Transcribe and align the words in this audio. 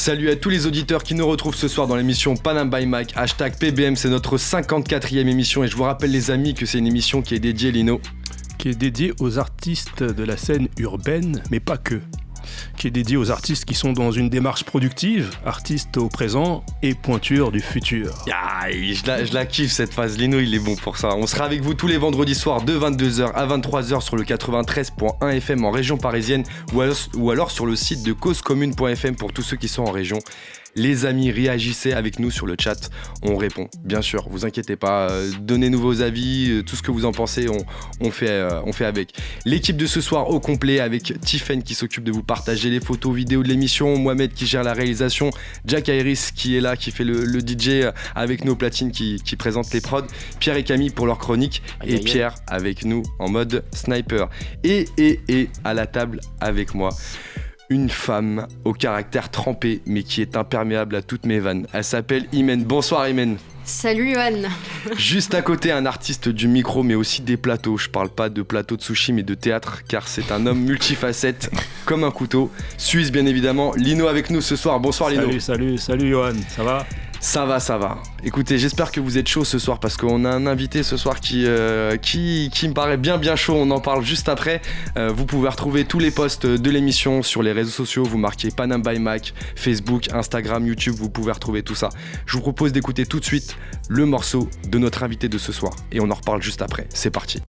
Salut 0.00 0.30
à 0.30 0.36
tous 0.36 0.48
les 0.48 0.66
auditeurs 0.66 1.02
qui 1.02 1.14
nous 1.14 1.26
retrouvent 1.26 1.54
ce 1.54 1.68
soir 1.68 1.86
dans 1.86 1.94
l'émission 1.94 2.34
Panam 2.34 2.70
by. 2.70 2.88
Hashtag 3.16 3.58
PBM, 3.58 3.96
c'est 3.96 4.08
notre 4.08 4.38
54e 4.38 5.28
émission 5.28 5.62
et 5.62 5.68
je 5.68 5.76
vous 5.76 5.82
rappelle 5.82 6.10
les 6.10 6.30
amis 6.30 6.54
que 6.54 6.64
c'est 6.64 6.78
une 6.78 6.86
émission 6.86 7.20
qui 7.20 7.34
est 7.34 7.38
dédiée, 7.38 7.70
Lino. 7.70 8.00
Qui 8.56 8.70
est 8.70 8.74
dédiée 8.74 9.12
aux 9.20 9.38
artistes 9.38 10.02
de 10.02 10.24
la 10.24 10.38
scène 10.38 10.68
urbaine, 10.78 11.42
mais 11.50 11.60
pas 11.60 11.76
que 11.76 12.00
qui 12.76 12.86
est 12.86 12.90
dédié 12.90 13.16
aux 13.16 13.30
artistes 13.30 13.64
qui 13.64 13.74
sont 13.74 13.92
dans 13.92 14.12
une 14.12 14.28
démarche 14.28 14.64
productive, 14.64 15.30
artistes 15.44 15.96
au 15.96 16.08
présent 16.08 16.64
et 16.82 16.94
pointure 16.94 17.52
du 17.52 17.60
futur. 17.60 18.14
je, 18.94 19.34
la, 19.34 19.46
kiffe 19.46 19.72
cette 19.72 19.92
phase, 19.92 20.18
Lino 20.18 20.38
il 20.38 20.54
est 20.54 20.58
bon 20.58 20.76
pour 20.76 20.96
ça. 20.96 21.14
On 21.16 21.26
sera 21.26 21.44
avec 21.44 21.62
vous 21.62 21.74
tous 21.74 21.86
les 21.86 21.98
vendredis 21.98 22.34
soirs 22.34 22.62
de 22.62 22.78
22h 22.78 23.32
à 23.32 23.46
23h 23.46 24.00
sur 24.00 24.16
le 24.16 24.24
93.1 24.24 25.30
FM 25.36 25.64
en 25.64 25.70
région 25.70 25.96
parisienne 25.96 26.44
ou 26.72 26.80
alors, 26.80 26.96
ou 27.14 27.30
alors 27.30 27.50
sur 27.50 27.66
le 27.66 27.76
site 27.76 28.02
de 28.02 28.12
causecommune.fm 28.12 29.16
pour 29.16 29.32
tous 29.32 29.42
ceux 29.42 29.56
qui 29.56 29.68
sont 29.68 29.82
en 29.82 29.90
région. 29.90 30.18
Les 30.76 31.04
amis, 31.04 31.30
réagissez 31.30 31.92
avec 31.92 32.18
nous 32.18 32.30
sur 32.30 32.46
le 32.46 32.54
chat. 32.58 32.90
On 33.22 33.36
répond, 33.36 33.68
bien 33.84 34.02
sûr. 34.02 34.28
Vous 34.28 34.44
inquiétez 34.44 34.76
pas. 34.76 35.10
Euh, 35.10 35.30
donnez-nous 35.40 35.80
vos 35.80 36.02
avis, 36.02 36.50
euh, 36.50 36.62
tout 36.62 36.76
ce 36.76 36.82
que 36.82 36.90
vous 36.90 37.04
en 37.04 37.12
pensez, 37.12 37.46
on, 38.00 38.10
fait, 38.10 38.28
euh, 38.28 38.60
on 38.64 38.72
fait 38.72 38.84
avec. 38.84 39.12
L'équipe 39.44 39.76
de 39.76 39.86
ce 39.86 40.00
soir 40.00 40.30
au 40.30 40.38
complet 40.38 40.80
avec 40.80 41.20
Tiffen 41.20 41.62
qui 41.62 41.74
s'occupe 41.74 42.04
de 42.04 42.12
vous 42.12 42.22
partager 42.22 42.70
les 42.70 42.80
photos, 42.80 43.14
vidéos 43.14 43.42
de 43.42 43.48
l'émission, 43.48 43.96
Mohamed 43.98 44.32
qui 44.32 44.46
gère 44.46 44.62
la 44.62 44.72
réalisation, 44.72 45.30
Jack 45.64 45.88
Iris 45.88 46.30
qui 46.30 46.56
est 46.56 46.60
là, 46.60 46.76
qui 46.76 46.90
fait 46.90 47.04
le, 47.04 47.40
DJ 47.40 47.86
avec 48.14 48.44
nos 48.44 48.54
platines, 48.54 48.92
qui, 48.92 49.18
présente 49.38 49.72
les 49.72 49.80
prods, 49.80 50.06
Pierre 50.38 50.56
et 50.56 50.64
Camille 50.64 50.90
pour 50.90 51.06
leur 51.06 51.18
chronique 51.18 51.62
et 51.84 51.98
Pierre 51.98 52.34
avec 52.46 52.84
nous 52.84 53.02
en 53.18 53.30
mode 53.30 53.64
sniper. 53.72 54.28
Et, 54.62 54.84
et, 54.98 55.20
et 55.28 55.48
à 55.64 55.72
la 55.72 55.86
table 55.86 56.20
avec 56.40 56.74
moi 56.74 56.90
une 57.70 57.88
femme 57.88 58.46
au 58.64 58.72
caractère 58.72 59.30
trempé 59.30 59.80
mais 59.86 60.02
qui 60.02 60.20
est 60.20 60.36
imperméable 60.36 60.96
à 60.96 61.02
toutes 61.02 61.24
mes 61.24 61.38
vannes. 61.38 61.66
Elle 61.72 61.84
s'appelle 61.84 62.26
Imen. 62.32 62.64
Bonsoir 62.64 63.08
Imen. 63.08 63.38
Salut 63.64 64.12
Johan. 64.12 64.48
Juste 64.96 65.34
à 65.34 65.42
côté, 65.42 65.70
un 65.70 65.86
artiste 65.86 66.28
du 66.28 66.48
micro 66.48 66.82
mais 66.82 66.96
aussi 66.96 67.22
des 67.22 67.36
plateaux. 67.36 67.76
Je 67.78 67.88
parle 67.88 68.10
pas 68.10 68.28
de 68.28 68.42
plateau 68.42 68.76
de 68.76 68.82
sushi 68.82 69.12
mais 69.12 69.22
de 69.22 69.34
théâtre 69.34 69.82
car 69.88 70.08
c'est 70.08 70.32
un 70.32 70.44
homme 70.46 70.60
multifacette 70.60 71.50
comme 71.86 72.02
un 72.02 72.10
couteau. 72.10 72.50
Suisse 72.76 73.12
bien 73.12 73.26
évidemment. 73.26 73.72
Lino 73.76 74.08
avec 74.08 74.30
nous 74.30 74.40
ce 74.40 74.56
soir. 74.56 74.80
Bonsoir 74.80 75.10
Lino. 75.10 75.22
Salut, 75.22 75.40
salut, 75.40 75.78
salut 75.78 76.10
Johan. 76.10 76.34
Ça 76.48 76.64
va? 76.64 76.84
Ça 77.20 77.44
va, 77.44 77.60
ça 77.60 77.76
va. 77.76 77.98
Écoutez, 78.24 78.58
j'espère 78.58 78.90
que 78.90 78.98
vous 78.98 79.18
êtes 79.18 79.28
chaud 79.28 79.44
ce 79.44 79.58
soir 79.58 79.78
parce 79.78 79.96
qu'on 79.96 80.24
a 80.24 80.30
un 80.30 80.46
invité 80.46 80.82
ce 80.82 80.96
soir 80.96 81.20
qui, 81.20 81.44
euh, 81.46 81.96
qui, 81.98 82.50
me 82.64 82.72
paraît 82.72 82.96
bien 82.96 83.18
bien 83.18 83.36
chaud. 83.36 83.54
On 83.54 83.70
en 83.70 83.80
parle 83.80 84.02
juste 84.02 84.28
après. 84.28 84.62
Euh, 84.96 85.10
vous 85.14 85.26
pouvez 85.26 85.48
retrouver 85.48 85.84
tous 85.84 85.98
les 85.98 86.10
posts 86.10 86.46
de 86.46 86.70
l'émission 86.70 87.22
sur 87.22 87.42
les 87.42 87.52
réseaux 87.52 87.70
sociaux. 87.70 88.04
Vous 88.04 88.18
marquez 88.18 88.50
Panam 88.50 88.82
by 88.82 88.98
Mac, 88.98 89.34
Facebook, 89.54 90.08
Instagram, 90.12 90.66
YouTube. 90.66 90.94
Vous 90.96 91.10
pouvez 91.10 91.32
retrouver 91.32 91.62
tout 91.62 91.74
ça. 91.74 91.90
Je 92.24 92.36
vous 92.36 92.42
propose 92.42 92.72
d'écouter 92.72 93.04
tout 93.04 93.20
de 93.20 93.24
suite 93.24 93.56
le 93.88 94.06
morceau 94.06 94.48
de 94.68 94.78
notre 94.78 95.02
invité 95.02 95.28
de 95.28 95.38
ce 95.38 95.52
soir 95.52 95.74
et 95.92 96.00
on 96.00 96.10
en 96.10 96.14
reparle 96.14 96.42
juste 96.42 96.62
après. 96.62 96.86
C'est 96.94 97.10
parti. 97.10 97.42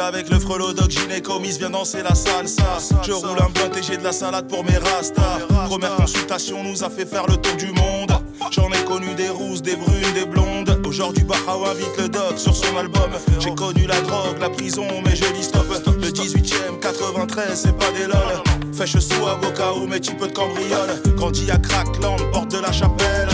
Avec 0.00 0.28
le 0.28 0.38
frelot 0.38 0.72
dog 0.72 0.90
gynéco, 0.90 1.38
mise 1.38 1.58
viens 1.58 1.70
danser 1.70 2.02
la 2.02 2.14
salsa. 2.14 2.78
Je 3.02 3.12
roule 3.12 3.38
un 3.38 3.50
blunt 3.50 3.70
et 3.76 3.82
j'ai 3.82 3.96
de 3.96 4.02
la 4.02 4.12
salade 4.12 4.48
pour 4.48 4.64
mes 4.64 4.76
rastas. 4.76 5.40
Première 5.66 5.94
consultation 5.96 6.62
nous 6.64 6.82
a 6.82 6.90
fait 6.90 7.06
faire 7.06 7.26
le 7.26 7.36
tour 7.36 7.56
du 7.56 7.72
monde. 7.72 8.12
J'en 8.50 8.70
ai 8.70 8.84
connu 8.84 9.14
des 9.14 9.28
rousses, 9.28 9.62
des 9.62 9.76
brunes, 9.76 10.12
des 10.14 10.26
blondes. 10.26 10.80
Aujourd'hui, 10.86 11.24
Bahao 11.24 11.66
invite 11.66 11.96
le 11.98 12.08
doc 12.08 12.38
sur 12.38 12.54
son 12.54 12.76
album. 12.76 13.10
J'ai 13.38 13.54
connu 13.54 13.86
la 13.86 14.00
drogue, 14.00 14.38
la 14.40 14.50
prison, 14.50 14.86
mais 15.04 15.14
je 15.14 15.24
dis 15.32 15.42
stop. 15.42 15.64
Le 15.86 16.10
18ème, 16.10 16.80
93, 16.80 17.48
c'est 17.54 17.76
pas 17.76 17.90
des 17.92 18.06
lol. 18.06 18.42
Fèche 18.72 18.98
sous 18.98 19.26
avocat 19.26 19.72
ou 19.74 19.86
mais 19.86 20.00
tu 20.00 20.14
peux 20.14 20.26
de 20.26 20.32
cambriole. 20.32 21.00
Grandi 21.16 21.50
à 21.50 21.58
Crackland, 21.58 22.20
porte 22.32 22.50
de 22.50 22.58
la 22.58 22.72
chapelle. 22.72 23.28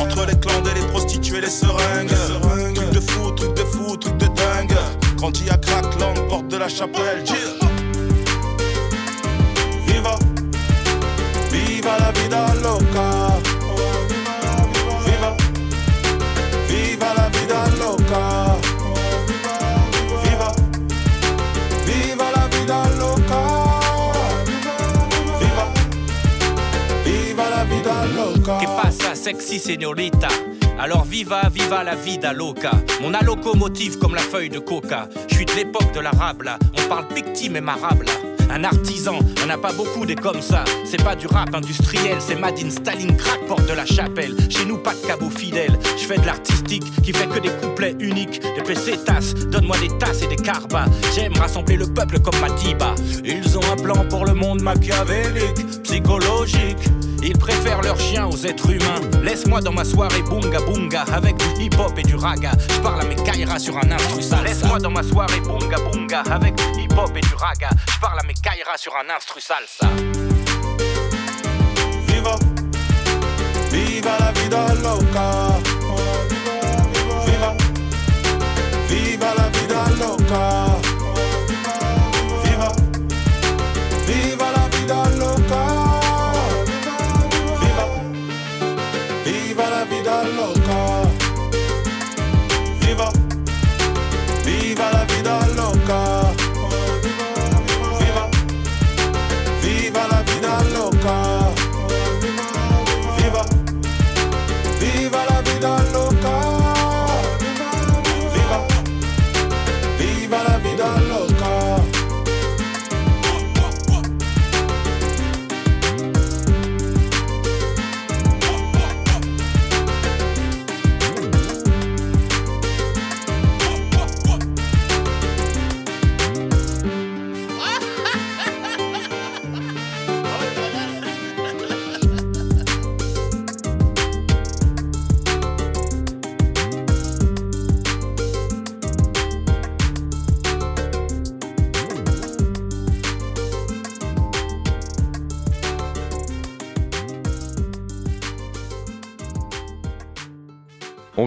Entre 0.00 0.26
les 0.26 0.38
clans 0.38 0.62
et 0.70 0.80
les 0.80 0.86
prostituées, 0.86 1.40
les 1.40 1.50
seringues. 1.50 2.74
Truc 2.74 2.90
de 2.90 3.00
fou, 3.00 3.30
truc 3.32 3.54
de 3.54 3.64
fou, 3.64 3.96
truc 3.96 4.16
de 4.16 4.26
dingue. 4.26 5.03
Grandi 5.24 5.48
à 5.48 5.56
Crackland, 5.56 6.28
porte 6.28 6.48
de 6.48 6.58
la 6.58 6.68
chapelle. 6.68 7.24
Viva, 9.86 10.18
viva 11.50 11.98
la 11.98 12.12
vida 12.12 12.54
loca. 12.62 13.40
Viva, 15.06 15.34
viva 16.68 17.14
la 17.16 17.28
vida 17.30 17.64
loca. 17.80 18.56
Viva, 20.24 20.52
viva 21.86 22.30
la 22.30 22.46
vida 22.48 22.82
loca. 22.98 23.40
Viva, 25.40 25.66
viva 27.02 27.48
la 27.48 27.64
vida 27.64 28.04
loca. 28.14 28.58
¿Qué 28.58 28.66
pasa, 28.66 29.16
sexy 29.16 29.58
señorita? 29.58 30.28
Alors 30.78 31.04
viva, 31.04 31.48
viva 31.52 31.84
la 31.84 31.94
vida 31.94 32.32
loca. 32.32 32.72
Mon 33.00 33.12
locomotive 33.24 33.98
comme 33.98 34.14
la 34.14 34.22
feuille 34.22 34.50
de 34.50 34.58
coca. 34.58 35.08
Je 35.28 35.36
suis 35.36 35.44
de 35.44 35.52
l'époque 35.52 35.92
de 35.94 36.00
l'arabe 36.00 36.42
On 36.76 36.88
parle 36.88 37.06
victime 37.14 37.56
et 37.56 37.60
marable 37.60 38.06
Un 38.50 38.64
artisan, 38.64 39.18
on 39.42 39.46
n'a 39.46 39.56
pas 39.56 39.72
beaucoup 39.72 40.04
des 40.04 40.16
comme 40.16 40.42
ça. 40.42 40.64
C'est 40.84 41.02
pas 41.02 41.14
du 41.14 41.26
rap 41.26 41.54
industriel, 41.54 42.16
c'est 42.18 42.34
Madine 42.34 42.70
Staline 42.70 43.16
crack 43.16 43.46
porte 43.46 43.66
de 43.66 43.72
la 43.72 43.86
chapelle. 43.86 44.34
Chez 44.50 44.64
nous, 44.64 44.78
pas 44.78 44.94
de 44.94 45.06
cabot 45.06 45.30
fidèle. 45.30 45.78
Je 45.96 46.04
fais 46.04 46.18
de 46.18 46.26
l'artistique 46.26 46.84
qui 47.02 47.12
fait 47.12 47.28
que 47.28 47.38
des 47.38 47.50
couplets 47.50 47.94
uniques. 48.00 48.42
Des 48.42 48.62
PC 48.62 48.98
tasses, 49.04 49.34
donne-moi 49.34 49.76
des 49.78 49.96
tasses 49.98 50.22
et 50.22 50.26
des 50.26 50.42
carbas. 50.42 50.86
J'aime 51.14 51.34
rassembler 51.34 51.76
le 51.76 51.86
peuple 51.86 52.18
comme 52.20 52.38
Matiba. 52.40 52.94
Ils 53.24 53.56
ont 53.56 53.72
un 53.72 53.76
plan 53.76 54.04
pour 54.08 54.26
le 54.26 54.34
monde 54.34 54.60
machiavélique, 54.60 55.82
psychologique. 55.84 56.78
Ils 57.24 57.38
préfèrent 57.38 57.80
leurs 57.80 57.98
chiens 57.98 58.26
aux 58.26 58.36
êtres 58.36 58.70
humains. 58.70 59.00
Laisse-moi 59.22 59.62
dans 59.62 59.72
ma 59.72 59.84
soirée 59.84 60.22
bunga 60.22 60.60
bunga 60.60 61.04
avec 61.10 61.36
du 61.38 61.62
hip 61.62 61.70
hop 61.78 61.96
et 61.96 62.02
du 62.02 62.16
raga. 62.16 62.52
Je 62.68 62.80
parle 62.80 63.00
à 63.00 63.04
mes 63.04 63.16
kairas 63.16 63.58
sur 63.58 63.78
un 63.78 63.90
instru 63.90 64.20
salsa. 64.20 64.44
Laisse-moi 64.44 64.78
dans 64.78 64.90
ma 64.90 65.02
soirée 65.02 65.40
bunga 65.40 65.78
bunga 65.90 66.22
avec 66.30 66.54
du 66.54 66.82
hip 66.82 66.92
hop 66.98 67.16
et 67.16 67.22
du 67.22 67.34
raga. 67.34 67.70
Je 67.94 67.98
parle 67.98 68.20
à 68.20 68.22
mes 68.24 68.34
kairas 68.34 68.76
sur 68.76 68.92
un 68.94 69.08
instru 69.16 69.40
salsa. 69.40 69.88
Viva, 72.06 72.36
viva 73.70 74.18
la 74.20 74.32
vida 74.32 74.74
loca. 74.82 75.30
Viva, 77.24 77.54
viva 78.86 79.34
la 79.34 79.48
vida 79.48 79.84
loca. 79.98 80.73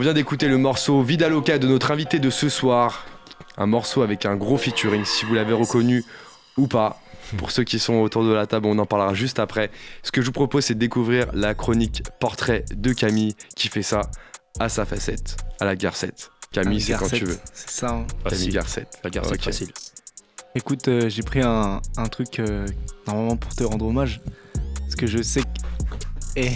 Vient 0.07 0.13
d'écouter 0.13 0.47
le 0.47 0.57
morceau 0.57 1.01
Vidaloca 1.01 1.59
de 1.59 1.67
notre 1.67 1.91
invité 1.91 2.19
de 2.19 2.29
ce 2.29 2.47
soir. 2.47 3.05
Un 3.57 3.65
morceau 3.65 4.03
avec 4.03 4.25
un 4.25 4.37
gros 4.37 4.57
featuring, 4.57 5.03
si 5.03 5.25
vous 5.25 5.33
l'avez 5.33 5.51
reconnu 5.51 6.01
ou 6.55 6.67
pas. 6.67 7.01
Pour 7.37 7.51
ceux 7.51 7.65
qui 7.65 7.77
sont 7.77 7.95
autour 7.95 8.23
de 8.23 8.31
la 8.31 8.47
table, 8.47 8.67
on 8.67 8.79
en 8.79 8.85
parlera 8.85 9.13
juste 9.13 9.37
après. 9.37 9.69
Ce 10.03 10.13
que 10.13 10.21
je 10.21 10.27
vous 10.27 10.31
propose, 10.31 10.63
c'est 10.63 10.75
de 10.75 10.79
découvrir 10.79 11.25
la 11.33 11.53
chronique 11.55 12.03
Portrait 12.21 12.63
de 12.73 12.93
Camille 12.93 13.35
qui 13.57 13.67
fait 13.67 13.81
ça 13.81 13.99
à 14.61 14.69
sa 14.69 14.85
facette, 14.85 15.35
à 15.59 15.65
la 15.65 15.75
garcette. 15.75 16.31
Camille, 16.53 16.79
c'est 16.79 16.93
quand 16.93 16.99
Garcette, 17.01 17.19
tu 17.19 17.25
veux. 17.25 17.39
C'est 17.53 17.69
ça. 17.69 17.89
hein. 17.89 18.07
Camille 18.23 18.37
Facile. 18.37 18.53
Garcette. 18.53 18.99
La 19.03 19.09
garce, 19.09 19.27
c'est 19.27 19.33
Ok. 19.35 19.41
facile. 19.43 19.71
Écoute, 20.55 20.87
euh, 20.87 21.09
j'ai 21.09 21.23
pris 21.23 21.41
un, 21.41 21.81
un 21.97 22.05
truc 22.07 22.39
euh, 22.39 22.65
normalement 23.07 23.35
pour 23.35 23.53
te 23.53 23.65
rendre 23.65 23.85
hommage. 23.85 24.21
Parce 24.79 24.95
que 24.95 25.05
je 25.05 25.21
sais 25.21 25.41
que. 25.41 26.41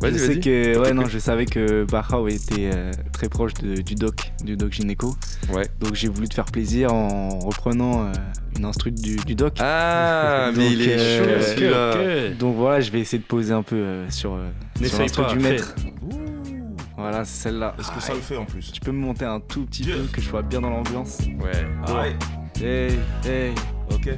Vas-y, 0.00 0.12
je 0.14 0.18
sais 0.18 0.26
vas-y. 0.28 0.40
que. 0.40 0.78
Ouais, 0.78 0.92
non, 0.92 1.06
je 1.06 1.18
savais 1.18 1.46
que 1.46 1.84
Bahao 1.84 2.28
était 2.28 2.70
euh, 2.72 2.90
très 3.12 3.28
proche 3.28 3.54
de- 3.54 3.82
du 3.82 3.94
doc, 3.94 4.32
du 4.44 4.56
doc 4.56 4.72
gynéco. 4.72 5.14
Ouais. 5.52 5.66
Donc 5.80 5.94
j'ai 5.94 6.08
voulu 6.08 6.28
te 6.28 6.34
faire 6.34 6.46
plaisir 6.46 6.92
en 6.94 7.38
reprenant 7.40 8.06
euh, 8.06 8.12
une 8.56 8.64
instru 8.64 8.90
du, 8.92 9.16
du 9.16 9.34
doc. 9.34 9.54
Ah, 9.60 10.50
mais 10.56 10.72
il 10.72 10.82
est 10.82 10.96
chaud 11.18 11.24
euh, 11.28 11.42
celui-là. 11.42 12.28
Donc 12.38 12.56
voilà, 12.56 12.80
je 12.80 12.90
vais 12.90 13.00
essayer 13.00 13.18
de 13.18 13.24
poser 13.24 13.52
un 13.52 13.62
peu 13.62 13.76
euh, 13.76 14.10
sur, 14.10 14.32
euh, 14.34 14.48
sur 14.84 14.98
l'instru 15.00 15.24
du 15.34 15.38
maître. 15.38 15.74
Voilà, 16.96 17.24
c'est 17.24 17.44
celle-là. 17.44 17.74
Est-ce 17.78 17.90
que 17.92 18.00
ça 18.00 18.12
le 18.14 18.20
fait 18.20 18.36
en 18.36 18.44
plus 18.44 18.72
Tu 18.72 18.80
peux 18.80 18.92
me 18.92 18.98
monter 18.98 19.24
un 19.24 19.40
tout 19.40 19.64
petit 19.64 19.82
Dieu. 19.82 19.96
peu, 19.96 20.02
que 20.12 20.20
je 20.20 20.28
sois 20.28 20.42
bien 20.42 20.60
dans 20.60 20.68
l'ambiance. 20.70 21.18
Ouais. 21.42 21.66
Ah 21.86 22.02
ouais. 22.02 22.16
Hey, 22.62 22.98
hey. 23.24 23.52
Ok. 23.90 24.10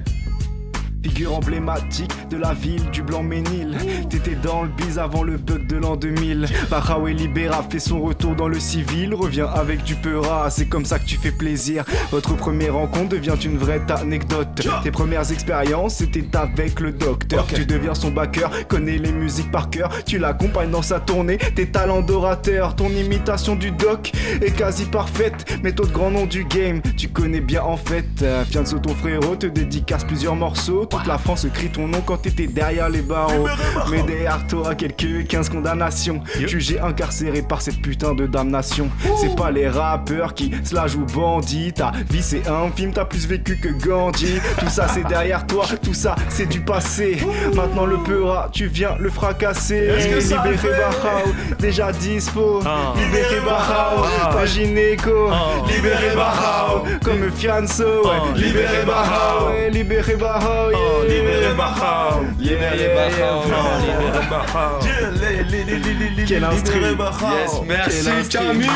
Figure 1.03 1.35
emblématique 1.35 2.13
de 2.31 2.37
la 2.37 2.55
ville 2.55 2.89
du 2.91 3.03
Blanc-Ménil. 3.03 3.77
T'étais 4.09 4.37
dans 4.37 4.63
le 4.63 4.69
bise 4.69 5.01
avant 5.01 5.25
le 5.25 5.37
bug 5.37 5.67
de 5.67 5.77
l'an 5.77 5.97
2000. 5.97 6.47
Bahraoui 6.71 7.15
Libera 7.15 7.65
fait 7.69 7.81
son 7.81 8.01
retour 8.01 8.37
dans 8.37 8.47
le 8.47 8.61
civil. 8.61 9.13
Revient 9.13 9.49
avec 9.53 9.83
du 9.83 9.97
peura, 9.97 10.49
c'est 10.51 10.67
comme 10.67 10.85
ça 10.85 11.01
que 11.01 11.05
tu 11.05 11.17
fais 11.17 11.33
plaisir. 11.33 11.85
Votre 12.13 12.37
première 12.37 12.75
rencontre 12.75 13.09
devient 13.09 13.35
une 13.45 13.59
vraie 13.59 13.83
anecdote. 13.91 14.67
Tes 14.85 14.91
premières 14.93 15.33
expériences, 15.33 15.97
c'était 15.97 16.37
avec 16.37 16.79
le 16.79 16.93
docteur. 16.93 17.47
Tu 17.47 17.67
deviens 17.67 17.95
son 17.95 18.13
backer, 18.13 18.51
connais 18.69 18.99
les 18.99 19.13
musiques 19.13 19.51
par 19.51 19.71
cœur. 19.71 19.91
Tu 20.07 20.19
l'accompagnes 20.19 20.71
dans 20.71 20.83
sa 20.83 21.01
tournée. 21.01 21.39
Tes 21.39 21.67
talents 21.67 22.03
d'orateur, 22.03 22.77
ton 22.77 22.91
imitation 22.91 23.57
du 23.57 23.73
doc 23.73 24.13
est 24.41 24.57
quasi 24.57 24.85
parfaite. 24.85 25.59
Méthode 25.65 25.91
grand 25.91 26.13
nom 26.13 26.27
du 26.27 26.45
game, 26.45 26.81
tu 26.97 27.09
connais 27.09 27.41
bien 27.41 27.63
en 27.63 27.77
fait. 27.77 28.07
Euh, 28.23 28.45
Fianso, 28.45 28.79
ton 28.79 28.95
frérot, 28.95 29.35
te 29.37 29.47
dédicace 29.47 30.05
plusieurs 30.05 30.37
morceaux. 30.37 30.89
Toute 30.93 31.07
la 31.07 31.19
France 31.19 31.47
crie 31.53 31.71
ton 31.71 31.89
nom 31.89 32.01
quand 32.05 32.19
t'étais 32.19 32.47
derrière 32.47 32.89
les 32.89 33.01
barreaux. 33.03 33.49
Mais 33.91 34.03
derrière 34.03 34.47
toi, 34.47 34.75
quelques 34.75 35.27
15 35.27 35.49
condamnations. 35.49 36.23
Jugé 36.47 36.79
incarcéré 36.81 37.43
par 37.43 37.63
cette 37.63 37.81
putain 37.81 38.15
de 38.15 38.27
damnation. 38.27 38.91
C'est 39.21 39.35
pas 39.35 39.51
les 39.51 39.69
rappeurs 39.69 40.35
qui 40.35 40.53
se 40.63 40.75
la 40.75 40.87
jouent 40.87 41.07
bandit. 41.07 41.73
Ta 41.73 41.93
vie 42.11 42.23
c'est 42.23 42.47
un 42.47 42.71
film, 42.77 42.93
t'as 42.93 43.07
plus 43.07 43.27
vécu 43.27 43.57
que 43.57 43.69
Gandhi. 43.69 44.39
Tout 44.59 44.69
ça 44.69 44.87
c'est 44.89 45.05
derrière 45.07 45.47
toi, 45.47 45.65
tout 45.83 45.95
ça 45.95 46.15
c'est 46.29 46.47
du 46.47 46.61
passé. 46.61 47.19
Maintenant 47.55 47.87
le 47.87 47.97
peura, 47.99 48.49
tu 48.53 48.67
viens 48.67 48.95
le 48.99 49.09
fracasser. 49.11 49.93
Libéré 49.97 50.69
Bahao, 50.69 51.33
déjà 51.59 51.91
dispo. 51.93 52.61
Ah. 52.67 52.93
Libéré 52.97 53.41
Bahao, 53.41 54.05
Ah. 54.23 54.27
pas 54.29 54.47
gynéco. 54.47 55.31
Ah. 55.33 55.67
Libéré 55.75 56.15
Bahao, 56.15 56.85
comme 57.03 57.31
Fianso. 57.35 58.03
Ah. 58.07 58.37
Libéré 58.37 58.85
Bahao, 58.87 59.49
ouais, 59.49 59.71
libéré 59.71 60.17
Bahao. 60.17 60.71
Yeah. 62.41 62.75
Libéré 62.75 64.27
Bahao. 64.31 64.81
Quel 66.27 66.45
instru. 66.45 66.81
Yes, 66.81 67.61
merci. 67.67 68.29
Camille. 68.29 68.71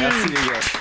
Merci 0.00 0.28
les 0.28 0.34
gars. 0.34 0.75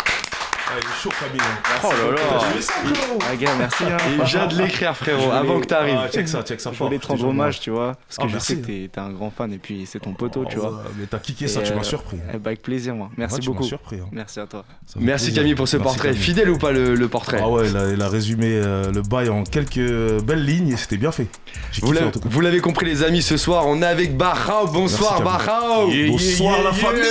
Ah, 0.76 0.80
il 0.82 0.88
est 0.88 1.02
chaud, 1.02 1.10
Camille. 1.18 1.42
Oh 1.84 1.88
là 1.90 2.12
là. 2.12 2.40
Tu 2.40 2.56
fais 2.58 2.62
ça, 2.62 2.74
frérot 2.74 3.20
Ah, 3.32 3.36
gars, 3.38 3.52
merci. 3.58 3.84
Hein. 3.86 3.98
Il 4.18 4.24
vient 4.24 4.48
de 4.48 4.58
l'écrire 4.62 4.98
frérot, 4.98 5.32
avant 5.32 5.60
que 5.62 5.68
t'arrives. 5.68 5.98
Ah, 6.04 6.10
check 6.12 6.28
ça, 6.28 6.42
check 6.44 6.60
ça 6.60 6.72
Je 6.72 6.76
fort. 6.78 6.88
voulais 6.88 7.00
te 7.00 7.08
rendre 7.08 7.28
hommage, 7.28 7.60
tu 7.62 7.70
vois. 7.70 7.94
Parce 8.08 8.18
que 8.18 8.24
Ah, 8.24 8.28
je 8.28 8.34
merci. 8.34 8.48
sais 8.56 8.60
que 8.62 8.66
t'es 8.66 8.90
t'es 8.92 9.00
un 9.00 9.12
grand 9.12 9.32
fan 9.32 9.54
et 9.54 9.58
puis 9.58 9.86
c'est 9.90 10.00
ton 10.00 10.14
poteau, 10.14 10.44
tu 10.46 10.58
Oh, 10.58 10.62
vois. 10.62 10.70
ouais, 10.72 10.78
Mais 11.00 11.06
t'as 11.06 11.20
kické 11.20 11.48
ça, 11.48 11.62
Et, 11.62 11.64
tu 11.64 11.74
m'as 11.74 11.80
euh, 11.80 11.84
surpris. 11.84 12.18
Eh 12.34 12.38
bah, 12.38 12.50
avec 12.50 12.62
plaisir, 12.62 12.94
moi. 12.96 13.10
Merci 13.16 13.36
Ouais, 13.36 13.40
tu 13.42 13.50
m'as 13.50 13.54
beaucoup. 13.56 13.68
surpris. 13.68 13.98
hein. 14.02 14.08
Merci 14.12 14.40
à 14.42 14.48
toi. 14.48 14.66
Ça 14.86 15.00
fait 15.00 15.06
Merci 15.06 15.26
plaisir. 15.28 15.42
Camille 15.44 15.56
pour 15.56 15.68
ce 15.68 15.78
Merci, 15.78 15.88
portrait. 15.92 16.08
Camille. 16.10 16.22
Fidèle 16.24 16.50
ou 16.50 16.58
pas 16.58 16.72
le, 16.72 16.96
le 16.96 17.08
portrait 17.08 17.40
Ah 17.42 17.50
ouais, 17.50 17.70
il 17.70 17.78
a, 17.78 17.90
il 17.92 18.02
a 18.02 18.10
résumé 18.10 18.48
euh, 18.52 18.92
le 18.92 19.02
bail 19.02 19.30
en 19.30 19.44
quelques 19.44 19.78
euh, 19.78 20.20
belles 20.22 20.44
lignes 20.44 20.70
et 20.74 20.78
c'était 20.78 20.98
bien 20.98 21.12
fait. 21.14 21.28
J'ai 21.72 21.82
Vous 21.82 21.88
kiffé 21.88 21.96
l'avez- 22.00 22.08
en 22.08 22.12
tout 22.12 22.20
cas. 22.20 22.30
vous 22.30 22.42
l'avez 22.42 22.60
compris 22.60 22.86
les 22.86 23.04
amis, 23.04 23.22
ce 23.22 23.38
soir 23.38 23.66
on 23.68 23.82
est 23.82 23.86
avec 23.86 24.18
Bahao. 24.18 24.68
Bonsoir 24.68 25.22
Merci. 25.24 25.98
Yeah, 25.98 26.08
Bonsoir 26.12 26.64
la 26.64 26.74
famille 26.74 27.02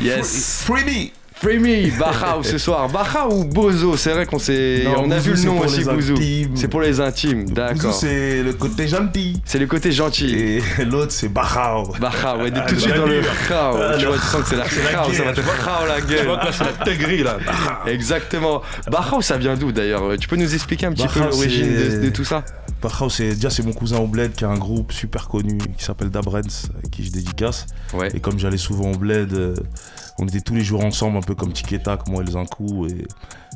Yes. 0.00 0.62
Free 0.64 1.12
me, 1.44 1.98
Bahao 1.98 2.42
ce 2.42 2.58
soir. 2.58 2.88
Bahao 2.88 3.32
ou 3.32 3.44
Bozo? 3.44 3.96
C'est 3.96 4.12
vrai 4.12 4.26
qu'on 4.26 4.38
s'est, 4.38 4.84
on 4.96 5.10
a 5.10 5.18
vu 5.18 5.32
le 5.34 5.42
nom 5.42 5.60
aussi 5.60 5.82
intimes. 5.88 6.56
C'est 6.56 6.68
pour 6.68 6.80
les 6.80 7.00
intimes, 7.00 7.48
d'accord. 7.50 7.92
c'est 7.94 8.42
le 8.42 8.52
côté 8.52 8.86
gentil. 8.88 9.40
C'est 9.44 9.58
le 9.58 9.66
côté 9.66 9.92
gentil. 9.92 10.34
Et 10.34 10.62
l'autre, 10.84 11.12
c'est 11.12 11.28
Bahao. 11.28 11.92
Bahao, 12.00 12.42
ouais, 12.42 12.52
Ah, 12.54 12.60
tout 12.62 12.74
de 12.74 12.80
suite 12.80 12.94
dans 12.96 13.06
le 13.06 13.20
gueule. 13.20 13.24
khao. 13.48 13.76
Ah, 13.76 13.96
Tu 13.98 14.06
vois, 14.06 14.16
tu 14.16 14.22
sens 14.26 14.42
que 14.42 14.48
c'est 14.48 14.56
la 14.56 14.64
khao, 14.64 15.12
ça 15.12 15.24
va 15.24 15.32
te 15.32 15.40
khao 15.40 15.86
la 15.86 16.00
Tu 16.00 16.24
vois 16.24 16.36
gueule. 16.36 16.46
que 16.46 16.52
c'est 16.54 16.64
la 16.64 16.84
tégris 16.84 17.22
là. 17.22 17.36
Exactement. 17.86 18.62
Bahao, 18.90 19.20
ça 19.20 19.36
vient 19.36 19.56
d'où 19.56 19.72
d'ailleurs? 19.72 20.16
Tu 20.18 20.28
peux 20.28 20.36
nous 20.36 20.54
expliquer 20.54 20.86
un 20.86 20.92
petit 20.92 21.08
peu 21.08 21.20
l'origine 21.20 22.00
de, 22.02 22.08
tout 22.10 22.24
ça? 22.24 22.44
Bahao, 22.82 23.08
c'est 23.08 23.34
déjà 23.34 23.50
c'est 23.50 23.64
mon 23.64 23.72
cousin 23.72 23.98
au 23.98 24.06
bled 24.06 24.32
qui 24.32 24.44
a 24.44 24.48
un 24.48 24.58
groupe 24.58 24.92
super 24.92 25.28
connu 25.28 25.58
qui 25.78 25.84
s'appelle 25.84 26.10
Dabrens, 26.10 26.68
à 26.84 26.88
qui 26.88 27.04
je 27.04 27.10
dédicace. 27.10 27.66
Ouais. 27.94 28.08
Et 28.14 28.20
comme 28.20 28.38
j'allais 28.38 28.56
souvent 28.58 28.90
au 28.90 28.96
bled, 28.96 29.32
euh, 29.34 29.54
on 30.22 30.26
était 30.26 30.40
tous 30.40 30.54
les 30.54 30.62
jours 30.62 30.84
ensemble, 30.84 31.16
un 31.16 31.20
peu 31.20 31.34
comme 31.34 31.52
Tic 31.52 31.72
et 31.72 31.80
Tac, 31.80 32.08
moi 32.08 32.22
et 32.22 32.26
les. 32.26 32.36
Et 32.86 33.06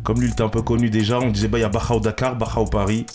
comme 0.03 0.21
lui, 0.21 0.27
il 0.27 0.33
était 0.33 0.43
un 0.43 0.49
peu 0.49 0.63
connu 0.63 0.91
déjà, 0.91 1.21
on 1.21 1.31
disait 1.31 1.49
bah 1.49 1.59
il 1.59 1.63
y 1.63 1.65
a 1.65 1.69
Bahao 1.69 2.01
Dakar, 2.01 2.37
Bahao 2.37 2.65
Paris. 2.67 3.07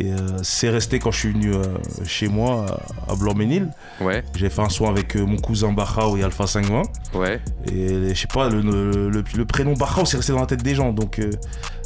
Et 0.00 0.10
euh, 0.10 0.16
c'est 0.42 0.70
resté 0.70 0.98
quand 0.98 1.10
je 1.10 1.18
suis 1.18 1.32
venu 1.32 1.54
euh, 1.54 1.62
chez 2.06 2.26
moi 2.26 2.64
à 3.10 3.14
Blanc-Ménil. 3.14 3.68
Ouais, 4.00 4.24
J'ai 4.34 4.48
fait 4.48 4.62
un 4.62 4.70
son 4.70 4.88
avec 4.88 5.16
euh, 5.16 5.26
mon 5.26 5.36
cousin 5.36 5.70
Bahao 5.72 6.16
et 6.16 6.22
Alpha 6.22 6.46
520. 6.46 6.82
ouais. 7.14 7.40
Et 7.70 8.08
je 8.14 8.18
sais 8.18 8.26
pas, 8.26 8.48
le, 8.48 8.62
le- 8.62 9.10
le- 9.10 9.24
le 9.36 9.44
prénom 9.44 9.74
Bahao 9.74 10.06
c'est 10.06 10.16
resté 10.16 10.32
dans 10.32 10.40
la 10.40 10.46
tête 10.46 10.62
des 10.62 10.74
gens. 10.74 10.92
Donc 10.92 11.18
euh, 11.18 11.30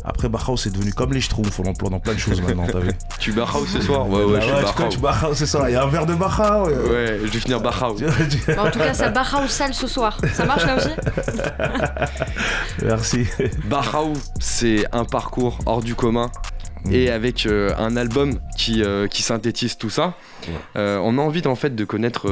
après 0.05 0.29
Bahao 0.29 0.57
c'est 0.57 0.71
devenu 0.71 0.93
comme 0.93 1.13
les 1.15 1.21
Schtroumpfs, 1.21 1.59
on 1.59 1.65
l'emploie 1.65 1.91
dans 1.91 1.99
plein 1.99 2.15
de 2.15 2.19
choses 2.19 2.41
maintenant, 2.41 2.67
t'as 2.71 2.79
vu 2.79 2.93
Tu 3.19 3.33
Bahao 3.33 3.67
ce 3.67 3.81
soir 3.81 4.09
Ouais, 4.09 4.23
ouais, 4.25 4.35
Bah 4.35 4.41
je 4.41 4.53
Bahao. 4.53 4.73
connais, 4.75 4.89
tu 4.89 4.99
Bahao, 5.01 5.35
c'est 5.35 5.47
ça, 5.47 5.69
il 5.69 5.73
y 5.73 5.77
a 5.77 5.83
un 5.83 5.89
verre 5.89 6.07
de 6.07 6.15
Bahao. 6.15 6.69
euh. 6.69 6.93
Ouais, 6.93 7.19
je 7.27 7.33
vais 7.33 7.41
finir 7.41 7.61
Bahao. 7.67 7.95
Bon, 7.95 8.07
en 8.63 8.71
tout 8.71 8.79
cas, 8.79 8.95
ça 8.95 9.13
au 9.45 9.49
sale 9.49 9.75
ce 9.75 9.89
soir. 9.89 10.17
Ça 10.33 10.45
marche 10.45 10.65
là 10.65 10.77
aussi 10.77 10.91
Merci. 12.85 13.27
Bahao, 13.65 14.13
c'est 14.39 14.85
un 14.93 15.05
parcours 15.05 15.59
hors 15.67 15.83
du 15.83 15.97
commun. 15.97 16.31
Mm. 16.87 16.95
Et 16.95 17.11
avec 17.11 17.47
euh, 17.47 17.73
un 17.79 17.97
album 17.97 18.39
qui, 18.57 18.83
euh, 18.83 19.09
qui 19.09 19.23
synthétise 19.23 19.77
tout 19.77 19.91
ça, 19.91 20.15
Ouais. 20.47 20.55
Euh, 20.77 21.01
on 21.03 21.19
a 21.19 21.23
envie 21.23 21.45
en 21.47 21.57
fait 21.57 21.75
de 21.75 21.85
connaître 21.85 22.29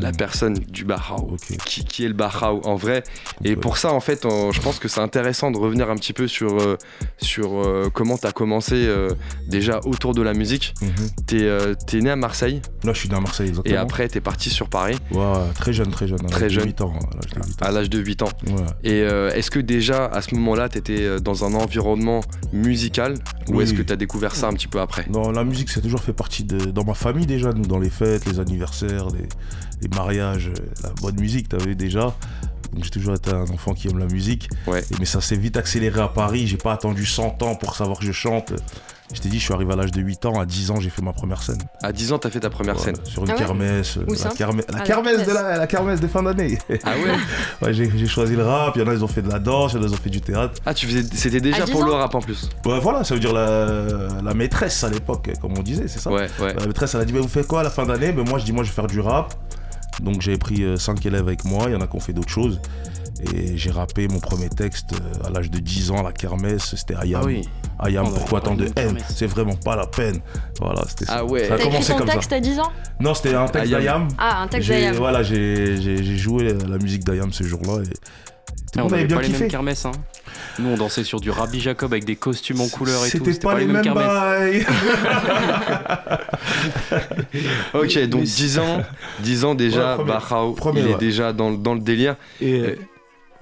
la 0.00 0.10
Mm. 0.12 0.16
personne 0.16 0.54
du 0.54 0.84
Bahao. 0.84 1.30
Ok. 1.32 1.56
Qui, 1.64 1.84
qui 1.84 2.04
est 2.04 2.08
le 2.08 2.14
Bahao 2.14 2.60
en 2.64 2.74
vrai 2.76 3.02
Et 3.44 3.56
pour 3.56 3.78
ça 3.78 3.92
en 3.92 4.00
fait 4.00 4.26
on- 4.26 4.52
je 4.52 4.60
pense 4.60 4.78
que 4.78 4.86
c'est 4.88 5.00
intéressant 5.00 5.50
de 5.50 5.56
revenir 5.58 5.88
un 5.90 5.96
petit 5.96 6.12
peu 6.12 6.28
sur, 6.28 6.58
euh, 6.60 6.76
sur 7.18 7.58
euh, 7.66 7.88
comment 7.92 8.18
tu 8.18 8.26
as 8.26 8.32
commencé 8.32 8.74
euh, 8.76 9.10
déjà 9.48 9.80
autour 9.84 10.14
de 10.14 10.22
la 10.22 10.34
musique. 10.34 10.74
Mhm. 10.82 10.90
T'es 11.26 11.42
euh, 11.42 11.74
t'es 11.86 12.00
né 12.00 12.10
à 12.10 12.16
Marseille 12.16 12.60
Là 12.84 12.92
je 12.92 12.98
suis 13.00 13.08
né 13.08 13.14
à 13.16 13.20
Marseille 13.20 13.48
exactement. 13.48 13.74
et 13.74 13.78
après 13.78 14.08
t'es 14.08 14.20
parti 14.20 14.50
sur 14.50 14.68
Paris 14.68 14.96
Ouais, 15.10 15.22
très 15.54 15.72
jeune, 15.72 15.90
très 15.90 16.06
jeune. 16.06 16.20
à 16.24 16.28
Très 16.28 16.42
l'âge 16.42 16.54
de 16.54 16.60
jeune. 16.60 16.66
8 16.68 16.80
ans. 16.82 16.92
à 16.92 17.00
l'âge 17.16 17.30
de 17.30 17.38
8 17.38 17.62
ans. 17.62 17.66
à 17.66 17.70
l'âge 17.72 17.90
de 17.90 17.98
8 17.98 18.22
ans. 18.22 18.28
Ouais. 18.46 18.54
Et 18.84 18.98
est-ce 19.38 19.50
que 19.50 19.58
déjà 19.60 20.04
à 20.06 20.20
ce 20.22 20.34
moment-là 20.34 20.68
t'étais 20.68 21.00
euh, 21.02 21.18
dans 21.18 21.44
un 21.44 21.54
environnement 21.54 22.20
musical? 22.52 23.14
Ou 23.48 23.60
est-ce 23.62 23.72
que 23.74 23.82
t'as 23.82 23.96
découvert 23.96 24.34
ça 24.34 24.48
un 24.48 24.52
petit 24.52 24.68
peu 24.68 24.80
après? 24.80 25.06
Non, 25.08 25.30
la 25.30 25.42
musique, 25.44 25.70
c'est 25.70 25.80
toujours 25.80 26.00
fait 26.02 26.12
partie 26.12 26.44
de 26.44 26.58
dans 26.66 26.84
ma 26.84 26.94
famille 26.94 27.24
déjà, 27.26 27.52
nous, 27.52 27.64
dans 27.66 27.78
les 27.78 27.88
fêtes, 27.90 28.26
les 28.26 28.40
anniversaires, 28.40 29.08
les, 29.08 29.26
les 29.80 29.88
mariages, 29.88 30.48
euh, 30.48 30.62
la 30.82 30.90
bonne 31.00 31.18
musique, 31.20 31.48
t'as 31.48 31.58
vu 31.58 31.74
déjà. 31.76 32.14
Donc 32.72 32.84
j'ai 32.84 32.90
toujours 32.90 33.14
été 33.14 33.30
un 33.30 33.44
enfant 33.48 33.72
qui 33.72 33.88
aime 33.88 33.98
la 33.98 34.06
musique. 34.06 34.48
Ouais. 34.66 34.80
Et- 34.80 34.94
mais 34.98 35.06
ça 35.06 35.20
s'est 35.22 35.36
vite 35.36 35.56
accéléré 35.56 36.00
à 36.00 36.08
Paris. 36.08 36.46
J'ai 36.46 36.58
pas 36.58 36.72
attendu 36.72 37.06
100 37.06 37.42
ans 37.42 37.54
pour 37.54 37.74
savoir 37.74 37.98
que 37.98 38.04
je 38.04 38.12
chante. 38.12 38.52
Je 39.14 39.22
t'ai 39.22 39.30
dit, 39.30 39.38
je 39.38 39.44
suis 39.44 39.54
arrivé 39.54 39.72
à 39.72 39.76
l'âge 39.76 39.90
de 39.90 40.02
8 40.02 40.26
ans. 40.26 40.38
À 40.38 40.44
10 40.44 40.70
ans, 40.70 40.78
j'ai 40.80 40.90
fait 40.90 41.00
ma 41.00 41.14
première 41.14 41.42
scène. 41.42 41.56
À 41.82 41.92
10 41.92 42.12
ans 42.12 42.18
t'as 42.18 42.28
fait 42.28 42.40
ta 42.40 42.50
première 42.50 42.74
Voilà, 42.74 42.94
scène. 42.94 43.06
Sur 43.06 43.22
une 43.24 43.30
Ah 43.30 43.32
ouais 43.32 43.38
kermesse. 43.38 43.96
euh, 43.96 44.04
Où 44.06 44.14
ça 44.14 44.28
la, 44.28 44.34
kermesse- 44.34 44.66
la 44.70 44.78
la 44.80 44.84
kermesse 44.84 45.26
de 45.26 45.32
la, 45.32 45.56
la 45.56 45.66
kermesse 45.66 45.98
de 46.00 46.08
fin 46.08 46.22
d'année. 46.22 46.58
Ah 46.84 46.90
ouais 47.02 47.14
Ouais, 47.68 47.72
j'ai 47.72 48.06
choisi 48.06 48.36
le 48.36 48.44
rap. 48.44 48.74
Il 48.76 48.82
y 48.82 48.84
en 48.84 48.88
a, 48.88 48.92
ils 48.92 49.02
ont 49.02 49.08
fait 49.08 49.22
de 49.22 49.30
la 49.30 49.38
danse. 49.38 49.72
Il 49.72 49.76
y 49.76 49.78
en 49.80 49.84
a, 49.84 49.88
ils 49.88 49.94
ont 49.94 49.96
fait 49.96 50.10
du 50.10 50.20
théâtre. 50.20 50.60
Ah 50.66 50.74
tu 50.74 50.86
faisais 50.86 51.02
c'était 51.14 51.40
déjà 51.40 51.62
À 51.62 51.64
10 51.64 51.72
pour 51.72 51.84
le 51.84 51.92
rap 51.92 52.14
en 52.14 52.20
plus 52.20 52.50
Ouais, 52.66 52.78
voilà, 52.80 53.02
ça 53.02 53.14
veut 53.14 53.20
dire 53.20 53.32
la, 53.32 53.86
la 54.22 54.34
maîtresse 54.34 54.84
à 54.84 54.90
l'époque, 54.90 55.30
comme 55.40 55.56
on 55.56 55.62
disait, 55.62 55.88
c'est 55.88 56.00
ça 56.00 56.10
Ouais 56.10 56.28
ouais. 56.38 56.52
La 56.52 56.66
maîtresse, 56.66 56.94
elle 56.94 57.00
a 57.00 57.04
dit, 57.06 57.14
mais 57.14 57.20
vous 57.20 57.28
faites 57.28 57.46
quoi 57.46 57.60
à 57.60 57.62
la 57.62 57.70
fin 57.70 57.86
d'année? 57.86 58.12
Mais 58.12 58.24
moi, 58.24 58.38
je 58.38 58.44
dis, 58.44 58.52
moi, 58.52 58.62
je 58.62 58.68
vais 58.68 58.74
faire 58.74 58.88
du 58.88 59.00
rap. 59.00 59.32
Donc, 60.02 60.20
j'avais 60.22 60.38
pris 60.38 60.64
5 60.78 61.04
élèves 61.06 61.26
avec 61.26 61.44
moi. 61.44 61.64
Il 61.66 61.72
y 61.72 61.76
en 61.76 61.80
a 61.80 61.86
qui 61.86 61.96
ont 61.96 62.00
fait 62.00 62.12
d'autres 62.12 62.28
choses. 62.30 62.60
Et 63.34 63.56
j'ai 63.56 63.72
rappé 63.72 64.06
mon 64.06 64.20
premier 64.20 64.48
texte 64.48 64.92
euh, 64.92 65.26
à 65.26 65.30
l'âge 65.30 65.50
de 65.50 65.58
10 65.58 65.90
ans 65.90 65.98
à 65.98 66.02
la 66.04 66.12
kermesse. 66.12 66.76
C'était 66.76 66.94
Ayam. 66.94 67.20
Ah 67.24 67.26
oui. 67.26 67.48
Ayam, 67.80 68.04
va 68.06 68.12
pourquoi 68.12 68.40
tant 68.40 68.54
de 68.54 68.70
haine? 68.76 68.96
C'est 69.08 69.26
vraiment 69.26 69.56
pas 69.56 69.74
la 69.74 69.88
peine. 69.88 70.20
Voilà, 70.60 70.84
c'était 70.88 71.06
ça. 71.06 71.16
Ah 71.18 71.24
ouais. 71.24 71.48
Ça 71.48 71.54
a 71.54 71.58
commencé 71.58 71.94
comme 71.94 72.08
texte 72.08 72.30
ça. 72.30 72.36
à 72.36 72.40
10 72.40 72.60
ans? 72.60 72.70
Non, 73.00 73.14
c'était 73.14 73.34
un 73.34 73.46
texte 73.46 73.72
Ayam. 73.72 73.80
d'Ayam. 73.80 74.08
Ah, 74.18 74.42
un 74.42 74.46
texte 74.46 74.68
d'Ayam. 74.68 74.94
Voilà, 74.94 75.24
j'ai 75.24 75.80
j'ai- 75.82 76.02
j'ai 76.04 76.16
joué 76.16 76.52
la 76.52 76.78
musique 76.78 77.02
d'Ayam 77.04 77.32
ce 77.32 77.42
jour-là. 77.42 77.82
Et 77.82 77.88
tout 77.88 77.92
Ah, 77.96 78.76
le 78.76 78.82
monde 78.84 78.94
avait 78.94 79.04
bien 79.06 79.16
pas 79.16 79.22
les 79.22 79.28
mêmes 79.30 79.36
kiffé. 79.38 79.48
kermesses. 79.50 79.84
Hein. 79.84 79.92
Nous, 80.58 80.68
on 80.70 80.76
dansait 80.76 81.04
sur 81.04 81.20
du 81.20 81.30
Rabbi 81.30 81.60
Jacob 81.60 81.92
avec 81.92 82.04
des 82.04 82.16
costumes 82.16 82.60
en 82.60 82.68
couleur 82.68 83.04
et 83.06 83.10
tout. 83.10 83.24
C'était 83.24 83.38
pas, 83.40 83.58
les 83.58 83.66
mêmes 83.66 83.94
bails. 83.94 84.66
Ok, 87.74 87.98
donc 88.08 88.20
Mais 88.22 88.26
10 88.26 88.58
ans, 88.58 88.82
10 89.20 89.44
ans 89.44 89.54
déjà, 89.54 89.96
Ouais, 89.96 90.04
premier- 90.04 90.54
premier, 90.56 90.80
il 90.82 90.88
est 90.88 90.98
déjà 90.98 91.32
dans, 91.32 91.50
dans 91.52 91.74
le 91.74 91.80
délire. 91.80 92.16
Et 92.40 92.60
Euh, 92.60 92.76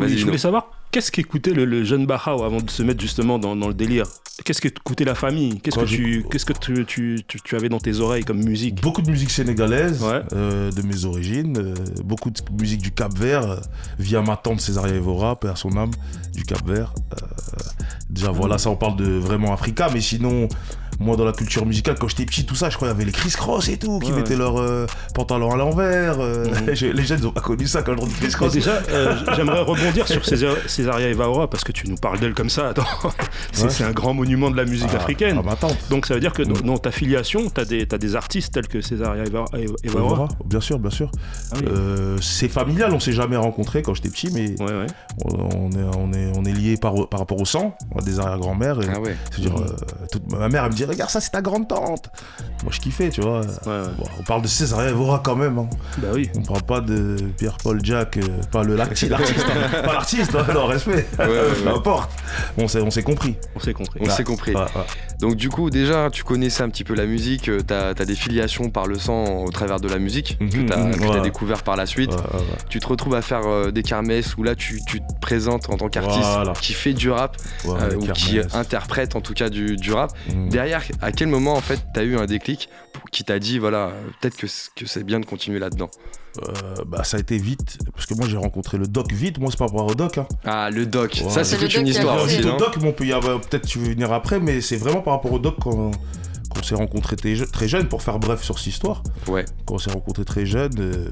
je 0.00 0.24
voulais 0.24 0.38
savoir 0.38 0.68
qu'est-ce 0.96 1.12
qu'écoutait 1.12 1.52
le, 1.52 1.66
le 1.66 1.84
jeune 1.84 2.06
Bahao 2.06 2.42
avant 2.42 2.56
de 2.62 2.70
se 2.70 2.82
mettre 2.82 3.02
justement 3.02 3.38
dans, 3.38 3.54
dans 3.54 3.68
le 3.68 3.74
délire 3.74 4.06
Qu'est-ce 4.46 4.62
qu'écoutait 4.62 5.04
la 5.04 5.14
famille 5.14 5.60
Qu'est-ce 5.60 5.78
que, 5.78 5.84
tu, 5.84 6.24
qu'est-ce 6.30 6.46
que 6.46 6.54
tu, 6.54 6.86
tu, 6.86 7.20
tu- 7.28 7.40
tu 7.42 7.54
avais 7.54 7.68
dans 7.68 7.78
tes 7.80 8.00
oreilles 8.00 8.24
comme 8.24 8.42
musique 8.42 8.80
Beaucoup 8.80 9.02
de 9.02 9.10
musique 9.10 9.30
sénégalaise, 9.30 10.02
Ouais. 10.02 10.22
euh, 10.32 10.70
de 10.72 10.80
mes 10.80 11.04
origines, 11.04 11.58
euh, 11.58 11.74
beaucoup 12.02 12.30
de 12.30 12.38
musique 12.58 12.80
du 12.80 12.92
Cap 12.92 13.12
Vert, 13.18 13.50
euh, 13.50 13.56
via 13.98 14.22
ma 14.22 14.36
tante 14.38 14.62
Césaria 14.62 14.94
Evora, 14.94 15.36
père 15.38 15.58
son 15.58 15.76
âme, 15.76 15.90
du 16.34 16.44
Cap 16.44 16.66
Vert. 16.66 16.94
Euh, 17.12 17.26
déjà 18.08 18.30
voilà, 18.30 18.56
ça 18.56 18.70
on 18.70 18.76
parle 18.76 18.96
de 18.96 19.04
vraiment 19.10 19.52
Africa, 19.52 19.88
mais 19.92 20.00
sinon, 20.00 20.48
moi 21.00 21.16
dans 21.16 21.24
la 21.24 21.32
culture 21.32 21.66
musicale, 21.66 21.96
quand 22.00 22.08
j'étais 22.08 22.24
petit, 22.24 22.44
tout 22.46 22.54
ça, 22.54 22.70
je 22.70 22.76
crois 22.76 22.88
qu'il 22.88 22.96
y 22.96 23.00
avait 23.00 23.04
les 23.06 23.12
Chris 23.12 23.30
Cross 23.30 23.68
et 23.68 23.76
tout, 23.78 23.98
qui 23.98 24.10
Ouais, 24.12 24.18
mettaient 24.18 24.36
leurs 24.36 24.58
euh, 24.60 24.86
pantalons 25.14 25.50
à 25.52 25.56
l'envers. 25.56 26.20
euh, 26.20 26.46
Mhm. 26.46 26.66
les 26.94 27.04
jeunes 27.04 27.20
n'ont 27.22 27.30
pas 27.32 27.40
connu 27.40 27.66
ça 27.66 27.82
quand 27.82 27.92
je 27.96 28.06
dis 28.06 28.14
Chris 28.14 28.26
Mais 28.28 28.32
Cross. 28.34 28.52
déjà, 28.52 28.72
euh, 28.90 29.16
j'aimerais 29.36 29.60
rebondir 29.60 30.06
sur 30.08 30.24
César- 30.24 30.56
Césaria 30.66 31.08
Evora 31.08 31.48
parce 31.50 31.64
que 31.64 31.72
tu 31.72 31.88
nous 31.88 31.96
parles 31.96 32.18
d'elle 32.20 32.34
comme 32.34 32.50
ça. 32.50 32.68
Attends, 32.68 32.84
c'est 33.52 33.84
un 33.84 33.92
grand 33.92 34.14
monument 34.14 34.50
de 34.50 34.56
la 34.56 34.64
musique 34.64 34.88
Ah, 34.92 34.96
africaine. 34.96 35.40
ah, 35.48 35.56
tante. 35.56 35.76
Donc 35.90 36.06
ça 36.06 36.14
veut 36.14 36.20
dire 36.20 36.32
que 36.32 36.42
dans, 36.42 36.54
Mm. 36.58 36.62
dans 36.66 36.78
ta 36.78 36.90
filiation, 36.90 37.50
tu 37.54 37.60
as, 37.60 37.64
des 37.98 38.16
artistes 38.16 38.52
tels 38.54 38.68
que 38.68 38.80
Césaria. 38.80 39.24
Evora, 39.84 40.28
bien 40.44 40.60
sûr, 40.60 40.78
bien 40.78 40.90
sûr. 40.90 41.10
Ah 41.52 41.56
oui. 41.60 42.18
C'est 42.20 42.48
familial, 42.48 42.92
on 42.92 43.00
s'est 43.00 43.12
jamais 43.12 43.36
rencontrés 43.36 43.82
quand 43.82 43.94
j'étais 43.94 44.08
petit, 44.10 44.28
mais 44.32 44.54
Ouais, 44.60 44.86
on 45.24 45.70
est, 45.70 45.96
on 45.98 46.12
est, 46.12 46.32
on 46.36 46.44
est 46.44 46.52
liés 46.52 46.76
par, 46.76 47.08
par 47.08 47.20
rapport 47.20 47.40
au 47.40 47.44
sang, 47.44 47.76
on 47.94 47.98
a 47.98 48.02
des 48.02 48.18
arrière-grand-mères. 48.20 48.78
C'est-à-dire, 49.30 49.54
toute- 50.10 50.30
ma 50.32 50.48
mère, 50.48 50.64
elle 50.64 50.70
me 50.70 50.76
dit, 50.76 50.84
regarde, 50.86 51.10
ça, 51.10 51.20
c'est 51.20 51.30
ta 51.30 51.42
grande 51.42 51.68
tante. 51.68 52.10
Moi, 52.62 52.72
je 52.72 52.80
kiffais, 52.80 53.10
tu 53.10 53.20
vois. 53.20 53.40
ouais, 53.40 53.46
ouais. 53.66 53.82
Bon, 53.98 54.04
on 54.18 54.22
parle 54.22 54.42
de 54.42 54.48
Césaria 54.48 54.90
Evora 54.90 55.20
quand 55.24 55.36
même. 55.36 55.58
Hein. 55.58 55.68
Bah 55.98 56.08
oui. 56.14 56.30
On 56.36 56.42
parle 56.42 56.62
pas 56.62 56.80
de 56.80 57.16
Pierre-Paul 57.38 57.80
Jack, 57.84 58.16
euh, 58.16 58.22
pas 58.50 58.62
le 58.62 58.76
l'artiste, 58.76 59.10
l'artiste, 59.10 59.46
hein. 59.48 59.82
pas 59.84 59.92
l'artiste, 59.92 60.34
hein, 60.34 60.46
non, 60.54 60.66
respect. 60.66 61.06
Peu 61.16 61.68
importe. 61.68 62.10
On 62.58 62.68
s'est, 62.68 62.80
on 62.80 62.90
s'est 62.90 63.02
compris. 63.02 63.36
On 63.54 63.60
s'est 63.60 63.72
compris. 63.72 64.00
On 64.02 64.10
s'est 64.10 64.24
compris. 64.24 64.54
Donc 65.20 65.36
du 65.36 65.48
coup, 65.48 65.70
déjà, 65.70 66.10
tu 66.10 66.24
connaissais 66.24 66.62
un 66.62 66.68
petit 66.68 66.84
peu 66.84 66.94
la 66.94 67.06
musique, 67.06 67.48
euh, 67.48 67.60
t'as 67.66 67.90
as 67.90 68.04
des 68.04 68.14
filiations 68.14 68.68
par 68.70 68.86
le 68.86 68.98
sang 68.98 69.44
au 69.44 69.50
travers 69.50 69.80
de 69.80 69.88
la 69.88 69.98
musique 69.98 70.36
que 70.38 70.44
Mhm, 70.58 70.66
t'as 70.66 70.90
que 70.90 70.98
t'as 71.00 71.08
ouais. 71.14 71.20
découvert 71.22 71.62
par 71.62 71.76
la 71.76 71.86
suite. 71.86 72.10
Ouais, 72.12 72.16
ouais, 72.18 72.40
ouais. 72.40 72.56
Tu 72.68 72.78
te 72.80 72.86
retrouves 72.86 73.14
à 73.14 73.22
faire 73.22 73.46
euh, 73.46 73.70
des 73.70 73.82
kermesses 73.82 74.36
où 74.36 74.42
là 74.42 74.54
tu, 74.54 74.80
tu 74.86 75.00
te 75.00 75.04
présentes 75.20 75.70
en 75.70 75.76
tant 75.76 75.88
qu'artiste 75.88 76.20
Voilà. 76.34 76.52
qui 76.52 76.72
fait 76.74 76.92
du 76.92 77.10
rap 77.10 77.36
Ouais, 77.64 77.74
euh, 77.80 77.96
ou 77.96 78.06
qui 78.12 78.38
interprète 78.52 79.16
en 79.16 79.20
tout 79.20 79.34
cas 79.34 79.48
du, 79.48 79.76
du 79.76 79.92
rap. 79.92 80.12
Mhm. 80.34 80.48
Derrière, 80.50 80.82
à 81.00 81.12
quel 81.12 81.28
moment 81.28 81.54
en 81.54 81.60
fait 81.60 81.80
t'as 81.94 82.02
eu 82.04 82.16
un 82.18 82.26
déclic 82.26 82.68
qui 83.12 83.24
t'a 83.24 83.38
dit 83.38 83.58
voilà, 83.58 83.92
peut-être 84.20 84.36
que, 84.36 84.46
c'est 84.46 85.04
bien 85.04 85.20
de 85.20 85.26
continuer 85.26 85.58
là-dedans 85.58 85.90
Euh, 86.48 86.84
bah, 86.86 87.02
ça 87.02 87.16
a 87.16 87.20
été 87.20 87.38
vite, 87.38 87.78
parce 87.94 88.04
que 88.04 88.12
moi 88.12 88.26
j'ai 88.28 88.36
rencontré 88.36 88.76
le 88.76 88.86
doc 88.86 89.10
vite, 89.10 89.38
moi 89.38 89.50
c'est 89.50 89.56
pas 89.58 89.66
par 89.68 89.76
rapport 89.76 89.90
au 89.90 89.94
doc. 89.94 90.18
Hein. 90.18 90.26
Ah, 90.44 90.68
le 90.70 90.84
doc, 90.84 91.22
Ouais. 91.24 91.30
ça 91.30 91.44
c'est 91.44 91.56
le 91.56 91.62
toute 91.62 91.76
une 91.76 91.86
histoire 91.88 92.22
aussi, 92.22 92.40
au 92.44 92.58
doc, 92.58 92.76
mais 92.80 92.88
on 92.88 92.92
peut 92.92 93.06
y 93.06 93.12
avoir, 93.14 93.40
peut-être 93.40 93.66
tu 93.66 93.78
veux 93.78 93.88
venir 93.88 94.12
après, 94.12 94.38
mais 94.38 94.60
c'est 94.60 94.76
vraiment 94.76 95.00
par 95.00 95.14
rapport 95.14 95.32
au 95.32 95.38
doc 95.38 95.58
qu'on 95.58 95.90
qu'on 96.50 96.62
s'est 96.62 96.74
rencontrés 96.74 97.16
très, 97.16 97.36
je- 97.36 97.44
très 97.44 97.68
jeunes, 97.68 97.88
pour 97.88 98.02
faire 98.02 98.18
bref 98.18 98.42
sur 98.42 98.58
cette 98.58 98.66
histoire. 98.68 99.02
Ouais. 99.28 99.44
Quand 99.66 99.74
on 99.76 99.78
s'est 99.78 99.90
rencontrés 99.90 100.24
très 100.26 100.44
jeunes, 100.46 100.78
euh, 100.78 101.10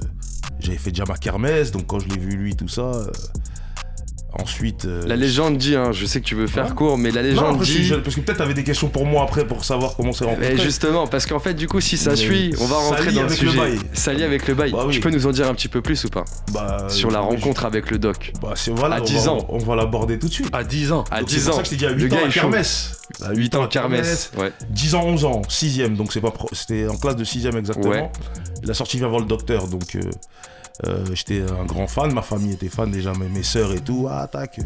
j'avais 0.60 0.76
fait 0.78 0.90
déjà 0.90 1.04
ma 1.06 1.16
kermesse, 1.16 1.70
donc 1.70 1.86
quand 1.86 1.98
je 2.00 2.08
l'ai 2.08 2.18
vu 2.18 2.36
lui, 2.36 2.54
tout 2.54 2.68
ça. 2.68 2.82
euh, 2.82 3.06
ensuite. 4.40 4.84
euh, 4.84 5.02
La 5.06 5.16
légende 5.16 5.56
dit, 5.58 5.76
hein, 5.76 5.92
je 5.92 6.06
sais 6.06 6.20
que 6.20 6.24
tu 6.26 6.34
veux 6.34 6.46
faire 6.46 6.66
Ouais. 6.68 6.74
court, 6.74 6.98
mais 6.98 7.10
la 7.10 7.22
Non, 7.22 7.28
légende 7.28 7.54
après, 7.54 7.64
je 7.64 7.70
suis 7.72 7.80
dit. 7.82 7.86
jeune, 7.88 8.02
parce 8.02 8.14
que 8.16 8.20
peut-être 8.20 8.38
t'avais 8.38 8.54
des 8.54 8.64
questions 8.64 8.88
pour 8.88 9.06
moi 9.06 9.22
après 9.24 9.46
pour 9.46 9.64
savoir 9.64 9.94
comment 9.96 10.10
on 10.10 10.12
s'est 10.12 10.24
rencontrés. 10.24 10.54
Mais 10.56 10.62
justement, 10.62 11.06
parce 11.06 11.26
qu'en 11.26 11.38
fait, 11.38 11.54
du 11.54 11.68
coup, 11.68 11.80
si 11.80 11.96
ça 11.96 12.10
Mais 12.10 12.16
suit, 12.16 12.54
on 12.60 12.66
va 12.66 12.76
rentrer 12.76 13.12
dans 13.12 13.20
le 13.22 13.26
avec 13.26 13.40
le 13.42 13.50
sujet. 13.50 13.58
bail. 13.58 13.78
Ça 13.92 14.12
lie 14.12 14.22
avec 14.24 14.46
le 14.48 14.54
bail. 14.54 14.72
Bah 14.72 14.84
oui. 14.86 14.94
Tu 14.94 15.00
peux 15.00 15.10
nous 15.10 15.26
en 15.26 15.30
dire 15.30 15.48
un 15.48 15.54
petit 15.54 15.68
peu 15.68 15.80
plus 15.82 16.04
ou 16.04 16.08
pas 16.08 16.24
Bah, 16.52 16.86
Sur 16.88 17.10
la 17.10 17.18
euh, 17.18 17.22
rencontre 17.22 17.64
avec 17.64 17.90
le 17.90 17.98
doc. 17.98 18.32
je- 18.34 18.40
Bah, 18.40 18.54
c'est 18.56 18.70
voilà, 18.72 18.96
À 18.96 19.00
on 19.00 19.04
10 19.04 19.24
va- 19.26 19.32
ans. 19.32 19.46
On 19.48 19.58
va 19.58 19.76
l'aborder 19.76 20.18
tout 20.18 20.28
de 20.28 20.32
suite. 20.32 20.48
À 20.52 20.64
10 20.64 20.92
ans. 20.92 21.04
À 21.10 21.20
Donc, 21.20 21.28
10 21.28 21.34
C'est 21.36 21.40
pour 21.44 21.54
ans. 21.54 21.56
ça 21.56 21.62
que 21.62 21.66
je 21.66 21.70
t'ai 21.70 21.76
dit 21.76 21.86
à 21.86 21.90
Le 21.90 22.02
8 22.02 22.08
gars 22.08 22.16
ans 22.16 22.20
est 22.20 22.24
à 22.28 22.32
kermesse. 22.32 22.98
À 23.22 23.32
8 23.32 23.54
ans 23.54 23.66
kermesse. 23.66 24.30
Ouais. 24.36 24.52
10 24.70 24.94
ans, 24.94 25.04
11 25.04 25.24
ans, 25.24 25.42
6ème, 25.48 25.94
donc 25.96 26.12
c'est 26.12 26.20
c'était 26.52 26.88
en 26.88 26.96
classe 26.96 27.16
de 27.16 27.24
6ème 27.24 27.56
exactement. 27.56 27.88
Ouais. 27.90 28.10
La 28.64 28.74
sortie 28.74 28.96
vient 28.96 29.08
voir 29.08 29.20
le 29.20 29.26
docteur, 29.26 29.68
donc 29.68 29.96
euh, 30.86 31.04
j'étais 31.14 31.40
un 31.42 31.64
grand 31.64 31.86
fan, 31.86 32.12
ma 32.12 32.22
famille 32.22 32.52
était 32.54 32.68
fan 32.68 32.90
déjà, 32.90 33.12
mes, 33.12 33.28
mes 33.28 33.44
sœurs 33.44 33.72
et 33.72 33.80
tout. 33.80 34.08
Ah, 34.10 34.26
tac. 34.26 34.58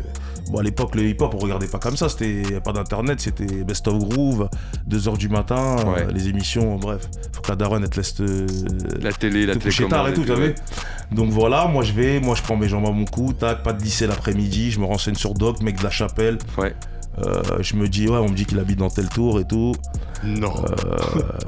Bon, 0.50 0.58
à 0.58 0.62
l'époque, 0.62 0.94
le 0.94 1.02
hip-hop, 1.06 1.34
on 1.34 1.38
regardait 1.38 1.66
pas 1.66 1.78
comme 1.78 1.96
ça, 1.98 2.08
c'était 2.08 2.60
pas 2.62 2.72
d'internet, 2.72 3.20
c'était 3.20 3.62
Best 3.64 3.86
of 3.88 3.98
Groove, 3.98 4.48
2h 4.88 5.18
du 5.18 5.28
matin, 5.28 5.76
Ouais. 5.86 6.04
euh, 6.08 6.10
les 6.12 6.28
émissions, 6.28 6.76
bref. 6.76 7.08
Faut 7.34 7.42
que 7.42 7.48
la 7.50 7.56
daronne, 7.56 7.82
elle 7.84 7.90
te 7.90 7.96
laisse 7.96 8.14
te, 8.14 8.46
La 9.02 9.12
télé, 9.12 9.44
la 9.44 9.54
te 9.54 9.58
télécommande. 9.58 9.90
tard 9.90 10.08
et 10.08 10.14
tout, 10.14 10.22
ouais. 10.30 10.54
Donc 11.12 11.30
voilà, 11.30 11.66
moi 11.66 11.82
je 11.84 11.92
vais, 11.92 12.20
moi 12.20 12.34
je 12.34 12.42
prends 12.42 12.56
mes 12.56 12.68
jambes 12.68 12.86
à 12.86 12.90
mon 12.90 13.04
cou, 13.04 13.32
tac, 13.34 13.62
pas 13.62 13.72
de 13.74 13.82
lycée 13.82 14.06
l'après-midi, 14.06 14.70
je 14.70 14.80
me 14.80 14.86
renseigne 14.86 15.14
sur 15.14 15.34
Doc, 15.34 15.60
mec 15.62 15.76
de 15.78 15.84
la 15.84 15.90
chapelle. 15.90 16.38
Ouais. 16.56 16.74
Euh, 17.26 17.42
je 17.60 17.74
me 17.76 17.88
dis, 17.88 18.08
ouais, 18.08 18.16
on 18.18 18.28
me 18.28 18.34
dit 18.34 18.44
qu'il 18.46 18.58
habite 18.58 18.78
dans 18.78 18.90
tel 18.90 19.08
tour 19.08 19.40
et 19.40 19.44
tout. 19.44 19.74
Non. 20.24 20.52
Euh, 20.64 20.96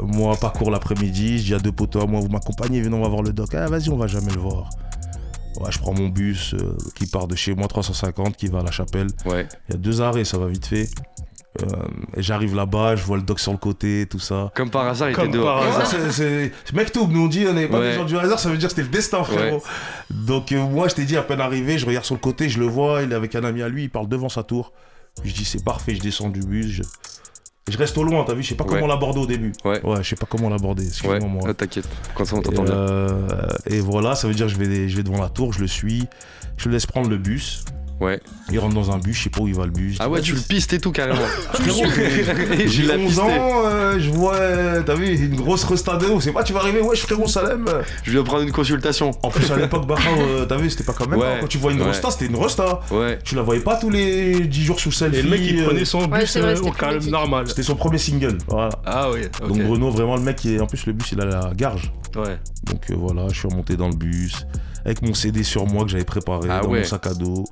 moi, 0.02 0.36
parcours 0.36 0.70
l'après-midi, 0.70 1.38
je 1.38 1.44
dis 1.44 1.54
à 1.54 1.58
deux 1.58 1.72
potos 1.72 2.02
à 2.02 2.06
moi, 2.06 2.20
vous 2.20 2.28
m'accompagnez, 2.28 2.80
venez, 2.80 2.96
on 2.96 3.02
va 3.02 3.08
voir 3.08 3.22
le 3.22 3.32
doc. 3.32 3.54
Ah, 3.54 3.66
vas-y, 3.68 3.88
on 3.90 3.96
va 3.96 4.06
jamais 4.06 4.32
le 4.32 4.40
voir. 4.40 4.70
Ouais, 5.60 5.70
je 5.70 5.78
prends 5.78 5.92
mon 5.94 6.08
bus 6.08 6.54
euh, 6.54 6.76
qui 6.94 7.06
part 7.06 7.26
de 7.28 7.34
chez 7.36 7.54
moi, 7.54 7.68
350, 7.68 8.36
qui 8.36 8.46
va 8.48 8.60
à 8.60 8.62
la 8.62 8.70
chapelle. 8.70 9.08
Ouais. 9.26 9.46
Il 9.68 9.72
y 9.72 9.74
a 9.74 9.78
deux 9.78 10.00
arrêts, 10.00 10.24
ça 10.24 10.38
va 10.38 10.46
vite 10.46 10.66
fait. 10.66 10.88
Euh, 11.62 11.66
j'arrive 12.16 12.54
là-bas, 12.54 12.94
je 12.94 13.02
vois 13.04 13.16
le 13.16 13.24
doc 13.24 13.40
sur 13.40 13.50
le 13.50 13.58
côté, 13.58 14.06
tout 14.08 14.20
ça. 14.20 14.52
Comme 14.54 14.70
par 14.70 14.86
hasard, 14.86 15.10
il 15.10 15.16
Comme 15.16 15.28
était 15.28 15.38
dehors. 15.38 15.60
par 15.60 15.68
Ouais, 15.68 15.82
hasard. 15.84 16.12
c'est- 16.12 16.52
mec 16.72 16.92
tout, 16.92 17.08
nous 17.08 17.24
on 17.24 17.26
dit 17.26 17.44
on 17.48 17.52
n'est 17.52 17.66
pas 17.66 17.80
Ouais. 17.80 17.90
des 17.90 17.94
gens 17.96 18.04
du 18.04 18.16
hasard, 18.16 18.38
ça 18.38 18.48
veut 18.48 18.56
dire 18.56 18.68
que 18.68 18.74
c'était 18.76 18.86
le 18.88 18.92
destin 18.94 19.24
frérot. 19.24 19.60
Donc 20.10 20.52
euh, 20.52 20.64
moi 20.68 20.86
je 20.86 20.94
t'ai 20.94 21.04
dit 21.04 21.16
à 21.16 21.22
peine 21.22 21.40
arrivé, 21.40 21.76
je 21.76 21.86
regarde 21.86 22.04
sur 22.04 22.14
le 22.14 22.20
côté, 22.20 22.48
je 22.48 22.60
le 22.60 22.66
vois, 22.66 23.02
il 23.02 23.10
est 23.10 23.16
avec 23.16 23.34
un 23.34 23.42
ami 23.42 23.62
à 23.62 23.68
lui, 23.68 23.82
il 23.82 23.90
parle 23.90 24.08
devant 24.08 24.28
sa 24.28 24.44
tour. 24.44 24.72
Je 25.24 25.32
dis 25.32 25.44
c'est 25.44 25.64
parfait, 25.64 25.94
je 25.94 26.00
descends 26.00 26.28
du 26.30 26.40
bus, 26.40 26.66
je, 26.66 26.82
je 27.70 27.76
reste 27.78 27.96
au 27.98 28.04
loin, 28.04 28.24
t'as 28.24 28.34
vu, 28.34 28.42
je 28.42 28.48
sais 28.48 28.54
pas 28.54 28.64
Ouais. 28.64 28.70
comment 28.70 28.86
l'aborder 28.86 29.20
au 29.20 29.26
début. 29.26 29.52
Ouais. 29.64 29.84
Ouais, 29.84 30.02
je 30.02 30.08
sais 30.08 30.16
pas 30.16 30.26
comment 30.28 30.48
l'aborder, 30.48 30.82
Ouais, 30.82 30.88
excuse-moi 30.88 31.28
moi. 31.28 31.42
Ah, 31.48 31.54
t'inquiète. 31.54 31.88
Quand 32.14 32.24
ça, 32.24 32.36
on 32.36 32.40
Et, 32.40 32.42
t'entend 32.42 32.64
bien. 32.64 32.72
euh, 32.72 33.48
et 33.66 33.80
voilà, 33.80 34.14
ça 34.14 34.28
veut 34.28 34.34
dire 34.34 34.46
que 34.46 34.52
je 34.52 34.58
vais, 34.58 34.88
je 34.88 34.96
vais 34.96 35.02
devant 35.02 35.20
la 35.20 35.28
tour, 35.28 35.52
je 35.52 35.60
le 35.60 35.66
suis, 35.66 36.06
je 36.56 36.68
le 36.68 36.74
laisse 36.74 36.86
prendre 36.86 37.08
le 37.10 37.18
bus. 37.18 37.64
Ouais. 38.00 38.18
Il 38.50 38.58
rentre 38.58 38.74
dans 38.74 38.90
un 38.90 38.98
bus, 38.98 39.16
je 39.18 39.24
sais 39.24 39.30
pas 39.30 39.42
où 39.42 39.48
il 39.48 39.54
va 39.54 39.66
le 39.66 39.70
bus. 39.70 39.96
Ah 40.00 40.08
ouais, 40.08 40.20
tu 40.22 40.32
le 40.34 40.40
pistes 40.40 40.72
et 40.72 40.80
tout 40.80 40.90
carrément. 40.90 41.20
J'ai 41.62 42.68
j'ai 42.68 42.82
la 42.84 42.94
11 42.96 43.06
pisté. 43.06 43.20
ans, 43.20 43.62
euh, 43.66 43.98
je 43.98 44.10
vois, 44.10 44.34
euh, 44.36 44.82
t'as 44.82 44.94
vu, 44.94 45.14
une 45.16 45.36
grosse 45.36 45.64
restado, 45.64 46.20
c'est 46.20 46.32
pas, 46.32 46.42
tu 46.42 46.52
vas 46.52 46.60
arriver, 46.60 46.80
ouais, 46.80 46.96
je 46.96 47.02
frérot 47.02 47.26
Salem. 47.26 47.66
Je 48.02 48.10
viens 48.10 48.22
prendre 48.22 48.42
une 48.42 48.52
consultation. 48.52 49.10
En 49.22 49.28
plus, 49.30 49.50
à 49.50 49.56
l'époque, 49.56 49.84
euh, 50.18 50.46
t'as 50.46 50.56
vu, 50.56 50.70
c'était 50.70 50.84
pas 50.84 50.92
comme 50.94 51.10
maintenant. 51.10 51.24
Ouais, 51.26 51.38
Quand 51.40 51.46
tu 51.46 51.58
vois 51.58 51.72
une 51.72 51.80
ouais. 51.80 51.88
resta, 51.88 52.10
c'était 52.10 52.26
une 52.26 52.36
resta. 52.36 52.80
Ouais. 52.90 53.18
Tu 53.22 53.34
la 53.34 53.42
voyais 53.42 53.60
pas 53.60 53.76
tous 53.76 53.90
les 53.90 54.40
10 54.40 54.64
jours 54.64 54.80
sous 54.80 54.92
selfie. 54.92 55.18
Et 55.18 55.22
le 55.22 55.28
mec, 55.30 55.40
il 55.42 55.62
prenait 55.64 55.84
son 55.84 56.00
Ouais, 56.10 56.20
bus 56.20 56.36
vrai, 56.38 56.56
euh, 56.58 56.62
au 56.62 56.72
calme 56.72 57.04
normal. 57.06 57.48
C'était 57.48 57.62
son 57.62 57.76
premier 57.76 57.98
single. 57.98 58.38
Voilà. 58.48 58.70
Ah 58.86 59.10
oui, 59.12 59.20
ok. 59.42 59.48
Donc 59.48 59.62
Bruno, 59.62 59.90
vraiment 59.90 60.16
le 60.16 60.22
mec 60.22 60.36
qui 60.36 60.54
est. 60.54 60.60
En 60.60 60.66
plus, 60.66 60.86
le 60.86 60.92
bus, 60.94 61.12
il 61.12 61.20
a 61.20 61.26
la 61.26 61.50
garge. 61.54 61.92
Ouais. 62.16 62.38
Donc 62.64 62.90
euh, 62.90 62.94
voilà, 62.96 63.28
je 63.28 63.38
suis 63.38 63.48
remonté 63.48 63.76
dans 63.76 63.88
le 63.88 63.94
bus. 63.96 64.46
Avec 64.84 65.02
mon 65.02 65.12
CD 65.14 65.42
sur 65.42 65.66
moi 65.66 65.84
que 65.84 65.90
j'avais 65.90 66.04
préparé 66.04 66.48
Ah 66.50 66.60
dans 66.60 66.68
ouais. 66.70 66.78
mon 66.80 66.84
sac 66.84 67.06
à 67.06 67.14
dos. 67.14 67.44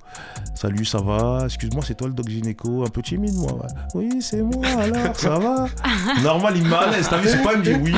Salut, 0.54 0.84
ça 0.84 0.98
va? 0.98 1.42
Excuse-moi, 1.44 1.82
c'est 1.86 1.94
toi 1.94 2.08
le 2.08 2.14
doc 2.14 2.28
gynéco 2.28 2.84
Un 2.84 2.88
peu 2.90 3.02
timide, 3.02 3.34
moi. 3.34 3.52
ouais. 3.52 3.68
Oui, 3.94 4.18
c'est 4.20 4.42
moi, 4.42 4.64
alors, 4.80 5.14
ça 5.16 5.38
va? 5.38 5.66
Normal, 6.22 6.54
il 6.56 6.64
me 6.64 6.70
met 6.70 6.76
à 6.76 6.90
l'aise. 6.90 7.06
T'as 7.08 7.18
vu, 7.18 7.28
c'est 7.28 7.42
pas, 7.42 7.52
il 7.52 7.58
me 7.58 7.64
dit 7.64 7.74
oui. 7.82 7.92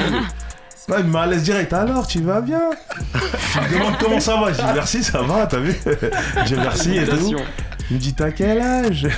Non, 0.89 0.97
il 0.99 1.05
me 1.05 1.13
met 1.13 1.19
à 1.21 1.27
l'aise 1.27 1.43
direct. 1.45 1.73
Alors, 1.73 2.07
tu 2.07 2.21
vas 2.23 2.41
bien? 2.41 2.61
Je 3.15 3.69
lui 3.69 3.79
demande 3.79 3.95
comment 4.01 4.21
ça 4.21 4.37
va. 4.41 4.53
Je 4.53 4.59
dis 4.59 4.65
merci, 4.75 5.05
ça 5.05 5.23
va, 5.23 5.47
t'as 5.47 5.59
vu? 5.61 5.75
Je 5.87 6.55
dis 6.55 6.61
merci 6.61 6.97
et 6.99 7.07
tout. 7.07 7.35
Il 7.91 7.97
me 7.97 8.01
dit 8.01 8.15
T'as 8.15 8.31
quel 8.31 8.61
âge? 8.61 9.09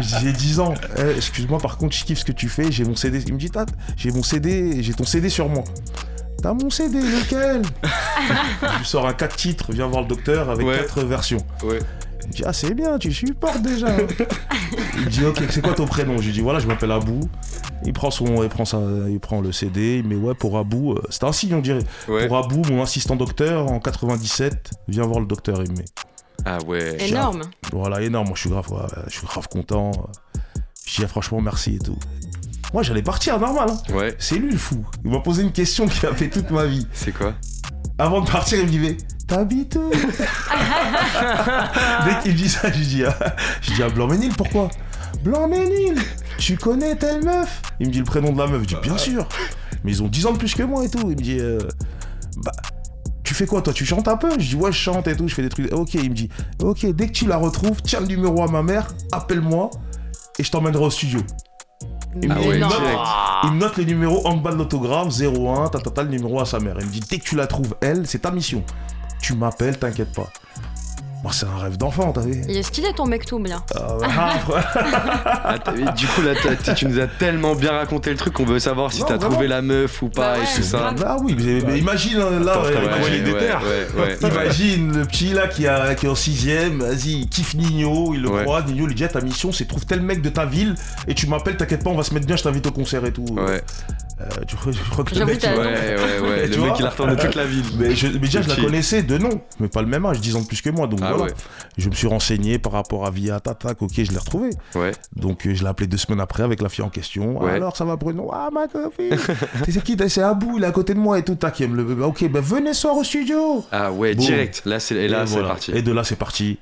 J'ai 0.00 0.32
10 0.32 0.60
ans. 0.60 0.74
Eh, 0.98 1.16
Excuse-moi, 1.16 1.58
par 1.58 1.76
contre, 1.76 1.96
je 1.96 2.04
kiffe 2.04 2.20
ce 2.20 2.24
que 2.24 2.32
tu 2.32 2.48
fais. 2.48 2.70
J'ai 2.70 2.84
mon 2.84 2.94
CD. 2.96 3.22
Il 3.26 3.34
me 3.34 3.38
dit 3.38 3.50
T'as- 3.50 3.66
J'ai 3.96 4.10
mon 4.12 4.22
CD, 4.22 4.82
j'ai 4.82 4.94
ton 4.94 5.04
CD 5.04 5.28
sur 5.28 5.48
moi. 5.48 5.64
T'as 6.42 6.54
mon 6.54 6.70
CD, 6.70 7.00
lequel 7.00 7.62
lui 8.78 8.84
sors 8.84 9.06
un 9.06 9.12
4 9.12 9.36
titres, 9.36 9.72
viens 9.72 9.86
voir 9.86 10.02
le 10.02 10.08
docteur 10.08 10.48
avec 10.50 10.66
Ouais. 10.66 10.78
4 10.78 11.02
versions. 11.04 11.44
Ouais. 11.62 11.80
Il 12.22 12.28
me 12.28 12.32
dit 12.32 12.42
Ah, 12.46 12.52
c'est 12.52 12.72
bien, 12.74 12.98
tu 12.98 13.12
supportes 13.12 13.60
déjà. 13.62 13.88
il 14.96 15.04
me 15.04 15.10
dit 15.10 15.24
Ok, 15.26 15.42
c'est 15.50 15.62
quoi 15.62 15.74
ton 15.74 15.86
prénom? 15.86 16.18
Je 16.18 16.26
lui 16.26 16.32
dis 16.32 16.40
Voilà, 16.40 16.58
je 16.58 16.66
m'appelle 16.66 16.92
Abou. 16.92 17.20
Il 17.84 17.92
prend, 17.92 18.10
son, 18.10 18.42
il, 18.42 18.48
prend 18.48 18.64
sa, 18.64 18.78
il 19.08 19.18
prend 19.20 19.40
le 19.40 19.52
CD, 19.52 19.98
il 19.98 20.06
met 20.08 20.14
Ouais, 20.14 20.34
pour 20.34 20.56
Abou. 20.58 20.92
euh, 20.92 21.02
C'était 21.10 21.26
un 21.26 21.32
signe, 21.32 21.54
on 21.54 21.60
dirait. 21.60 21.84
Ouais. 22.08 22.26
Pour 22.28 22.36
Abou, 22.38 22.62
mon 22.70 22.82
assistant 22.82 23.16
docteur, 23.16 23.70
en 23.70 23.80
97, 23.80 24.70
viens 24.88 25.04
voir 25.04 25.20
le 25.20 25.26
docteur, 25.26 25.62
il 25.62 25.72
me 25.72 25.78
met. 25.78 25.84
Ah 26.46 26.58
ouais. 26.66 26.96
Énorme. 27.06 27.42
Voilà, 27.72 28.00
énorme. 28.00 28.26
Moi, 28.28 28.34
je 28.36 28.40
suis 28.42 28.50
grave, 28.50 28.70
ouais, 28.72 28.80
je 29.08 29.12
suis 29.18 29.26
grave 29.26 29.46
content. 29.48 29.90
Je 30.86 30.96
dis 30.96 31.02
ah, 31.04 31.08
franchement 31.08 31.40
merci 31.40 31.76
et 31.76 31.78
tout. 31.78 31.98
Moi, 32.72 32.82
j'allais 32.82 33.02
partir 33.02 33.38
normal. 33.40 33.68
hein. 33.70 33.92
Ouais. 33.92 34.14
C'est 34.18 34.36
lui 34.36 34.50
le 34.52 34.58
fou. 34.58 34.84
Il 35.04 35.10
m'a 35.10 35.20
posé 35.20 35.42
une 35.42 35.52
question 35.52 35.86
qui 35.88 36.04
a 36.06 36.14
fait 36.14 36.28
toute 36.28 36.50
ma 36.50 36.66
vie. 36.66 36.86
C'est 36.92 37.12
quoi? 37.12 37.34
Avant 37.98 38.20
de 38.22 38.30
partir, 38.30 38.58
il 38.58 38.64
me 38.66 38.70
dit 38.70 38.78
mais 38.78 38.96
t'habites 39.26 39.76
où? 39.76 39.90
Dès 39.90 39.98
qu'il 42.22 42.32
me 42.32 42.36
dit 42.36 42.48
ça, 42.48 42.70
je 42.72 42.78
dis 42.78 43.04
ah, 43.04 43.14
je 43.60 43.74
dis 43.74 43.82
à 43.82 43.88
Blanc-Ménil, 43.88 44.32
pourquoi? 44.34 44.70
Blanc-Ménil, 45.22 45.96
tu 46.38 46.56
connais 46.56 46.96
telle 46.96 47.22
meuf? 47.24 47.60
Il 47.80 47.88
me 47.88 47.92
dit 47.92 47.98
le 47.98 48.04
prénom 48.04 48.32
de 48.32 48.38
la 48.38 48.46
meuf. 48.46 48.62
Je 48.62 48.66
dis 48.68 48.76
bien 48.82 48.96
sûr. 48.96 49.28
Mais 49.84 49.92
ils 49.92 50.02
ont 50.02 50.08
10 50.08 50.26
ans 50.26 50.32
de 50.32 50.38
plus 50.38 50.54
que 50.54 50.62
moi 50.62 50.84
et 50.84 50.88
tout. 50.90 51.00
Il 51.02 51.08
me 51.08 51.14
dit 51.14 51.38
euh, 51.40 51.58
bah 52.38 52.52
tu 53.22 53.34
fais 53.34 53.46
quoi 53.46 53.60
toi? 53.62 53.72
Tu 53.72 53.84
chantes 53.84 54.08
un 54.08 54.16
peu? 54.16 54.30
Je 54.38 54.48
dis 54.50 54.56
ouais, 54.56 54.72
je 54.72 54.78
chante 54.78 55.06
et 55.08 55.16
tout, 55.16 55.28
je 55.28 55.34
fais 55.34 55.42
des 55.42 55.48
trucs. 55.50 55.70
Ok, 55.72 55.94
il 55.94 56.08
me 56.10 56.14
dit 56.14 56.30
ok, 56.60 56.86
dès 56.94 57.06
que 57.08 57.12
tu 57.12 57.26
la 57.26 57.36
retrouves, 57.36 57.82
tiens 57.82 58.00
le 58.00 58.06
numéro 58.06 58.42
à 58.42 58.48
ma 58.50 58.62
mère, 58.62 58.88
appelle-moi 59.12 59.70
et 60.38 60.42
je 60.44 60.50
t'emmènerai 60.50 60.84
au 60.84 60.90
studio. 60.90 61.20
Il 62.22 62.28
me, 62.28 62.34
Ah 62.34 62.40
ouais, 62.40 62.58
note, 62.58 62.72
il 63.44 63.50
note 63.58 63.76
le 63.76 63.84
numéro 63.84 64.26
en 64.26 64.36
bas 64.36 64.50
de 64.52 64.56
l'autographe, 64.56 65.08
01, 65.12 65.68
t'as 65.68 65.78
t'as- 65.78 65.90
t'as 65.90 66.02
le 66.02 66.08
numéro 66.10 66.40
à 66.40 66.44
sa 66.44 66.58
mère. 66.58 66.76
Il 66.80 66.86
me 66.86 66.90
dit 66.90 67.00
dès 67.08 67.18
que 67.18 67.24
tu 67.24 67.36
la 67.36 67.46
trouves, 67.46 67.74
elle, 67.80 68.06
c'est 68.06 68.18
ta 68.20 68.30
mission. 68.32 68.64
Tu 69.20 69.34
m'appelles, 69.34 69.78
t'inquiète 69.78 70.12
pas. 70.12 70.28
Moi, 71.22 71.32
c'est 71.34 71.44
un 71.44 71.58
rêve 71.58 71.76
d'enfant, 71.76 72.12
t'as 72.12 72.22
vu 72.22 72.40
Il 72.48 72.56
est 72.56 72.62
stylé 72.62 72.88
ton 72.96 73.04
mec 73.04 73.26
tout 73.26 73.38
bien. 73.38 73.62
Ah, 73.74 73.96
ouais, 73.98 74.06
ah, 74.08 74.38
ouais. 74.48 74.60
Ah, 75.42 75.56
mais 75.76 75.92
du 75.92 76.06
coup, 76.06 76.22
là, 76.22 76.32
tu 76.74 76.86
nous 76.86 76.98
as 76.98 77.06
tellement 77.06 77.54
bien 77.54 77.72
raconté 77.72 78.10
le 78.10 78.16
truc 78.16 78.32
qu'on 78.32 78.46
veut 78.46 78.58
savoir 78.58 78.90
si 78.92 79.04
t'as 79.04 79.18
trouvé 79.18 79.46
la 79.46 79.60
meuf 79.60 80.00
ou 80.02 80.08
pas 80.08 80.36
Bah 80.36 80.42
et 80.42 80.56
tout 80.56 80.62
ça. 80.62 80.94
Ah 81.04 81.18
oui, 81.22 81.36
mais, 81.38 81.60
mais 81.66 81.78
imagine 81.78 82.18
hein, 82.20 82.40
là, 82.42 82.52
Attends, 82.52 82.62
ouais, 82.64 82.72
t'as 82.74 82.82
imagine 84.30 84.90
ouais, 84.90 84.98
le 84.98 85.04
petit 85.04 85.32
là 85.34 85.46
qui, 85.48 85.66
a, 85.66 85.94
qui 85.94 86.06
est 86.06 86.08
en 86.08 86.14
sixième, 86.14 86.78
vas-y, 86.80 87.12
il 87.20 87.28
kiffe 87.28 87.54
Nino, 87.54 88.14
il 88.14 88.22
le 88.22 88.30
Ouais. 88.30 88.42
croise, 88.44 88.64
Nino 88.66 88.86
lui 88.86 88.94
dit 88.94 89.04
Ah, 89.04 89.08
ta 89.08 89.20
mission 89.20 89.50
c'est 89.52 89.66
trouve 89.66 89.84
tel 89.84 90.00
mec 90.00 90.22
de 90.22 90.28
ta 90.28 90.46
ville 90.46 90.74
et 91.08 91.14
tu 91.14 91.26
m'appelles, 91.26 91.56
t'inquiète 91.56 91.82
pas, 91.82 91.90
on 91.90 91.96
va 91.96 92.04
se 92.04 92.14
mettre 92.14 92.26
bien, 92.26 92.36
je 92.36 92.44
t'invite 92.44 92.66
au 92.66 92.72
concert 92.72 93.04
et 93.04 93.12
tout. 93.12 93.26
Ouais, 93.30 93.62
Euh, 94.20 94.24
tu 94.46 94.54
crois- 94.56 94.72
je 94.72 94.78
crois 94.90 95.04
que 95.04 95.14
le 95.14 95.24
mec. 95.24 95.38
t'as- 95.38 95.54
il- 95.54 95.58
ouais, 95.58 95.64
ouais, 95.64 96.28
ouais. 96.28 96.42
Tu 96.44 96.50
Le 96.50 96.56
vois 96.58 96.68
mec, 96.68 96.76
il 96.80 96.84
a 96.86 96.90
retourné 96.90 97.16
toute 97.16 97.34
la 97.34 97.46
ville. 97.46 97.64
Mais, 97.78 97.94
je- 97.94 98.08
mais 98.08 98.18
déjà, 98.18 98.42
je 98.42 98.48
la 98.50 98.56
connaissais 98.56 99.02
de 99.02 99.16
nom, 99.16 99.40
mais 99.60 99.68
pas 99.68 99.80
le 99.80 99.88
même 99.88 100.04
âge, 100.04 100.20
10 100.20 100.36
ans 100.36 100.42
de 100.42 100.46
plus 100.46 100.60
que 100.60 100.68
moi. 100.70 100.86
Donc 100.86 101.00
Ah 101.02 101.12
voilà. 101.14 101.24
ouais. 101.32 101.38
Je 101.78 101.88
me 101.88 101.94
suis 101.94 102.06
renseigné 102.06 102.58
par 102.58 102.72
rapport 102.72 103.06
à 103.06 103.10
Via 103.10 103.40
Tatak, 103.40 103.80
ok, 103.80 103.90
je 103.94 104.10
l'ai 104.12 104.18
retrouvé. 104.18 104.50
Ouais. 104.74 104.92
Donc 105.16 105.46
euh, 105.46 105.54
je 105.54 105.62
l'ai 105.62 105.68
appelé 105.68 105.86
deux 105.86 105.96
semaines 105.96 106.20
après 106.20 106.42
avec 106.42 106.60
la 106.60 106.68
fille 106.68 106.84
en 106.84 106.90
question. 106.90 107.42
Ouais. 107.42 107.52
Alors 107.52 107.76
ça 107.76 107.84
va 107.84 107.96
Bruno? 107.96 108.30
Ah 108.32 108.50
ma 108.52 108.68
copine 108.68 109.16
C'est 109.68 109.82
qui 109.82 109.96
C'est 110.08 110.22
Abou, 110.22 110.54
il 110.58 110.64
est 110.64 110.66
à 110.66 110.70
côté 110.72 110.92
de 110.94 110.98
moi 110.98 111.18
et 111.18 111.22
tout. 111.22 111.34
Tac, 111.36 111.58
il 111.60 111.64
aime 111.64 111.76
le 111.76 111.84
bébé. 111.84 112.02
Ok, 112.02 112.28
ben 112.30 112.42
venez 112.42 112.74
soir 112.74 112.96
au 112.96 113.04
studio 113.04 113.64
Ah 113.72 113.90
ouais, 113.90 114.14
direct. 114.14 114.62
Là, 114.66 114.80
c'est 114.80 114.96
et 114.96 115.08
là, 115.08 115.24
voilà. 115.24 115.48
parti. 115.48 115.70
Et 115.72 115.82
de 115.82 115.92
là, 115.92 116.04
c'est 116.04 116.16
parti. 116.16 116.58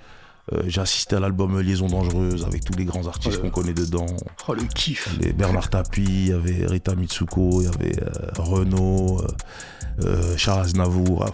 Euh, 0.53 0.63
J'ai 0.67 0.81
assisté 0.81 1.17
à 1.17 1.21
l'album 1.21 1.61
Liaison 1.61 1.87
Dangereuse 1.87 2.45
avec 2.45 2.65
tous 2.65 2.77
les 2.79 2.85
grands 2.85 3.07
artistes 3.07 3.39
Oh 3.39 3.43
qu'on 3.43 3.51
connaît 3.51 3.75
dedans. 3.75 4.07
Oh 4.47 4.55
le 4.55 4.63
kiff. 4.63 5.09
Les 5.21 5.33
Bernard 5.33 5.69
Tapie, 5.71 6.03
il 6.05 6.29
y 6.29 6.33
avait 6.33 6.67
Rita 6.67 6.95
Mitsuko, 6.95 7.61
il 7.61 7.65
y 7.65 7.69
avait 7.69 8.03
euh, 8.03 8.09
Renaud, 8.39 9.21
euh, 9.21 9.27
euh, 10.05 10.37
Charles 10.37 10.61
Aznavour. 10.63 11.27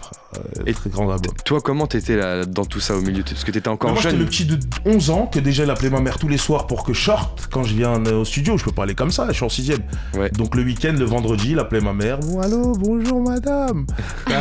Et 0.66 0.75
très 0.75 0.90
grand 0.90 1.09
album. 1.12 1.33
Toi, 1.44 1.61
comment 1.61 1.87
t'étais 1.87 2.16
là 2.16 2.44
dans 2.44 2.64
tout 2.64 2.80
ça 2.80 2.97
au 2.97 3.00
milieu? 3.00 3.23
Parce 3.23 3.44
que 3.44 3.52
t'étais 3.52 3.68
encore 3.68 3.92
moi, 3.92 4.00
j'étais 4.02 4.16
jeune. 4.16 4.25
le 4.25 4.26
petit 4.26 4.44
de 4.47 4.59
11 4.85 5.11
ans 5.11 5.26
que 5.26 5.38
déjà 5.38 5.62
il 5.62 5.71
appelait 5.71 5.90
ma 5.90 6.00
mère 6.00 6.18
tous 6.18 6.26
les 6.26 6.38
soirs 6.38 6.66
pour 6.66 6.83
que 6.83 6.92
je 6.92 7.00
sorte 7.04 7.49
quand 7.52 7.62
je 7.62 7.75
viens 7.75 8.02
au 8.06 8.25
studio. 8.25 8.59
Je 8.59 8.64
peux 8.64 8.73
pas 8.73 8.83
aller 8.83 8.97
comme 8.97 9.12
ça, 9.12 9.26
je 9.28 9.35
suis 9.35 9.44
en 9.44 9.49
sixième. 9.49 9.83
Ouais. 10.14 10.30
Donc 10.30 10.56
le 10.56 10.64
week-end, 10.64 10.94
le 10.99 11.04
vendredi, 11.04 11.52
il 11.52 11.59
appelait 11.61 11.80
ma 11.80 11.92
mère. 11.92 12.18
Bon, 12.18 12.40
allô, 12.40 12.73
bonjour 12.73 13.23
madame. 13.23 13.87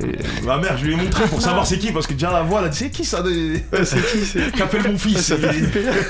Et 0.00 0.44
ma 0.44 0.58
mère, 0.58 0.76
je 0.78 0.86
lui 0.86 0.92
ai 0.92 0.96
montré 0.96 1.26
pour 1.26 1.40
savoir 1.40 1.66
c'est 1.66 1.78
qui, 1.78 1.90
parce 1.90 2.06
que 2.06 2.12
déjà 2.12 2.30
la 2.30 2.42
voix, 2.42 2.60
elle 2.60 2.66
a 2.66 2.68
dit 2.68 2.78
c'est 2.78 2.90
qui 2.90 3.04
ça 3.04 3.20
de... 3.22 3.56
C'est 4.12 4.18
qui 4.18 4.26
c'est 4.26 4.50
Qu'appelle 4.52 4.90
mon 4.90 4.98
fils 4.98 5.32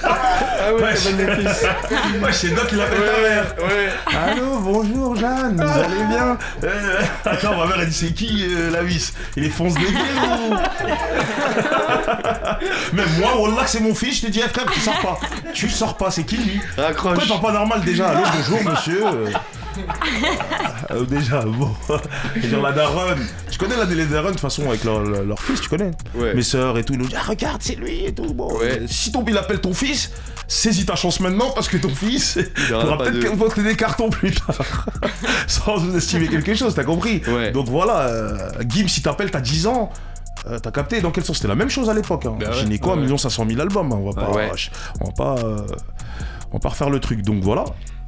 Ah 0.04 0.72
ouais, 0.74 0.82
Ouais, 0.82 0.94
fils. 0.96 1.66
Ouais, 2.22 2.32
c'est 2.32 2.48
Doc 2.54 2.66
qui 2.68 2.76
l'appelle 2.76 2.98
ta 3.00 3.20
mère. 3.20 3.54
Ouais. 3.58 3.88
Allô, 4.16 4.58
bonjour 4.60 5.16
Jeanne, 5.16 5.56
vous 5.56 5.80
allez 5.80 6.04
bien 6.08 6.36
Euh, 6.64 7.00
Attends, 7.24 7.56
ma 7.56 7.66
mère 7.66 7.80
elle 7.80 7.88
dit 7.88 7.94
c'est 7.94 8.12
qui 8.12 8.46
euh, 8.48 8.70
la 8.70 8.82
vis? 8.82 9.12
Il 9.36 9.44
est 9.44 9.50
fonce 9.50 9.74
dégueu 9.74 9.88
ou 9.88 10.54
Même 12.94 13.08
moi, 13.18 13.36
Wallah, 13.38 13.66
c'est 13.66 13.80
mon 13.80 13.94
fils, 13.94 14.16
je 14.20 14.26
te 14.26 14.30
dis, 14.30 14.40
eh, 14.44 14.48
frère, 14.48 14.66
tu 14.72 14.80
sors 14.80 14.98
pas. 15.00 15.18
Tu 15.52 15.68
sors 15.68 15.96
pas, 15.96 16.10
c'est 16.10 16.24
qui 16.24 16.36
lui? 16.36 16.60
Pourquoi 16.76 16.84
Raccroche. 16.86 17.28
parle 17.28 17.40
pas 17.40 17.52
normal 17.52 17.80
déjà 17.82 18.08
Allô, 18.10 18.20
bonjour 18.36 18.70
monsieur 18.70 19.02
Euh, 20.90 21.04
déjà, 21.06 21.42
bon. 21.42 21.70
Je 22.36 22.46
dire, 22.48 22.60
la 22.60 22.72
daronne. 22.72 23.24
Tu 23.50 23.56
connais 23.58 23.76
la 23.76 23.84
les 23.84 24.04
daronnes 24.04 24.26
de 24.28 24.30
toute 24.32 24.40
façon 24.40 24.68
avec 24.68 24.84
leur, 24.84 25.00
leur- 25.02 25.38
fils, 25.40 25.60
tu 25.60 25.68
connais 25.68 25.92
Ouais. 26.14 26.34
Mes 26.34 26.42
sœurs 26.42 26.76
et 26.76 26.84
tout, 26.84 26.92
ils 26.92 26.98
nous 26.98 27.06
disent 27.06 27.16
Ah, 27.18 27.24
regarde, 27.26 27.62
c'est 27.62 27.76
lui 27.76 28.04
et 28.04 28.12
tout. 28.14 28.34
Bon, 28.34 28.58
Ouais. 28.58 28.82
si 28.88 29.10
ton 29.12 29.24
il 29.26 29.38
appelle 29.38 29.60
ton 29.60 29.72
fils, 29.72 30.10
saisis 30.48 30.84
ta 30.84 30.96
chance 30.96 31.20
maintenant 31.20 31.50
parce 31.54 31.68
que 31.68 31.76
ton 31.78 31.88
fils 31.88 32.38
aura 32.74 32.98
pas 32.98 33.04
peut-être 33.10 33.34
voter 33.36 33.62
des 33.62 33.76
cartons 33.76 34.10
plus 34.10 34.32
tard. 34.32 34.86
Sans 35.46 35.76
vous 35.78 35.96
estimer 35.96 36.28
quelque 36.28 36.54
chose, 36.54 36.74
t'as 36.74 36.84
compris 36.84 37.22
Ouais. 37.28 37.52
Donc 37.52 37.68
voilà, 37.68 38.00
euh, 38.08 38.36
Gim, 38.68 38.88
si 38.88 39.00
t'appelles, 39.02 39.30
t'as 39.30 39.40
10 39.40 39.66
ans. 39.68 39.90
euh, 40.50 40.58
T'as 40.58 40.72
capté 40.72 41.00
dans 41.00 41.10
quel 41.12 41.24
sens? 41.24 41.36
C'était 41.36 41.48
la 41.48 41.54
même 41.54 41.70
chose 41.70 41.88
à 41.88 41.94
l'époque. 41.94 42.26
Hein. 42.26 42.34
Bah 42.38 42.50
ouais, 42.50 42.58
Gynéco, 42.58 42.94
ouais, 42.94 43.10
1 43.10 43.16
500 43.16 43.46
000 43.48 43.60
albums. 43.60 43.92
hein. 43.92 43.98
On 43.98 44.10
va 44.10 44.20
pas, 44.26 44.30
Ouais. 44.32 44.50
on 45.00 45.06
va 45.06 45.12
pas, 45.12 45.36
euh, 45.42 45.58
on 46.50 46.54
va 46.54 46.60
pas 46.60 46.68
refaire 46.70 46.90
le 46.90 47.00
truc. 47.00 47.22
Donc 47.22 47.42
voilà. 47.42 47.64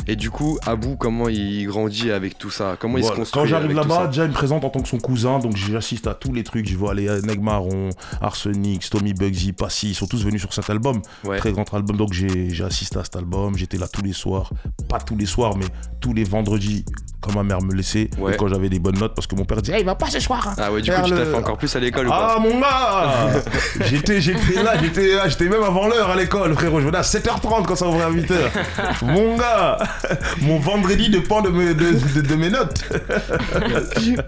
Et 0.06 0.16
du 0.16 0.30
coup, 0.30 0.58
Abou, 0.66 0.96
comment 0.96 1.28
il 1.28 1.66
grandit 1.66 2.10
avec 2.10 2.36
tout 2.38 2.50
ça? 2.50 2.76
Comment 2.78 2.98
il 2.98 3.04
se 3.04 3.12
construit 3.12 3.40
Quand 3.42 3.46
j'arrive 3.46 3.72
là-bas, 3.72 4.08
déjà 4.08 4.24
il 4.24 4.28
me 4.30 4.34
présente 4.34 4.64
en 4.64 4.70
tant 4.70 4.80
que 4.80 4.88
son 4.88 4.98
cousin, 4.98 5.38
donc 5.38 5.56
j'assiste 5.56 6.06
à 6.06 6.14
tous 6.14 6.32
les 6.32 6.44
trucs. 6.44 6.68
Je 6.68 6.76
vois 6.76 6.94
les 6.94 7.06
Negmaron, 7.22 7.90
Arsenic, 8.20 8.82
Stomy 8.82 9.14
Bugsy, 9.14 9.52
Passy, 9.52 9.90
ils 9.90 9.94
sont 9.94 10.06
tous 10.06 10.24
venus 10.24 10.40
sur 10.40 10.52
cet 10.52 10.68
album. 10.70 11.00
Ouais. 11.24 11.38
Très 11.38 11.52
grand 11.52 11.72
album, 11.74 11.96
donc 11.96 12.12
j'ai 12.12 12.50
assisté 12.64 12.98
à 12.98 13.04
cet 13.04 13.16
album. 13.16 13.56
J'étais 13.56 13.78
là 13.78 13.86
tous 13.88 14.02
les 14.02 14.12
soirs, 14.12 14.50
pas 14.88 14.98
tous 14.98 15.16
les 15.16 15.26
soirs, 15.26 15.56
mais 15.56 15.66
tous 16.00 16.12
les 16.12 16.24
vendredis, 16.24 16.84
quand 17.20 17.32
ma 17.32 17.42
mère 17.42 17.62
me 17.62 17.72
laissait, 17.74 18.10
Ouais. 18.18 18.34
et 18.34 18.36
quand 18.36 18.48
j'avais 18.48 18.68
des 18.68 18.78
bonnes 18.78 18.98
notes, 18.98 19.14
parce 19.14 19.26
que 19.26 19.34
mon 19.34 19.44
père 19.46 19.62
disait, 19.62 19.76
Eh, 19.78 19.80
il 19.80 19.86
va 19.86 19.94
pas 19.94 20.10
ce 20.10 20.20
soir. 20.20 20.46
hein. 20.48 20.54
Ah 20.58 20.70
ouais, 20.70 20.82
du 20.82 20.90
coup, 20.90 21.00
tu 21.04 21.10
t'as 21.10 21.16
le- 21.16 21.24
fait 21.24 21.34
encore 21.36 21.56
plus 21.56 21.74
à 21.74 21.80
l'école 21.80 22.08
Ah 22.12 22.36
mon 22.40 22.60
gars 22.60 23.42
J'étais 23.86 24.20
j'étais 24.20 24.62
là, 24.62 24.74
j'étais 24.80 25.14
là, 25.14 25.28
j'étais 25.28 25.48
même 25.48 25.62
avant 25.62 25.88
l'heure 25.88 26.10
à 26.10 26.16
l'école, 26.16 26.54
frérot. 26.54 26.80
Je 26.80 26.86
venais 26.86 26.98
à 26.98 27.02
7h30 27.02 27.64
quand 27.66 27.76
ça 27.76 27.88
ouvrait 27.88 28.02
à 28.02 28.10
8h. 28.10 28.34
mon 29.02 29.36
gars 29.38 29.78
Mon 30.42 30.58
vendredi 30.58 31.08
dépend 31.10 31.42
de 31.42 31.48
mes, 31.50 31.74
de, 31.74 31.92
de- 32.14 32.20
de 32.20 32.34
mes 32.34 32.50
notes. 32.50 32.84
Dis-moi, 33.98 34.22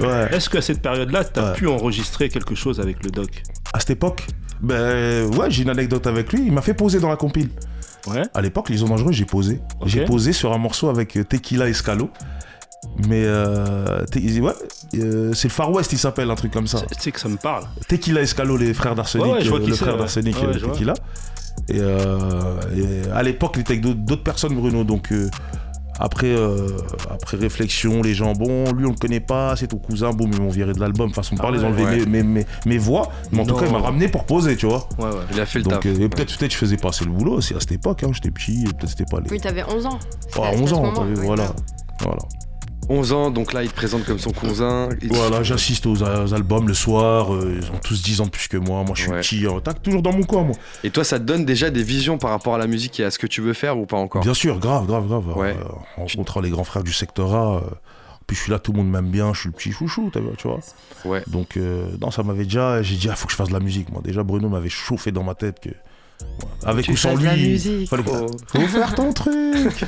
Ouais. 0.00 0.28
est-ce 0.32 0.48
qu'à 0.50 0.60
cette 0.60 0.80
période-là, 0.82 1.24
t'as 1.24 1.50
Ouais. 1.50 1.56
pu 1.56 1.66
enregistrer 1.68 2.28
quelque 2.28 2.54
chose 2.54 2.80
avec 2.80 3.02
le 3.04 3.10
doc? 3.10 3.42
À 3.72 3.80
cette 3.80 3.90
époque, 3.90 4.26
ben 4.60 5.26
ouais, 5.36 5.50
j'ai 5.50 5.62
une 5.62 5.70
anecdote 5.70 6.06
avec 6.06 6.32
lui. 6.32 6.46
Il 6.46 6.52
m'a 6.52 6.62
fait 6.62 6.74
poser 6.74 7.00
dans 7.00 7.08
la 7.08 7.16
compile. 7.16 7.48
Ouais. 8.06 8.22
À 8.34 8.42
l'époque, 8.42 8.68
les 8.68 8.82
Hommes 8.82 8.90
Dangereux, 8.90 9.12
j'ai 9.12 9.24
posé. 9.24 9.60
J'ai 9.86 10.04
posé 10.04 10.32
sur 10.32 10.52
un 10.52 10.58
morceau 10.58 10.88
avec 10.90 11.16
euh, 11.16 11.24
Tequila 11.24 11.68
Escalo. 11.68 12.10
Mais 13.08 13.22
euh, 13.24 14.04
ouais, 14.14 14.52
euh, 14.96 15.32
c'est 15.32 15.48
le 15.48 15.52
Far 15.52 15.72
West, 15.72 15.92
il 15.92 15.98
s'appelle, 15.98 16.30
un 16.30 16.34
truc 16.34 16.52
comme 16.52 16.66
ça. 16.66 16.82
Tu 16.82 17.00
sais 17.00 17.12
que 17.12 17.18
ça 17.20 17.28
me 17.30 17.36
parle. 17.38 17.64
Tequila 17.88 18.20
Escalo, 18.20 18.58
les 18.58 18.74
frères 18.74 18.94
d'Arsenic, 18.94 19.26
Ouais, 19.26 19.32
ouais, 19.32 19.40
je 19.40 19.48
vois 19.48 19.58
euh, 19.58 19.62
qui 19.64 19.70
le 19.70 19.76
frère 19.76 19.96
d'Arsenic, 19.96 20.36
Ouais, 20.36 20.52
je 20.52 20.58
vois. 20.66 20.74
Tequila. 20.74 20.94
Et, 21.68 21.78
euh, 21.78 22.56
et 22.76 23.10
à 23.10 23.22
l'époque, 23.22 23.52
il 23.56 23.60
était 23.62 23.72
avec 23.74 23.82
d'autres- 24.04 24.22
personnes, 24.22 24.54
Bruno. 24.54 24.84
Donc 24.84 25.12
euh, 25.12 25.28
après, 25.98 26.26
euh, 26.26 26.68
après 27.10 27.36
réflexion, 27.36 28.02
les 28.02 28.14
gens, 28.14 28.32
bon, 28.32 28.72
lui 28.72 28.84
on 28.84 28.90
le 28.90 28.96
connaît 28.96 29.20
pas, 29.20 29.54
c'est 29.56 29.68
ton 29.68 29.76
cousin, 29.78 30.10
boum, 30.10 30.30
ils 30.32 30.40
m'ont 30.42 30.50
viré 30.50 30.72
de 30.72 30.80
l'album. 30.80 31.12
Façon 31.14 31.36
de 31.36 31.40
parler, 31.40 31.58
ils 31.60 31.64
ont 31.64 31.68
enlevé 31.68 31.84
ouais. 31.84 31.96
mes, 32.06 32.06
mes, 32.06 32.22
mes- 32.22 32.46
mes 32.66 32.78
voix. 32.78 33.10
Mais 33.32 33.40
en 33.40 33.46
tout 33.46 33.54
cas, 33.56 33.66
il 33.66 33.72
m'a 33.72 33.78
ramené 33.78 34.08
pour 34.08 34.24
poser, 34.24 34.56
tu 34.56 34.66
vois. 34.66 34.88
Ouais, 34.98 35.04
ouais. 35.06 35.10
Il 35.32 35.40
a 35.40 35.46
fait 35.46 35.58
le 35.60 35.64
Donc 35.64 35.72
taf. 35.74 35.86
euh, 35.86 36.00
et 36.00 36.08
peut-être 36.08 36.36
peut-être 36.36 36.52
je 36.52 36.56
faisais 36.56 36.76
pas 36.76 36.88
assez 36.88 37.04
le 37.04 37.12
boulot 37.12 37.34
aussi 37.34 37.54
à 37.54 37.60
cette 37.60 37.72
époque, 37.72 38.02
hein, 38.02 38.10
j'étais 38.12 38.30
petit, 38.30 38.62
et 38.64 38.72
peut-être 38.72 38.88
c'était 38.90 39.04
pas 39.10 39.20
les. 39.20 39.30
Oui, 39.30 39.40
t'avais 39.40 39.64
11 39.64 39.86
ans. 39.86 39.98
Ah, 40.02 40.06
C'était 40.28 40.40
à 40.46 40.50
11 40.62 40.68
ce 40.70 40.74
ans, 40.74 40.82
moment, 40.82 41.06
oui, 41.08 41.22
voilà. 41.24 41.52
Voilà. 42.00 42.18
11 42.88 43.12
ans, 43.12 43.30
donc 43.30 43.52
là, 43.52 43.62
il 43.62 43.68
te 43.70 43.74
présente 43.74 44.04
comme 44.04 44.18
son 44.18 44.32
cousin. 44.32 44.88
Et 45.00 45.08
tu- 45.08 45.14
Voilà, 45.14 45.42
j'assiste 45.42 45.86
aux, 45.86 46.02
aux 46.02 46.34
albums 46.34 46.68
le 46.68 46.74
soir, 46.74 47.34
euh, 47.34 47.58
ils 47.60 47.70
ont 47.70 47.78
tous 47.82 48.02
10 48.02 48.20
ans 48.20 48.26
de 48.26 48.30
plus 48.30 48.48
que 48.48 48.56
moi, 48.56 48.82
moi 48.84 48.94
je 48.94 49.02
suis 49.02 49.10
Ouais. 49.10 49.20
petit, 49.20 49.46
hein. 49.46 49.60
tac, 49.62 49.82
toujours 49.82 50.02
dans 50.02 50.12
mon 50.12 50.22
coin 50.24 50.42
moi. 50.42 50.56
Et 50.82 50.90
toi, 50.90 51.04
ça 51.04 51.18
te 51.18 51.24
donne 51.24 51.44
déjà 51.44 51.70
des 51.70 51.82
visions 51.82 52.18
par 52.18 52.30
rapport 52.30 52.54
à 52.54 52.58
la 52.58 52.66
musique 52.66 53.00
et 53.00 53.04
à 53.04 53.10
ce 53.10 53.18
que 53.18 53.26
tu 53.26 53.40
veux 53.40 53.52
faire 53.54 53.78
ou 53.78 53.86
pas 53.86 53.96
encore? 53.96 54.22
Bien 54.22 54.34
sûr, 54.34 54.58
grave, 54.58 54.86
grave, 54.86 55.06
grave. 55.06 55.36
Ouais. 55.36 55.56
Euh, 55.58 55.64
en 56.02 56.06
rencontrant 56.06 56.40
les 56.40 56.50
grands 56.50 56.64
frères 56.64 56.84
du 56.84 56.92
secteur 56.92 57.34
A, 57.34 57.56
euh, 57.56 57.60
puis 58.26 58.36
je 58.36 58.42
suis 58.42 58.50
là, 58.50 58.58
tout 58.58 58.72
le 58.72 58.78
monde 58.78 58.90
m'aime 58.90 59.10
bien, 59.10 59.32
je 59.34 59.40
suis 59.40 59.48
le 59.48 59.54
petit 59.54 59.72
chouchou, 59.72 60.10
vu, 60.14 60.20
tu 60.38 60.48
vois. 60.48 60.60
Ouais. 61.04 61.22
Donc, 61.26 61.56
euh, 61.56 61.86
non, 62.00 62.10
ça 62.10 62.22
m'avait 62.22 62.44
déjà, 62.44 62.82
j'ai 62.82 62.96
dit, 62.96 63.06
il 63.08 63.12
faut 63.16 63.26
que 63.26 63.32
je 63.32 63.36
fasse 63.36 63.48
de 63.48 63.52
la 63.54 63.60
musique, 63.60 63.90
moi. 63.92 64.00
Déjà, 64.02 64.22
Bruno 64.22 64.48
m'avait 64.48 64.68
chauffé 64.70 65.12
dans 65.12 65.22
ma 65.22 65.34
tête 65.34 65.60
que. 65.60 65.68
Avec 66.64 66.86
Tu 66.86 66.92
ou 66.92 66.96
sans 66.96 67.14
lui. 67.14 67.24
de 67.24 67.24
la 67.26 67.36
musique, 67.36 67.90
oh. 67.92 68.26
Faut 68.46 68.60
faire 68.68 68.94
ton 68.94 69.12
truc. 69.12 69.34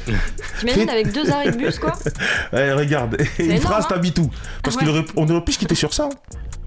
T'imagines 0.60 0.90
avec 0.90 1.12
deux 1.12 1.30
arrêts 1.30 1.50
de 1.50 1.56
bus, 1.56 1.78
quoi 1.78 1.94
Eh, 2.52 2.72
regarde, 2.72 3.16
une 3.38 3.46
énorme, 3.46 3.60
phrase 3.62 3.84
hein 3.84 3.88
t'habille 3.90 4.12
tout. 4.12 4.30
Parce 4.62 4.76
Ah 4.78 4.84
ouais. 4.84 4.90
aurait, 4.90 5.04
on 5.16 5.28
aurait 5.28 5.44
pu 5.44 5.52
se 5.52 5.58
quitter 5.58 5.74
sur 5.74 5.94
ça. 5.94 6.08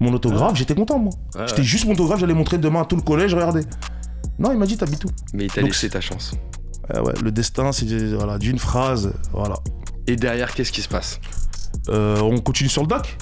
Mon 0.00 0.12
autographe, 0.12 0.56
j'étais 0.56 0.74
content, 0.74 0.98
moi. 0.98 1.12
Ouais, 1.36 1.46
J'étais 1.48 1.62
juste 1.62 1.84
mon 1.86 1.92
autographe, 1.92 2.18
j'allais 2.20 2.34
montrer 2.34 2.58
demain 2.58 2.82
à 2.82 2.84
tout 2.84 2.96
le 2.96 3.02
collège, 3.02 3.34
regardez. 3.34 3.62
Non, 4.38 4.50
il 4.52 4.58
m'a 4.58 4.66
dit 4.66 4.76
t'habilles 4.76 4.98
tout. 4.98 5.10
Mais 5.32 5.44
il 5.44 5.52
t'a 5.52 5.60
laissé 5.60 5.88
ta 5.88 6.00
chance. 6.00 6.32
Ah 6.92 7.02
ouais, 7.02 7.12
le 7.22 7.30
destin, 7.30 7.70
c'est 7.72 7.86
voilà, 8.14 8.38
d'une 8.38 8.58
phrase, 8.58 9.12
voilà. 9.32 9.56
Et 10.06 10.16
derrière, 10.16 10.52
qu'est-ce 10.54 10.72
qui 10.72 10.82
se 10.82 10.88
passe? 10.88 11.20
Euh, 11.88 12.20
on 12.20 12.40
continue 12.40 12.68
sur 12.68 12.82
le 12.82 12.88
doc 12.88 13.16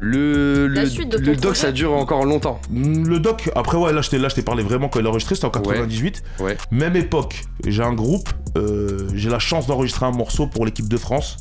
Le, 0.00 0.66
La 0.66 0.84
le, 0.84 0.88
suite 0.90 1.10
de 1.10 1.18
ton 1.18 1.24
le 1.24 1.34
doc, 1.36 1.42
projet. 1.52 1.60
ça 1.60 1.72
dure 1.72 1.92
encore 1.92 2.24
longtemps. 2.24 2.60
Mm, 2.70 3.06
Le 3.06 3.18
doc, 3.20 3.50
après 3.54 3.76
ouais, 3.76 3.92
là 3.92 4.00
je 4.00 4.08
t'ai 4.10 4.18
là, 4.18 4.28
je 4.28 4.34
t'ai 4.34 4.42
parlé 4.42 4.62
vraiment 4.62 4.88
quand 4.88 4.98
il 4.98 5.06
a 5.06 5.10
enregistré, 5.10 5.34
c'était 5.34 5.46
en 5.46 5.50
98. 5.50 6.22
Ouais. 6.40 6.56
Même 6.70 6.96
époque, 6.96 7.44
j'ai 7.66 7.82
un 7.82 7.92
groupe, 7.92 8.28
euh, 8.56 9.08
j'ai 9.14 9.28
la 9.28 9.38
chance 9.38 9.66
d'enregistrer 9.66 10.06
un 10.06 10.10
morceau 10.12 10.46
pour 10.46 10.64
l'équipe 10.64 10.88
de 10.88 10.96
France 10.96 11.36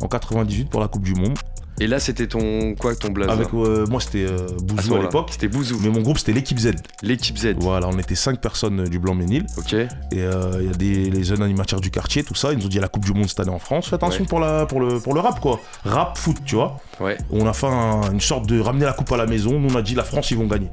en 0.00 0.08
98 0.08 0.68
pour 0.70 0.80
la 0.80 0.88
Coupe 0.88 1.02
du 1.04 1.14
Monde. 1.14 1.38
Et 1.82 1.86
là, 1.86 1.98
c'était 1.98 2.26
ton 2.26 2.74
quoi, 2.74 2.94
ton 2.94 3.08
blaze 3.10 3.30
Avec 3.30 3.48
euh, 3.54 3.86
moi, 3.86 4.00
c'était 4.00 4.26
euh, 4.26 4.46
Bouzou 4.62 4.94
à 4.96 5.00
l'époque. 5.00 5.28
C'était 5.32 5.48
Bouzou, 5.48 5.78
Mais 5.82 5.88
mon 5.88 6.02
groupe, 6.02 6.18
c'était 6.18 6.32
l'équipe 6.34 6.58
Z. 6.58 6.72
l'équipe 7.02 7.38
Z. 7.38 7.54
Voilà, 7.58 7.88
on 7.88 7.98
était 7.98 8.14
cinq 8.14 8.38
personnes 8.40 8.80
euh, 8.80 8.86
du 8.86 8.98
Blanc-Ménil. 8.98 9.46
Ok. 9.56 9.72
Et 9.72 9.88
euh, 10.14 10.58
il 10.60 10.66
y 10.66 10.70
a 10.70 10.72
des 10.74 11.10
les 11.10 11.24
jeunes 11.24 11.42
animateurs 11.42 11.80
du 11.80 11.90
quartier, 11.90 12.22
tout 12.22 12.34
ça. 12.34 12.52
Ils 12.52 12.58
nous 12.58 12.66
ont 12.66 12.68
dit 12.68 12.78
à 12.78 12.82
la 12.82 12.88
Coupe 12.88 13.04
du 13.06 13.14
Monde 13.14 13.28
cette 13.28 13.40
année 13.40 13.50
en 13.50 13.58
France. 13.58 13.86
Faites 13.86 13.94
attention 13.94 14.22
Ouais. 14.24 14.28
pour, 14.28 14.40
la, 14.40 14.66
pour, 14.66 14.80
le, 14.80 15.00
pour 15.00 15.14
le 15.14 15.20
rap, 15.20 15.40
quoi. 15.40 15.58
Rap, 15.84 16.18
foot, 16.18 16.36
tu 16.44 16.54
vois. 16.56 16.76
Ouais. 17.00 17.16
On 17.30 17.46
a 17.46 17.52
fait 17.54 17.66
un- 17.66 18.12
une 18.12 18.20
sorte 18.20 18.46
de 18.46 18.60
ramener 18.60 18.84
la 18.84 18.92
coupe 18.92 19.10
à 19.12 19.16
la 19.16 19.26
maison. 19.26 19.58
Nous, 19.58 19.72
on 19.72 19.76
a 19.78 19.82
dit 19.82 19.94
la 19.94 20.04
France, 20.04 20.30
ils 20.30 20.36
vont 20.36 20.46
gagner. 20.46 20.68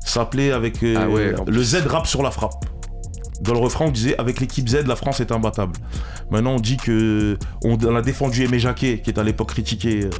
Ça 0.00 0.20
s'appelait 0.20 0.52
avec 0.52 0.76
Ah 0.96 1.08
ouais, 1.08 1.34
le. 1.46 1.62
Z 1.62 1.84
rap 1.86 2.06
sur 2.06 2.22
la 2.22 2.30
frappe. 2.30 2.64
Dans 3.42 3.52
le 3.52 3.58
refrain, 3.58 3.86
on 3.86 3.90
disait 3.90 4.16
avec 4.18 4.40
l'équipe 4.40 4.68
Z, 4.68 4.86
la 4.86 4.96
France 4.96 5.20
est 5.20 5.30
imbattable. 5.32 5.72
Maintenant, 6.30 6.52
on 6.54 6.60
dit 6.60 6.76
que 6.76 7.36
on, 7.64 7.76
on 7.84 7.96
a 7.96 8.02
défendu 8.02 8.44
Aimé 8.44 8.58
Jacquet, 8.58 9.00
qui 9.02 9.10
est 9.10 9.18
à 9.18 9.22
l'époque 9.22 9.48
critiqué 9.50 10.04
euh, 10.04 10.10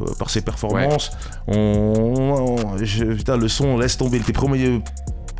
euh, 0.00 0.04
par 0.18 0.30
ses 0.30 0.40
performances. 0.40 1.10
On, 1.46 1.54
on- 1.56 2.78
je- 2.84 3.04
putain, 3.04 3.36
le 3.36 3.48
son, 3.48 3.78
laisse 3.78 3.96
tomber. 3.98 4.16
Il 4.18 4.22
était 4.22 4.32
premier, 4.32 4.80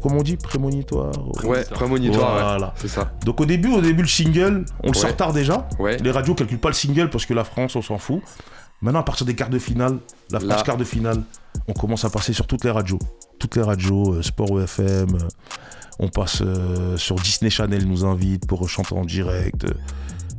comment 0.03 0.19
on 0.19 0.23
dit, 0.23 0.37
prémonitoire? 0.37 1.13
Ouais, 1.45 1.65
prémonitoire, 1.65 2.35
ouais. 2.37 2.43
Voilà. 2.43 2.75
C'est 2.77 2.89
ça. 2.89 3.13
Donc 3.25 3.41
au 3.41 3.47
début, 3.47 3.73
au 3.73 3.81
début 3.81 4.03
le 4.03 4.09
single, 4.09 4.65
on 4.83 4.89
le 4.91 4.97
Ouais. 4.97 5.03
sort 5.03 5.17
tard 5.17 5.33
déjà. 5.33 5.67
Ouais. 5.79 5.97
Les 5.99 6.11
radios 6.11 6.35
calculent 6.35 6.59
pas 6.61 6.69
le 6.69 6.75
single 6.75 7.11
parce 7.11 7.25
que 7.27 7.35
la 7.35 7.45
France, 7.45 7.75
on 7.77 7.83
s'en 7.83 7.99
fout. 7.99 8.21
Maintenant, 8.81 9.01
à 9.01 9.05
partir 9.05 9.27
des 9.27 9.35
quarts 9.35 9.51
de 9.51 9.59
finale, 9.59 9.99
la 10.31 10.39
France 10.41 10.51
Là. 10.53 10.63
quart 10.63 10.77
de 10.77 10.85
finale, 10.85 11.23
on 11.67 11.73
commence 11.73 12.05
à 12.05 12.11
passer 12.11 12.33
sur 12.33 12.47
toutes 12.47 12.65
les 12.65 12.71
radios. 12.71 12.99
Toutes 13.41 13.57
les 13.57 13.63
radios, 13.63 14.15
euh, 14.15 14.23
Sport 14.23 14.51
OFM, 14.53 14.85
euh, 15.15 15.29
on 15.99 16.09
passe 16.09 16.43
euh, 16.43 16.97
sur 16.97 17.17
Disney 17.17 17.51
Channel, 17.51 17.87
nous 17.87 18.05
invite 18.05 18.47
pour 18.47 18.69
chanter 18.69 18.95
en 18.95 19.05
direct. 19.05 19.67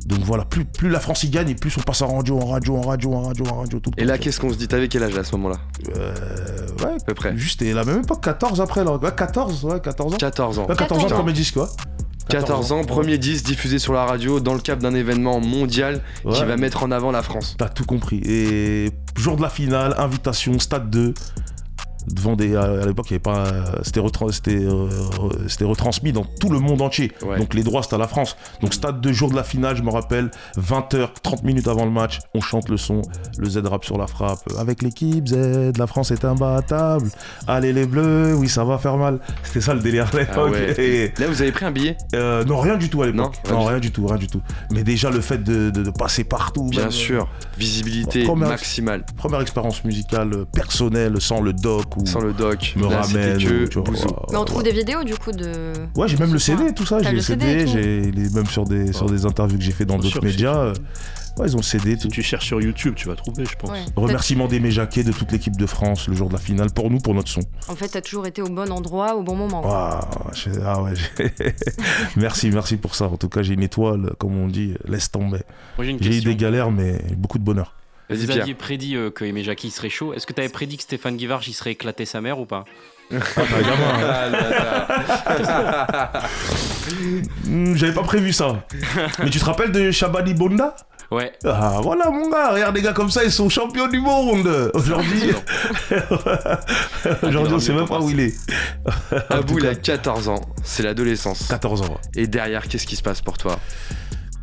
Donc 0.05 0.19
voilà, 0.21 0.43
plus, 0.45 0.65
plus 0.65 0.89
la 0.89 0.99
France 0.99 1.23
y 1.23 1.29
gagne 1.29 1.49
et 1.49 1.55
plus 1.55 1.77
on 1.77 1.81
passe 1.81 2.01
en 2.01 2.15
radio, 2.15 2.39
en 2.39 2.45
radio, 2.47 2.77
en 2.77 2.81
radio, 2.81 3.13
en 3.13 3.21
radio, 3.23 3.45
en 3.51 3.59
radio, 3.59 3.79
tout 3.79 3.91
le 3.95 4.01
Et 4.01 4.05
temps. 4.05 4.11
là, 4.13 4.17
qu'est-ce 4.17 4.39
qu'on 4.39 4.49
se 4.49 4.55
dit? 4.55 4.67
T'avais 4.67 4.87
quel 4.87 5.03
âge 5.03 5.15
à 5.17 5.23
ce 5.23 5.35
moment-là? 5.35 5.57
Euh, 5.97 6.13
ouais, 6.79 6.95
À 6.95 7.03
peu 7.05 7.13
près. 7.13 7.37
juste 7.37 7.61
et 7.61 7.73
la 7.73 7.83
même 7.83 7.99
époque, 8.01 8.21
14 8.23 8.59
après, 8.61 8.83
là. 8.83 8.95
Ouais, 8.95 9.11
14, 9.15 9.63
ouais, 9.65 9.79
14 9.81 10.13
ans. 10.13 10.17
14 10.17 10.59
ans. 10.59 10.65
Ouais, 10.67 10.75
14 10.75 10.99
ans, 10.99 11.01
14 11.03 11.13
ans. 11.13 11.15
premier 11.17 11.33
disque, 11.33 11.53
quoi. 11.55 11.69
14 12.29 12.71
ans, 12.71 12.83
premier 12.83 13.17
disque 13.17 13.43
diffusé 13.45 13.79
sur 13.79 13.93
la 13.93 14.05
radio 14.05 14.39
dans 14.39 14.53
le 14.53 14.59
cadre 14.59 14.83
d'un 14.83 14.93
événement 14.93 15.39
mondial 15.41 16.01
qui 16.31 16.43
va 16.43 16.57
mettre 16.57 16.83
en 16.83 16.91
avant 16.91 17.11
la 17.11 17.23
France. 17.23 17.55
T'as 17.57 17.69
tout 17.69 17.85
compris. 17.85 18.21
Et 18.23 18.91
jour 19.17 19.35
de 19.35 19.41
la 19.41 19.49
finale, 19.49 19.95
invitation, 19.97 20.57
stade 20.59 20.89
2. 20.91 21.13
Devant 22.13 22.35
des. 22.35 22.55
À 22.55 22.85
l'époque, 22.85 23.07
il 23.09 23.13
y 23.13 23.15
avait 23.15 23.19
pas. 23.19 23.47
euh, 23.47 23.63
C'était 23.83 23.99
retran- 23.99 24.31
c'était, 24.31 24.57
euh, 24.63 24.87
c'était 25.47 25.65
retransmis 25.65 26.11
dans 26.11 26.25
tout 26.25 26.49
le 26.49 26.59
monde 26.59 26.81
entier. 26.81 27.11
Ouais. 27.25 27.37
Donc 27.37 27.53
les 27.53 27.63
droits, 27.63 27.83
c'était 27.83 27.95
à 27.95 27.99
la 27.99 28.07
France. 28.07 28.35
Donc 28.61 28.73
stade 28.73 28.99
2, 29.01 29.11
jour 29.13 29.29
de 29.29 29.35
la 29.35 29.43
finale, 29.43 29.75
je 29.75 29.83
me 29.83 29.89
rappelle, 29.91 30.31
20h, 30.57 31.09
30 31.21 31.43
minutes 31.43 31.67
avant 31.67 31.85
le 31.85 31.91
match, 31.91 32.19
on 32.33 32.41
chante 32.41 32.69
le 32.69 32.77
son, 32.77 33.01
le 33.37 33.49
Z 33.49 33.57
rap 33.65 33.85
sur 33.85 33.97
la 33.97 34.07
frappe. 34.07 34.39
Avec 34.57 34.81
l'équipe 34.81 35.27
Z, 35.27 35.77
la 35.77 35.87
France 35.87 36.11
est 36.11 36.25
imbattable. 36.25 37.09
Allez 37.47 37.73
les 37.73 37.85
bleus, 37.85 38.35
oui, 38.35 38.49
ça 38.49 38.63
va 38.63 38.77
faire 38.77 38.97
mal. 38.97 39.19
C'était 39.43 39.61
ça 39.61 39.73
le 39.73 39.79
délire 39.81 40.07
à 40.13 40.17
l'époque. 40.17 40.35
Ah 40.37 40.45
ouais. 40.45 40.75
Et- 40.79 41.13
Là, 41.19 41.27
vous 41.27 41.41
avez 41.41 41.51
pris 41.51 41.65
un 41.65 41.71
billet? 41.71 41.97
Euh, 42.15 42.43
non, 42.45 42.59
rien 42.59 42.77
du 42.77 42.89
tout 42.89 43.01
à 43.01 43.05
l'époque. 43.07 43.35
Non, 43.49 43.51
rien 43.51 43.53
Non, 43.57 43.63
du 43.63 43.69
rien 43.69 43.79
du 43.79 43.91
tout, 43.91 44.07
rien 44.07 44.17
du 44.17 44.27
tout. 44.27 44.41
Mais 44.71 44.83
déjà, 44.83 45.09
le 45.09 45.21
fait 45.21 45.43
de, 45.43 45.69
de- 45.69 45.83
de 45.83 45.89
passer 45.91 46.23
partout. 46.23 46.67
Bien 46.69 46.83
même, 46.83 46.91
sûr. 46.91 47.27
Visibilité 47.57 48.21
Bon, 48.23 48.33
première- 48.33 48.49
maximale. 48.49 49.05
première 49.17 49.41
expérience 49.41 49.83
musicale 49.83 50.33
euh, 50.33 50.45
personnelle 50.45 51.19
sans 51.19 51.41
le 51.41 51.53
doc 51.53 51.97
Sans 52.05 52.19
le 52.21 52.33
doc. 52.33 52.73
me 52.75 52.89
Là, 52.89 53.01
ramène 53.01 53.39
c'était 53.39 53.45
que 53.45 53.63
ou, 53.63 53.67
tu 53.67 53.73
vois, 53.79 53.83
Bouzou. 53.83 54.07
ouais, 54.07 54.13
Mais 54.31 54.35
on 54.37 54.39
ouais. 54.39 54.45
trouve 54.45 54.63
des 54.63 54.71
vidéos 54.71 55.03
du 55.03 55.15
coup 55.15 55.31
de. 55.31 55.73
Ouais, 55.95 56.07
j'ai 56.07 56.17
même 56.17 56.33
le. 56.33 56.39
CD, 56.39 56.73
tout 56.73 56.85
ça. 56.85 57.01
J'ai 57.01 57.11
le 57.11 57.21
CD 57.21 57.67
j'ai 57.67 58.11
les- 58.11 58.29
même 58.29 58.45
sur 58.47 58.63
des, 58.65 58.93
sur 58.93 59.05
des 59.09 59.25
interviews 59.25 59.57
que 59.57 59.63
j'ai 59.63 59.71
fait 59.71 59.85
dans 59.85 59.97
d'autres 59.97 60.23
médias. 60.23 60.73
Ouais, 61.37 61.45
ils 61.47 61.53
ont 61.55 61.59
le 61.59 61.63
CD. 61.63 61.95
Si 61.97 62.09
tu 62.09 62.21
cherches 62.21 62.47
sur 62.47 62.59
YouTube, 62.59 62.95
tu 62.97 63.07
vas 63.07 63.15
trouver, 63.15 63.45
je 63.45 63.55
pense. 63.55 63.69
Ouais. 63.71 63.85
Remerciement 63.95 64.47
d'Aimé 64.47 64.71
Jacquet, 64.71 65.03
de 65.03 65.13
toute 65.13 65.31
l'équipe 65.31 65.55
de 65.55 65.65
France, 65.65 66.07
le 66.09 66.13
jour 66.15 66.27
de 66.27 66.33
la 66.33 66.39
finale, 66.39 66.69
pour 66.71 66.89
nous, 66.91 66.97
pour 66.97 67.13
notre 67.13 67.29
son. 67.29 67.41
En 67.69 67.75
fait, 67.75 67.87
t'as 67.87 68.01
toujours 68.01 68.25
été 68.27 68.41
au 68.41 68.49
bon 68.49 68.69
endroit, 68.71 69.15
au 69.15 69.23
bon 69.23 69.35
moment. 69.35 69.61
quoi. 69.61 70.01
Je- 70.33 70.49
ah 70.65 70.81
ouais, 70.81 70.93
merci, 72.17 72.49
merci 72.51 72.77
pour 72.77 72.95
ça. 72.95 73.05
En 73.05 73.17
tout 73.17 73.29
cas, 73.29 73.41
j'ai 73.41 73.53
une 73.53 73.63
étoile, 73.63 74.11
comme 74.17 74.37
on 74.37 74.47
dit, 74.47 74.73
laisse 74.85 75.11
tomber. 75.11 75.39
J'ai 75.79 76.17
eu 76.17 76.21
des 76.21 76.35
galères, 76.35 76.71
mais 76.71 76.99
beaucoup 77.17 77.37
de 77.39 77.43
bonheur. 77.43 77.73
Vas-y, 78.09 78.19
Vous 78.21 78.25
Pierre. 78.27 78.41
aviez 78.41 78.55
prédit 78.55 78.95
euh, 78.95 79.11
que 79.11 79.23
Aimé 79.25 79.43
Jackie 79.43 79.69
serait 79.69 79.89
chaud. 79.89 80.13
Est-ce 80.13 80.25
que 80.25 80.33
tu 80.33 80.41
avais 80.41 80.49
prédit 80.49 80.77
que 80.77 80.83
Stéphane 80.83 81.15
Guivard 81.17 81.41
il 81.47 81.53
serait 81.53 81.71
éclaté 81.71 82.05
sa 82.05 82.21
mère 82.21 82.39
ou 82.39 82.45
pas? 82.45 82.65
Ah, 85.41 86.11
Hmm, 87.45 87.75
J'avais 87.75 87.93
pas 87.93 88.03
prévu 88.03 88.33
ça. 88.33 88.63
mais 89.19 89.29
tu 89.29 89.39
te 89.39 89.45
rappelles 89.45 89.71
de 89.71 89.91
Shabani 89.91 90.33
Bonda? 90.33 90.75
Ouais. 91.11 91.31
Ah 91.43 91.79
voilà 91.81 92.09
mon 92.11 92.29
gars, 92.29 92.51
regarde 92.53 92.75
des 92.75 92.83
gars 92.83 92.93
comme 92.93 93.09
ça, 93.09 93.23
ils 93.23 93.31
sont 93.31 93.49
champions 93.49 93.87
du 93.87 93.99
monde 93.99 94.71
Aujourd'hui, 94.75 95.31
aujourd'hui 97.23 97.53
on 97.55 97.59
sait 97.59 97.73
même 97.73 97.87
pas 97.87 97.99
où 97.99 98.11
il 98.11 98.19
est. 98.19 98.35
Abou, 99.29 99.57
il 99.57 99.65
a 99.65 99.73
14 99.73 100.27
ans. 100.29 100.41
C'est 100.63 100.83
l'adolescence. 100.83 101.47
14 101.49 101.81
ans. 101.81 101.85
ouais. 101.85 102.21
Et 102.23 102.27
derrière, 102.27 102.67
qu'est-ce 102.67 102.85
qui 102.85 102.95
se 102.95 103.01
passe 103.01 103.21
pour 103.21 103.37
toi? 103.39 103.59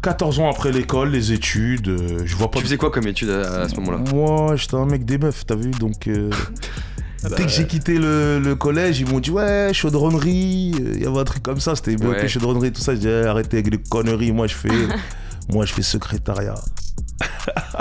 14 0.07 0.38
ans 0.38 0.49
après 0.49 0.71
l'école, 0.71 1.11
les 1.11 1.33
études, 1.33 1.88
euh, 1.88 2.23
je 2.25 2.37
vois 2.37 2.49
pas... 2.49 2.61
Tu 2.61 2.64
faisais 2.66 2.77
quoi 2.77 2.92
comme 2.92 3.09
étude 3.09 3.29
à, 3.29 3.62
à 3.62 3.69
ce 3.69 3.75
moment-là 3.75 3.99
Moi, 4.14 4.55
j'étais 4.55 4.77
un 4.77 4.87
mec 4.87 5.05
des 5.05 5.19
meufs, 5.19 5.45
t'as 5.45 5.57
vu, 5.57 5.73
donc... 5.73 6.07
euh, 6.07 6.31
Dès 7.37 7.42
que 7.42 7.49
j'ai 7.49 7.66
quitté 7.66 7.99
le, 7.99 8.38
le 8.38 8.55
collège, 8.55 9.01
ils 9.01 9.09
m'ont 9.11 9.19
dit 9.19 9.33
ouais, 9.33 9.71
chaudronnerie, 9.73 10.75
euh, 10.81 10.92
il 10.95 11.03
y 11.03 11.07
avait 11.07 11.19
un 11.19 11.25
truc 11.25 11.42
comme 11.42 11.59
ça, 11.59 11.75
c'était 11.75 11.97
bloqué 11.97 12.21
Ouais. 12.21 12.29
chaudronnerie, 12.29 12.71
tout 12.71 12.81
ça. 12.81 12.95
Je 12.95 13.01
dis 13.01 13.09
eh, 13.09 13.25
arrêtez 13.27 13.57
avec 13.59 13.73
les 13.73 13.79
conneries, 13.83 14.31
moi 14.31 14.47
je 14.47 14.55
fais, 14.55 14.69
moi 15.53 15.64
je 15.66 15.73
fais 15.73 15.83
secrétariat. 15.83 16.55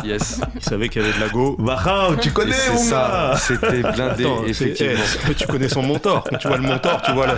Yes. 0.04 0.40
Il 0.56 0.62
savait 0.64 0.90
qu'il 0.90 1.04
y 1.04 1.06
avait 1.06 1.14
de 1.14 1.20
la 1.20 1.30
go. 1.30 1.56
Bah, 1.60 2.10
tu 2.22 2.32
connais 2.32 2.56
mon 2.72 2.78
ça. 2.78 3.36
C'était 3.38 3.82
blindé, 3.82 4.24
Attends, 4.24 4.46
effectivement. 4.48 5.04
eh, 5.30 5.34
tu 5.36 5.46
connais 5.46 5.70
son 5.70 5.84
mentor. 5.84 6.24
Quand 6.28 6.38
tu 6.38 6.48
vois 6.48 6.58
le 6.58 6.64
mentor, 6.64 7.02
tu 7.04 7.12
vois 7.12 7.28
le. 7.28 7.34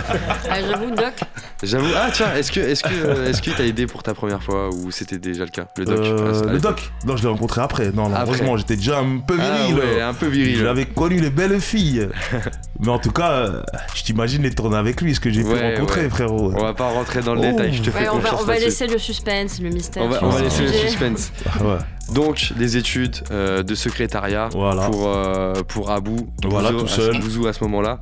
Ah, 0.50 0.60
J'avoue, 0.62 0.90
Doc, 0.94 1.14
J'avoue. 1.62 1.86
Ah 1.96 2.08
tiens, 2.12 2.34
est-ce 2.36 2.52
que 2.52 2.60
est-ce 2.60 2.82
que 2.84 2.88
euh, 2.92 3.28
est-ce 3.28 3.42
qu'il 3.42 3.52
t'a 3.54 3.64
aidé 3.66 3.86
pour 3.86 4.02
ta 4.04 4.14
première 4.14 4.42
fois 4.42 4.68
ou 4.70 4.90
c'était 4.92 5.18
déjà 5.18 5.44
le 5.44 5.50
cas 5.50 5.66
Le 5.76 5.84
doc. 5.84 5.98
Euh, 5.98 6.48
à 6.48 6.52
le 6.52 6.60
doc 6.60 6.92
Non, 7.04 7.16
je 7.16 7.22
l'ai 7.24 7.28
rencontré 7.28 7.60
après. 7.60 7.86
Non, 7.90 8.08
non, 8.08 8.14
Après. 8.14 8.26
heureusement, 8.28 8.56
j'étais 8.56 8.76
déjà 8.76 9.00
un 9.00 9.18
peu 9.18 9.36
Ah 9.40 9.66
viril. 9.66 9.74
ouais, 9.74 10.00
un 10.00 10.14
peu 10.14 10.26
viril. 10.26 10.58
J'avais 10.58 10.84
connu 10.86 11.20
les 11.20 11.30
belles 11.30 11.60
filles. 11.60 12.08
Mais 12.80 12.88
en 12.90 12.98
tout 13.00 13.10
cas, 13.10 13.62
je 13.94 14.02
t'imagine 14.04 14.42
les 14.42 14.52
tourner 14.54 14.76
avec 14.76 15.00
lui, 15.00 15.14
ce 15.16 15.20
que 15.20 15.30
j'ai 15.30 15.42
pu 15.42 15.48
Ouais, 15.48 15.74
rencontrer, 15.74 16.02
ouais. 16.02 16.08
frérot. 16.10 16.52
On 16.54 16.62
va 16.62 16.74
pas 16.74 16.88
rentrer 16.90 17.22
dans 17.22 17.34
le 17.34 17.40
Oh. 17.40 17.50
détail, 17.50 17.72
je 17.74 17.82
te 17.82 17.90
fais 17.90 18.02
Ouais, 18.04 18.08
on 18.12 18.18
va, 18.18 18.40
on 18.40 18.44
va 18.44 18.56
laisser 18.58 18.86
le 18.86 18.98
suspense, 18.98 19.60
le 19.60 19.70
mystère. 19.70 20.04
On 20.04 20.08
va, 20.08 20.18
on 20.22 20.28
va 20.28 20.42
laisser 20.42 20.62
le 20.62 20.72
suspense. 20.72 21.32
Ouais. 21.60 21.78
Donc, 22.14 22.54
des 22.56 22.78
études 22.78 23.16
euh, 23.32 23.62
de 23.62 23.74
secrétariat 23.74 24.48
Voilà. 24.52 24.86
pour, 24.88 25.08
euh, 25.14 25.52
pour 25.68 25.90
Abou, 25.90 26.30
Voilà, 26.46 26.70
Bouzou, 26.72 26.86
tout 26.86 26.92
à- 26.92 26.96
seul. 26.96 27.20
Bouzou 27.20 27.46
à 27.46 27.52
ce 27.52 27.62
moment-là. 27.64 28.00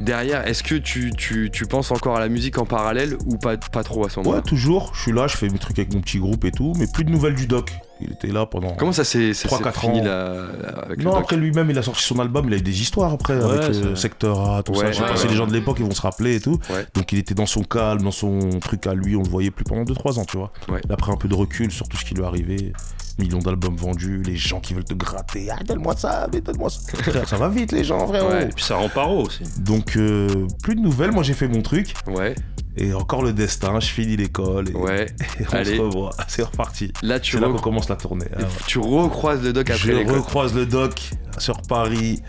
Derrière, 0.00 0.46
est-ce 0.46 0.62
que 0.62 0.74
tu, 0.74 1.12
tu, 1.16 1.48
tu 1.50 1.64
penses 1.64 1.90
encore 1.90 2.16
à 2.16 2.20
la 2.20 2.28
musique 2.28 2.58
en 2.58 2.66
parallèle 2.66 2.87
ou 3.26 3.36
pas, 3.38 3.56
pas 3.56 3.82
trop 3.84 4.06
à 4.06 4.08
ce 4.10 4.18
Ouais, 4.18 4.24
moment-là 4.24 4.42
toujours. 4.42 4.92
Je 4.94 5.02
suis 5.02 5.12
là, 5.12 5.26
je 5.26 5.36
fais 5.36 5.48
mes 5.48 5.58
trucs 5.58 5.78
avec 5.78 5.92
mon 5.94 6.00
petit 6.00 6.18
groupe 6.18 6.44
et 6.44 6.50
tout, 6.52 6.72
mais 6.78 6.86
plus 6.86 7.04
de 7.04 7.10
nouvelles 7.10 7.34
du 7.34 7.46
doc. 7.46 7.72
Il 8.00 8.12
était 8.12 8.28
là 8.28 8.46
pendant. 8.46 8.74
Comment 8.76 8.92
ça 8.92 9.02
s'est 9.02 9.34
ça 9.34 9.48
Trois, 9.48 9.58
s'est 9.58 9.64
quatre 9.64 9.80
fini 9.80 10.00
ans. 10.00 10.04
là, 10.04 10.46
avec 10.84 10.98
Non, 10.98 11.10
le 11.10 11.16
doc 11.16 11.18
après 11.24 11.36
lui-même, 11.36 11.68
il 11.70 11.76
a 11.78 11.82
sorti 11.82 12.02
son 12.04 12.18
album, 12.20 12.46
il 12.46 12.54
a 12.54 12.56
eu 12.58 12.62
des 12.62 12.80
histoires 12.80 13.12
après, 13.12 13.34
avec 13.34 13.74
euh. 13.74 13.96
Secteur 13.96 14.40
A, 14.54 14.62
tout 14.62 14.72
Ouais, 14.72 14.78
ça. 14.78 14.92
Je 14.92 14.96
sais 14.98 15.02
ouais, 15.02 15.08
pas 15.08 15.16
si 15.16 15.24
ouais. 15.24 15.30
les 15.30 15.36
gens 15.36 15.46
de 15.48 15.52
l'époque 15.52 15.78
ils 15.80 15.84
vont 15.84 15.90
se 15.94 16.00
rappeler 16.02 16.36
et 16.36 16.40
tout. 16.40 16.60
Ouais. 16.70 16.86
Donc 16.94 17.10
il 17.12 17.18
était 17.18 17.34
dans 17.34 17.46
son 17.46 17.62
calme, 17.64 18.02
dans 18.02 18.12
son 18.12 18.38
truc 18.60 18.86
à 18.86 18.94
lui, 18.94 19.16
on 19.16 19.22
le 19.22 19.28
voyait 19.28 19.50
plus 19.50 19.64
pendant 19.64 19.82
2-3 19.82 20.20
ans, 20.20 20.24
tu 20.24 20.36
vois. 20.36 20.52
Ouais. 20.68 20.80
Il 20.84 20.92
a 20.92 20.96
pris 20.96 21.10
un 21.10 21.16
peu 21.16 21.26
de 21.28 21.34
recul 21.34 21.72
sur 21.72 21.88
tout 21.88 21.96
ce 21.96 22.04
qui 22.04 22.14
lui 22.14 22.22
est 22.22 22.26
arrivé. 22.26 22.72
Millions 23.18 23.38
d'albums 23.40 23.76
vendus, 23.76 24.22
les 24.24 24.36
gens 24.36 24.60
qui 24.60 24.74
veulent 24.74 24.84
te 24.84 24.94
gratter. 24.94 25.48
Ah, 25.50 25.58
donne-moi 25.64 25.96
ça, 25.96 26.28
mais 26.32 26.40
donne-moi 26.40 26.70
ça. 26.70 26.80
Frère, 26.96 27.28
ça 27.28 27.36
va 27.36 27.48
vite, 27.48 27.72
les 27.72 27.82
gens, 27.82 28.06
frérot. 28.06 28.28
Ouais. 28.30 28.44
Et 28.44 28.48
puis 28.48 28.64
ça 28.64 28.76
rend 28.76 28.88
paro 28.88 29.22
aussi. 29.26 29.42
Donc, 29.58 29.96
euh, 29.96 30.46
plus 30.62 30.76
de 30.76 30.80
nouvelles. 30.80 31.10
Moi, 31.10 31.22
j'ai 31.24 31.34
fait 31.34 31.48
mon 31.48 31.60
truc. 31.62 31.94
Ouais, 32.06 32.36
Et 32.76 32.94
encore 32.94 33.22
le 33.22 33.32
destin, 33.32 33.80
je 33.80 33.88
finis 33.88 34.16
l'école. 34.16 34.70
Et, 34.70 34.74
ouais. 34.74 35.06
et 35.40 35.44
on 35.50 35.52
Allez. 35.56 35.76
se 35.76 35.80
revoit. 35.80 36.10
C'est 36.28 36.42
reparti. 36.42 36.92
Là, 37.02 37.18
tu, 37.18 37.32
C'est 37.32 37.40
là 37.40 37.48
qu'on 37.48 37.58
commence 37.58 37.88
la 37.88 37.96
tournée. 37.96 38.26
Ah 38.36 38.42
ouais. 38.42 38.46
tu 38.68 38.78
recroises 38.78 39.42
le 39.42 39.52
doc 39.52 39.68
après 39.68 39.82
je 39.82 39.92
l'école. 39.92 40.18
recroise 40.18 40.54
le 40.54 40.66
doc 40.66 41.10
sur 41.38 41.60
Paris. 41.62 42.22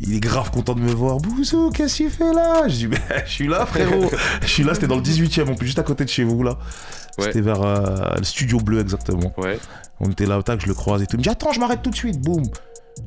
Il 0.00 0.14
est 0.14 0.20
grave 0.20 0.50
content 0.50 0.74
de 0.74 0.80
me 0.80 0.92
voir. 0.92 1.18
Bouzou, 1.18 1.70
qu'est-ce 1.70 1.98
que 1.98 2.02
tu 2.04 2.10
fais 2.10 2.34
là? 2.34 2.68
Je 2.68 2.74
dis, 2.74 2.86
mais 2.88 2.98
je 3.24 3.30
suis 3.30 3.46
là, 3.46 3.64
frérot. 3.64 4.10
je 4.42 4.46
suis 4.46 4.64
là, 4.64 4.74
c'était 4.74 4.88
dans 4.88 4.96
le 4.96 5.02
18 5.02 5.38
e 5.38 5.50
en 5.50 5.54
plus, 5.54 5.66
juste 5.66 5.78
à 5.78 5.84
côté 5.84 6.04
de 6.04 6.10
chez 6.10 6.24
vous, 6.24 6.42
là. 6.42 6.58
Ouais. 7.18 7.26
C'était 7.26 7.40
vers 7.40 7.62
euh, 7.62 8.14
le 8.18 8.24
studio 8.24 8.58
bleu, 8.58 8.80
exactement. 8.80 9.32
Ouais. 9.36 9.58
On 10.00 10.10
était 10.10 10.26
là, 10.26 10.38
au 10.38 10.42
tac, 10.42 10.60
je 10.60 10.66
le 10.66 10.74
croise 10.74 11.02
et 11.02 11.06
tout. 11.06 11.16
Il 11.16 11.18
me 11.18 11.22
dit, 11.22 11.28
attends, 11.28 11.52
je 11.52 11.60
m'arrête 11.60 11.82
tout 11.82 11.90
de 11.90 11.96
suite. 11.96 12.20
Boum. 12.20 12.44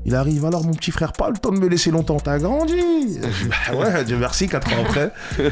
Il 0.06 0.16
arrive, 0.16 0.46
alors 0.46 0.64
mon 0.66 0.74
petit 0.74 0.92
frère, 0.92 1.14
pas 1.14 1.30
le 1.30 1.38
temps 1.38 1.52
de 1.52 1.60
me 1.60 1.68
laisser 1.68 1.92
longtemps, 1.92 2.20
t'as 2.20 2.40
grandi. 2.40 3.20
Bah 3.50 3.76
ouais, 3.76 4.04
Dieu 4.06 4.18
merci, 4.18 4.48
4 4.48 4.74
ans 4.74 4.84
après. 4.86 5.12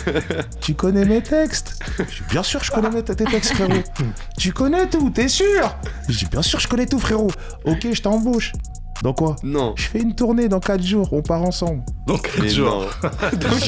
tu 0.62 0.74
connais 0.74 1.06
mes 1.06 1.22
textes? 1.22 1.80
Je 1.98 2.04
dis, 2.04 2.30
bien 2.30 2.44
sûr, 2.44 2.64
je 2.64 2.72
connais 2.72 3.02
tes 3.02 3.16
textes, 3.16 3.54
frérot. 3.54 3.82
tu 4.38 4.52
connais 4.52 4.88
tout, 4.88 5.10
t'es 5.10 5.28
sûr? 5.28 5.76
Je 6.10 6.18
dis, 6.18 6.26
bien 6.26 6.42
sûr, 6.42 6.60
je 6.60 6.68
connais 6.68 6.86
tout, 6.86 7.00
frérot. 7.00 7.32
Ok, 7.66 7.88
je 7.92 8.02
t'embauche. 8.02 8.54
Dans 9.04 9.14
quoi 9.14 9.36
Non. 9.44 9.74
je 9.76 9.88
fais 9.88 10.00
une 10.02 10.16
tournée 10.16 10.48
dans 10.48 10.60
4 10.60 10.82
jours, 10.82 11.10
on 11.12 11.22
part 11.22 11.42
ensemble. 11.44 11.84
Mais 12.42 12.48
genre, 12.50 12.86
non. 13.04 13.10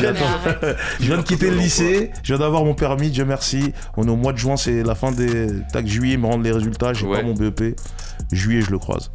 Je 0.99 1.05
viens 1.05 1.17
de 1.17 1.21
quitter 1.21 1.49
le 1.49 1.57
lycée, 1.57 2.11
je 2.23 2.33
viens 2.33 2.39
d'avoir 2.39 2.63
mon 2.63 2.73
permis, 2.73 3.09
Dieu 3.09 3.25
merci. 3.25 3.73
On 3.97 4.07
est 4.07 4.09
au 4.09 4.15
mois 4.15 4.31
de 4.33 4.37
juin, 4.37 4.55
c'est 4.57 4.83
la 4.83 4.95
fin 4.95 5.11
des. 5.11 5.47
Tac, 5.73 5.85
juillet, 5.85 6.13
ils 6.13 6.19
me 6.19 6.27
rendent 6.27 6.43
les 6.43 6.51
résultats, 6.51 6.93
j'ai 6.93 7.05
Ouais. 7.05 7.17
pas 7.21 7.23
mon 7.27 7.33
BEP. 7.33 7.79
Juillet, 8.31 8.61
je 8.61 8.71
le 8.71 8.79
croise. 8.79 9.11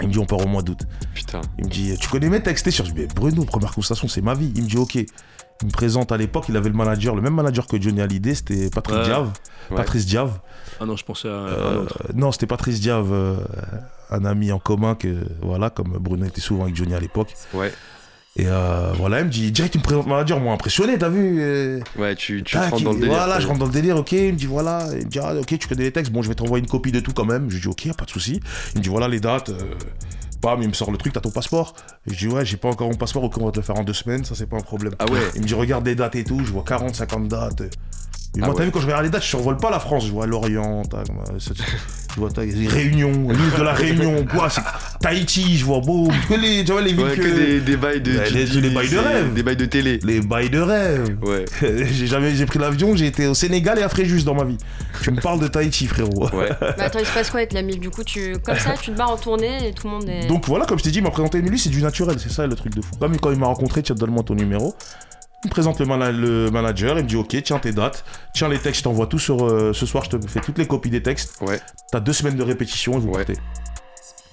Il 0.00 0.08
me 0.08 0.12
dit, 0.12 0.18
on 0.18 0.26
part 0.26 0.40
au 0.44 0.48
mois 0.48 0.62
d'août. 0.62 0.80
Putain. 1.14 1.40
Il 1.58 1.64
me 1.66 1.70
dit, 1.70 1.96
tu 1.98 2.08
connais 2.08 2.28
mes 2.28 2.40
textes 2.42 2.70
Je 2.70 2.82
dis, 2.82 2.92
mais 2.94 3.06
Bruno, 3.06 3.44
première 3.44 3.70
conversation, 3.72 4.06
c'est 4.08 4.20
ma 4.22 4.34
vie. 4.34 4.52
Il 4.56 4.62
me 4.64 4.68
dit, 4.68 4.76
ok. 4.76 4.94
Il 4.96 5.66
me 5.66 5.70
présente 5.72 6.12
à 6.12 6.16
l'époque, 6.16 6.44
il 6.48 6.56
avait 6.56 6.68
le 6.68 6.76
manager, 6.76 7.16
le 7.16 7.22
même 7.22 7.34
manager 7.34 7.66
que 7.66 7.80
Johnny 7.80 8.00
Hallyday, 8.00 8.34
c'était 8.36 8.70
Patrick 8.70 8.98
Ouais. 8.98 9.04
Diave. 9.04 9.30
Ouais. 9.70 9.76
Patrice 9.76 10.06
Diave. 10.06 10.38
Ah 10.80 10.86
non, 10.86 10.94
je 10.96 11.04
pensais 11.04 11.28
à 11.28 11.32
un 11.32 11.46
Euh, 11.48 11.82
autre. 11.82 11.98
non, 12.14 12.30
c'était 12.30 12.46
Patrice 12.46 12.80
Diave, 12.80 13.08
euh, 13.12 13.36
un 14.10 14.24
ami 14.24 14.52
en 14.52 14.58
commun 14.58 14.94
que, 14.94 15.16
voilà, 15.42 15.70
comme 15.70 15.96
Bruno 16.00 16.24
était 16.26 16.40
souvent 16.40 16.64
avec 16.64 16.76
Johnny 16.76 16.94
à 16.94 17.00
l'époque. 17.00 17.34
Ouais. 17.54 17.72
Et 18.36 18.46
euh, 18.46 18.92
voilà, 18.96 19.18
il 19.20 19.26
me 19.26 19.30
dit, 19.30 19.50
direct, 19.50 19.74
il 19.74 19.78
me 19.78 19.82
présente 19.82 20.04
le 20.04 20.10
manager, 20.10 20.38
moi 20.38 20.52
impressionné, 20.54 20.96
t'as 20.96 21.08
vu 21.08 21.38
euh, 21.40 21.80
Ouais, 21.98 22.14
tu, 22.14 22.42
tu 22.44 22.56
rentres 22.56 22.82
dans 22.82 22.92
le 22.92 23.00
délire. 23.00 23.14
Voilà, 23.16 23.40
je 23.40 23.46
rentre 23.48 23.58
dans 23.58 23.66
le 23.66 23.72
délire, 23.72 23.96
ok. 23.96 24.12
Il 24.12 24.32
me 24.34 24.38
dit, 24.38 24.46
voilà, 24.46 24.86
il 24.92 25.06
me 25.06 25.10
dit, 25.10 25.18
ah, 25.18 25.34
ok, 25.34 25.58
tu 25.58 25.66
connais 25.66 25.82
les 25.84 25.92
textes, 25.92 26.12
bon, 26.12 26.22
je 26.22 26.28
vais 26.28 26.36
t'envoyer 26.36 26.62
une 26.62 26.70
copie 26.70 26.92
de 26.92 27.00
tout 27.00 27.12
quand 27.12 27.24
même. 27.24 27.50
Je 27.50 27.54
lui 27.56 27.62
dis, 27.62 27.68
ok, 27.68 27.96
pas 27.96 28.04
de 28.04 28.10
souci. 28.10 28.40
Il 28.74 28.78
me 28.78 28.82
dit, 28.84 28.88
voilà 28.88 29.08
les 29.08 29.18
dates. 29.18 29.48
euh, 29.48 29.58
Bam, 30.40 30.62
il 30.62 30.68
me 30.68 30.72
sort 30.72 30.92
le 30.92 30.98
truc, 30.98 31.12
t'as 31.14 31.20
ton 31.20 31.32
passeport 31.32 31.74
Je 32.06 32.14
dis, 32.14 32.28
ouais, 32.28 32.44
j'ai 32.44 32.56
pas 32.58 32.68
encore 32.68 32.88
mon 32.88 32.94
passeport, 32.96 33.24
ok, 33.24 33.38
on 33.40 33.46
va 33.46 33.50
te 33.50 33.56
le 33.56 33.64
faire 33.64 33.76
en 33.76 33.82
deux 33.82 33.92
semaines, 33.92 34.24
ça 34.24 34.36
c'est 34.36 34.46
pas 34.46 34.56
un 34.56 34.60
problème. 34.60 34.94
Ah 35.00 35.06
ouais. 35.10 35.18
Il 35.34 35.40
me 35.42 35.46
dit, 35.46 35.54
regarde 35.54 35.84
les 35.84 35.96
dates 35.96 36.14
et 36.14 36.22
tout, 36.22 36.38
je 36.44 36.52
vois 36.52 36.62
40, 36.62 36.94
50 36.94 37.26
dates. 37.26 37.62
Et 38.38 38.40
Ah 38.42 38.46
moi, 38.46 38.54
t'as 38.56 38.64
vu, 38.64 38.70
quand 38.70 38.78
je 38.80 38.86
regarde 38.86 39.02
les 39.02 39.10
dates, 39.10 39.22
je 39.24 39.28
survole 39.28 39.56
pas 39.56 39.68
la 39.68 39.80
France, 39.80 40.06
je 40.06 40.12
vois 40.12 40.24
Lorient, 40.26 40.82
tac, 40.84 41.08
euh, 41.10 41.38
je 42.14 42.20
vois 42.20 42.30
tac, 42.30 42.48
Réunion, 42.68 43.10
l'île 43.10 43.52
de 43.58 43.62
la 43.64 43.72
Réunion, 43.72 44.24
quoi, 44.30 44.48
c'est 44.48 44.60
Tahiti, 45.00 45.58
je 45.58 45.64
vois, 45.64 45.80
boum, 45.80 46.08
que 46.28 46.34
les, 46.34 46.64
tu 46.64 46.70
vois, 46.70 46.80
les 46.80 46.92
villes 46.92 47.04
Ouais, 47.04 47.16
que- 47.16 47.22
que 47.22 47.28
des, 47.36 47.60
des 47.60 47.76
bails 47.76 48.00
de. 48.00 48.12
Tu 48.26 48.34
les- 48.34 48.46
les 48.60 48.70
bails 48.70 48.88
de 48.88 48.98
rêve. 48.98 49.34
Des 49.34 49.42
bails 49.42 49.56
de 49.56 49.64
télé. 49.64 49.98
Les 50.04 50.20
bails 50.20 50.50
de 50.50 50.60
rêve. 50.60 51.16
Ouais. 51.22 51.44
j'ai 51.92 52.06
jamais, 52.06 52.32
j'ai 52.34 52.46
pris 52.46 52.60
l'avion, 52.60 52.94
j'ai 52.94 53.06
été 53.06 53.26
au 53.26 53.34
Sénégal 53.34 53.78
et 53.78 53.82
à 53.82 53.88
Fréjus 53.88 54.22
dans 54.24 54.34
ma 54.34 54.44
vie. 54.44 54.58
Tu 55.02 55.10
me 55.10 55.20
parles 55.20 55.40
de 55.40 55.48
Tahiti, 55.48 55.86
frérot. 55.88 56.28
Ouais. 56.32 56.48
Mais 56.76 56.82
attends, 56.84 57.00
il 57.00 57.06
se 57.06 57.12
passe 57.12 57.30
quoi 57.30 57.40
avec 57.40 57.52
la 57.52 57.62
MIF 57.62 57.80
Du 57.80 57.90
coup, 57.90 58.04
tu, 58.04 58.36
comme 58.44 58.56
ça, 58.58 58.74
tu 58.80 58.92
te 58.92 58.96
barres 58.96 59.10
en 59.10 59.16
tournée 59.16 59.68
et 59.68 59.72
tout 59.72 59.88
le 59.88 59.94
monde 59.94 60.08
est. 60.08 60.26
Donc 60.28 60.46
voilà, 60.46 60.64
comme 60.64 60.78
je 60.78 60.84
t'ai 60.84 60.90
dit, 60.90 60.98
il 60.98 61.04
m'a 61.04 61.10
présenté 61.10 61.38
Emily, 61.38 61.58
c'est 61.58 61.70
du 61.70 61.82
naturel, 61.82 62.16
c'est 62.20 62.30
ça 62.30 62.46
le 62.46 62.54
truc 62.54 62.72
de 62.74 62.82
fou. 62.82 62.92
Comme 63.00 63.18
quand 63.18 63.32
il 63.32 63.38
m'a 63.38 63.46
rencontré, 63.46 63.82
tiens, 63.82 63.96
donne-moi 63.96 64.22
ton 64.22 64.34
numéro. 64.36 64.74
Il 65.44 65.48
me 65.48 65.50
présente 65.50 65.78
le, 65.78 65.86
mana- 65.86 66.10
le 66.10 66.50
manager, 66.50 66.98
il 66.98 67.04
me 67.04 67.08
dit 67.08 67.14
ok, 67.16 67.36
tiens 67.44 67.58
tes 67.60 67.72
dates, 67.72 68.04
tiens 68.32 68.48
les 68.48 68.58
textes, 68.58 68.80
je 68.80 68.84
t'envoie 68.84 69.06
tout 69.06 69.20
sur. 69.20 69.44
euh, 69.46 69.72
ce 69.72 69.86
soir, 69.86 70.02
je 70.04 70.10
te 70.16 70.26
fais 70.28 70.40
toutes 70.40 70.58
les 70.58 70.66
copies 70.66 70.90
des 70.90 71.02
textes. 71.02 71.40
Ouais. 71.40 71.60
T'as 71.92 72.00
deux 72.00 72.12
semaines 72.12 72.36
de 72.36 72.42
répétition 72.42 72.94
et 72.94 73.00
vous 73.00 73.08
Ouais. 73.10 73.24
partez. 73.24 73.34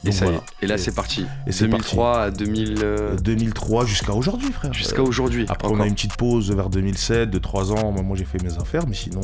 Et, 0.03 0.09
Donc 0.09 0.13
ça 0.13 0.25
y 0.25 0.27
est. 0.27 0.31
voilà. 0.31 0.43
et 0.61 0.67
là, 0.67 0.77
c'est 0.79 0.93
parti. 0.95 1.25
Et 1.47 1.51
c'est 1.51 1.67
2003 1.67 2.19
à 2.21 2.31
2000. 2.31 2.79
euh, 2.83 3.11
Euh, 3.13 3.15
2003 3.17 3.85
jusqu'à 3.85 4.13
aujourd'hui, 4.13 4.51
frère. 4.51 4.73
Jusqu'à 4.73 5.01
Euh, 5.01 5.05
aujourd'hui. 5.05 5.45
Après, 5.47 5.67
on 5.67 5.79
a 5.79 5.85
une 5.85 5.93
petite 5.95 6.15
pause 6.17 6.51
vers 6.51 6.69
2007, 6.69 7.29
de 7.29 7.37
3 7.39 7.71
ans. 7.71 7.91
Moi, 7.91 8.01
moi, 8.01 8.17
j'ai 8.17 8.25
fait 8.25 8.41
mes 8.43 8.57
affaires, 8.57 8.87
mais 8.87 8.95
sinon, 8.95 9.21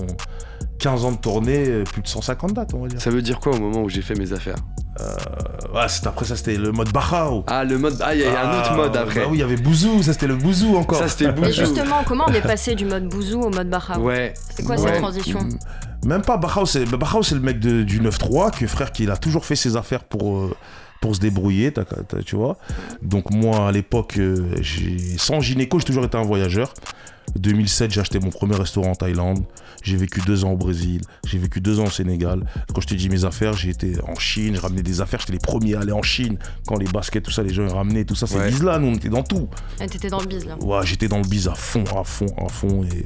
15 0.82 1.06
ans 1.06 1.12
de 1.12 1.17
tournée, 1.17 1.65
euh, 1.67 1.84
plus 1.84 2.02
de 2.02 2.08
150 2.08 2.54
dates, 2.54 2.74
on 2.74 2.82
va 2.82 2.88
dire. 2.88 3.00
Ça 3.02 3.10
veut 3.12 3.22
dire 3.22 3.39
quoi 3.39 3.54
au 3.56 3.60
moment 3.60 3.82
où 3.84 3.89
j'ai 3.89 4.02
fait 4.02 4.15
mes 4.15 4.34
affaires 4.34 4.56
Euh, 5.00 5.06
ouais, 5.74 5.86
après, 6.06 6.26
ça, 6.26 6.36
c'était 6.36 6.58
le 6.58 6.72
mode 6.72 6.91
Bachao. 6.91 7.44
Ah, 7.48 7.63
le 7.63 7.78
mode. 7.78 7.98
Ah, 8.04 8.13
il 8.15 8.22
y 8.22 8.26
a 8.26 8.50
un 8.50 8.60
autre 8.60 8.74
mode 8.76 8.98
après. 8.98 9.22
Bah 9.22 9.26
oui, 9.30 9.38
il 9.38 9.41
y 9.41 9.44
avait 9.44 9.56
Bouzou, 9.58 10.02
ça 10.04 10.13
c'était 10.13 10.28
le 10.28 10.36
Bouzou 10.36 10.76
encore. 10.76 10.98
Ça, 11.00 11.08
c'était 11.08 11.28
Mais 11.28 11.34
Bouzou. 11.48 11.54
justement, 11.54 12.04
comment 12.06 12.26
on 12.28 12.34
est 12.34 12.41
passé 12.41 12.76
du 12.76 12.86
mode 12.86 13.08
bouzou 13.08 13.41
au 13.41 13.50
mode 13.50 13.70
Baha 13.70 14.00
Ouais. 14.00 14.34
C'est 14.56 14.63
quoi 14.63 14.76
Ouais. 14.76 14.82
cette 14.89 14.98
transition? 15.02 15.39
Même 16.06 16.24
pas 16.24 16.38
Bachao, 16.38 16.65
c'est 16.65 16.86
bah, 16.86 16.98
Bachao, 16.98 17.22
c'est 17.24 17.36
le 17.36 17.41
mec 17.41 17.60
de- 17.60 17.84
du 17.84 18.02
9-3, 18.02 18.50
que 18.52 18.65
frère, 18.67 18.91
qu'il 18.91 19.12
a 19.12 19.17
toujours 19.17 19.46
fait 19.46 19.56
ses 19.56 19.78
affaires 19.78 20.04
pour, 20.04 20.38
euh, 20.39 20.56
pour 21.00 21.15
se 21.15 21.20
débrouiller, 21.22 21.72
tu 22.26 22.36
vois. 22.36 22.58
Donc 23.04 23.30
moi, 23.32 23.67
à 23.67 23.72
l'époque, 23.72 24.15
euh, 24.17 24.56
j'ai 24.62 24.98
sans 25.17 25.39
gynéco, 25.41 25.78
j'ai 25.80 25.86
toujours 25.86 26.06
été 26.06 26.17
un 26.17 26.24
voyageur. 26.24 26.74
2007, 27.39 27.91
j'ai 27.91 28.02
acheté 28.02 28.20
mon 28.20 28.30
premier 28.30 28.56
restaurant 28.56 28.91
en 28.91 28.96
Thaïlande. 28.96 29.44
J'ai 29.84 29.98
vécu 29.98 30.22
deux 30.22 30.44
ans 30.46 30.52
au 30.52 30.58
Brésil. 30.58 31.02
J'ai 31.26 31.38
vécu 31.38 31.62
deux 31.62 31.80
ans 31.80 31.86
au 31.86 31.89
Sénégal. 31.89 32.44
Quand 32.74 32.82
je 32.82 32.88
te 32.88 32.94
dis 32.94 33.10
mes 33.10 33.26
affaires, 33.26 33.54
j'ai 33.54 33.70
été 33.70 33.94
en 34.08 34.15
Chine. 34.15 34.56
Je 34.56 34.62
ramenais 34.62 34.84
des 34.84 35.02
affaires. 35.02 35.20
J'étais 35.22 35.34
les 35.34 35.39
premiers 35.39 35.76
à 35.76 35.80
aller 35.82 35.91
en 35.91 36.02
Chine. 36.04 36.38
Quand 36.67 36.78
les 36.78 36.86
baskets, 36.86 37.24
tout 37.24 37.32
ça, 37.32 37.41
les 37.44 37.54
gens 37.54 37.63
ils 37.65 37.74
ramenaient 37.74 38.06
tout 38.06 38.15
ça. 38.15 38.28
C'est 38.28 38.38
Ouais. 38.38 38.52
là 38.63 38.78
nous, 38.80 38.88
on 38.88 38.94
était 38.96 39.10
dans 39.10 39.24
tout. 39.24 39.48
Ah, 39.80 39.88
T'étais 39.88 40.10
dans 40.10 40.20
le 40.20 40.28
biz 40.28 40.46
là. 40.46 40.58
Ouais, 40.62 40.86
j'étais 40.86 41.08
dans 41.08 41.17
le 41.20 41.28
bise 41.28 41.48
à 41.48 41.56
fond, 41.56 41.84
à 41.96 42.04
fond, 42.04 42.28
à 42.38 42.48
fond. 42.50 42.84
Et, 42.84 43.06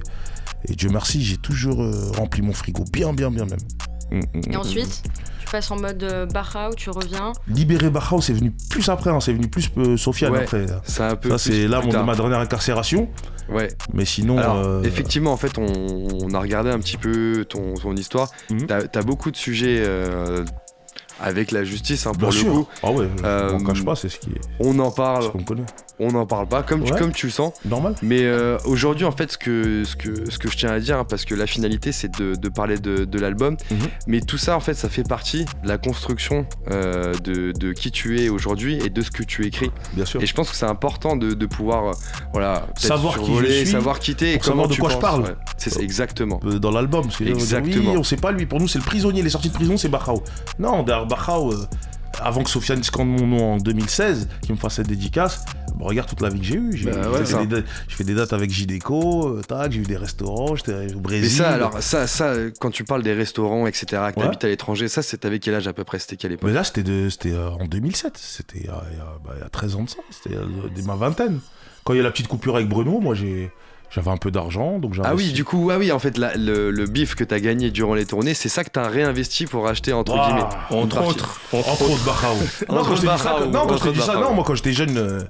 et 0.72 0.76
Dieu 0.76 0.90
merci, 0.90 1.24
j'ai 1.24 1.38
toujours 1.38 1.82
euh, 1.82 2.12
rempli 2.18 2.42
mon 2.42 2.54
frigo. 2.54 2.84
Bien, 2.92 3.14
bien, 3.14 3.30
bien 3.32 3.46
même. 3.46 3.60
Mm, 4.12 4.18
mm, 4.18 4.42
Et 4.52 4.56
mm, 4.56 4.60
ensuite, 4.60 5.04
tu 5.46 5.52
passes 5.52 5.72
en 5.72 5.78
mode 5.80 6.02
euh, 6.04 6.26
Baha 6.26 6.70
où 6.72 6.76
tu 6.76 6.90
reviens. 6.90 7.34
Libéré 7.48 7.90
Bachao, 7.90 8.22
c'est 8.22 8.34
venu 8.34 8.52
plus 8.70 8.88
après. 8.90 9.10
hein, 9.12 9.20
c'est 9.20 9.34
venu 9.34 9.48
plus 9.48 9.70
euh, 9.78 9.98
Sofiane 9.98 10.32
Ouais. 10.34 10.44
après. 10.44 10.66
C'est 10.86 11.04
un 11.04 11.16
peu. 11.16 11.30
Ça, 11.38 11.50
plus 11.50 11.54
c'est 11.54 11.68
là 11.68 11.82
mon, 11.82 12.04
ma 12.04 12.16
dernière 12.16 12.40
incarcération. 12.40 13.10
Ouais. 13.50 13.70
Mais 13.94 14.06
sinon. 14.06 14.38
Alors, 14.38 14.58
euh, 14.58 14.82
effectivement, 14.84 15.32
en 15.32 15.38
fait, 15.38 15.58
on, 15.58 15.66
on 16.24 16.34
a 16.34 16.40
regardé 16.40 16.72
un 16.72 16.80
petit 16.80 16.98
peu 16.98 17.46
ton, 17.48 17.76
ton 17.76 17.96
histoire. 17.96 18.30
Mhm. 18.50 18.66
T'as 18.68 18.80
as 18.94 19.04
beaucoup 19.04 19.30
de 19.32 19.38
sujets 19.38 19.84
euh, 19.86 20.44
avec 21.22 21.52
la 21.52 21.64
justice, 21.64 22.06
hein, 22.08 22.12
pour 22.12 22.30
Bien 22.30 22.30
le 22.30 22.36
sûr. 22.36 22.52
coup. 22.52 22.68
Ah 22.84 22.92
ouais, 22.92 23.08
Euh, 23.24 23.52
on 23.54 23.64
cache 23.64 23.84
pas, 23.84 23.96
c'est 23.96 24.10
ce 24.10 24.20
qui 24.20 24.30
est. 24.32 24.42
On 24.60 24.78
en 24.80 24.92
parle, 24.92 25.32
qu'on 25.32 25.44
connaît. 25.44 25.64
on 26.00 26.12
n'en 26.12 26.26
parle 26.26 26.48
pas, 26.48 26.62
comme, 26.64 26.84
tu, 26.84 26.92
Ouais. 26.94 27.00
comme 27.00 27.12
tu 27.14 27.28
le 27.28 27.32
sens. 27.32 27.54
Normal. 27.66 27.96
Mais 28.02 28.24
euh, 28.24 28.58
aujourd'hui, 28.66 29.06
en 29.06 29.12
fait, 29.12 29.32
ce 29.32 29.38
que, 29.38 29.84
ce, 29.86 29.96
que, 29.96 30.30
ce 30.30 30.38
que 30.38 30.50
je 30.50 30.58
tiens 30.58 30.72
à 30.72 30.80
dire, 30.80 30.98
hein, 31.00 31.06
parce 31.08 31.26
que 31.26 31.34
la 31.36 31.48
finalité, 31.48 31.92
c'est 31.92 32.18
de, 32.20 32.36
de 32.36 32.50
parler 32.50 32.78
de, 32.78 33.06
de 33.06 33.20
l'album, 33.20 33.56
Mhm. 33.72 33.78
mais 34.08 34.20
tout 34.22 34.38
ça, 34.38 34.56
en 34.56 34.60
fait, 34.60 34.74
ça 34.74 34.90
fait 34.90 35.08
partie 35.08 35.46
de 35.64 35.68
la 35.68 35.78
construction 35.78 36.46
euh, 36.72 37.14
de, 37.24 37.52
de 37.52 37.74
qui 37.74 37.92
tu 37.92 38.20
es 38.20 38.30
aujourd'hui 38.30 38.80
et 38.86 38.90
de 38.90 39.02
ce 39.02 39.12
que 39.12 39.24
tu 39.24 39.46
écris. 39.46 39.72
Bien 39.94 40.06
sûr. 40.06 40.22
Et 40.22 40.26
je 40.26 40.34
pense 40.34 40.50
que 40.50 40.56
c'est 40.56 40.66
important 40.66 41.16
de, 41.16 41.46
pouvoir, 41.46 41.88
euh, 41.90 41.92
voilà, 42.34 42.68
Savoir 42.76 43.20
qui 43.20 43.36
je 43.38 43.46
suis, 43.46 43.68
savoir 43.68 44.00
qui 44.00 44.16
t'es 44.16 44.34
et 44.34 44.40
savoir 44.42 44.68
de 44.68 44.74
tu 44.74 44.82
quoi 44.82 44.90
je 44.90 44.96
penses, 44.96 45.02
parle. 45.02 45.22
ouais. 45.24 45.36
C'est 45.58 45.70
ça, 45.70 45.80
exactement. 45.82 46.40
Dans 46.44 46.72
l'album, 46.72 47.08
Exactement. 47.26 47.92
oui, 47.92 47.98
on 47.98 48.04
sait 48.04 48.18
pas 48.18 48.32
lui. 48.32 48.46
Pour 48.46 48.60
nous, 48.60 48.68
c'est 48.68 48.80
le 48.80 48.84
prisonnier. 48.86 49.22
Les 49.22 49.30
sorties 49.30 49.50
de 49.50 49.54
prison, 49.54 49.78
c'est 49.78 49.90
Bachao. 49.90 50.24
Non, 50.60 50.84
euh, 51.12 51.66
avant 52.22 52.44
que 52.44 52.50
Sofiane 52.50 52.82
scande 52.84 53.10
mon 53.10 53.28
nom 53.28 53.54
en 53.54 53.58
2016, 53.58 54.28
qu'il 54.42 54.56
me 54.56 54.60
fasse 54.60 54.76
cette 54.76 54.88
dédicace, 54.88 55.44
bah, 55.76 55.86
regarde 55.88 56.08
toute 56.08 56.22
la 56.22 56.30
vie 56.30 56.40
que 56.40 56.46
j'ai 56.46 56.56
eue. 56.56 56.72
J'ai 56.78 56.86
Bah 56.90 57.10
ouais, 57.12 57.26
fait, 57.26 57.38
des 57.40 57.48
dates- 57.48 57.66
j'ai 57.90 57.96
fait 57.96 58.04
des 58.06 58.14
dates 58.16 58.32
avec 58.32 58.50
JDECO, 58.52 59.28
euh, 59.38 59.42
tac, 59.42 59.72
j'ai 59.74 59.80
eu 59.82 59.84
des 59.84 59.98
restaurants, 59.98 60.56
j'étais 60.56 60.94
au 60.94 61.00
Brésil. 61.02 61.24
Mais 61.24 61.30
ça, 61.30 61.50
alors, 61.52 61.82
ça, 61.82 62.08
ça, 62.08 62.28
euh, 62.28 62.52
quand 62.60 62.72
tu 62.72 62.86
parles 62.86 63.04
des 63.04 63.14
restaurants, 63.14 63.68
etc., 63.68 63.86
que 63.92 63.96
Ouais. 64.20 64.26
t'habites 64.26 64.44
à 64.46 64.48
l'étranger, 64.48 64.88
ça, 64.88 65.02
c'est 65.02 65.26
avec 65.26 65.42
quel 65.42 65.56
âge 65.56 65.68
à 65.68 65.74
peu 65.74 65.84
près? 65.84 66.00
C'était 66.00 66.16
quelle 66.16 66.32
époque? 66.32 66.48
Mais 66.48 66.56
là, 66.56 66.64
c'était 66.64 67.10
c'était, 67.10 67.34
euh, 67.34 67.50
en 67.50 67.66
2007. 67.66 68.18
C'était 68.18 68.60
il 68.60 68.66
y 68.66 68.70
a, 68.70 68.82
il 68.92 68.98
y 68.98 69.02
a- 69.02 69.18
bah, 69.26 69.34
il 69.38 69.42
y 69.42 69.46
a 69.46 69.50
13 69.50 69.76
ans 69.76 69.84
de 69.84 69.90
ça. 69.90 69.98
C'était 70.10 70.38
euh, 70.38 70.46
ma 70.86 70.96
vingtaine. 70.96 71.40
Quand 71.84 71.94
il 71.94 71.98
y 71.98 72.00
a 72.00 72.04
la 72.04 72.12
petite 72.12 72.28
coupure 72.30 72.56
avec 72.56 72.70
Bruno, 72.70 73.00
moi, 73.02 73.14
j'ai. 73.14 73.52
J'avais 73.96 74.12
un 74.12 74.18
peu 74.18 74.30
d'argent, 74.30 74.78
donc 74.78 74.94
j'ai 74.94 75.02
Ah 75.06 75.16
oui, 75.16 75.32
du 75.32 75.46
coup, 75.46 75.70
ah 75.72 75.78
oui, 75.78 75.90
en 75.94 76.00
fait, 76.00 76.18
la- 76.18 76.36
le, 76.36 76.70
le 76.70 76.86
bif 76.86 77.16
que 77.16 77.24
t'as 77.24 77.40
gagné 77.40 77.72
durant 77.72 77.94
les 77.94 78.06
tournées, 78.06 78.34
c'est 78.34 78.50
ça 78.50 78.66
que 78.66 78.70
t'as 78.70 78.90
réinvesti 78.90 79.46
pour 79.46 79.68
acheter, 79.70 79.94
entre 79.94 80.12
guillemets. 80.22 80.44
Entre 80.70 81.02
autres. 81.02 81.40
Entre 81.54 81.82
autres 81.90 82.06
Bachao. 82.06 82.36
non, 82.70 82.80
Entre 82.80 82.90
quand 82.90 82.96
je 83.78 83.84
te 83.84 83.90
dis 83.96 84.02
ça, 84.02 84.16
non, 84.16 84.34
moi 84.34 84.44
quand 84.46 84.56
j'étais 84.56 84.74
jeune, 84.74 84.98
euh, 84.98 85.22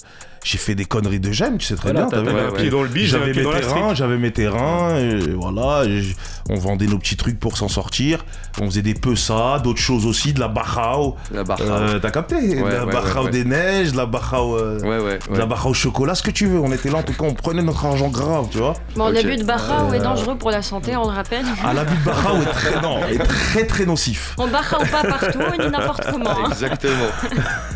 j'ai 0.46 0.60
fait 0.60 0.76
des 0.76 0.86
conneries 0.86 1.20
de 1.20 1.32
jeune, 1.32 1.58
tu 1.58 1.66
sais 1.66 1.76
très 1.76 1.92
Voilà, 1.92 2.08
bien. 2.08 2.10
t'as 2.20 2.24
t'avais 2.24 2.32
vu. 2.40 2.48
un 2.48 2.52
ouais, 2.52 2.58
pied 2.62 2.70
dans 2.70 2.84
le 2.84 2.88
bise, 2.88 3.10
J'avais 3.10 3.34
mes 3.34 3.44
terrains, 3.44 3.94
j'avais 3.96 4.18
mes 4.18 4.32
terrains, 4.32 4.94
voilà, 5.36 5.84
et 5.86 6.04
on 6.50 6.56
vendait 6.56 6.86
nos 6.86 7.00
petits 7.00 7.18
trucs 7.18 7.40
pour 7.40 7.58
s'en 7.58 7.68
sortir. 7.68 8.24
On 8.62 8.66
faisait 8.68 8.84
des 8.84 8.94
ça, 9.16 9.60
d'autres 9.64 9.80
choses 9.82 10.06
aussi, 10.06 10.34
de 10.34 10.40
la 10.40 10.48
Bachao. 10.48 11.16
La. 11.32 11.44
Euh, 11.62 12.00
T'as 12.00 12.12
capté? 12.12 12.36
De 12.56 12.62
Ouais, 12.62 12.72
La 12.72 12.86
ouais, 12.86 12.94
Bachao 12.94 13.20
ouais, 13.22 13.26
ouais. 13.26 13.32
des 13.32 13.44
neiges, 13.46 13.92
de 13.92 13.98
la 13.98 14.06
Bachao. 14.06 14.56
euh, 14.56 14.80
ouais, 14.82 15.00
ouais. 15.04 15.20
De 15.32 15.38
la 15.38 15.46
Bachao 15.48 15.70
au 15.70 15.74
chocolat, 15.74 16.14
ce 16.16 16.22
que 16.24 16.32
tu 16.32 16.46
veux. 16.46 16.60
On 16.60 16.72
était 16.72 16.90
là, 16.90 16.98
en 17.00 17.04
tout 17.04 17.14
cas, 17.14 17.26
on 17.26 17.34
prenait 17.34 17.64
notre 17.64 17.84
argent 17.86 18.10
grave, 18.10 18.48
tu 18.52 18.60
vois. 18.60 18.74
Bon, 18.96 19.10
l'abus 19.10 19.38
de 19.38 19.44
est 19.44 20.00
Euh, 20.00 20.04
dangereux 20.04 20.36
pour 20.38 20.52
la 20.52 20.62
santé, 20.62 20.96
on 20.96 21.04
le 21.10 21.16
rappelle. 21.16 21.46
Ah, 21.66 21.74
l'abus 21.74 21.96
de 21.98 22.04
Bachao 22.06 22.38
est 22.42 22.46
très, 22.46 22.82
non, 22.82 23.00
est 23.08 23.18
très, 23.18 23.66
très 23.66 23.86
nocif. 23.86 24.36
On 24.38 24.48
Baha 24.48 24.78
ou 24.82 24.86
pas 24.86 25.04
partout, 25.04 25.40
ni 25.60 25.70
n'importe 25.70 26.06
comment. 26.12 26.30
hein. 26.30 26.50
Exactement. 26.50 27.10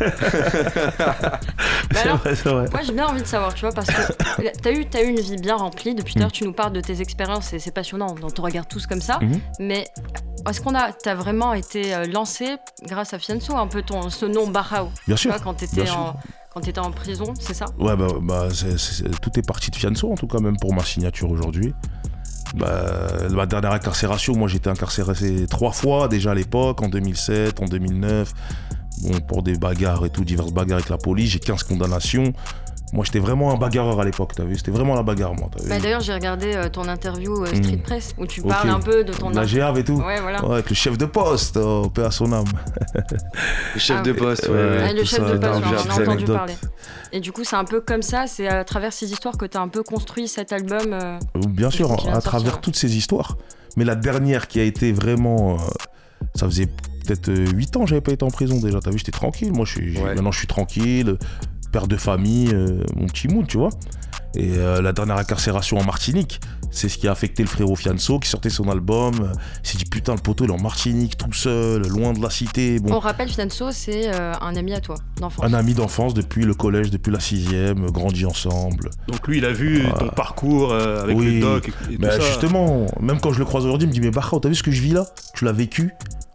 Bah 1.92 1.98
C'est 2.02 2.08
alors, 2.08 2.20
Moi 2.70 2.80
j'ai 2.82 2.92
bien 2.92 3.06
envie 3.06 3.22
de 3.22 3.26
savoir, 3.26 3.54
tu 3.54 3.60
vois, 3.60 3.72
parce 3.72 3.88
que 3.88 4.52
t'as 4.62 4.72
eu, 4.72 4.86
t'as 4.86 5.02
eu 5.02 5.08
une 5.08 5.20
vie 5.20 5.36
bien 5.36 5.56
remplie. 5.56 5.94
Depuis 5.94 6.14
tout 6.14 6.18
à 6.20 6.22
l'heure, 6.22 6.32
tu 6.32 6.44
nous 6.44 6.52
parles 6.52 6.72
de 6.72 6.80
tes 6.80 7.00
expériences 7.00 7.52
et 7.52 7.58
c'est 7.58 7.70
passionnant. 7.72 8.14
On 8.22 8.28
te 8.30 8.40
regarde 8.40 8.68
tous 8.68 8.86
comme 8.86 9.00
ça. 9.00 9.18
Mhm. 9.20 9.40
Mais 9.60 9.86
est-ce 10.48 10.60
qu'on 10.60 10.74
a, 10.74 10.92
t'as 10.92 11.14
vraiment 11.14 11.52
été 11.54 11.94
euh, 11.94 12.06
lancé 12.06 12.56
grâce 12.86 13.14
à 13.14 13.18
Fianso, 13.18 13.56
un 13.56 13.66
peu 13.66 13.82
ton, 13.82 14.10
ce 14.10 14.26
nom 14.26 14.46
Barao 14.48 14.88
Bien 15.06 15.16
Tu 15.16 15.22
sûr. 15.22 15.30
vois, 15.30 15.40
quand 15.40 15.54
t'étais 15.54 15.86
sûr. 15.86 15.96
en, 15.98 16.16
quand 16.52 16.60
t'étais 16.60 16.80
en 16.80 16.90
prison, 16.90 17.32
c'est 17.38 17.54
ça? 17.54 17.66
Ouais, 17.78 17.96
bah, 17.96 18.06
bah, 18.20 18.48
tout 19.22 19.30
est 19.38 19.46
parti 19.46 19.70
de 19.70 19.76
Fianso, 19.76 20.10
en 20.10 20.16
tout 20.16 20.26
cas, 20.26 20.38
même 20.38 20.56
pour 20.56 20.74
ma 20.74 20.84
signature 20.84 21.30
aujourd'hui. 21.30 21.74
Bah, 22.56 23.28
ma 23.30 23.46
dernière 23.46 23.70
incarcération, 23.72 24.34
moi 24.34 24.48
j'étais 24.48 24.68
incarcéré 24.70 25.12
trois 25.48 25.70
fois 25.70 26.08
déjà 26.08 26.32
à 26.32 26.34
l'époque, 26.34 26.82
en 26.82 26.88
2007, 26.88 27.60
en 27.60 27.66
2009. 27.66 28.32
Bon, 29.02 29.18
pour 29.20 29.42
des 29.42 29.56
bagarres 29.56 30.04
et 30.04 30.10
tout, 30.10 30.24
diverses 30.24 30.52
bagarres 30.52 30.78
avec 30.78 30.90
la 30.90 30.98
police, 30.98 31.30
j'ai 31.30 31.38
15 31.38 31.62
condamnations. 31.62 32.32
Moi 32.92 33.04
j'étais 33.04 33.20
vraiment 33.20 33.52
un 33.52 33.56
bagarreur 33.56 34.00
à 34.00 34.04
l'époque, 34.04 34.32
t'as 34.34 34.42
vu 34.42 34.58
C'était 34.58 34.72
vraiment 34.72 34.96
la 34.96 35.04
bagarre, 35.04 35.32
moi. 35.36 35.48
vu 35.62 35.68
Bah, 35.68 35.78
D'ailleurs, 35.78 36.00
j'ai 36.00 36.12
regardé 36.12 36.54
euh, 36.56 36.68
ton 36.68 36.88
interview 36.88 37.44
euh, 37.44 37.46
Street 37.46 37.76
Mhm. 37.76 37.82
Press 37.82 38.14
où 38.18 38.26
tu 38.26 38.42
parles 38.42 38.68
un 38.68 38.80
peu 38.80 39.04
de 39.04 39.12
ton. 39.12 39.30
La 39.30 39.46
GAV 39.46 39.78
et 39.78 39.84
tout. 39.84 39.94
Ouais, 40.02 40.20
voilà. 40.20 40.44
Ouais, 40.44 40.54
avec 40.54 40.68
le 40.70 40.74
chef 40.74 40.98
de 40.98 41.04
poste, 41.06 41.56
oh, 41.56 41.88
paix 41.94 42.02
à 42.02 42.10
son 42.10 42.32
âme. 42.32 42.46
Le 43.74 43.78
chef 43.80 43.98
Ah 44.00 44.02
de 44.02 44.12
poste, 44.12 44.48
ouais. 44.48 44.54
Ouais, 44.54 44.58
ouais. 44.70 44.76
Ouais, 44.78 44.92
le 44.94 45.04
chef 45.04 45.20
ça, 45.20 45.32
de 45.32 45.38
poste, 45.38 45.42
non, 45.42 45.50
on 45.50 45.56
en 45.56 45.68
j'ai 45.70 45.76
a 45.76 45.92
appris 45.92 46.02
entendu 46.08 46.24
parler. 46.24 46.54
Et 47.12 47.20
du 47.20 47.30
coup, 47.30 47.44
c'est 47.44 47.54
un 47.56 47.64
peu 47.64 47.80
comme 47.80 48.02
ça, 48.02 48.26
c'est 48.26 48.48
à 48.48 48.64
travers 48.64 48.92
ces 48.92 49.12
histoires 49.12 49.36
que 49.38 49.46
t'as 49.46 49.60
un 49.60 49.68
peu 49.68 49.84
construit 49.84 50.26
cet 50.26 50.52
album. 50.52 50.92
euh, 50.92 51.18
Bien 51.48 51.70
sûr, 51.70 51.92
à 51.92 51.96
sortir, 51.96 52.22
travers 52.22 52.60
toutes 52.60 52.76
ces 52.76 52.96
histoires. 52.96 53.36
Mais 53.76 53.84
la 53.84 53.94
dernière 53.94 54.48
qui 54.48 54.58
a 54.58 54.64
été 54.64 54.90
vraiment. 54.92 55.54
euh, 55.54 55.58
ça 56.34 56.46
faisait 56.46 56.68
peut-être 57.04 57.30
8 57.54 57.76
ans, 57.76 57.86
j'avais 57.86 58.00
pas 58.00 58.12
été 58.12 58.24
en 58.24 58.30
prison 58.30 58.58
déjà. 58.60 58.80
T'as 58.80 58.90
vu, 58.90 58.98
j'étais 58.98 59.12
tranquille. 59.12 59.52
Moi, 59.52 59.64
je 59.64 59.72
suis, 59.72 59.98
Ouais. 59.98 60.14
maintenant, 60.14 60.32
je 60.32 60.38
suis 60.38 60.46
tranquille, 60.46 61.16
père 61.72 61.86
de 61.88 61.96
famille, 61.96 62.50
euh, 62.52 62.82
mon 62.96 63.06
petit 63.06 63.28
mood, 63.28 63.46
tu 63.46 63.58
vois. 63.58 63.70
Et 64.36 64.52
euh, 64.58 64.80
la 64.80 64.92
dernière 64.92 65.16
incarcération 65.16 65.76
en 65.78 65.82
Martinique, 65.84 66.40
c'est 66.70 66.88
ce 66.88 66.98
qui 66.98 67.08
a 67.08 67.10
affecté 67.10 67.42
le 67.42 67.48
frérot 67.48 67.74
Fianso 67.74 68.20
qui 68.20 68.28
sortait 68.28 68.48
son 68.48 68.68
album. 68.70 69.14
Euh, 69.22 69.32
Il 69.64 69.68
s'est 69.68 69.76
dit 69.78 69.84
putain, 69.86 70.14
le 70.14 70.20
poteau 70.20 70.44
il 70.44 70.50
est 70.50 70.52
en 70.54 70.60
Martinique, 70.62 71.16
tout 71.16 71.32
seul, 71.32 71.82
loin 71.88 72.12
de 72.12 72.22
la 72.22 72.30
cité. 72.30 72.78
Bon, 72.78 72.94
On 72.94 72.98
rappelle, 73.00 73.28
Fianso, 73.28 73.72
c'est 73.72 74.14
euh, 74.14 74.32
un 74.40 74.54
ami 74.54 74.72
à 74.72 74.80
toi, 74.80 74.94
d'enfance. 75.20 75.44
un 75.44 75.52
ami 75.52 75.74
d'enfance 75.74 76.14
depuis 76.14 76.44
le 76.44 76.54
collège, 76.54 76.90
depuis 76.92 77.10
la 77.10 77.18
sixième, 77.18 77.86
euh, 77.86 77.90
grandi 77.90 78.24
ensemble. 78.24 78.90
Donc 79.08 79.26
lui, 79.26 79.38
il 79.38 79.44
a 79.44 79.52
vu 79.52 79.82
ton 79.98 80.10
parcours 80.10 80.72
euh, 80.72 81.02
avec 81.02 81.16
Oui. 81.18 81.34
le 81.34 81.40
doc 81.40 81.68
et, 81.68 81.94
et 81.94 81.96
tout 81.96 82.00
Bah, 82.02 82.12
ça. 82.12 82.20
justement, 82.20 82.86
même 83.00 83.18
quand 83.18 83.32
je 83.32 83.40
le 83.40 83.44
croise 83.46 83.64
aujourd'hui, 83.64 83.86
il 83.86 83.88
me 83.88 83.94
dit 83.94 84.00
Mais 84.00 84.12
Bahao, 84.12 84.38
t'as 84.38 84.48
vu 84.48 84.54
ce 84.54 84.62
que 84.62 84.70
je 84.70 84.80
vis 84.80 84.92
là? 84.92 85.06
Tu 85.34 85.44
l'as 85.44 85.52
vécu? 85.52 85.90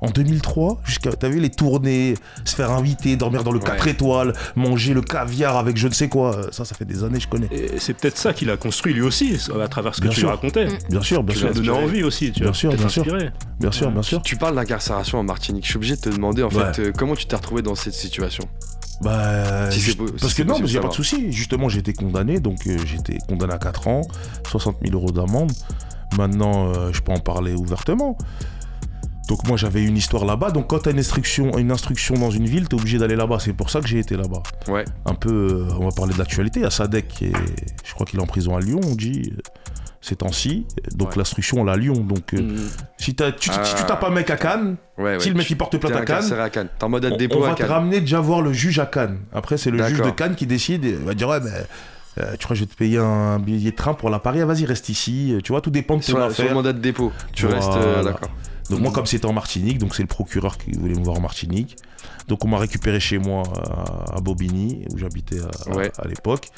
En 0.05 0.09
2003 0.11 0.81
jusqu'à 0.85 1.11
T'as 1.11 1.29
vu 1.29 1.39
les 1.39 1.49
tournées, 1.49 2.15
se 2.43 2.55
faire 2.55 2.71
inviter, 2.71 3.15
dormir 3.15 3.43
dans 3.43 3.51
le 3.51 3.59
4 3.59 3.85
Ouais. 3.85 3.91
étoiles, 3.91 4.33
manger 4.55 4.93
le 4.93 5.01
caviar 5.01 5.57
avec 5.57 5.77
je 5.77 5.87
ne 5.87 5.93
sais 5.93 6.09
quoi. 6.09 6.47
Ça, 6.51 6.65
ça 6.65 6.75
fait 6.75 6.85
des 6.85 7.03
années, 7.03 7.19
je 7.19 7.27
connais. 7.27 7.47
Et 7.51 7.79
c'est 7.79 7.93
peut-être 7.93 8.17
ça 8.17 8.33
qu'il 8.33 8.49
a 8.49 8.57
construit 8.57 8.93
lui 8.93 9.01
aussi, 9.01 9.37
à 9.61 9.67
travers 9.67 9.95
ce 9.95 10.01
que 10.01 10.05
Bien 10.07 10.13
tu 10.13 10.19
sûr. 10.21 10.29
racontais. 10.29 10.65
Mm. 10.67 10.77
Bien 10.89 11.01
sûr, 11.01 11.23
bien 11.23 11.33
Tu 11.33 11.39
sûr. 11.39 11.47
l'as 11.49 11.53
donné 11.53 11.69
envie 11.69 12.03
aussi, 12.03 12.31
tu 12.31 12.41
Bien 12.43 12.53
sûr, 12.53 12.73
bien 12.73 12.87
sûr. 12.89 13.03
inspiré. 13.03 13.29
Bien 13.59 13.71
sûr, 13.71 13.91
bien 13.91 14.01
sûr. 14.01 14.21
Tu 14.21 14.35
parles 14.35 14.55
d'incarcération 14.55 15.19
en 15.19 15.23
Martinique. 15.23 15.63
Je 15.65 15.69
suis 15.69 15.77
obligé 15.77 15.95
de 15.95 16.01
te 16.01 16.09
demander 16.09 16.43
en 16.43 16.49
Ouais. 16.49 16.73
fait 16.73 16.79
euh, 16.81 16.91
comment 16.97 17.15
tu 17.15 17.25
t'es 17.25 17.35
retrouvé 17.35 17.61
dans 17.61 17.75
cette 17.75 17.93
situation? 17.93 18.43
Bah, 19.01 19.69
Si 19.71 19.79
c'est 19.79 19.85
juste- 19.85 19.97
po- 19.97 20.07
si 20.07 20.13
parce 20.13 20.33
c'est 20.33 20.43
que 20.43 20.47
non, 20.47 20.53
possible 20.53 20.69
il 20.69 20.71
n'y 20.71 20.77
a 20.77 20.81
pas 20.81 20.87
de 20.87 20.93
souci. 20.93 21.31
Justement, 21.31 21.67
j'ai 21.69 21.79
été 21.79 21.93
condamné, 21.93 22.39
donc 22.39 22.59
euh, 22.67 22.77
j'ai 22.85 22.95
été 22.97 23.17
condamné 23.27 23.53
à 23.53 23.57
4 23.57 23.87
ans, 23.87 24.01
60 24.47 24.77
000 24.85 24.93
euros 24.95 25.11
d'amende. 25.11 25.51
Maintenant, 26.17 26.71
euh, 26.73 26.91
je 26.93 27.01
peux 27.01 27.11
en 27.11 27.19
parler 27.19 27.53
ouvertement. 27.53 28.17
Donc 29.27 29.47
moi, 29.47 29.57
j'avais 29.57 29.83
une 29.83 29.97
histoire 29.97 30.23
là-bas. 30.25 30.51
Donc 30.51 30.67
quand 30.67 30.79
tu 30.79 30.89
as 30.89 30.91
une 30.91 30.99
instruction, 30.99 31.57
une 31.57 31.71
instruction 31.71 32.13
dans 32.15 32.29
une 32.31 32.45
ville, 32.45 32.67
tu 32.69 32.75
es 32.75 32.79
obligé 32.79 32.97
d'aller 32.99 33.15
là-bas. 33.15 33.39
C'est 33.39 33.53
pour 33.53 33.69
ça 33.71 33.81
que 33.81 33.87
j'ai 33.87 33.99
été 33.99 34.15
là-bas. 34.15 34.43
Ouais. 34.67 34.85
Un 35.05 35.15
peu, 35.15 35.65
euh, 35.69 35.73
on 35.79 35.85
va 35.85 35.91
parler 35.95 36.13
de 36.13 36.19
l'actualité. 36.19 36.59
Il 36.59 36.63
y 36.63 36.65
a 36.67 36.69
Sadek, 36.69 37.07
qui 37.07 37.25
est- 37.25 37.33
je 37.83 37.93
crois 37.93 38.05
qu'il 38.05 38.19
est 38.19 38.21
en 38.21 38.27
prison 38.27 38.55
à 38.55 38.59
Lyon, 38.59 38.79
on 38.85 38.93
dit, 38.95 39.31
euh, 39.35 39.41
ces 39.99 40.15
temps-ci. 40.15 40.67
Donc 40.93 41.09
Ouais. 41.09 41.15
l'instruction, 41.17 41.61
on 41.61 41.63
l'a 41.63 41.71
à 41.73 41.77
Lyon. 41.77 41.95
Donc 41.95 42.35
euh, 42.35 42.41
Mm. 42.41 42.69
si, 42.97 43.15
tu, 43.15 43.23
si 43.39 43.49
Ah. 43.51 43.63
tu 43.75 43.83
tapes 43.85 44.03
un 44.03 44.11
mec 44.11 44.29
à 44.29 44.37
Cannes, 44.37 44.75
Ouais, 44.99 45.03
ouais. 45.15 45.19
si 45.19 45.29
le 45.29 45.35
mec 45.35 45.49
il 45.49 45.57
porte 45.57 45.75
plainte 45.79 45.93
à 45.95 46.05
Cannes, 46.05 46.31
à 46.33 46.49
Cannes. 46.51 46.69
En 46.83 46.89
mode 46.89 47.05
à 47.05 47.09
on, 47.09 47.17
dépôt 47.17 47.39
on 47.39 47.43
à 47.45 47.47
va 47.49 47.53
te 47.55 47.61
Cannes. 47.61 47.71
ramener 47.71 48.01
déjà 48.01 48.19
voir 48.19 48.41
le 48.43 48.53
juge 48.53 48.77
à 48.77 48.85
Cannes. 48.85 49.17
Après, 49.33 49.57
c'est 49.57 49.71
le 49.71 49.83
juge 49.87 50.01
de. 50.01 50.11
Cannes 50.11 50.35
qui 50.35 50.45
décide. 50.45 50.83
Il 50.85 50.95
va 50.97 51.15
dire 51.15 51.27
Ouais, 51.29 51.39
mais 51.39 51.49
euh, 52.21 52.31
tu 52.33 52.45
crois 52.45 52.49
que 52.49 52.55
je 52.55 52.59
vais 52.61 52.67
te 52.71 52.75
payer 52.77 52.99
un 52.99 53.39
billet 53.39 53.71
de 53.71 53.75
train 53.75 53.95
pour 53.95 54.11
la 54.11 54.19
Paris? 54.19 54.39
Ah, 54.41 54.45
Vas-y, 54.45 54.65
reste 54.65 54.89
ici. 54.89 55.35
Tu 55.43 55.51
vois, 55.51 55.61
tout 55.61 55.71
dépend 55.71 55.97
de 55.97 56.03
Sur, 56.03 56.13
ton 56.13 56.19
la- 56.19 56.29
sur 56.29 56.43
le 56.43 56.49
affaire. 56.49 56.55
mandat 56.55 56.73
de 56.73 56.79
dépôt. 56.79 57.11
Tu 57.33 57.47
restes. 57.47 57.67
euh. 57.75 58.03
D'accord. 58.03 58.29
Donc, 58.69 58.79
moi, 58.81 58.91
comme 58.91 59.05
c'était 59.05 59.25
en 59.27 59.33
Martinique, 59.33 59.77
donc 59.77 59.93
c'est 59.95 60.01
le 60.03 60.07
procureur 60.07 60.57
qui 60.57 60.71
voulait 60.71 60.95
me 60.95 61.03
voir 61.03 61.17
en 61.17 61.21
Martinique. 61.21 61.75
Donc, 62.27 62.43
on 62.43 62.47
m'a 62.47 62.57
récupéré 62.57 62.99
chez 62.99 63.19
moi 63.19 63.43
à, 63.55 64.17
à 64.17 64.21
Bobigny, 64.21 64.85
où 64.91 64.97
j'habitais 64.97 65.39
à, 65.39 65.71
à- 65.71 65.75
Ouais. 65.75 65.91
à 65.99 66.07
l'époque. 66.07 66.49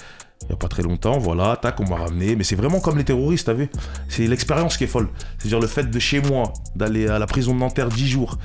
Il 0.44 0.48
n'y 0.50 0.54
a 0.54 0.56
pas 0.58 0.68
très 0.68 0.84
longtemps, 0.84 1.18
voilà, 1.18 1.58
tac, 1.58 1.80
on 1.80 1.88
m'a 1.90 1.96
ramené. 1.98 2.36
Mais 2.36 2.44
c'est 2.44 2.56
vraiment 2.56 2.80
comme 2.80 2.98
les 2.98 3.04
terroristes, 3.04 3.48
t'as 3.48 3.54
vu 3.54 3.70
C'est 4.08 4.28
l'expérience 4.28 4.78
qui 4.78 4.84
est 4.84 4.88
folle. 4.88 5.10
C'est-à-dire 5.40 5.60
le 5.60 5.68
fait 5.68 5.90
de 5.90 6.00
chez 6.00 6.22
moi, 6.22 6.54
d'aller 6.76 7.08
à 7.08 7.18
la 7.20 7.26
prison 7.26 7.54
de 7.56 7.60
Nanterre 7.60 7.90
10 7.90 8.08
jours, 8.08 8.38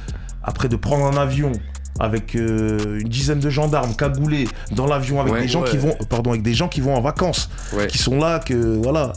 après 0.42 0.68
de 0.68 0.77
prendre 0.77 1.05
un 1.05 1.16
avion 1.20 1.53
avec 2.01 2.35
euh, 2.35 2.98
une 3.01 3.09
dizaine 3.09 3.38
de 3.40 3.51
gendarmes 3.51 3.94
cagoulés 3.94 4.48
dans 4.75 4.87
l'avion 4.87 5.20
avec 5.20 5.35
Ouais, 5.35 5.42
des 5.42 5.48
gens 5.48 5.62
ouais. 5.62 5.68
qui 5.70 5.77
vont 5.77 5.94
pardon 6.09 6.31
avec 6.31 6.42
des 6.42 6.55
gens 6.55 6.66
qui 6.68 6.81
vont 6.81 6.96
en 6.96 7.03
vacances 7.03 7.51
Ouais. 7.75 7.87
qui 7.87 7.98
sont 7.98 8.18
là 8.18 8.38
que 8.38 8.55
voilà 8.83 9.12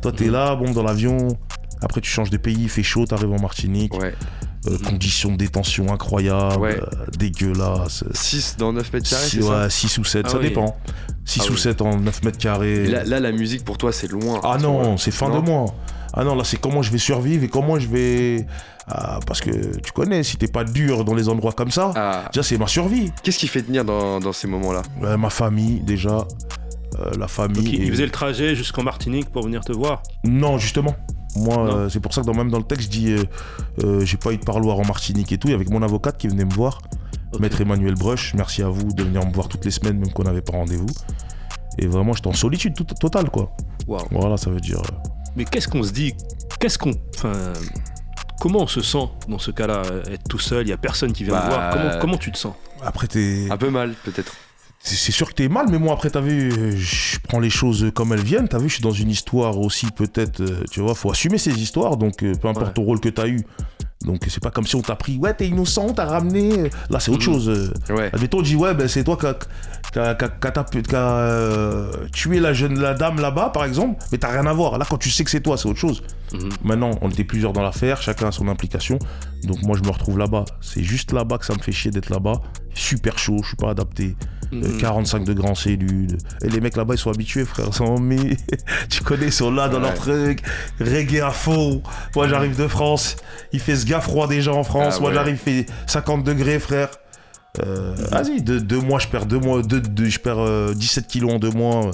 toi 0.00 0.12
t'es 0.12 0.28
là 0.30 0.54
bon 0.54 0.70
dans 0.70 0.84
l'avion 0.84 1.36
après 1.82 2.00
tu 2.00 2.10
changes 2.10 2.30
de 2.30 2.36
pays 2.36 2.56
il 2.60 2.68
fait 2.68 2.82
chaud 2.82 3.06
t'arrives 3.06 3.32
en 3.32 3.40
Martinique 3.40 3.94
Ouais. 3.98 4.14
euh, 4.68 4.76
conditions 4.84 5.32
de 5.32 5.36
détention 5.36 5.92
incroyables 5.92 6.60
Ouais. 6.60 6.76
euh, 6.80 7.06
dégueulasses 7.16 8.04
6 8.12 8.56
dans 8.58 8.72
9 8.72 8.92
mètres 8.92 9.08
carrés, 9.08 9.22
Six- 9.24 9.36
c'est 9.36 9.42
ça 9.42 9.62
ouais, 9.64 9.70
6 9.70 9.98
ou 9.98 10.04
7 10.04 10.26
Ah 10.26 10.30
ça 10.30 10.38
oui. 10.38 10.44
dépend 10.48 10.76
6 11.24 11.40
Ah 11.42 11.48
ou 11.50 11.52
oui. 11.54 11.58
7 11.58 11.80
en 11.82 11.96
9 11.98 12.22
mètres 12.24 12.38
carrés 12.38 12.86
là, 12.86 13.04
là, 13.04 13.20
la 13.20 13.32
musique 13.32 13.64
pour 13.64 13.78
toi, 13.78 13.92
c'est 13.92 14.10
loin. 14.10 14.40
ah 14.42 14.58
non 14.58 14.96
c'est 14.96 15.10
fin 15.10 15.28
Non 15.28 15.40
de 15.40 15.46
mois 15.46 15.74
ah 16.12 16.24
non 16.24 16.34
là 16.34 16.42
c'est 16.44 16.58
comment 16.60 16.82
je 16.82 16.90
vais 16.90 16.98
survivre 16.98 17.44
et 17.44 17.48
comment 17.48 17.78
je 17.78 17.86
vais 17.86 18.44
ah, 18.88 19.20
parce 19.26 19.40
que 19.40 19.50
tu 19.78 19.92
connais 19.92 20.24
si 20.24 20.36
t'es 20.36 20.48
pas 20.48 20.64
dur 20.64 21.04
dans 21.04 21.14
les 21.14 21.28
endroits 21.28 21.52
comme 21.52 21.70
ça 21.70 21.92
Ah. 21.94 22.24
déjà 22.32 22.42
c'est 22.42 22.58
ma 22.58 22.66
survie 22.66 23.12
Qu'est-ce 23.22 23.38
qui 23.38 23.46
fait 23.46 23.62
tenir 23.62 23.84
dans, 23.84 24.18
dans 24.18 24.32
ces 24.32 24.48
moments-là? 24.48 24.82
Euh, 25.04 25.16
ma 25.16 25.30
famille 25.30 25.80
déjà 25.80 26.26
euh, 26.98 27.10
la 27.16 27.28
famille 27.28 27.62
Donc 27.62 27.72
il, 27.72 27.80
et- 27.82 27.84
il 27.86 27.90
faisait 27.92 28.04
le 28.04 28.10
trajet 28.10 28.56
jusqu'en 28.56 28.82
Martinique 28.82 29.30
pour 29.30 29.44
venir 29.44 29.64
te 29.64 29.70
voir? 29.72 30.02
Non, 30.24 30.58
justement. 30.58 30.96
Moi, 31.36 31.56
euh, 31.74 31.88
c'est 31.88 32.00
pour 32.00 32.12
ça 32.12 32.20
que 32.22 32.26
dans, 32.26 32.34
même 32.34 32.50
dans 32.50 32.58
le 32.58 32.64
texte, 32.64 32.86
je 32.86 32.98
dis 32.98 33.12
euh, 33.12 33.22
euh, 33.84 34.04
j'ai 34.04 34.16
pas 34.16 34.32
eu 34.32 34.36
de 34.38 34.44
parloir 34.44 34.78
en 34.78 34.84
Martinique 34.84 35.30
et 35.32 35.38
tout. 35.38 35.48
Et 35.48 35.54
avec 35.54 35.70
mon 35.70 35.82
avocate 35.82 36.16
qui 36.18 36.28
venait 36.28 36.44
me 36.44 36.52
voir. 36.52 36.80
Maître 37.38 37.60
Emmanuel 37.60 37.94
Brush, 37.94 38.34
merci 38.34 38.60
à 38.62 38.68
vous 38.68 38.92
de 38.92 39.04
venir 39.04 39.24
me 39.24 39.32
voir 39.32 39.46
toutes 39.48 39.64
les 39.64 39.70
semaines, 39.70 39.98
même 39.98 40.12
qu'on 40.12 40.24
n'avait 40.24 40.42
pas 40.42 40.52
rendez-vous. 40.54 40.88
Et 41.78 41.86
vraiment, 41.86 42.12
j'étais 42.12 42.26
en 42.26 42.32
solitude 42.32 42.74
tout- 42.74 42.82
totale, 42.82 43.30
quoi. 43.30 43.54
Waouh. 43.86 44.04
Voilà, 44.10 44.36
ça 44.36 44.50
veut 44.50 44.58
dire. 44.60 44.82
Mais 45.36 45.44
qu'est-ce 45.44 45.68
qu'on 45.68 45.84
se 45.84 45.92
dit 45.92 46.14
Qu'est-ce 46.58 46.76
qu'on. 46.78 46.92
Enfin. 47.16 47.52
Comment 48.40 48.60
on 48.62 48.66
se 48.66 48.80
sent 48.80 49.06
dans 49.28 49.38
ce 49.38 49.50
cas-là 49.50 49.82
Être 50.10 50.24
tout 50.28 50.38
seul, 50.38 50.62
il 50.64 50.66
n'y 50.66 50.72
a 50.72 50.78
personne 50.78 51.12
qui 51.12 51.24
vient 51.24 51.34
Bah, 51.34 51.42
te 51.42 51.46
voir? 51.48 51.70
Comment, 51.72 51.90
comment 52.00 52.16
tu 52.16 52.32
te 52.32 52.38
sens? 52.38 52.54
Après, 52.82 53.06
t'es. 53.06 53.46
Un 53.50 53.56
peu 53.58 53.70
mal, 53.70 53.94
peut-être. 54.02 54.32
C'est 54.82 55.12
sûr 55.12 55.28
que 55.28 55.34
t'es 55.34 55.48
mal, 55.48 55.66
mais 55.70 55.78
moi, 55.78 55.92
après, 55.92 56.08
t'as 56.08 56.22
vu, 56.22 56.50
euh, 56.52 56.72
je 56.74 57.18
prends 57.28 57.38
les 57.38 57.50
choses 57.50 57.90
comme 57.94 58.14
elles 58.14 58.22
viennent. 58.24 58.48
T'as 58.48 58.56
vu, 58.58 58.70
je 58.70 58.74
suis 58.76 58.82
dans 58.82 58.90
une 58.92 59.10
histoire 59.10 59.58
aussi, 59.58 59.86
peut-être, 59.90 60.40
euh, 60.40 60.64
tu 60.70 60.80
vois, 60.80 60.94
faut 60.94 61.10
assumer 61.10 61.36
ces 61.36 61.52
histoires. 61.60 61.98
Donc, 61.98 62.22
euh, 62.22 62.32
peu 62.40 62.48
importe 62.48 62.68
Ouais. 62.68 62.72
ton 62.72 62.82
rôle 62.84 62.98
que 62.98 63.10
t'as 63.10 63.28
eu. 63.28 63.44
Donc, 64.06 64.22
c'est 64.30 64.42
pas 64.42 64.50
comme 64.50 64.66
si 64.66 64.76
on 64.76 64.80
t'a 64.80 64.96
pris, 64.96 65.18
ouais, 65.18 65.34
t'es 65.34 65.46
innocent, 65.48 65.84
on 65.86 65.92
t'a 65.92 66.06
ramené. 66.06 66.70
Là, 66.88 66.98
c'est 66.98 67.10
autre 67.10 67.18
Mhm. 67.20 67.34
chose. 67.34 67.48
euh. 67.50 67.94
Ouais. 67.94 68.08
Admettons, 68.14 68.38
on 68.38 68.42
dit, 68.42 68.56
ouais, 68.56 68.72
ben, 68.72 68.88
c'est 68.88 69.04
toi 69.04 69.18
qui 69.18 69.26
a, 69.26 69.34
qui 69.34 69.98
a- 69.98 70.14
qui 70.14 70.24
a- 70.24 70.28
qui 70.28 70.46
a 70.46 70.50
tapé- 70.50 70.82
qui 70.82 70.94
a, 70.96 70.98
euh, 71.18 71.92
tué 72.14 72.40
la 72.40 72.54
jeune 72.54 72.78
la 72.80 72.94
dame 72.94 73.20
là-bas, 73.20 73.50
par 73.50 73.66
exemple, 73.66 74.02
mais 74.10 74.16
t'as 74.16 74.30
rien 74.32 74.46
à 74.46 74.52
voir. 74.54 74.78
Là, 74.78 74.86
quand 74.88 74.96
tu 74.96 75.10
sais 75.10 75.24
que 75.24 75.30
c'est 75.30 75.42
toi, 75.42 75.58
c'est 75.58 75.68
autre 75.68 75.78
chose. 75.78 76.02
Mhm. 76.32 76.48
Maintenant, 76.64 76.92
on 77.02 77.10
était 77.10 77.24
plusieurs 77.24 77.52
dans 77.52 77.62
l'affaire, 77.62 78.00
chacun 78.00 78.28
a 78.28 78.32
son 78.32 78.48
implication. 78.48 78.98
Donc, 79.44 79.62
moi, 79.62 79.76
je 79.76 79.82
me 79.86 79.90
retrouve 79.92 80.16
là-bas. 80.16 80.46
C'est 80.62 80.82
juste 80.82 81.12
là-bas 81.12 81.36
que 81.36 81.44
ça 81.44 81.52
me 81.52 81.58
fait 81.60 81.72
chier 81.72 81.90
d'être 81.90 82.08
là-bas. 82.08 82.40
Super 82.74 83.18
chaud, 83.18 83.36
je 83.42 83.48
suis 83.48 83.56
pas 83.56 83.70
adapté. 83.70 84.16
Euh, 84.52 84.56
Mhm. 84.68 84.78
45 84.78 85.24
degrés 85.24 85.48
en 85.48 85.54
cellule. 85.54 86.18
Et 86.42 86.48
les 86.48 86.60
mecs 86.60 86.76
là-bas, 86.76 86.94
ils 86.94 86.98
sont 86.98 87.10
habitués, 87.10 87.44
frère. 87.44 87.66
Ils 87.68 87.74
sont 87.74 87.98
mais 88.00 88.16
tu 88.90 89.02
connais, 89.02 89.26
ils 89.26 89.32
sont 89.32 89.52
là 89.52 89.68
dans 89.68 89.78
leur 89.78 89.94
truc. 89.94 90.42
Reggae 90.80 91.20
à 91.22 91.30
fond. 91.30 91.82
Moi, 92.16 92.26
j'arrive 92.28 92.56
de 92.56 92.66
France. 92.66 93.16
Il 93.52 93.60
fait 93.60 93.76
ce 93.76 93.86
gars 93.86 94.00
froid 94.00 94.26
déjà 94.26 94.52
en 94.52 94.64
France. 94.64 94.94
Ah 94.96 95.00
Moi, 95.00 95.10
ouais. 95.10 95.14
j'arrive, 95.14 95.38
il 95.46 95.64
fait 95.64 95.72
50 95.86 96.24
degrés, 96.24 96.58
frère. 96.58 96.88
Euh, 97.64 97.94
Vas-y, 98.10 98.42
deux, 98.42 98.60
deux 98.60 98.80
mois, 98.80 98.98
je 98.98 99.08
perds 99.08 99.26
deux 99.26 99.38
mois, 99.38 99.62
deux, 99.62 99.80
deux- 99.80 100.08
je 100.08 100.18
perds 100.20 100.38
euh, 100.38 100.72
17 100.74 101.06
kilos 101.06 101.32
en 101.32 101.38
deux 101.38 101.50
mois. 101.50 101.90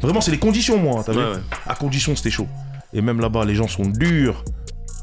Vraiment, 0.00 0.20
c'est 0.20 0.30
les 0.30 0.38
conditions, 0.38 0.78
moi. 0.78 1.02
T'as 1.04 1.12
vu 1.12 1.18
Ouais, 1.18 1.24
ouais. 1.24 1.40
À 1.66 1.74
condition, 1.74 2.14
c'était 2.16 2.30
chaud. 2.30 2.48
Et 2.92 3.00
même 3.02 3.20
là-bas, 3.20 3.44
les 3.44 3.54
gens 3.54 3.68
sont 3.68 3.84
durs. 3.86 4.44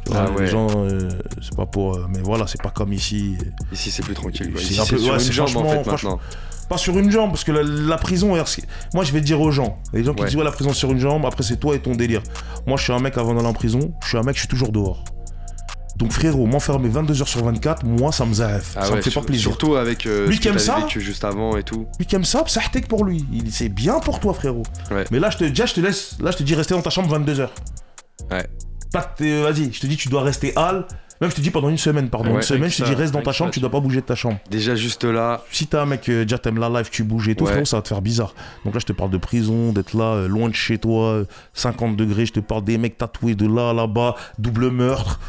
Vois, 0.08 0.26
Ah 0.28 0.32
ouais. 0.32 0.42
Les 0.42 0.48
gens, 0.48 0.68
euh, 0.76 1.10
c'est 1.42 1.56
pas 1.56 1.66
pour. 1.66 1.96
euh, 1.96 2.08
mais 2.10 2.20
voilà, 2.24 2.48
c'est 2.48 2.62
pas 2.62 2.72
comme 2.72 2.92
ici. 2.94 3.38
Ici, 3.72 3.92
c'est 3.92 4.04
plus 4.04 4.14
tranquille. 4.16 4.52
Quoi. 4.52 4.62
C'est 4.62 4.80
un 4.80 4.86
peu- 4.86 4.98
sur 4.98 5.14
ouais, 5.14 5.24
une 5.24 5.32
jambe, 5.32 5.58
en 5.58 5.70
fait, 5.70 5.84
franchement- 5.84 6.12
maintenant. 6.12 6.20
Pas 6.70 6.78
sur 6.78 6.98
une 6.98 7.12
jambe, 7.12 7.32
parce 7.32 7.44
que 7.44 7.52
la, 7.52 7.64
la 7.64 7.98
prison, 7.98 8.34
moi 8.94 9.04
je 9.04 9.12
vais 9.12 9.20
dire 9.20 9.42
aux 9.42 9.52
gens, 9.52 9.78
les 9.92 10.06
gens 10.06 10.14
qui 10.14 10.22
Ouais. 10.22 10.30
disent 10.30 10.38
ouais 10.38 10.44
la 10.46 10.52
prison 10.54 10.72
sur 10.72 10.90
une 10.90 11.00
jambe, 11.00 11.26
après 11.26 11.44
c'est 11.44 11.58
toi 11.58 11.76
et 11.76 11.80
ton 11.80 11.96
délire. 11.96 12.22
Moi 12.66 12.78
je 12.78 12.84
suis 12.84 12.94
un 12.94 13.00
mec 13.00 13.18
avant 13.18 13.34
d'aller 13.34 13.48
en 13.48 13.52
prison, 13.52 13.94
je 14.02 14.08
suis 14.08 14.18
un 14.18 14.22
mec, 14.24 14.36
je 14.36 14.40
suis 14.42 14.48
toujours 14.48 14.72
dehors. 14.72 15.04
Donc 15.98 16.14
frérot, 16.14 16.46
m'enfermer 16.46 16.88
22h 16.88 17.28
sur 17.28 17.44
24, 17.44 17.84
moi 17.86 18.14
ça 18.14 18.26
me 18.26 18.34
zaef, 18.36 18.76
Ah 18.78 18.84
ça 18.86 18.92
ouais, 18.92 18.96
me 18.98 19.02
fait 19.02 19.10
sur- 19.10 19.20
pas 19.22 19.28
plaisir. 19.28 19.44
Surtout 19.50 19.76
avec 19.76 20.06
euh, 20.06 20.28
Lui 20.28 20.38
ce 20.38 20.42
qui 20.42 20.48
aime 20.48 20.60
ça 20.60 20.78
vécu 20.80 21.02
juste 21.02 21.26
avant 21.26 21.58
et 21.58 21.64
tout. 21.64 21.88
Lui 22.00 22.06
qui 22.06 22.16
aime 22.16 22.24
ça, 22.24 22.42
ça 22.48 22.62
que 22.62 22.88
pour 22.88 23.04
lui. 23.04 23.26
Il 23.34 23.52
c'est 23.52 23.68
bien 23.68 24.00
pour 24.00 24.22
toi 24.22 24.34
frérot. 24.34 24.64
Ouais. 24.92 25.04
Mais 25.12 25.20
là 25.20 25.30
je 25.30 25.40
te 25.40 25.44
déjà 25.44 25.66
je 25.66 25.74
te 25.74 25.82
laisse, 25.82 26.16
là 26.22 26.32
je 26.32 26.38
te 26.38 26.44
dis 26.44 26.56
rester 26.56 26.74
dans 26.74 26.82
ta 26.82 26.90
chambre 26.90 27.10
22h. 27.20 27.50
Ouais. 28.32 28.48
T'es- 29.16 29.42
vas-y, 29.42 29.72
je 29.72 29.80
te 29.80 29.88
dis 29.88 29.98
tu 29.98 30.10
dois 30.10 30.22
rester 30.24 30.54
hal. 30.56 30.86
Même 31.22 31.30
je 31.30 31.36
te 31.36 31.42
dis 31.42 31.52
pendant 31.52 31.70
une 31.70 31.78
semaine, 31.78 32.10
pardon, 32.10 32.30
Ouais, 32.32 32.36
une 32.38 32.42
semaine, 32.42 32.70
je 32.72 32.78
te 32.78 32.82
ça, 32.84 32.90
dis 32.90 32.96
reste 32.96 33.14
dans 33.14 33.22
ta 33.22 33.32
chambre, 33.32 33.52
tu 33.52 33.56
tu- 33.56 33.60
dois 33.62 33.70
pas 33.70 33.80
bouger 33.80 34.02
de 34.02 34.06
ta 34.08 34.16
chambre. 34.16 34.40
Déjà, 34.50 34.74
juste 34.76 35.04
là, 35.04 35.44
Si 35.52 35.68
t'as 35.68 35.84
un 35.84 35.86
mec, 35.86 36.10
euh, 36.10 36.24
déjà 36.24 36.40
t'aimes 36.40 36.58
la 36.58 36.68
life, 36.68 36.90
tu 36.90 37.04
bouges 37.04 37.30
et 37.30 37.36
tout, 37.36 37.44
Ouais. 37.44 37.52
frérot, 37.52 37.66
ça 37.66 37.78
va 37.78 37.84
te 37.84 37.90
faire 37.90 38.02
bizarre. 38.02 38.34
Donc 38.66 38.74
là, 38.74 38.80
je 38.80 38.88
te 38.88 38.92
parle 38.94 39.12
de 39.12 39.18
prison, 39.20 39.72
d'être 39.72 39.94
là, 39.96 40.16
euh, 40.16 40.28
loin 40.28 40.50
de 40.50 40.56
chez 40.56 40.80
toi, 40.80 41.10
euh, 41.12 41.26
50 41.54 41.96
degrés, 41.96 42.26
je 42.26 42.34
te 42.34 42.40
parle 42.40 42.64
des 42.64 42.80
mecs 42.80 42.98
tatoués 42.98 43.36
de 43.36 43.46
là 43.46 43.70
à 43.70 43.74
là-bas, 43.74 44.16
double 44.40 44.72
meurtre. 44.72 45.20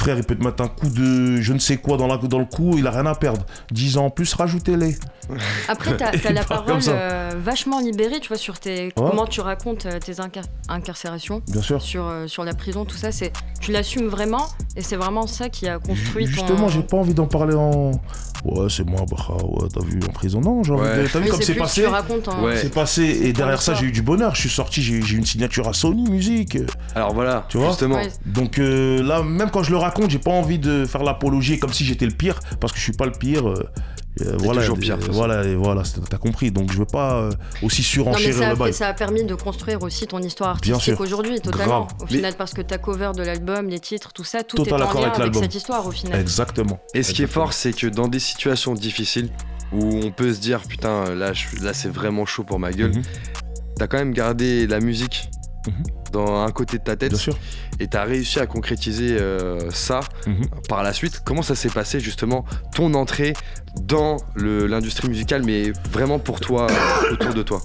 Frère, 0.00 0.16
il 0.16 0.24
peut 0.24 0.34
te 0.34 0.42
mettre 0.42 0.62
un 0.62 0.68
coup 0.68 0.88
de 0.88 1.42
je 1.42 1.52
ne 1.52 1.58
sais 1.58 1.76
quoi 1.76 1.98
dans, 1.98 2.06
la, 2.06 2.16
dans 2.16 2.38
le 2.38 2.46
cou, 2.46 2.74
il 2.78 2.86
a 2.86 2.90
rien 2.90 3.04
à 3.04 3.14
perdre. 3.14 3.44
10 3.70 3.98
ans 3.98 4.06
en 4.06 4.10
plus, 4.10 4.32
rajoutez-les. 4.32 4.96
Après, 5.68 5.94
t'as 5.96 6.06
as 6.28 6.32
la 6.32 6.42
Pas 6.42 6.56
comme 6.56 6.66
parole 6.66 6.82
euh, 6.88 7.32
vachement 7.38 7.80
libérée, 7.80 8.18
tu 8.20 8.28
vois, 8.28 8.38
sur 8.38 8.58
tes 8.58 8.92
comment 8.96 9.26
tu 9.26 9.42
racontes 9.42 9.84
euh, 9.84 9.98
tes 9.98 10.14
incar- 10.14 10.44
incarcérations, 10.70 11.42
Bien 11.48 11.60
sûr. 11.60 11.82
sur, 11.82 12.06
euh, 12.08 12.26
sur 12.26 12.44
la 12.44 12.54
prison, 12.54 12.86
tout 12.86 12.96
ça. 12.96 13.12
C'est 13.12 13.30
tu 13.60 13.72
l'assumes 13.72 14.08
vraiment, 14.08 14.46
Et 14.74 14.82
c'est 14.82 14.96
vraiment 14.96 15.26
ça 15.26 15.50
qui 15.50 15.68
a 15.68 15.78
construit 15.78 16.24
ton. 16.24 16.30
Justement, 16.30 16.68
j'ai 16.68 16.82
pas 16.82 16.96
envie 16.96 17.12
d'en 17.14 17.26
parler 17.26 17.54
en. 17.54 17.90
Ouais, 18.42 18.68
c'est 18.70 18.84
moi, 18.88 19.02
bah, 19.10 19.36
ouais, 19.44 19.68
t'as 19.72 19.84
vu 19.84 20.00
en 20.08 20.12
prison. 20.12 20.40
Non, 20.40 20.62
j'ai 20.62 20.72
envie 20.72 20.82
Ouais. 20.82 21.02
de. 21.02 21.08
T'as 21.08 21.18
vu 21.18 21.28
comme 21.28 21.42
c'est 21.42 21.54
passé 21.54 21.82
Tu 21.82 22.30
en- 22.30 22.42
Ouais. 22.42 22.56
C'est 22.56 22.72
passé 22.72 23.02
et 23.02 23.34
derrière 23.34 23.60
ça, 23.60 23.74
j'ai 23.74 23.84
eu 23.84 23.92
du 23.92 24.00
bonheur. 24.00 24.34
Je 24.34 24.40
suis 24.40 24.48
sorti, 24.48 24.80
j'ai 24.80 25.02
j'ai 25.02 25.16
eu 25.16 25.18
une 25.18 25.26
signature 25.26 25.68
à 25.68 25.74
Sony 25.74 26.08
Music. 26.10 26.56
Alors 26.94 27.12
voilà, 27.12 27.44
Tu 27.50 27.58
vois 27.58 27.68
justement. 27.68 27.96
Ouais. 27.96 28.08
Donc 28.24 28.58
euh, 28.58 29.02
là, 29.02 29.22
même 29.22 29.50
quand 29.50 29.62
je 29.62 29.70
le 29.70 29.76
raconte, 29.76 29.89
j'ai 30.08 30.18
pas 30.18 30.30
envie 30.30 30.58
de 30.58 30.84
faire 30.86 31.02
l'apologie 31.02 31.58
comme 31.58 31.72
si 31.72 31.84
j'étais 31.84 32.06
le 32.06 32.12
pire, 32.12 32.38
parce 32.60 32.72
que 32.72 32.78
je 32.78 32.84
suis 32.84 32.92
pas 32.92 33.06
le 33.06 33.12
pire. 33.12 33.48
euh, 33.48 33.68
euh, 34.22 34.36
voilà, 34.38 34.60
pire, 34.74 34.98
toute 34.98 35.10
voilà, 35.12 35.44
et 35.44 35.54
voilà, 35.54 35.82
t'as 36.10 36.18
compris. 36.18 36.50
Donc 36.50 36.72
je 36.72 36.78
veux 36.78 36.84
pas 36.84 37.14
euh, 37.14 37.30
aussi 37.62 37.80
Non, 37.98 38.10
mais 38.10 38.12
surenchérir 38.12 38.34
ça 38.38 38.46
le 38.46 38.52
a, 38.52 38.54
bail. 38.56 38.74
ça 38.74 38.88
a 38.88 38.92
permis 38.92 39.22
de 39.24 39.34
construire 39.36 39.82
aussi 39.82 40.06
ton 40.08 40.18
histoire 40.18 40.56
Bien 40.60 40.74
artistique 40.74 40.96
sûr. 40.96 41.00
aujourd'hui, 41.00 41.40
totalement. 41.40 41.84
Grave. 41.86 41.92
Au 42.00 42.04
Mais- 42.04 42.16
final, 42.16 42.34
parce 42.36 42.52
que 42.52 42.60
ta 42.60 42.76
cover 42.78 43.12
de 43.16 43.22
l'album, 43.22 43.68
les 43.68 43.78
titres, 43.78 44.12
tout 44.12 44.24
ça, 44.24 44.42
tout 44.42 44.56
Total 44.56 44.80
est 44.80 44.84
en 44.84 45.00
lien 45.00 45.12
avec 45.12 45.34
cette 45.36 45.54
histoire 45.54 45.86
au 45.86 45.92
final. 45.92 46.20
Exactement. 46.20 46.80
Et 46.92 47.04
ce 47.04 47.12
qui 47.12 47.22
est 47.22 47.28
fort, 47.28 47.52
c'est 47.52 47.72
que 47.72 47.86
dans 47.86 48.08
des 48.08 48.18
situations 48.18 48.74
difficiles, 48.74 49.30
où 49.72 50.00
on 50.04 50.10
peut 50.10 50.34
se 50.34 50.40
dire, 50.40 50.60
putain, 50.68 51.14
là, 51.14 51.32
je- 51.32 51.62
là 51.64 51.72
c'est 51.72 51.88
vraiment 51.88 52.26
chaud 52.26 52.42
pour 52.42 52.58
ma 52.58 52.72
gueule, 52.72 52.90
Mhm. 52.96 53.02
t'as 53.78 53.86
quand 53.86 53.98
même 53.98 54.12
gardé 54.12 54.66
la 54.66 54.80
musique 54.80 55.30
Mhm. 55.68 55.84
Dans 56.12 56.42
un 56.44 56.50
côté 56.50 56.78
de 56.78 56.82
ta 56.84 56.96
tête 56.96 57.10
Bien 57.10 57.18
sûr. 57.18 57.36
et 57.78 57.86
t'as 57.88 58.04
réussi 58.04 58.38
à 58.40 58.46
concrétiser 58.46 59.16
euh, 59.20 59.70
ça 59.70 60.00
Mhm. 60.26 60.46
par 60.68 60.82
la 60.82 60.92
suite. 60.92 61.22
Comment 61.24 61.42
ça 61.42 61.54
s'est 61.54 61.68
passé 61.70 62.00
justement 62.00 62.44
ton 62.74 62.92
entrée 62.94 63.32
dans 63.82 64.16
l'industrie 64.36 65.08
musicale, 65.08 65.42
mais 65.44 65.72
vraiment 65.92 66.18
pour 66.18 66.40
toi, 66.40 66.66
euh, 66.70 67.12
autour 67.12 67.34
de 67.34 67.42
toi? 67.42 67.60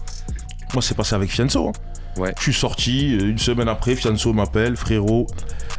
Moi, 0.73 0.81
c'est 0.81 0.95
passé 0.95 1.15
avec 1.15 1.29
Fianso. 1.31 1.69
hein. 1.69 1.71
Ouais. 2.17 2.33
Je 2.37 2.43
suis 2.43 2.53
sorti, 2.53 3.17
euh, 3.19 3.29
une 3.29 3.37
semaine 3.37 3.67
après, 3.67 3.95
Fianso 3.95 4.31
m'appelle, 4.33 4.77
frérot, 4.77 5.27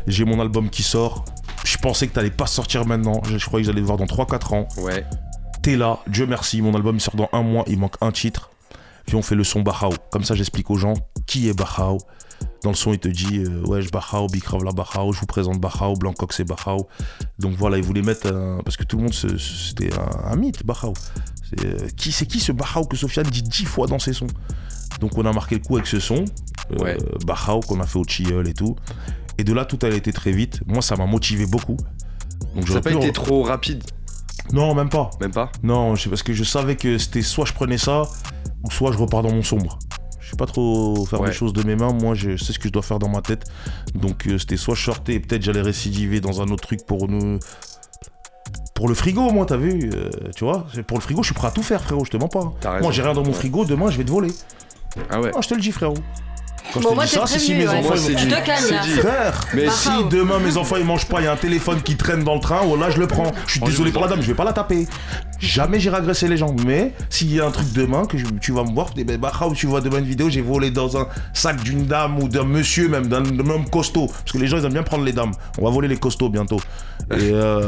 j'ai 0.06 0.24
mon 0.24 0.40
album 0.40 0.68
qui 0.70 0.82
sort. 0.82 1.24
Je 1.64 1.78
pensais 1.78 2.06
que 2.06 2.12
t'allais 2.12 2.30
pas 2.30 2.46
sortir 2.46 2.84
maintenant. 2.86 3.22
Je, 3.24 3.38
je 3.38 3.46
croyais 3.46 3.62
que 3.64 3.66
j'allais 3.70 3.80
le 3.80 3.86
voir 3.86 3.98
dans 3.98 4.04
3-4 4.06 4.52
ans. 4.54 4.68
Ouais. 4.78 5.04
T'es 5.62 5.76
là, 5.76 5.98
Dieu 6.06 6.26
merci, 6.26 6.60
mon 6.62 6.74
album 6.74 6.96
il 6.96 7.00
sort 7.00 7.16
dans 7.16 7.28
un 7.32 7.42
mois, 7.42 7.64
il 7.66 7.78
manque 7.78 7.96
un 8.00 8.12
titre. 8.12 8.50
Puis 9.06 9.16
on 9.16 9.22
fait 9.22 9.34
le 9.34 9.44
son 9.44 9.62
Bahao. 9.62 9.94
Comme 10.10 10.24
ça, 10.24 10.34
j'explique 10.34 10.70
aux 10.70 10.76
gens 10.76 10.94
qui 11.26 11.48
est 11.48 11.54
Bahao. 11.56 11.98
Dans 12.62 12.70
le 12.70 12.76
son, 12.76 12.92
il 12.92 12.98
te 12.98 13.08
dit 13.08 13.38
euh, 13.38 13.64
Ouais, 13.66 13.82
je 13.82 13.90
Bahao, 13.90 14.26
Big 14.28 14.42
Rav 14.44 14.64
la 14.64 14.72
Bahao, 14.72 15.12
je 15.12 15.20
vous 15.20 15.26
présente 15.26 15.60
Bahao, 15.60 15.94
Blancock 15.94 16.32
c'est 16.32 16.44
Bahao. 16.44 16.88
Donc 17.38 17.54
voilà, 17.56 17.76
ils 17.78 17.84
voulaient 17.84 18.02
mettre. 18.02 18.26
un- 18.34 18.60
Parce 18.64 18.76
que 18.76 18.84
tout 18.84 18.96
le 18.96 19.04
monde, 19.04 19.14
c'était 19.14 19.90
un, 19.94 20.32
un 20.32 20.36
mythe, 20.36 20.64
Bahao. 20.66 20.94
C'est 21.48 21.64
euh, 21.64 21.88
qui, 21.96 22.10
c'est 22.12 22.26
qui 22.26 22.40
ce 22.40 22.52
Bahao 22.52 22.84
que 22.86 22.96
Sofiane 22.96 23.26
dit 23.26 23.42
dix 23.42 23.64
fois 23.66 23.86
dans 23.86 23.98
ses 23.98 24.12
sons? 24.12 24.26
Donc 25.00 25.16
on 25.18 25.24
a 25.26 25.32
marqué 25.32 25.56
le 25.56 25.60
coup 25.62 25.76
avec 25.76 25.86
ce 25.86 26.00
son, 26.00 26.24
euh, 26.72 26.82
Ouais. 26.82 26.96
Bahao, 27.26 27.60
qu'on 27.60 27.80
a 27.80 27.86
fait 27.86 27.98
au 27.98 28.04
Chilleul 28.04 28.48
et 28.48 28.54
tout. 28.54 28.74
Et 29.38 29.44
de 29.44 29.52
là, 29.52 29.64
tout 29.66 29.78
a 29.82 29.88
été 29.90 30.12
très 30.12 30.32
vite. 30.32 30.60
Moi, 30.66 30.80
ça 30.82 30.96
m'a 30.96 31.06
motivé 31.06 31.46
beaucoup. 31.46 31.76
Donc 32.54 32.66
Ça 32.68 32.74
n'a 32.74 32.80
pas 32.80 32.90
été 32.92 33.12
trop 33.12 33.42
rapide, 33.42 33.84
Non, 34.52 34.74
même 34.74 34.88
pas. 34.88 35.10
même 35.20 35.30
pas 35.32 35.52
Non, 35.62 35.94
parce 36.08 36.22
que 36.22 36.32
je 36.32 36.42
savais 36.42 36.74
que 36.76 36.96
c'était 36.98 37.20
soit 37.22 37.44
je 37.44 37.52
prenais 37.52 37.76
ça, 37.78 38.02
ou 38.64 38.70
soit 38.70 38.92
je 38.92 38.98
repars 38.98 39.22
dans 39.22 39.32
mon 39.32 39.42
sombre. 39.42 39.78
Je 40.26 40.30
sais 40.32 40.36
pas 40.36 40.46
trop 40.46 41.06
faire 41.06 41.20
Ouais. 41.20 41.28
les 41.28 41.32
choses 41.34 41.52
de 41.52 41.62
mes 41.62 41.76
mains, 41.76 41.92
moi 41.92 42.14
je 42.16 42.36
sais 42.36 42.52
ce 42.52 42.58
que 42.58 42.66
je 42.66 42.72
dois 42.72 42.82
faire 42.82 42.98
dans 42.98 43.08
ma 43.08 43.22
tête. 43.22 43.44
Donc 43.94 44.26
euh, 44.26 44.38
c'était 44.38 44.56
soit 44.56 44.74
je 44.74 44.82
sortais 44.82 45.14
et 45.14 45.20
peut-être 45.20 45.42
j'allais 45.42 45.60
récidiver 45.62 46.20
dans 46.20 46.42
un 46.42 46.46
autre 46.48 46.66
truc 46.66 46.84
pour 46.84 47.06
nous. 47.08 47.38
Pour 48.74 48.88
le 48.88 48.94
frigo, 48.94 49.30
moi, 49.30 49.46
t'as 49.46 49.56
vu, 49.56 49.88
euh, 49.94 50.10
tu 50.34 50.44
vois, 50.44 50.66
pour 50.86 50.98
le 50.98 51.02
frigo, 51.02 51.22
je 51.22 51.28
suis 51.28 51.34
prêt 51.34 51.46
à 51.48 51.50
tout 51.50 51.62
faire, 51.62 51.82
frérot, 51.82 52.04
je 52.04 52.10
te 52.10 52.16
mens 52.16 52.28
pas. 52.28 52.52
Raison. 52.64 52.82
Moi, 52.82 52.92
j'ai 52.92 53.02
rien 53.02 53.14
dans 53.14 53.24
mon 53.24 53.32
frigo, 53.32 53.64
demain, 53.64 53.88
je 53.90 53.96
vais 53.96 54.04
te 54.04 54.10
voler. 54.10 54.32
Ah 55.10 55.20
ouais. 55.20 55.30
Ah, 55.34 55.38
je 55.40 55.48
te 55.48 55.54
le 55.54 55.60
dis, 55.60 55.72
frérot. 55.72 55.94
Quand 56.74 56.80
Bon, 56.80 56.88
je 56.88 56.88
te 56.90 56.94
moi, 56.94 57.04
dis 57.04 57.10
ça, 57.12 57.26
c'est 57.26 57.38
si 57.38 57.54
prévenu, 57.54 57.64
mes 57.64 57.70
ouais. 57.72 57.78
enfants 57.78 57.94
Moi, 57.94 58.20
Tu 58.20 58.28
te 58.28 58.44
calmes. 58.44 58.98
Frère, 58.98 59.40
mais 59.54 59.70
si 59.70 59.88
demain 60.10 60.40
mes 60.40 60.56
enfants 60.56 60.76
ils 60.76 60.84
mangent 60.84 61.06
pas, 61.06 61.20
il 61.20 61.24
y 61.24 61.26
a 61.28 61.32
un 61.32 61.36
téléphone 61.36 61.80
qui 61.80 61.96
traîne 61.96 62.24
dans 62.24 62.34
le 62.34 62.40
train, 62.40 62.60
oh 62.68 62.76
là 62.76 62.90
je 62.90 62.98
le 62.98 63.06
prends. 63.06 63.30
Je 63.46 63.52
suis 63.52 63.60
désolé 63.60 63.92
pour 63.92 64.02
la 64.02 64.08
dame, 64.08 64.20
je 64.20 64.26
vais 64.26 64.34
pas 64.34 64.42
la 64.44 64.52
taper. 64.52 64.86
Jamais 65.38 65.78
j'irai 65.80 65.96
agresser 65.98 66.28
les 66.28 66.36
gens. 66.36 66.54
Mais 66.64 66.92
s'il 67.10 67.32
y 67.34 67.40
a 67.40 67.46
un 67.46 67.50
truc 67.50 67.72
demain 67.72 68.06
que 68.06 68.16
je- 68.18 68.24
tu 68.40 68.52
vas 68.52 68.64
me 68.64 68.72
voir, 68.74 68.88
eh 68.96 69.04
ben, 69.04 69.16
bah, 69.18 69.30
Raoult, 69.32 69.54
tu 69.54 69.66
vois 69.66 69.80
demain 69.80 69.98
une 69.98 70.04
vidéo, 70.04 70.28
j'ai 70.30 70.40
volé 70.42 70.70
dans 70.70 70.96
un 70.96 71.06
sac 71.34 71.62
d'une 71.62 71.84
dame 71.86 72.18
ou 72.18 72.28
d'un 72.28 72.44
monsieur 72.44 72.88
même, 72.88 73.06
d'un 73.08 73.22
homme 73.38 73.68
costaud. 73.70 74.06
Parce 74.06 74.32
que 74.32 74.38
les 74.38 74.46
gens 74.46 74.58
ils 74.58 74.64
aiment 74.64 74.72
bien 74.72 74.82
prendre 74.82 75.04
les 75.04 75.12
dames. 75.12 75.32
On 75.58 75.64
va 75.64 75.70
voler 75.70 75.88
les 75.88 75.96
costauds 75.96 76.28
bientôt. 76.28 76.60
Et, 77.12 77.30
euh, 77.32 77.60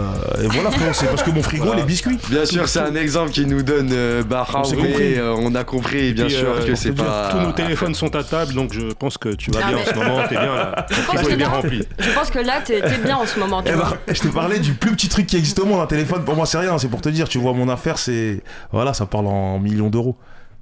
et 0.43 0.47
voilà 0.49 0.71
frère, 0.71 0.95
c'est 0.95 1.07
parce 1.07 1.23
que 1.23 1.31
mon 1.31 1.43
frigo 1.43 1.65
Voilà. 1.67 1.81
les 1.83 1.87
biscuits. 1.87 2.19
Bien 2.31 2.45
sûr, 2.45 2.67
c'est 2.69 2.81
un 2.81 2.95
exemple 2.97 3.31
qui 3.31 3.47
nous 3.47 3.63
donne 3.63 3.91
euh, 3.93 4.23
Bahraoui, 4.25 4.75
On 4.77 5.01
euh, 5.21 5.35
on 5.39 5.55
a 5.55 5.63
compris, 5.65 6.13
bien 6.13 6.25
Puis, 6.27 6.35
sûr, 6.35 6.49
euh, 6.49 6.67
que 6.67 6.75
c'est 6.75 6.91
te 6.91 7.03
pas. 7.03 7.29
Tous 7.31 7.39
nos 7.39 7.53
téléphones 7.53 7.95
sont 7.95 8.15
à 8.17 8.25
table, 8.25 8.55
donc 8.55 8.73
je 8.73 8.93
pense 8.95 9.17
que 9.19 9.29
tu 9.29 9.51
vas 9.53 9.59
bien 9.61 9.77
mais- 9.77 9.83
en 9.83 9.85
ce 9.85 9.95
moment. 9.95 10.23
T'es 10.29 10.35
bien 10.37 10.55
là. 10.55 10.87
Ton 10.89 10.95
pense 10.97 11.05
frigo 11.17 11.29
que 11.29 11.33
est 11.33 11.37
bien 11.37 11.49
là- 11.49 11.55
rempli. 11.55 11.83
Je 12.01 12.11
pense 12.15 12.31
que 12.31 12.39
là, 12.41 12.61
t'es 12.65 12.81
bien 13.05 13.17
en 13.17 13.27
ce 13.27 13.39
moment. 13.39 13.63
tu 13.63 13.71
Eh 13.71 13.77
vois. 13.77 13.97
ben, 14.07 14.15
je 14.15 14.21
t'ai 14.21 14.29
parlé 14.29 14.59
du 14.59 14.73
plus 14.73 14.91
petit 14.93 15.09
truc 15.09 15.27
qui 15.27 15.37
existe 15.37 15.59
au 15.61 15.67
monde, 15.67 15.81
un 15.83 15.87
téléphone. 15.87 16.25
Pour 16.25 16.35
moi, 16.35 16.47
c'est 16.47 16.59
rien. 16.59 16.77
C'est 16.79 16.89
pour 16.89 17.01
te 17.01 17.09
dire, 17.11 17.29
tu 17.29 17.39
vois, 17.39 17.53
mon 17.59 17.69
affaire, 17.69 17.99
c'est. 17.99 18.43
Voilà, 18.73 18.95
ça 18.95 19.07
parle 19.07 19.27
en 19.27 19.59
millions 19.59 19.91
d'euros. 19.91 20.17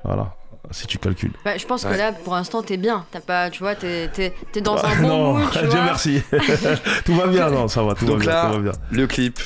Voilà, 0.04 0.34
si 0.70 0.86
tu 0.86 0.98
calcules. 0.98 1.32
Bah, 1.44 1.56
je 1.56 1.66
pense 1.66 1.84
Ouais. 1.84 1.92
que 1.92 1.96
là, 1.98 2.12
pour 2.12 2.34
l'instant, 2.34 2.62
t'es 2.62 2.76
bien. 2.76 3.04
T'as 3.10 3.20
pas, 3.20 3.50
tu 3.50 3.60
vois, 3.60 3.74
t'es 3.74 4.08
t'es- 4.12 4.34
t'es 4.52 4.60
dans 4.60 4.76
Ah, 4.76 4.88
un 4.96 5.02
bon 5.02 5.08
non, 5.08 5.32
mood, 5.34 5.50
tu 5.50 5.58
Dieu 5.60 5.68
vois. 5.68 5.84
merci. 5.84 6.22
tout 7.04 7.14
va 7.14 7.26
bien, 7.26 7.50
non, 7.50 7.68
ça 7.68 7.82
va, 7.82 7.94
tout 7.94 8.04
Donc 8.06 8.18
va 8.18 8.24
bien, 8.24 8.32
là- 8.32 8.46
tout 8.48 8.52
va 8.54 8.58
bien. 8.70 8.72
Le 8.90 9.06
clip, 9.06 9.38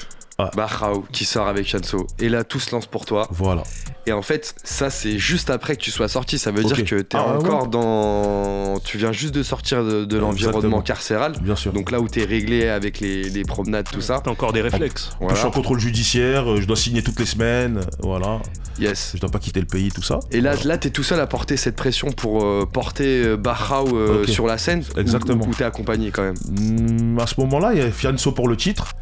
Ah. 0.47 0.57
Bahraou 0.57 1.05
qui 1.13 1.25
sort 1.25 1.49
avec 1.49 1.67
Chanso. 1.67 2.07
Et 2.19 2.29
là, 2.29 2.45
tout 2.45 2.61
se 2.61 2.73
lance 2.75 2.87
pour 2.87 3.05
toi. 3.05 3.27
Voilà. 3.31 3.63
Et 4.07 4.13
en 4.13 4.23
fait, 4.23 4.55
ça, 4.65 4.89
c'est 4.91 5.19
juste 5.19 5.51
après 5.51 5.77
que 5.77 5.83
tu 5.83 5.91
sois 5.91 6.09
sorti. 6.09 6.39
Ça 6.39 6.51
veut 6.51 6.65
dire 6.65 6.85
que 6.85 7.01
t'es 7.01 7.17
Ah, 7.19 7.37
ouais. 7.37 7.47
encore 7.47 7.69
dans. 7.69 8.79
Tu 8.81 8.99
viens 8.99 9.13
juste 9.13 9.35
de 9.35 9.43
sortir 9.43 9.85
de, 9.85 10.05
de 10.05 10.19
l'environnement 10.19 10.81
carcéral. 10.81 11.35
Bien 11.43 11.55
sûr. 11.57 11.73
Donc 11.73 11.91
là 11.91 12.01
où 12.01 12.09
t'es 12.09 12.25
réglé 12.25 12.69
avec 12.69 13.01
les, 13.01 13.29
les 13.29 13.43
promenades, 13.45 13.87
tout 13.93 14.01
ça. 14.01 14.21
T'as 14.25 14.31
encore 14.31 14.53
des 14.53 14.63
réflexes. 14.63 15.11
Je 15.29 15.35
suis 15.35 15.47
en 15.47 15.51
contrôle 15.51 15.79
judiciaire, 15.79 16.51
euh, 16.51 16.61
je 16.61 16.67
dois 16.67 16.77
signer 16.77 17.03
toutes 17.03 17.19
les 17.21 17.27
semaines, 17.27 17.79
euh, 17.79 17.83
voilà. 18.01 18.41
Yes. 18.79 19.13
Je 19.15 19.21
dois 19.21 19.31
pas 19.31 19.39
quitter 19.39 19.61
le 19.61 19.67
pays, 19.67 19.91
tout 19.91 20.03
ça. 20.03 20.19
Et 20.33 20.41
là, 20.41 20.55
Voilà. 20.55 20.69
là 20.71 20.79
t'es 20.79 20.91
tout 20.91 21.03
seul 21.03 21.21
à 21.21 21.27
porter 21.27 21.57
cette 21.57 21.77
pression 21.77 22.11
pour 22.13 22.43
euh, 22.45 22.67
porter 22.71 23.37
Bahraou 23.37 23.95
euh, 23.97 24.27
sur 24.27 24.47
la 24.47 24.57
scène. 24.59 24.83
Exactement. 24.97 25.45
Ou, 25.47 25.55
t'es 25.55 25.65
accompagné 25.65 26.11
quand 26.11 26.23
même? 26.23 26.37
Hmm, 26.49 27.19
à 27.19 27.27
ce 27.27 27.35
moment-là, 27.41 27.73
il 27.75 27.79
y 27.79 27.83
a 27.83 27.91
Fianso 27.91 28.33
pour 28.33 28.49
le 28.49 28.57
titre. 28.57 28.93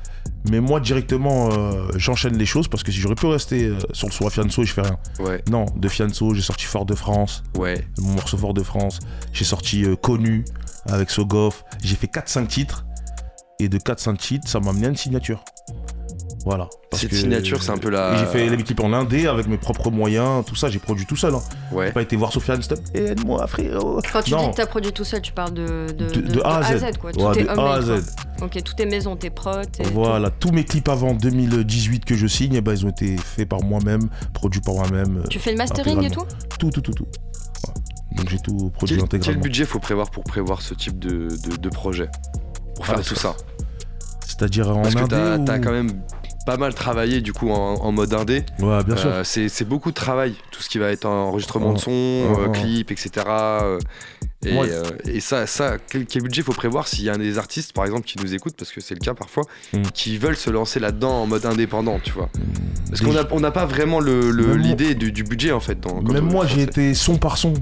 Mais 0.50 0.60
moi, 0.60 0.80
directement, 0.80 1.50
euh, 1.52 1.88
j'enchaîne 1.96 2.36
les 2.38 2.46
choses 2.46 2.68
parce 2.68 2.82
que 2.82 2.92
si 2.92 2.98
j'aurais 3.00 3.14
pu 3.16 3.26
rester 3.26 3.64
euh, 3.66 3.78
sur 3.92 4.06
le 4.08 4.12
son 4.12 4.26
à 4.26 4.30
Fianso 4.30 4.62
et 4.62 4.66
je 4.66 4.72
fais 4.72 4.82
rien. 4.82 4.96
Ouais, 5.18 5.42
Non, 5.50 5.66
de 5.76 5.88
Fianso, 5.88 6.32
j'ai 6.34 6.42
sorti 6.42 6.64
Fort 6.64 6.86
de 6.86 6.94
France, 6.94 7.42
ouais. 7.56 7.84
mon 7.98 8.12
morceau 8.12 8.36
Fort 8.38 8.54
de 8.54 8.62
France. 8.62 9.00
J'ai 9.32 9.44
sorti 9.44 9.84
euh, 9.84 9.96
Connu 9.96 10.44
avec 10.86 11.10
Sogoff. 11.10 11.64
J'ai 11.82 11.96
fait 11.96 12.06
4-5 12.06 12.46
titres. 12.46 12.84
Et 13.60 13.68
de 13.68 13.76
4-5 13.78 14.16
titres, 14.16 14.48
ça 14.48 14.60
m'a 14.60 14.70
amené 14.70 14.86
à 14.86 14.90
une 14.90 14.96
signature. 14.96 15.42
Voilà. 16.44 16.68
Parce 16.90 17.02
Cette 17.02 17.10
que- 17.10 17.16
signature, 17.16 17.62
c'est 17.62 17.72
un 17.72 17.76
peu 17.76 17.90
la- 17.90 18.16
J'ai 18.16 18.26
fait 18.26 18.48
les 18.48 18.62
clips 18.62 18.78
en 18.80 18.92
indé 18.92 19.26
avec 19.26 19.48
mes 19.48 19.58
propres 19.58 19.90
moyens, 19.90 20.44
tout 20.46 20.54
ça, 20.54 20.70
j'ai 20.70 20.78
produit 20.78 21.04
tout 21.04 21.16
seul. 21.16 21.34
Hein. 21.34 21.40
Ouais. 21.72 21.88
J'ai 21.88 21.92
pas 21.92 22.02
été 22.02 22.14
voir 22.16 22.32
Sofiane, 22.32 22.62
stop, 22.62 22.78
aide-moi 22.94 23.44
frérot. 23.48 24.00
Quand 24.12 24.22
tu 24.22 24.30
Non. 24.30 24.44
dis 24.44 24.50
que 24.52 24.56
t'as 24.56 24.66
produit 24.66 24.92
tout 24.92 25.02
seul, 25.04 25.20
tu 25.20 25.32
parles 25.32 25.52
de, 25.52 25.88
de, 25.92 26.08
De- 26.08 26.20
de 26.20 26.40
A 26.44 26.58
à 26.58 26.78
Z. 26.78 26.96
quoi. 26.98 27.12
Tout 27.12 27.20
Ouais, 27.20 27.40
est 27.40 27.42
de 27.44 27.48
A 27.48 27.52
à 27.52 27.56
homemade, 27.80 27.84
quoi. 28.04 28.27
Ok, 28.42 28.62
tout 28.62 28.74
est 28.80 28.86
maison, 28.86 29.16
tes 29.16 29.30
prods. 29.30 29.64
tes- 29.66 29.82
Voilà, 29.92 30.30
tous 30.30 30.52
mes 30.52 30.64
clips 30.64 30.88
avant 30.88 31.12
2018 31.14 32.04
que 32.04 32.14
je 32.16 32.26
signe, 32.26 32.54
eh 32.54 32.60
ben, 32.60 32.72
ils 32.72 32.86
ont 32.86 32.90
été 32.90 33.16
faits 33.16 33.48
par 33.48 33.62
moi-même, 33.62 34.08
produits 34.32 34.60
par 34.60 34.74
moi-même. 34.74 35.18
euh, 35.18 35.28
Tu 35.28 35.38
fais 35.38 35.50
le 35.52 35.58
mastering 35.58 36.02
et 36.04 36.10
tout 36.10 36.24
Tout, 36.58 36.70
tout, 36.70 36.80
tout, 36.80 36.92
tout. 36.92 37.04
Ouais. 37.66 37.74
Donc 38.16 38.28
j'ai 38.30 38.38
tout 38.38 38.70
produit 38.70 38.96
Quel, 38.96 38.96
quel 38.96 39.02
intégralement. 39.04 39.42
budget 39.42 39.64
faut 39.64 39.80
prévoir 39.80 40.10
pour 40.10 40.22
prévoir 40.24 40.62
ce 40.62 40.74
type 40.74 40.98
de, 40.98 41.28
de, 41.28 41.56
de 41.56 41.68
projet 41.68 42.08
Pour 42.76 42.86
faire 42.86 42.96
Ah, 42.98 43.02
tout 43.02 43.14
ça- 43.16 43.34
C'est-à-dire 44.26 44.68
en 44.70 44.82
Parce 44.82 44.94
que 44.94 45.04
t'as 45.04 45.36
ou- 45.36 45.60
quand 45.60 45.72
même 45.72 46.02
pas 46.46 46.56
mal 46.56 46.72
travaillé 46.72 47.20
du 47.20 47.32
coup 47.34 47.50
en, 47.50 47.74
en 47.74 47.92
mode 47.92 48.14
indé. 48.14 48.44
Ouais, 48.60 48.82
bien 48.84 48.96
sûr. 48.96 49.10
Euh, 49.10 49.22
c'est 49.24 49.48
c'est 49.50 49.64
beaucoup 49.66 49.90
de 49.90 49.94
travail, 49.96 50.34
tout 50.50 50.62
ce 50.62 50.68
qui 50.70 50.78
va 50.78 50.90
être 50.90 51.04
enregistrement 51.04 51.72
de 51.74 51.78
son, 51.78 51.90
euh, 51.90 52.48
clip, 52.52 52.90
etc. 52.90 53.26
euh, 54.46 54.48
et, 54.48 54.56
Ouais. 54.58 54.68
euh, 54.70 54.82
et 55.06 55.20
ça, 55.20 55.46
ça 55.46 55.76
quel, 55.90 56.06
quel 56.06 56.22
budget 56.22 56.42
faut 56.42 56.52
prévoir 56.52 56.86
s'il 56.86 57.04
y 57.04 57.10
a 57.10 57.14
un 57.14 57.18
des 57.18 57.38
artistes, 57.38 57.72
par 57.72 57.84
exemple, 57.84 58.02
qui 58.06 58.18
nous 58.18 58.34
écoutent, 58.34 58.54
parce 58.56 58.70
que 58.70 58.80
c'est 58.80 58.94
le 58.94 59.00
cas 59.00 59.14
parfois, 59.14 59.44
Mm. 59.72 59.82
qui 59.94 60.16
veulent 60.18 60.36
se 60.36 60.50
lancer 60.50 60.78
là-dedans 60.80 61.22
en 61.22 61.26
mode 61.26 61.44
indépendant, 61.46 61.98
tu 62.02 62.12
vois. 62.12 62.28
Parce 62.88 63.00
qu'on 63.00 63.12
n'a 63.12 63.26
on 63.32 63.40
n'a 63.40 63.50
pas 63.50 63.66
vraiment 63.66 64.00
le- 64.00 64.30
le- 64.30 64.54
l'idée 64.56 64.94
du, 64.94 65.10
du 65.12 65.24
budget 65.24 65.52
en 65.52 65.60
fait. 65.60 65.80
Dans, 65.80 66.00
Même 66.02 66.24
moi, 66.30 66.46
j'ai 66.46 66.62
été 66.62 66.94
son 66.94 67.16
par 67.18 67.36
son. 67.36 67.54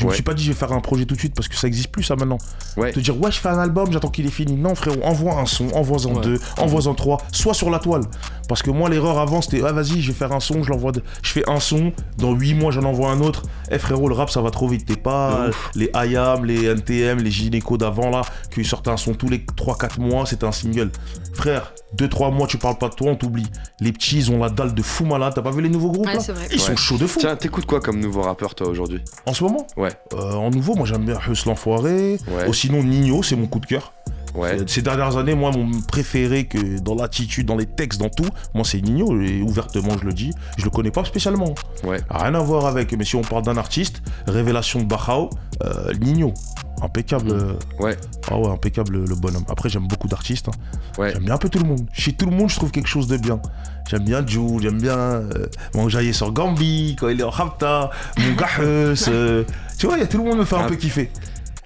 Je 0.00 0.06
me 0.06 0.12
suis 0.12 0.22
pas 0.22 0.34
dit 0.34 0.42
je 0.44 0.48
vais 0.52 0.58
faire 0.58 0.72
un 0.72 0.80
projet 0.80 1.04
tout 1.04 1.14
de 1.14 1.20
suite 1.20 1.34
parce 1.34 1.48
que 1.48 1.56
ça 1.56 1.66
existe 1.66 1.88
plus 1.90 2.02
ça 2.02 2.16
maintenant. 2.16 2.38
Ouais. 2.76 2.92
Te 2.92 3.00
dire 3.00 3.18
ouais 3.20 3.30
je 3.30 3.38
fais 3.38 3.48
un 3.48 3.58
album, 3.58 3.92
j'attends 3.92 4.08
qu'il 4.10 4.26
est 4.26 4.30
fini. 4.30 4.54
Non 4.54 4.74
frérot, 4.74 5.00
envoie 5.02 5.38
un 5.40 5.46
son, 5.46 5.68
envoie-en 5.74 6.14
Ouais. 6.14 6.20
deux, 6.22 6.40
envoie-en 6.58 6.94
trois, 6.94 7.18
soit 7.32 7.54
sur 7.54 7.70
la 7.70 7.78
toile. 7.78 8.02
Parce 8.48 8.62
que 8.62 8.70
moi 8.70 8.88
l'erreur 8.88 9.18
avant 9.18 9.40
c'était 9.42 9.62
ah 9.64 9.72
vas-y 9.72 10.00
je 10.02 10.08
vais 10.12 10.18
faire 10.18 10.32
un 10.32 10.40
son, 10.40 10.62
je 10.62 10.70
l'envoie, 10.70 10.92
de- 10.92 11.02
je 11.22 11.30
fais 11.30 11.48
un 11.48 11.60
son, 11.60 11.92
dans 12.18 12.32
8 12.32 12.54
mois 12.54 12.72
j'en 12.72 12.82
envoie 12.84 13.10
un 13.10 13.20
autre. 13.20 13.42
Eh 13.70 13.78
frérot 13.78 14.08
le 14.08 14.14
rap 14.14 14.30
ça 14.30 14.40
va 14.40 14.50
trop 14.50 14.66
vite, 14.68 14.86
t'es 14.86 14.96
pas 14.96 15.46
euh, 15.46 15.52
les 15.76 15.90
IAM, 15.94 16.44
les 16.44 16.64
NTM, 16.64 17.18
les 17.18 17.30
gynéco 17.30 17.76
d'avant 17.78 18.10
là, 18.10 18.22
qui 18.52 18.64
sortent 18.64 18.88
un 18.88 18.96
son 18.96 19.14
tous 19.14 19.28
les 19.28 19.38
3-4 19.56 20.00
mois, 20.00 20.26
c'était 20.26 20.46
un 20.46 20.52
single. 20.52 20.90
Frère, 21.34 21.72
2-3 21.96 22.32
mois 22.34 22.46
tu 22.46 22.58
parles 22.58 22.78
pas 22.78 22.88
de 22.88 22.94
toi, 22.94 23.10
on 23.12 23.16
t'oublie. 23.16 23.46
Les 23.80 23.92
petits 23.92 24.16
ils 24.18 24.30
ont 24.30 24.38
la 24.38 24.50
dalle 24.50 24.74
de 24.74 24.82
fou 24.82 25.04
malade, 25.04 25.32
t'as 25.34 25.42
pas 25.42 25.50
vu 25.50 25.62
les 25.62 25.68
nouveaux 25.68 25.90
groupes 25.90 26.06
Ouais, 26.06 26.14
là 26.14 26.20
c'est 26.20 26.32
vrai. 26.32 26.46
Ils 26.52 26.60
sont 26.60 26.76
chauds 26.76 26.98
de 26.98 27.06
fou. 27.06 27.20
Tiens, 27.20 27.36
t'écoutes 27.36 27.66
quoi 27.66 27.80
comme 27.80 28.00
nouveau 28.00 28.22
rappeur 28.22 28.54
toi 28.54 28.68
aujourd'hui 28.68 29.00
En 29.26 29.32
ce 29.34 29.44
moment 29.44 29.66
Ouais. 29.76 29.92
Euh, 30.14 30.32
En 30.34 30.50
nouveau, 30.50 30.74
moi 30.74 30.86
j'aime 30.86 31.04
bien 31.04 31.18
Huss 31.28 31.46
l'Enfoiré. 31.46 32.18
Ouais. 32.28 32.48
Ou 32.48 32.52
sinon 32.52 32.82
Nino, 32.82 33.22
c'est 33.22 33.36
mon 33.36 33.46
coup 33.46 33.60
de 33.60 33.66
cœur. 33.66 33.92
Ouais. 34.34 34.60
Euh, 34.60 34.64
Ces 34.68 34.82
dernières 34.82 35.16
années, 35.16 35.34
moi, 35.34 35.50
mon 35.50 35.80
préféré 35.80 36.44
que 36.44 36.78
dans 36.78 36.94
l'attitude, 36.94 37.46
dans 37.46 37.56
les 37.56 37.66
textes, 37.66 37.98
dans 38.00 38.08
tout, 38.10 38.28
moi, 38.54 38.64
c'est 38.64 38.80
Nino. 38.80 39.20
Et 39.20 39.42
ouvertement, 39.42 39.98
je 40.00 40.04
le 40.04 40.12
dis. 40.12 40.30
Je 40.56 40.64
le 40.64 40.70
connais 40.70 40.92
pas 40.92 41.04
spécialement. 41.04 41.52
Ouais. 41.82 41.98
Rien 42.08 42.34
à 42.36 42.38
voir 42.38 42.66
avec. 42.66 42.92
Mais 42.92 43.04
si 43.04 43.16
on 43.16 43.22
parle 43.22 43.42
d'un 43.42 43.56
artiste, 43.56 44.02
révélation 44.28 44.78
de 44.80 44.84
Bachao, 44.84 45.30
euh, 45.64 45.92
Nino. 46.00 46.32
Impeccable. 46.82 47.30
euh, 47.30 47.52
Ouais. 47.78 47.96
Ah 48.30 48.38
ouais, 48.38 48.48
impeccable 48.48 49.04
le 49.04 49.14
bonhomme. 49.14 49.44
Après, 49.48 49.68
j'aime 49.68 49.86
beaucoup 49.88 50.08
d'artistes. 50.08 50.48
hein. 50.48 51.00
Ouais. 51.00 51.12
J'aime 51.12 51.24
bien 51.24 51.34
un 51.34 51.38
peu 51.38 51.48
tout 51.48 51.58
le 51.58 51.66
monde. 51.68 51.86
Chez 51.92 52.12
tout 52.12 52.26
le 52.26 52.32
monde, 52.36 52.48
je 52.50 52.56
trouve 52.56 52.70
quelque 52.70 52.88
chose 52.88 53.06
de 53.06 53.16
bien. 53.16 53.40
J'aime 53.88 54.04
bien 54.04 54.24
Jules, 54.26 54.60
j'aime 54.62 54.80
bien 54.80 54.96
euh, 54.98 56.12
sur 56.12 56.32
Gambi, 56.32 56.96
quand 56.98 57.08
il 57.08 57.20
est 57.20 57.24
en 57.24 57.30
Rapta, 57.30 57.90
mon 58.18 58.36
euh, 58.60 59.44
tu 59.78 59.86
vois, 59.86 59.96
il 59.96 60.00
y 60.00 60.04
a 60.04 60.06
tout 60.06 60.18
le 60.18 60.24
monde 60.24 60.38
me 60.38 60.44
fait 60.44 60.56
un 60.56 60.64
peu 60.68 60.76
kiffer. 60.76 61.10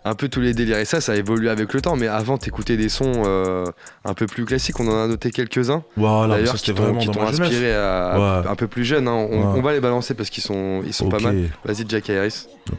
Un 0.07 0.15
peu 0.15 0.29
tous 0.29 0.41
les 0.43 0.53
délires. 0.53 0.79
Et 0.79 0.85
ça, 0.85 1.01
ça 1.01 1.13
a 1.13 1.15
évolué 1.17 1.49
avec 1.49 1.73
le 1.73 1.81
temps. 1.81 1.97
Mais 1.97 2.09
avant, 2.09 2.37
t'écoutais 2.37 2.77
des 2.77 2.91
sons 2.91 3.23
euh, 3.25 3.65
un 4.05 4.13
peu 4.13 4.27
plus 4.27 4.45
classiques. 4.45 4.79
On 4.79 4.87
en 4.87 5.05
a 5.05 5.07
noté 5.07 5.31
quelques-uns. 5.31 5.83
Voilà, 5.97 6.37
D'ailleurs, 6.37 6.57
qui 6.57 6.75
t'ont 6.75 7.23
inspiré 7.23 7.75
à, 7.75 8.43
Ouais. 8.43 8.49
un 8.51 8.55
peu 8.55 8.67
plus 8.69 8.85
jeune. 8.85 9.09
hein. 9.09 9.13
On, 9.31 9.39
Ouais. 9.39 9.59
on 9.59 9.63
va 9.63 9.73
les 9.73 9.81
balancer 9.81 10.13
parce 10.13 10.29
qu'ils 10.29 10.43
sont, 10.43 10.83
ils 10.87 10.93
sont 10.93 11.09
pas 11.09 11.21
mal. 11.21 11.49
Vas-y, 11.65 11.87
Jack 11.89 12.11
Harris. 12.11 12.47
Y 12.71 12.73
a 12.73 12.77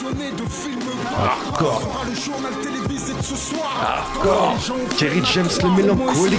Pas 0.00 0.12
de 0.12 0.48
souci. 0.50 0.68
Hardcore. 1.16 2.04
le 2.08 2.14
journal 2.14 2.52
télévisé 2.62 3.14
de 3.14 3.22
ce 3.22 3.34
soir. 3.34 4.06
Kerry 4.96 5.22
James, 5.34 5.48
le 5.64 5.70
mélancolique. 5.76 6.38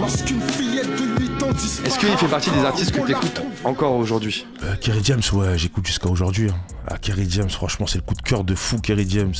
Lorsqu'une 0.00 0.40
fillette 0.40 0.90
de 0.90 1.22
8 1.22 1.42
ans 1.44 1.52
disparaît. 1.52 1.88
Est-ce 1.88 1.98
qu'il 2.00 2.08
fait 2.18 2.26
partie 2.26 2.50
des 2.50 2.64
artistes 2.64 2.90
que 2.92 3.06
t'écoutes 3.06 3.42
encore 3.64 3.92
aujourd'hui 3.96 4.46
Euh, 4.64 4.74
Kerry 4.80 5.00
James, 5.04 5.22
ouais, 5.34 5.56
j'écoute 5.58 5.86
jusqu'à 5.86 6.08
aujourd'hui. 6.08 6.50
hein. 6.50 6.56
Ah, 6.88 6.98
Kerry 6.98 7.26
James, 7.30 7.50
franchement, 7.50 7.86
c'est 7.86 7.98
le 7.98 8.04
coup 8.04 8.14
de 8.14 8.22
cœur 8.22 8.42
de 8.42 8.54
fou, 8.56 8.78
Kerry 8.80 9.06
James. 9.08 9.34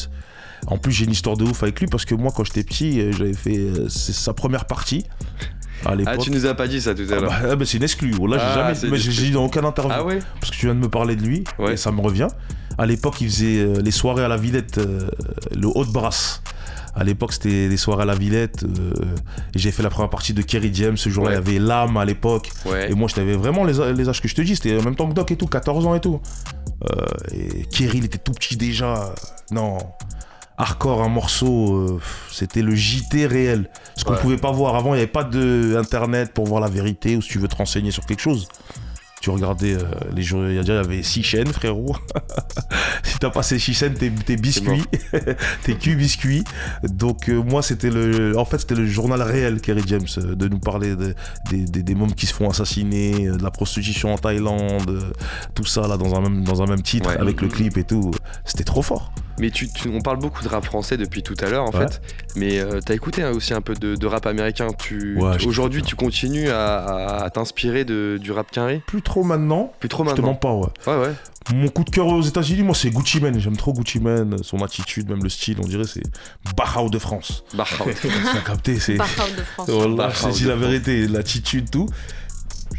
En 0.69 0.79
plus, 0.79 0.93
j'ai 0.93 1.05
une 1.07 1.11
histoire 1.11 1.37
de 1.37 1.45
ouf 1.45 1.63
avec 1.65 1.81
lui 1.81 1.89
parce 1.89 2.05
que 2.05 2.15
moi, 2.15 2.31
quand 2.35 2.45
j'étais 2.45 2.63
petit, 2.63 3.01
euh, 3.01 3.11
j'avais 3.13 3.33
fait 3.35 3.57
euh, 3.59 3.89
sa 3.89 4.35
première 4.35 4.67
partie. 4.67 5.05
À 5.85 5.97
l'époque. 5.97 6.15
Ah, 6.17 6.23
tu 6.23 6.31
nous 6.31 6.47
as 6.47 6.55
pas 6.55 6.69
dit 6.69 6.81
ça 6.81 6.95
tout 6.95 7.03
à 7.11 7.15
Ah 7.17 7.21
l'heure. 7.21 7.31
bah, 7.31 7.37
ah 7.51 7.57
bah, 7.57 7.65
c'est 7.67 7.79
une 7.79 7.83
exclue. 7.83 8.13
Là, 8.13 8.37
Ah, 8.39 8.49
j'ai 8.55 8.61
jamais. 8.61 8.75
c'est 8.77 8.89
mais 8.89 8.99
j'ai 8.99 9.31
dans 9.31 9.47
aucune 9.47 9.65
interview. 9.65 9.93
Ah 9.93 10.05
ouais 10.05 10.21
Parce 10.41 10.53
que 10.53 10.57
tu 10.57 10.67
viens 10.67 10.77
de 10.77 10.81
me 10.81 10.89
parler 10.89 11.17
de 11.17 11.23
lui. 11.23 11.43
Ouais. 11.59 11.73
Et 11.73 11.77
ça 11.77 11.91
me 11.91 12.01
revient. 12.01 12.29
À 12.83 12.87
l'époque, 12.87 13.21
il 13.21 13.29
faisait 13.31 13.59
euh, 13.61 13.81
les 13.81 13.91
soirées 13.93 14.25
à 14.25 14.29
la 14.29 14.37
Villette, 14.37 14.79
euh, 14.79 15.09
le 15.57 15.69
haut 15.69 15.85
de 15.85 15.91
brasse. 15.93 16.43
À 16.97 17.05
l'époque, 17.05 17.33
c'était 17.33 17.69
les 17.69 17.77
soirées 17.77 18.03
à 18.03 18.07
la 18.07 18.15
Villette. 18.17 18.65
euh, 18.65 18.93
j'ai 19.55 19.71
fait 19.71 19.83
la 19.85 19.89
première 19.89 20.11
partie 20.11 20.35
de 20.35 20.43
Kerry 20.43 20.71
James. 20.75 20.97
Ce 20.97 21.09
jour-là, 21.09 21.31
Ouais. 21.31 21.37
il 21.47 21.53
y 21.55 21.57
avait 21.57 21.65
l'âme 21.65 21.97
à 21.97 22.05
l'époque. 22.05 22.51
Ouais. 22.67 22.91
Et 22.91 22.95
moi, 22.95 23.09
je 23.09 23.15
t'avais 23.15 23.35
vraiment 23.37 23.65
les, 23.65 23.95
les 23.95 24.09
âges 24.09 24.21
que 24.21 24.27
je 24.29 24.35
te 24.35 24.43
dis. 24.43 24.57
C'était 24.57 24.77
en 24.79 24.83
même 24.83 24.97
temps 24.97 25.09
que 25.09 25.15
Doc 25.15 25.31
et 25.31 25.37
tout, 25.37 25.47
14 25.47 25.87
ans 25.87 25.95
et 25.95 26.01
tout. 26.01 26.21
Euh, 26.91 27.05
et 27.33 27.65
Kerry, 27.67 27.99
il 27.99 28.05
était 28.05 28.19
tout 28.19 28.33
petit 28.33 28.57
déjà. 28.57 29.15
Non. 29.53 29.79
Hardcore, 30.59 31.03
un 31.03 31.09
morceau, 31.09 31.75
euh, 31.77 32.01
c'était 32.31 32.63
le 32.63 32.75
JT 32.75 33.27
réel. 33.27 33.71
Ce 33.97 34.05
qu'on 34.05 34.13
Ouais. 34.15 34.21
pouvait 34.21 34.37
pas 34.37 34.51
voir 34.53 34.75
avant, 34.75 34.91
il 34.95 34.97
n'y 34.99 35.03
avait 35.03 35.07
pas 35.11 35.25
de 35.25 35.77
internet 35.79 36.33
pour 36.35 36.47
voir 36.47 36.61
la 36.61 36.69
vérité 36.69 37.17
ou 37.17 37.23
si 37.23 37.29
tu 37.31 37.39
veux 37.39 37.49
te 37.49 37.57
renseigner 37.57 37.91
sur 37.91 38.05
quelque 38.07 38.21
chose. 38.21 38.49
Tu 39.23 39.31
regardais 39.31 39.75
euh, 39.75 39.85
les 40.17 40.23
jours, 40.23 40.45
il 40.49 40.55
y 40.57 40.71
avait 40.73 41.05
six 41.05 41.23
chaînes, 41.23 41.47
frérot. 41.53 41.95
si 43.05 43.19
t'as 43.21 43.31
pas 43.31 43.45
ces 43.45 43.61
six 43.61 43.73
chaînes, 43.73 43.95
t'es 43.95 44.11
t'es 44.11 44.35
biscuit, 44.35 44.83
t'es 45.63 45.75
cul 45.77 45.95
biscuit. 45.95 46.43
Donc 46.83 47.29
euh, 47.29 47.41
moi, 47.41 47.63
c'était 47.63 47.91
le, 47.91 48.37
en 48.37 48.45
fait, 48.45 48.59
c'était 48.59 48.75
le 48.75 48.85
journal 48.85 49.23
réel, 49.23 49.61
Kerry 49.61 49.83
James, 49.87 50.09
euh, 50.19 50.35
de 50.35 50.49
nous 50.49 50.59
parler 50.59 50.97
de- 50.97 51.15
des, 51.51 51.65
des, 51.67 51.85
des 51.85 51.95
mômes 51.95 52.15
qui 52.15 52.27
se 52.27 52.35
font 52.35 52.51
assassiner, 52.51 53.29
euh, 53.29 53.37
de 53.37 53.43
la 53.45 53.53
prostitution 53.53 54.13
en 54.13 54.19
Thaïlande, 54.19 54.91
euh, 54.91 55.13
tout 55.55 55.67
ça 55.67 55.87
là 55.87 55.97
dans 55.97 56.17
un 56.17 56.21
même, 56.23 56.43
dans 56.43 56.61
un 56.61 56.67
même 56.67 56.83
titre 56.83 57.09
Ouais. 57.11 57.17
avec 57.17 57.41
le 57.43 57.47
clip 57.49 57.77
et 57.79 57.85
tout. 57.85 58.11
C'était 58.45 58.65
trop 58.65 58.83
fort. 58.83 59.13
Mais 59.39 59.51
tu, 59.51 59.69
tu- 59.73 59.89
on 59.89 60.01
parle 60.01 60.19
beaucoup 60.19 60.43
de 60.43 60.49
rap 60.49 60.65
français 60.65 60.97
depuis 60.97 61.23
tout 61.23 61.35
à 61.41 61.49
l'heure 61.49 61.65
en 61.65 61.71
Ouais. 61.73 61.87
fait. 61.89 62.01
Mais 62.37 62.59
euh, 62.61 62.81
t'as 62.85 62.95
écouté 62.95 63.23
hein, 63.23 63.31
aussi 63.31 63.55
un 63.55 63.61
peu 63.61 63.75
de, 63.75 63.97
de 63.97 64.07
rap 64.07 64.27
américain. 64.27 64.69
Tu, 64.79 65.17
Ouais, 65.19 65.45
Aujourd'hui, 65.47 65.83
tu 65.83 65.97
continues 65.97 66.51
à, 66.51 66.77
à- 66.79 67.25
à 67.25 67.31
t'inspirer 67.31 67.85
de- 67.85 68.19
du 68.21 68.31
rap 68.33 68.51
carré? 68.51 68.83
Plus 68.87 69.03
trop 69.03 69.25
maintenant. 69.25 69.73
Plus 69.81 69.89
trop 69.89 70.05
Je 70.05 70.11
te 70.11 70.15
maintenant. 70.21 70.29
mens 70.29 70.35
pas, 70.35 70.53
ouais. 70.55 70.69
Ouais, 70.87 71.07
ouais. 71.09 71.13
Mon 71.53 71.69
coup 71.69 71.83
de 71.83 71.91
cœur 71.91 72.07
aux 72.07 72.23
États-Unis, 72.23 72.63
moi, 72.63 72.75
c'est 72.75 72.91
Gucci 72.91 73.21
Mane. 73.21 73.41
J'aime 73.41 73.57
trop 73.57 73.73
Gucci 73.73 73.99
Mane, 73.99 74.43
son 74.45 74.63
attitude, 74.63 75.09
même 75.11 75.23
le 75.25 75.29
style, 75.29 75.57
on 75.61 75.67
dirait, 75.67 75.87
c'est 75.87 76.03
Bahao 76.57 76.89
de 76.89 76.99
France. 77.01 77.43
Bah, 77.55 77.65
T'as 77.79 78.41
capté, 78.47 78.79
c'est. 78.79 78.95
Barhout 78.95 79.13
de 79.37 79.43
France. 79.43 79.69
Voilà, 79.69 79.95
Bahao 79.97 80.13
je 80.15 80.23
te 80.29 80.33
dis 80.39 80.45
de 80.45 80.49
la 80.51 80.57
France. 80.57 80.67
vérité, 80.69 81.09
l'attitude, 81.09 81.69
tout. 81.71 81.89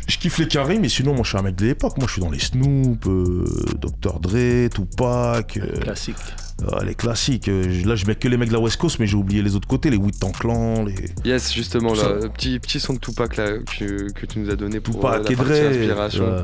Je 0.08 0.18
kiffe 0.18 0.38
les 0.40 0.48
carrés, 0.48 0.80
mais 0.80 0.90
sinon, 0.90 1.14
moi, 1.14 1.24
je 1.24 1.30
suis 1.30 1.38
un 1.38 1.42
mec 1.44 1.56
de 1.56 1.66
l'époque. 1.66 1.98
Moi, 1.98 2.08
je 2.08 2.14
suis 2.14 2.22
dans 2.22 2.30
les 2.30 2.40
Snoop, 2.40 3.06
euh, 3.08 3.46
Dr. 3.80 4.20
Dre, 4.20 4.70
Tupac, 4.70 5.58
euh, 5.58 5.80
Classique. 5.80 6.16
euh, 6.62 6.84
les 6.84 6.94
classiques. 6.96 7.48
Euh, 7.48 7.64
je- 7.70 7.88
là, 7.88 7.96
je 7.96 8.06
mets 8.06 8.16
que 8.16 8.28
les 8.28 8.36
mecs 8.38 8.50
de 8.50 8.54
la 8.54 8.60
West 8.60 8.78
Coast, 8.78 9.00
mais 9.00 9.08
j'ai 9.08 9.16
oublié 9.16 9.42
les 9.42 9.56
autres 9.56 9.68
côtés, 9.68 9.90
les 9.90 9.98
Wu-Tang 9.98 10.34
Clan, 10.38 10.84
les. 10.84 10.96
Yes, 11.24 11.54
justement, 11.54 11.94
là, 11.94 12.28
petit, 12.30 12.60
petit 12.60 12.80
son 12.82 12.94
de 12.94 13.00
Tupac 13.00 13.38
là, 13.38 13.60
que, 13.80 14.12
que 14.12 14.26
tu 14.26 14.40
nous 14.40 14.50
as 14.50 14.56
donné 14.56 14.80
pour 14.82 14.96
euh, 15.06 15.20
Tupac, 15.20 15.26
la 15.26 15.32
et 15.32 15.36
partie 15.36 15.62
Dre. 15.62 15.70
inspiration. 15.70 16.26
ouais. 16.26 16.42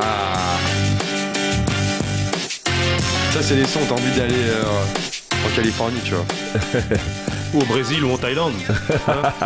Ah. 0.00 0.58
Ça, 3.32 3.42
c'est 3.42 3.56
les 3.56 3.66
sons, 3.66 3.80
t'as 3.88 3.94
envie 3.94 4.16
d'aller 4.16 4.34
euh, 4.34 4.62
en 5.46 5.54
Californie, 5.56 6.00
tu 6.04 6.14
vois. 6.14 6.24
Ou 7.54 7.60
au 7.60 7.64
Brésil 7.64 8.04
ou 8.04 8.12
en 8.12 8.18
Thaïlande. 8.18 8.52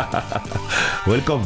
Welcome. 1.07 1.43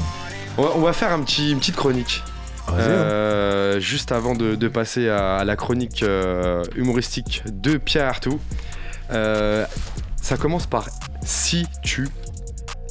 On 0.57 0.81
va, 0.81 0.93
faire 0.93 1.11
un 1.11 1.21
petit, 1.21 1.51
une 1.51 1.59
petite 1.59 1.75
chronique. 1.75 2.23
Hein. 2.67 2.73
Euh, 2.79 3.79
juste 3.79 4.11
avant 4.11 4.33
de, 4.33 4.55
de 4.55 4.67
passer 4.67 5.07
à, 5.07 5.37
à 5.37 5.43
la 5.45 5.55
chronique 5.55 6.01
euh, 6.01 6.63
humoristique 6.75 7.43
de 7.45 7.77
Pierre 7.77 8.07
Artout. 8.07 8.39
Euh, 9.11 9.65
ça 10.21 10.37
commence 10.37 10.65
par 10.65 10.89
si 11.23 11.67
tu. 11.83 12.07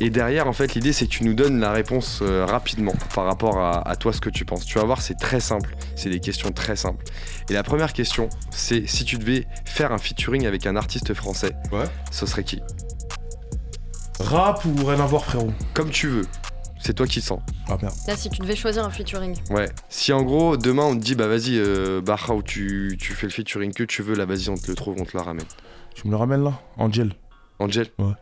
Et 0.01 0.11
derrière, 0.11 0.47
en 0.47 0.53
fait, 0.53 0.75
l'idée 0.75 0.93
c'est 0.93 1.07
que 1.07 1.11
tu 1.11 1.25
nous 1.25 1.35
donnes 1.35 1.59
la 1.59 1.73
réponse 1.73 2.21
euh, 2.23 2.45
rapidement 2.47 2.95
par 3.15 3.25
rapport 3.25 3.59
à, 3.59 3.89
à 3.89 3.97
toi 3.97 4.13
ce 4.13 4.21
que 4.21 4.31
tu 4.31 4.45
penses. 4.45 4.65
Tu 4.65 4.79
vas 4.79 4.85
voir, 4.85 5.03
c'est 5.03 5.19
très 5.19 5.41
simple. 5.41 5.75
C'est 5.97 6.11
des 6.11 6.21
questions 6.21 6.53
très 6.53 6.77
simples. 6.77 7.05
Et 7.51 7.55
la 7.55 7.63
première 7.65 7.93
question, 7.93 8.29
c'est 8.51 8.87
si 8.87 9.05
tu 9.05 9.17
devais 9.19 9.47
faire 9.65 9.93
un 9.93 9.99
featuring 9.99 10.47
avec 10.47 10.67
un 10.67 10.77
artiste 10.77 11.15
français, 11.15 11.53
Ouais. 11.73 11.85
ce 12.13 12.27
serait 12.27 12.45
qui? 12.45 12.63
Rap 14.21 14.65
ou 14.65 14.85
rien 14.85 15.01
à 15.01 15.07
voir, 15.07 15.25
frérot 15.25 15.53
Comme 15.75 15.91
tu 15.91 16.09
veux. 16.09 16.25
C'est 16.79 16.93
toi 16.95 17.07
qui 17.07 17.21
sens. 17.21 17.41
Ah 17.69 17.77
merde. 17.81 17.95
Là, 18.07 18.17
si 18.17 18.29
tu 18.31 18.41
devais 18.43 18.55
choisir 18.57 18.85
un 18.85 18.91
featuring. 18.91 19.35
Ouais. 19.51 19.69
Si 19.89 20.13
en 20.13 20.23
gros, 20.23 20.57
demain 20.57 20.85
on 20.85 20.95
te 20.97 21.03
dit, 21.03 21.15
bah 21.15 21.27
vas-y, 21.27 21.59
euh, 21.59 22.01
Bahao, 22.01 22.43
tu, 22.43 22.97
tu 23.01 23.13
fais 23.15 23.27
le 23.27 23.33
featuring 23.33 23.73
que 23.73 23.83
tu 23.83 24.03
veux, 24.03 24.15
là 24.15 24.25
vas-y, 24.25 24.49
on 24.51 24.57
te 24.57 24.69
le 24.69 24.75
trouve, 24.77 24.95
on 24.99 25.05
te 25.05 25.17
le 25.17 25.23
ramène. 25.23 25.47
Tu 25.95 26.07
me 26.07 26.13
le 26.13 26.17
ramènes 26.19 26.45
là? 26.45 26.53
Angel. 26.79 27.13
Angel 27.59 27.89
Ouais. 27.99 28.13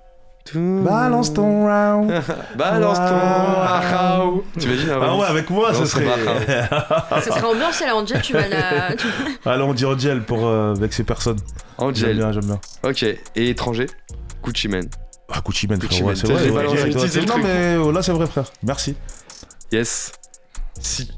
Balance 0.55 1.33
ton 1.33 1.65
round. 1.67 2.13
Balance 2.57 2.99
ton. 2.99 3.03
Bahao. 3.17 4.45
T'imagines 4.59 4.91
Ah 4.91 5.17
ouais, 5.17 5.27
avec 5.27 5.49
moi, 5.49 5.73
ce 5.73 5.87
serait. 5.87 6.05
Ce 7.25 7.31
serait 7.31 7.43
ambiancé 7.45 7.87
là, 7.87 7.97
Angel, 7.97 8.21
tu 8.21 8.35
vas 8.35 8.47
la. 8.49 8.89
Allez, 9.47 9.63
on 9.63 9.73
dit 9.73 9.87
Angel 9.87 10.23
pour, 10.23 10.47
euh, 10.47 10.75
avec 10.75 10.93
ces 10.93 11.03
personnes. 11.05 11.39
J'aime 11.79 11.89
Angel. 11.89 12.17
bien, 12.19 12.33
j'aime 12.33 12.45
bien. 12.45 12.61
Ok. 12.83 13.03
Et 13.03 13.49
étranger 13.49 13.87
Gucci 14.43 14.69
Mane. 14.69 14.89
Ah, 15.37 15.41
Gucci 15.45 15.67
Mane. 15.67 15.79
Mane. 15.81 16.03
Ouais, 16.05 16.15
c'est 16.17 16.27
vrai. 16.27 16.49
ouais, 16.49 16.67
ouais. 16.67 17.27
Non, 17.27 17.39
mais 17.43 17.93
là, 17.93 18.03
c'est 18.03 18.13
vrai, 18.13 18.27
frère. 18.27 18.51
Merci. 18.63 18.95
Yes. 19.73 20.13
Si. 20.81 21.09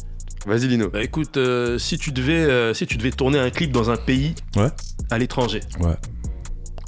Vas-y, 0.47 0.69
Lino. 0.69 0.89
Bah 0.91 1.03
écoute, 1.03 1.37
euh, 1.39 1.77
si, 1.77 1.99
tu 1.99 2.13
devais, 2.13 2.35
euh, 2.45 2.73
si 2.73 2.87
tu 2.87 2.97
devais 2.97 3.11
tourner 3.11 3.39
un 3.39 3.51
clip 3.51 3.73
dans 3.73 3.91
un 3.91 3.97
pays 3.97 4.35
Ouais. 4.57 4.69
à 5.11 5.19
l'étranger, 5.19 5.61
Ouais. 5.81 5.97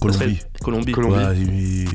Colombie. 0.00 0.38
Colombie. 0.62 0.92
Colombie. 0.92 1.86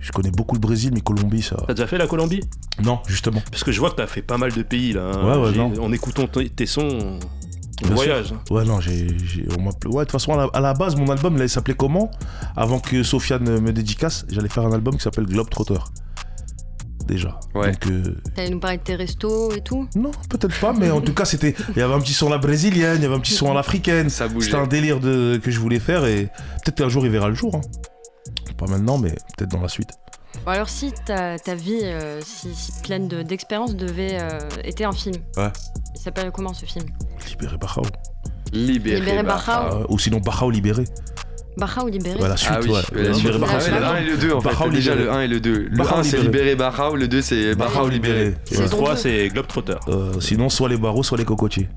Je 0.00 0.10
connais 0.10 0.32
beaucoup 0.32 0.56
le 0.56 0.60
Brésil, 0.60 0.90
mais 0.92 1.00
Colombie, 1.00 1.42
ça. 1.42 1.56
T'as 1.66 1.74
déjà 1.74 1.86
fait 1.86 1.96
la 1.96 2.08
Colombie? 2.08 2.40
Non, 2.82 2.98
justement. 3.06 3.40
Parce 3.52 3.62
que 3.62 3.70
je 3.70 3.78
vois 3.78 3.90
que 3.90 3.94
t'as 3.96 4.08
fait 4.08 4.20
pas 4.22 4.36
mal 4.36 4.52
de 4.52 4.62
pays 4.62 4.92
là. 4.94 5.12
hein. 5.14 5.38
Ouais, 5.40 5.46
ouais, 5.50 5.56
non. 5.56 5.72
En 5.80 5.92
écoutant 5.92 6.26
tes 6.26 6.48
tes 6.48 6.66
sons, 6.66 6.88
on 6.90 7.18
Bien 7.82 7.94
voyage. 7.94 8.26
sûr. 8.26 8.40
Ouais, 8.50 8.64
non, 8.64 8.80
j'ai. 8.80 9.08
j'ai- 9.24 9.46
on 9.58 9.62
m'appelait- 9.62 9.90
Ouais, 9.90 10.04
de 10.04 10.10
toute 10.10 10.12
façon, 10.12 10.34
à 10.34 10.36
la, 10.36 10.44
à 10.52 10.60
la 10.60 10.74
base, 10.74 10.96
mon 10.96 11.08
album, 11.10 11.36
il 11.40 11.48
s'appelait 11.48 11.74
comment? 11.74 12.10
Avant 12.56 12.78
que 12.80 13.02
Sofiane 13.02 13.60
me 13.60 13.72
dédicace, 13.72 14.24
j'allais 14.30 14.48
faire 14.48 14.64
un 14.66 14.72
album 14.72 14.96
qui 14.96 15.02
s'appelle 15.02 15.26
Globetrotter. 15.26 15.78
Déjà. 17.06 17.38
Ouais. 17.54 17.72
Donc, 17.72 17.86
euh, 17.88 18.16
T'allais 18.36 18.50
nous 18.50 18.60
parler 18.60 18.78
de 18.78 18.82
tes 18.84 18.94
restos 18.94 19.52
et 19.52 19.60
tout? 19.60 19.88
Non, 19.96 20.12
peut-être 20.30 20.58
pas, 20.60 20.72
mais 20.72 20.90
en 20.90 21.00
tout 21.00 21.12
cas, 21.12 21.24
c'était. 21.24 21.54
Il 21.74 21.78
y 21.78 21.82
avait 21.82 21.92
un 21.94 22.00
petit 22.00 22.14
son 22.14 22.28
à 22.28 22.30
la 22.30 22.38
brésilienne, 22.38 22.96
il 22.98 23.02
y 23.02 23.06
avait 23.06 23.14
un 23.16 23.20
petit 23.20 23.34
son 23.34 23.50
à 23.50 23.54
l'africaine. 23.54 24.08
Ça 24.08 24.28
bougeait. 24.28 24.46
C'était 24.46 24.58
un 24.58 24.68
délire 24.68 25.00
de... 25.00 25.40
que 25.42 25.50
je 25.50 25.58
voulais 25.58 25.80
faire 25.80 26.04
et 26.06 26.26
peut-être 26.64 26.76
qu'un 26.76 26.88
jour 26.88 27.04
il 27.04 27.10
verra 27.10 27.28
le 27.28 27.34
jour. 27.34 27.56
hein. 27.56 27.60
Pas 28.56 28.66
maintenant, 28.66 28.98
mais 28.98 29.10
peut-être 29.36 29.50
dans 29.50 29.60
la 29.60 29.68
suite. 29.68 29.90
Bon, 30.44 30.50
alors, 30.52 30.68
si 30.68 30.92
ta, 31.06 31.38
ta 31.38 31.54
vie, 31.54 31.80
euh, 31.82 32.20
si, 32.24 32.54
si 32.54 32.72
pleine 32.82 33.06
de- 33.08 33.22
d'expériences, 33.22 33.76
devait 33.76 34.18
euh, 34.20 34.38
était 34.64 34.84
un 34.84 34.92
film. 34.92 35.14
Ouais. 35.36 35.50
Il 35.94 36.00
s'appelle 36.00 36.30
comment 36.32 36.52
ce 36.52 36.66
film? 36.66 36.84
Libéré 37.28 37.56
Bachao. 37.58 37.82
Libéré, 38.52 39.00
Libéré. 39.00 39.18
Euh, 39.18 39.84
ou 39.88 39.98
sinon 39.98 40.18
Bachao 40.20 40.50
libéré. 40.50 40.84
Baja 41.56 41.84
ou 41.84 41.88
libéré 41.88 42.18
la 42.18 42.36
suite, 42.36 42.50
Ah 42.54 42.60
oui, 42.62 42.70
ouais. 42.70 42.74
la 42.94 43.14
suite. 43.14 43.24
Libéré 43.26 43.38
Ah, 43.46 43.54
ouais, 43.54 43.60
c'est 43.60 43.70
le 43.70 43.80
la 43.80 43.90
un 43.92 43.96
et 43.98 44.04
le 44.04 44.16
2 44.16 44.32
en 44.32 44.40
fait. 44.40 44.70
Déjà 44.70 44.94
libéré. 44.94 45.04
le 45.10 45.12
1 45.12 45.20
et 45.22 45.28
le 45.28 45.40
2. 45.40 45.58
Le 45.70 45.76
Bahao 45.76 45.98
1 45.98 46.02
c'est 46.02 46.16
libéré. 46.16 46.44
libéré 46.44 46.56
Bahao, 46.56 46.96
le 46.96 47.08
2 47.08 47.22
c'est 47.22 47.54
Bahao 47.54 47.88
libéré. 47.88 48.34
Le 48.50 48.56
Saison 48.56 48.76
3, 48.78 48.94
deux. 48.94 49.00
c'est 49.00 49.28
Globetrotter. 49.28 49.76
Euh, 49.88 50.18
sinon, 50.20 50.48
soit 50.48 50.68
les 50.70 50.78
barreaux, 50.78 51.02
soit 51.02 51.18
les 51.18 51.24
cocotiers. 51.26 51.68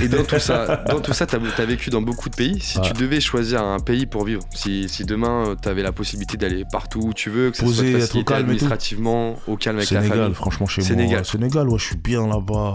Et 0.00 0.08
dans 0.08 0.24
tout 0.24 0.38
ça, 0.38 0.76
dans 0.88 1.00
tout 1.00 1.12
ça, 1.12 1.26
t'as 1.26 1.38
as 1.38 1.64
vécu 1.66 1.90
dans 1.90 2.02
beaucoup 2.02 2.28
de 2.28 2.34
pays. 2.36 2.58
Si 2.60 2.78
Ouais. 2.78 2.84
tu 2.86 2.92
devais 2.94 3.20
choisir 3.20 3.62
un 3.62 3.78
pays 3.78 4.06
pour 4.06 4.24
vivre, 4.24 4.42
si, 4.54 4.88
si 4.88 5.04
demain 5.04 5.54
tu 5.62 5.68
avais 5.68 5.82
la 5.82 5.92
possibilité 5.92 6.36
d'aller 6.36 6.64
partout 6.70 7.00
où 7.00 7.12
tu 7.14 7.30
veux, 7.30 7.50
que 7.50 7.56
ça 7.56 7.62
Poser, 7.64 7.92
soit 7.92 8.00
facilité 8.00 8.34
administrativement, 8.34 9.36
au 9.46 9.56
calme 9.56 9.78
avec 9.78 9.90
la 9.90 10.00
Sénégal, 10.00 10.18
famille. 10.20 10.34
franchement, 10.34 10.66
chez 10.66 10.82
Sénégal. 10.82 11.18
moi. 11.20 11.24
Sénégal, 11.24 11.68
ouais, 11.68 11.78
je 11.78 11.84
suis 11.84 11.96
bien 11.96 12.26
là-bas. 12.26 12.72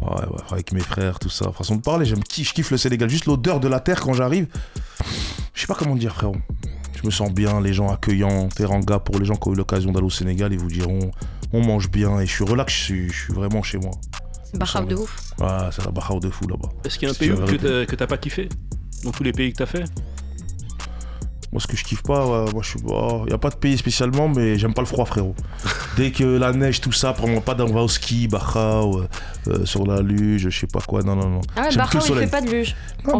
Ouais, 0.00 0.06
ouais, 0.08 0.40
avec 0.52 0.72
mes 0.72 0.80
frères, 0.80 1.18
tout 1.18 1.30
ça. 1.30 1.50
Façon 1.52 1.76
de 1.76 1.82
parler, 1.82 2.04
j'aime 2.06 2.22
qui 2.22 2.44
je 2.44 2.52
kiffe 2.52 2.70
le 2.70 2.76
Sénégal. 2.76 3.08
Juste 3.10 3.26
l'odeur 3.26 3.58
de 3.60 3.68
la 3.68 3.80
terre 3.80 4.00
quand 4.00 4.12
j'arrive. 4.12 4.46
Je 5.54 5.60
sais 5.62 5.66
pas 5.66 5.74
comment 5.74 5.96
dire, 5.96 6.14
frérot. 6.14 6.36
Je 7.00 7.06
me 7.06 7.10
sens 7.10 7.32
bien, 7.32 7.60
les 7.60 7.72
gens 7.72 7.88
accueillants. 7.90 8.48
Teranga, 8.48 8.98
pour 8.98 9.18
les 9.18 9.24
gens 9.24 9.34
qui 9.36 9.48
ont 9.48 9.52
eu 9.52 9.56
l'occasion 9.56 9.92
d'aller 9.92 10.06
au 10.06 10.10
Sénégal, 10.10 10.52
ils 10.52 10.58
vous 10.58 10.68
diront 10.68 11.10
on 11.52 11.64
mange 11.64 11.90
bien 11.90 12.20
et 12.20 12.26
je 12.26 12.32
suis 12.32 12.44
relax, 12.44 12.72
je 12.74 12.78
suis, 12.82 13.08
je 13.10 13.24
suis 13.24 13.32
vraiment 13.32 13.62
chez 13.62 13.78
moi. 13.78 13.92
C'est 14.50 14.58
Bahraou 14.58 14.86
de 14.86 14.94
ouf. 14.94 15.32
Ouais, 15.38 15.46
c'est 15.72 15.84
la 15.84 15.90
barra 15.90 16.18
de 16.18 16.30
fou 16.30 16.48
là-bas. 16.48 16.70
Est-ce 16.84 16.98
qu'il 16.98 17.06
y 17.06 17.10
a 17.10 17.14
un 17.14 17.16
pays 17.16 17.86
que 17.86 17.94
t'as 17.96 18.06
pas 18.06 18.16
kiffé? 18.16 18.48
Dans 19.04 19.10
tous 19.10 19.22
les 19.22 19.32
pays 19.32 19.52
que 19.52 19.58
t'as 19.58 19.66
fait? 19.66 19.84
Moi, 21.50 21.62
ce 21.62 21.66
que 21.66 21.76
je 21.78 21.84
kiffe 21.84 22.02
pas, 22.02 22.26
ouais, 22.26 22.52
moi, 22.52 22.62
je 22.62 22.68
suis. 22.68 22.80
Il 23.26 23.30
y 23.30 23.34
a 23.34 23.38
pas 23.38 23.48
de 23.48 23.56
pays 23.56 23.78
spécialement, 23.78 24.28
mais 24.28 24.58
j'aime 24.58 24.74
pas 24.74 24.82
le 24.82 24.86
froid, 24.86 25.06
frérot. 25.06 25.34
Dès 25.96 26.10
que 26.10 26.24
la 26.24 26.52
neige, 26.52 26.80
tout 26.80 26.92
ça, 26.92 27.14
prends-moi 27.14 27.40
pas 27.40 27.54
va 27.54 27.82
au 27.82 27.88
ski, 27.88 28.28
Bahraou, 28.28 28.98
euh, 28.98 29.08
euh, 29.48 29.64
sur 29.64 29.86
la 29.86 30.00
luge, 30.02 30.48
je 30.50 30.60
sais 30.60 30.66
pas 30.66 30.80
quoi. 30.80 31.02
Non, 31.02 31.16
non, 31.16 31.28
non. 31.28 31.40
Ah 31.56 31.62
ouais, 31.62 31.70
le 31.70 31.76
il 31.94 32.18
fait 32.20 32.26
pas 32.26 32.40
de 32.42 32.50
luge. 32.50 32.76
Non, 33.06 33.18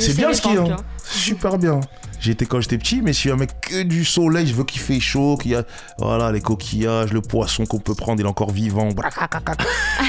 C'est 0.00 0.16
bien 0.16 0.28
le 0.28 0.34
ski, 0.34 0.50
hein. 0.50 0.64
hein. 0.70 0.76
Super 1.04 1.58
bien. 1.58 1.80
J'étais 2.20 2.44
quand 2.44 2.60
j'étais 2.60 2.76
petit, 2.76 3.00
mais 3.00 3.14
je 3.14 3.18
suis 3.18 3.30
un 3.30 3.36
mec 3.36 3.50
que 3.62 3.82
du 3.82 4.04
soleil. 4.04 4.46
Je 4.46 4.54
veux 4.54 4.64
qu'il 4.64 4.80
fait 4.80 5.00
chaud, 5.00 5.38
qu'il 5.40 5.52
y 5.52 5.54
a 5.54 5.64
voilà, 5.98 6.30
les 6.30 6.42
coquillages, 6.42 7.12
le 7.12 7.22
poisson 7.22 7.64
qu'on 7.64 7.78
peut 7.78 7.94
prendre, 7.94 8.20
il 8.20 8.26
est 8.26 8.28
encore 8.28 8.50
vivant. 8.50 8.90
Bracacacac. 8.92 9.62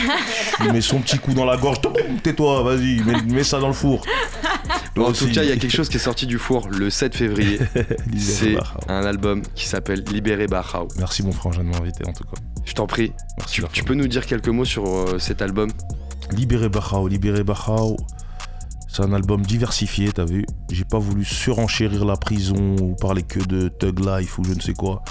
il 0.60 0.74
met 0.74 0.82
son 0.82 1.00
petit 1.00 1.18
coup 1.18 1.34
dans 1.34 1.46
la 1.46 1.56
gorge. 1.58 1.78
Tais-toi, 2.22 2.64
vas-y, 2.64 3.02
mets, 3.02 3.22
mets 3.24 3.44
ça 3.44 3.60
dans 3.60 3.68
le 3.68 3.74
four. 3.74 4.04
Bon, 4.96 5.06
en 5.06 5.14
tout 5.14 5.28
cas, 5.32 5.44
il 5.44 5.50
y 5.50 5.54
a 5.54 5.58
quelque 5.58 5.72
chose 5.72 5.88
qui 5.88 5.96
est 5.96 6.02
sorti 6.02 6.28
du 6.28 6.38
four 6.38 6.68
le 6.68 6.90
7 6.90 7.16
février. 7.16 7.60
C'est 8.18 8.58
un 8.90 9.06
album 9.06 9.42
qui 9.56 9.66
s'appelle 9.66 10.04
Libéré 10.04 10.48
Bahraou. 10.48 10.88
Merci, 10.98 11.24
mon 11.24 11.32
frangin, 11.32 11.64
de 11.64 11.70
m'inviter 11.70 12.06
en 12.08 12.14
tout 12.14 12.26
cas. 12.26 12.42
Je 12.66 12.74
t'en 12.74 12.88
prie, 12.88 13.14
Merci, 13.38 13.62
tu, 13.72 13.84
peux 13.84 13.94
nous 13.94 14.08
dire 14.08 14.26
quelques 14.26 14.50
mots 14.50 14.66
sur 14.66 14.88
euh, 14.88 15.18
cet 15.18 15.42
album? 15.42 15.72
Libéré 16.32 16.70
Bahao, 16.70 17.08
Libéré 17.08 17.44
Bahao, 17.44 17.98
c'est 18.88 19.04
un 19.04 19.14
album 19.14 19.42
diversifié, 19.42 20.12
t'as 20.12 20.26
vu. 20.26 20.46
J'ai 20.70 20.84
pas 20.84 21.00
voulu 21.00 21.24
surenchérir 21.24 22.06
la 22.06 22.18
prison 22.18 22.76
ou 22.82 22.96
parler 22.96 23.24
que 23.24 23.40
de 23.40 23.70
Thug 23.70 24.00
Life 24.06 24.38
ou 24.38 24.44
je 24.44 24.54
ne 24.54 24.60
sais 24.60 24.74
quoi. 24.74 25.04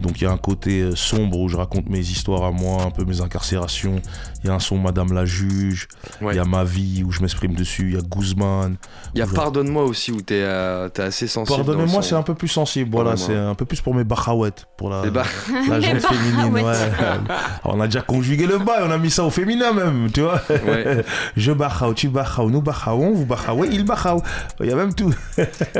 Donc 0.00 0.20
il 0.20 0.24
y 0.24 0.26
a 0.26 0.32
un 0.32 0.38
côté 0.38 0.80
euh, 0.80 0.96
sombre 0.96 1.38
où 1.38 1.48
je 1.48 1.56
raconte 1.56 1.88
mes 1.88 2.00
histoires 2.00 2.44
à 2.44 2.50
moi, 2.50 2.82
un 2.82 2.90
peu 2.90 3.04
mes 3.04 3.20
incarcérations. 3.20 4.00
Il 4.42 4.46
y 4.48 4.50
a 4.50 4.54
un 4.54 4.58
son 4.58 4.78
Madame 4.78 5.12
la 5.12 5.24
juge. 5.26 5.86
Il 6.20 6.26
Ouais. 6.26 6.36
y 6.36 6.38
a 6.38 6.44
ma 6.44 6.64
vie 6.64 7.02
où 7.06 7.12
je 7.12 7.20
m'exprime 7.20 7.54
dessus. 7.54 7.88
Il 7.90 7.94
y 7.94 7.98
a 7.98 8.00
Guzman. 8.00 8.76
Il 9.14 9.18
y 9.18 9.22
a. 9.22 9.26
Pardonne-moi 9.26 9.84
aussi 9.84 10.12
où 10.12 10.20
t'es 10.22 10.40
euh, 10.42 10.88
t'es 10.88 11.02
assez 11.02 11.26
sensible. 11.26 11.56
Pardonnez-moi, 11.64 12.02
c'est 12.02 12.14
un 12.14 12.22
peu 12.22 12.34
plus 12.34 12.48
sensible. 12.48 12.90
Voilà, 12.90 13.16
c'est 13.16 13.36
un 13.36 13.54
peu 13.54 13.64
plus 13.66 13.80
pour 13.80 13.94
mes 13.94 14.04
bachaouettes, 14.04 14.66
pour 14.78 14.88
la, 14.90 15.02
bar- 15.10 15.26
la 15.68 15.80
gente 15.80 16.00
féminine. 16.06 16.52
Ouais. 16.54 16.62
On 17.64 17.80
a 17.80 17.86
déjà 17.86 18.00
conjugué 18.02 18.46
le 18.46 18.58
bas, 18.58 18.78
on 18.86 18.90
a 18.90 18.98
mis 18.98 19.10
ça 19.10 19.24
au 19.24 19.30
féminin 19.30 19.72
même, 19.72 20.10
tu 20.12 20.22
vois. 20.22 20.40
Ouais. 20.48 21.04
Je 21.36 21.52
bachao, 21.52 21.92
tu 21.94 22.08
bachao, 22.08 22.50
nous 22.50 22.62
bachaouons, 22.62 23.12
vous 23.12 23.26
bachaouez, 23.26 23.68
il 23.72 23.84
bachao. 23.84 24.22
Il 24.60 24.66
y 24.66 24.72
a 24.72 24.76
même 24.76 24.94
tout. 24.94 25.12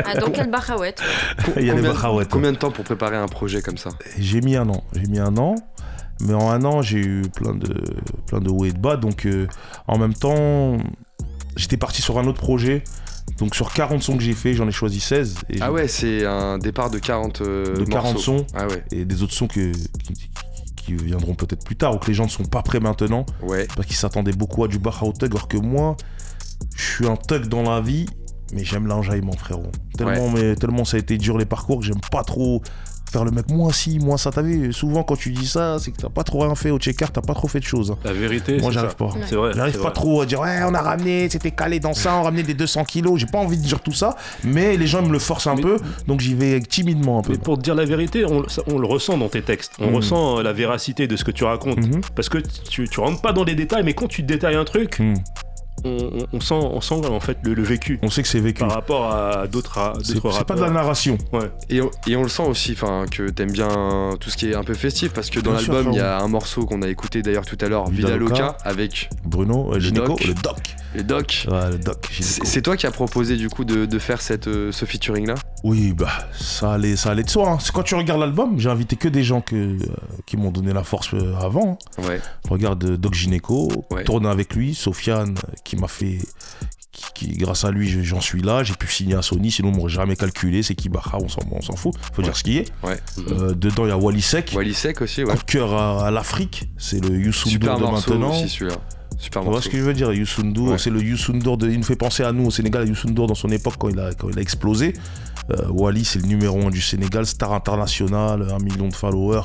Ah, 0.04 0.14
dans 0.18 0.30
quel 0.30 0.50
Bahraouette 0.50 1.02
Il 1.56 1.62
y 1.64 1.70
a 1.70 1.74
les 1.74 1.80
Combien- 1.80 1.92
bachaouettes. 1.94 2.28
Combien 2.30 2.52
de 2.52 2.56
temps 2.58 2.70
pour 2.70 2.84
préparer 2.84 3.16
un 3.16 3.28
projet 3.28 3.62
comme 3.62 3.78
ça? 3.78 3.90
J'ai 4.18 4.40
mis 4.40 4.56
un 4.56 4.68
an. 4.68 4.84
J'ai 4.94 5.06
mis 5.08 5.18
un 5.18 5.36
an. 5.38 5.54
Mais 6.20 6.34
en 6.34 6.50
un 6.50 6.64
an, 6.64 6.82
j'ai 6.82 6.98
eu 6.98 7.22
plein 7.34 7.54
de, 7.54 7.82
plein 8.26 8.40
de 8.40 8.50
hauts 8.50 8.64
et 8.64 8.72
de 8.72 8.78
bas. 8.78 8.96
Donc, 8.96 9.26
euh, 9.26 9.46
en 9.86 9.98
même 9.98 10.14
temps, 10.14 10.76
j'étais 11.56 11.76
parti 11.76 12.02
sur 12.02 12.18
un 12.18 12.26
autre 12.26 12.40
projet. 12.40 12.84
Donc, 13.38 13.54
sur 13.54 13.72
40 13.72 14.02
sons 14.02 14.16
que 14.16 14.22
j'ai 14.22 14.34
fait, 14.34 14.54
j'en 14.54 14.68
ai 14.68 14.72
choisi 14.72 15.00
16. 15.00 15.36
Et 15.48 15.58
Ah 15.60 15.72
ouais, 15.72 15.88
c'est 15.88 16.26
un 16.26 16.58
départ 16.58 16.90
de 16.90 16.98
40 16.98 17.40
euh, 17.40 17.76
De 17.76 17.84
40 17.84 18.14
morceaux. 18.14 18.38
sons. 18.38 18.46
Ah 18.54 18.66
ouais, 18.66 18.84
Et 18.92 19.04
des 19.04 19.22
autres 19.22 19.32
sons 19.32 19.46
que, 19.46 19.72
qui, 20.76 20.94
viendront 20.94 21.34
peut-être 21.34 21.64
plus 21.64 21.76
tard 21.76 21.94
ou 21.94 21.98
que 21.98 22.08
les 22.08 22.14
gens 22.14 22.24
ne 22.24 22.30
sont 22.30 22.44
pas 22.44 22.62
prêts 22.62 22.80
maintenant. 22.80 23.24
ouais. 23.42 23.68
Parce 23.76 23.86
qu'ils 23.86 23.96
s'attendaient 23.96 24.32
beaucoup 24.32 24.64
à 24.64 24.68
du 24.68 24.78
Bahao 24.78 25.12
Thug. 25.12 25.30
Alors 25.30 25.46
que 25.46 25.56
moi, 25.56 25.96
je 26.74 26.82
suis 26.82 27.06
un 27.06 27.16
thug 27.16 27.46
dans 27.46 27.62
la 27.62 27.80
vie. 27.80 28.06
Mais 28.52 28.64
j'aime 28.64 28.88
l'enjaillement, 28.88 29.32
frérot. 29.32 29.70
Tellement, 29.96 30.28
mais, 30.30 30.56
tellement 30.56 30.84
ça 30.84 30.96
a 30.96 31.00
été 31.00 31.16
dur 31.16 31.38
les 31.38 31.44
parcours 31.44 31.78
que 31.78 31.86
j'aime 31.86 32.00
pas 32.10 32.24
trop 32.24 32.62
faire 33.10 33.24
le 33.24 33.30
mec 33.30 33.50
moi 33.50 33.72
si, 33.72 33.98
moi 33.98 34.16
ça. 34.18 34.30
T'as 34.30 34.42
vu, 34.42 34.72
souvent 34.72 35.02
quand 35.02 35.16
tu 35.16 35.30
dis 35.32 35.46
ça, 35.46 35.78
c'est 35.78 35.90
que 35.90 35.96
t'as 35.96 36.08
pas 36.08 36.22
trop 36.24 36.40
rien 36.40 36.54
fait 36.54 36.70
au 36.70 36.78
checker, 36.78 37.06
t'as 37.12 37.20
pas 37.20 37.34
trop 37.34 37.48
fait 37.48 37.60
de 37.60 37.64
choses. 37.64 37.94
La 38.04 38.12
vérité, 38.12 38.58
Moi 38.60 38.70
j'arrive 38.70 38.96
pas. 38.96 39.10
C'est 39.26 39.34
vrai. 39.36 39.52
J'arrive 39.54 39.76
pas 39.76 39.82
vrai. 39.84 39.92
trop 39.92 40.20
à 40.22 40.26
dire 40.26 40.40
ouais 40.40 40.60
on 40.66 40.74
a 40.74 40.80
ramené, 40.82 41.28
c'était 41.28 41.50
calé 41.50 41.80
dans 41.80 41.94
ça, 41.94 42.14
on 42.14 42.20
a 42.20 42.22
ramené 42.24 42.42
des 42.42 42.54
200 42.54 42.84
kilos. 42.84 43.18
J'ai 43.18 43.26
pas 43.26 43.38
envie 43.38 43.56
de 43.58 43.62
dire 43.62 43.80
tout 43.80 43.92
ça, 43.92 44.16
mais 44.44 44.76
les 44.76 44.86
gens 44.86 45.02
me 45.02 45.12
le 45.12 45.18
forcent 45.18 45.46
un 45.48 45.54
Mais- 45.56 45.62
peu, 45.62 45.78
donc 46.06 46.20
j'y 46.20 46.34
vais 46.34 46.60
timidement 46.60 47.18
un 47.18 47.22
peu. 47.22 47.32
Mais 47.32 47.38
pour 47.38 47.56
te 47.58 47.62
dire 47.62 47.74
la 47.74 47.84
vérité, 47.84 48.24
on, 48.24 48.48
ça- 48.48 48.62
on 48.66 48.78
le 48.78 48.86
ressent 48.86 49.18
dans 49.18 49.28
tes 49.28 49.42
textes. 49.42 49.72
On 49.80 49.88
Mhm. 49.88 49.94
ressent 49.96 50.38
euh, 50.38 50.42
la 50.42 50.52
véracité 50.52 51.06
de 51.06 51.16
ce 51.16 51.24
que 51.24 51.30
tu 51.30 51.44
racontes. 51.44 51.78
Mhm. 51.78 52.00
Parce 52.14 52.28
que 52.28 52.38
tu, 52.68 52.88
tu 52.88 53.00
rentres 53.00 53.20
pas 53.20 53.32
dans 53.32 53.44
les 53.44 53.54
détails, 53.54 53.82
mais 53.84 53.94
quand 53.94 54.08
tu 54.08 54.22
détailles 54.22 54.56
un 54.56 54.64
truc, 54.64 54.98
Hmm. 55.00 55.14
On, 55.84 55.88
on- 56.20 56.26
on 56.32 56.40
sent, 56.40 56.54
on 56.54 56.80
sent 56.80 56.94
en 57.06 57.20
fait 57.20 57.38
le, 57.42 57.54
le 57.54 57.62
vécu 57.62 57.98
On 58.02 58.10
sait 58.10 58.22
que 58.22 58.28
c'est 58.28 58.40
vécu. 58.40 58.60
par 58.60 58.72
rapport 58.72 59.06
à 59.12 59.46
d'autres 59.46 59.78
à 59.78 59.94
C'est 60.02 60.20
pas 60.20 60.28
de 60.28 60.32
la 60.32 60.38
rappeurs. 60.38 60.70
narration. 60.70 61.18
Ouais. 61.32 61.50
Et 61.68 61.80
on, 61.80 61.90
et 62.06 62.16
on 62.16 62.22
le 62.22 62.28
sent 62.28 62.42
aussi, 62.44 62.72
enfin, 62.72 63.06
que 63.10 63.28
t'aimes 63.30 63.52
bien 63.52 64.10
tout 64.20 64.30
ce 64.30 64.36
qui 64.36 64.50
est 64.50 64.54
un 64.54 64.64
peu 64.64 64.74
festif, 64.74 65.12
parce 65.12 65.30
que 65.30 65.40
dans 65.40 65.52
l'album, 65.52 65.88
il 65.92 65.96
y 65.96 66.00
a 66.00 66.18
un 66.20 66.28
morceau 66.28 66.66
qu'on 66.66 66.82
a 66.82 66.88
écouté 66.88 67.22
d'ailleurs 67.22 67.46
tout 67.46 67.58
à 67.60 67.68
l'heure, 67.68 67.88
Vida 67.88 68.16
Loca. 68.16 68.56
Avec 68.64 69.10
Bruno, 69.24 69.72
le. 69.74 69.90
Nico, 69.90 70.16
le 70.26 70.34
doc. 70.34 70.76
Ouais, 70.94 71.70
le 71.70 71.78
doc. 71.78 72.08
C'est 72.20 72.62
toi 72.62 72.76
qui 72.76 72.86
as 72.86 72.90
proposé 72.90 73.36
du 73.36 73.48
coup 73.48 73.64
de, 73.64 73.86
de 73.86 73.98
faire 73.98 74.20
cette, 74.20 74.48
euh, 74.48 74.72
ce 74.72 74.84
featuring 74.84 75.26
là? 75.26 75.34
Oui, 75.62 75.92
bah, 75.92 76.08
ça 76.38 76.72
allait, 76.72 76.96
ça 76.96 77.10
allait 77.10 77.22
de 77.22 77.30
soi. 77.30 77.50
hein. 77.52 77.58
Quand 77.72 77.82
tu 77.82 77.94
regardes 77.94 78.20
l'album, 78.20 78.58
j'ai 78.58 78.70
invité 78.70 78.96
que 78.96 79.08
des 79.08 79.22
gens 79.22 79.40
que, 79.40 79.54
euh, 79.54 79.78
qui 80.26 80.36
m'ont 80.36 80.50
donné 80.50 80.72
la 80.72 80.82
force 80.82 81.14
euh, 81.14 81.34
avant. 81.40 81.78
hein. 81.98 82.02
Ouais. 82.08 82.20
Regarde 82.48 82.82
euh, 82.84 82.96
Doc 82.96 83.14
Gineco, 83.14 83.70
Ouais. 83.90 84.04
tourne 84.04 84.26
avec 84.26 84.54
lui, 84.54 84.74
Sofiane, 84.74 85.34
qui 85.64 85.76
m'a 85.76 85.88
fait. 85.88 86.18
Qui, 86.92 87.04
qui- 87.14 87.36
grâce 87.38 87.64
à 87.64 87.70
lui, 87.70 87.88
je- 87.88 88.00
j'en 88.02 88.20
suis 88.20 88.42
là. 88.42 88.64
J'ai 88.64 88.74
pu 88.74 88.88
signer 88.88 89.14
à 89.14 89.22
Sony, 89.22 89.50
sinon 89.52 89.68
on 89.68 89.76
m'aurait 89.76 89.90
jamais 89.92 90.16
calculé. 90.16 90.62
C'est 90.64 90.74
qui 90.74 90.88
Baha, 90.88 91.18
on 91.22 91.28
s'en 91.28 91.40
on 91.52 91.62
s'en 91.62 91.76
fout. 91.76 91.94
Faut 92.12 92.20
dire 92.20 92.36
ce 92.36 92.42
qui 92.42 92.58
est. 92.58 92.66
Ouais. 92.82 92.98
Euh, 93.30 93.54
dedans, 93.54 93.84
il 93.86 93.90
y 93.90 93.92
a 93.92 93.96
Wally 93.96 94.20
Sek. 94.20 94.52
Wally 94.56 94.74
Sek 94.74 95.00
aussi, 95.00 95.22
ouais. 95.22 95.32
Coup 95.32 95.38
de 95.38 95.44
cœur 95.50 95.72
à, 95.72 96.08
à 96.08 96.10
l'Afrique. 96.10 96.68
C'est 96.78 97.02
le 97.02 97.16
Youssou 97.16 97.48
de 97.58 97.64
maintenant. 97.64 98.32
aussi 98.32 98.48
celui-là. 98.48 98.76
Super 99.20 99.42
Tu 99.42 99.48
vois 99.50 99.60
ce 99.62 99.68
que 99.68 99.76
je 99.76 99.82
veux 99.82 99.92
dire 99.92 100.12
Youssou 100.12 100.42
Ouais. 100.56 100.78
c'est 100.78 100.90
le 100.90 101.02
Youssou 101.02 101.32
de... 101.34 101.68
Il 101.70 101.76
nous 101.78 101.84
fait 101.84 101.94
penser 101.96 102.24
à 102.24 102.32
nous 102.32 102.46
au 102.46 102.50
Sénégal, 102.50 102.88
Youssou 102.88 103.08
N'Dour 103.08 103.26
dans 103.26 103.34
son 103.34 103.50
époque 103.50 103.74
quand 103.78 103.88
il 103.90 104.00
a, 104.00 104.12
quand 104.14 104.28
il 104.30 104.38
a 104.38 104.42
explosé. 104.42 104.94
Euh, 105.50 105.68
Wally, 105.68 106.04
c'est 106.04 106.20
le 106.20 106.26
numéro 106.26 106.58
1 106.66 106.70
du 106.70 106.80
Sénégal, 106.80 107.26
star 107.26 107.52
international, 107.52 108.46
un 108.50 108.58
million 108.58 108.88
de 108.88 108.94
followers. 108.94 109.42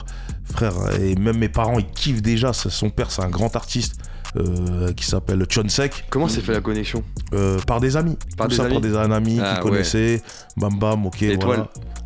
Frère, 0.53 0.73
et 1.01 1.15
même 1.15 1.37
mes 1.37 1.49
parents, 1.49 1.77
ils 1.79 1.85
kiffent 1.87 2.21
déjà. 2.21 2.53
Son 2.53 2.89
père, 2.89 3.11
c'est 3.11 3.23
un 3.23 3.29
grand 3.29 3.55
artiste 3.55 3.95
euh, 4.37 4.93
qui 4.93 5.05
s'appelle 5.05 5.45
Chonsek, 5.49 6.05
Comment 6.09 6.27
s'est 6.27 6.41
fait 6.41 6.53
la 6.53 6.61
connexion? 6.61 7.03
Euh, 7.33 7.59
par 7.67 7.79
des 7.79 7.97
amis. 7.97 8.17
Par 8.37 8.47
Tout 8.47 8.51
des 8.51 8.55
ça 8.57 8.63
amis 8.65 8.73
par 8.73 8.81
des 8.81 8.95
amis 8.95 9.39
Ah, 9.41 9.55
qui 9.55 9.61
connaissaient. 9.61 10.21
Bam 10.57 10.77
bam, 10.77 11.05
ok, 11.05 11.19
L'étoile. 11.21 11.65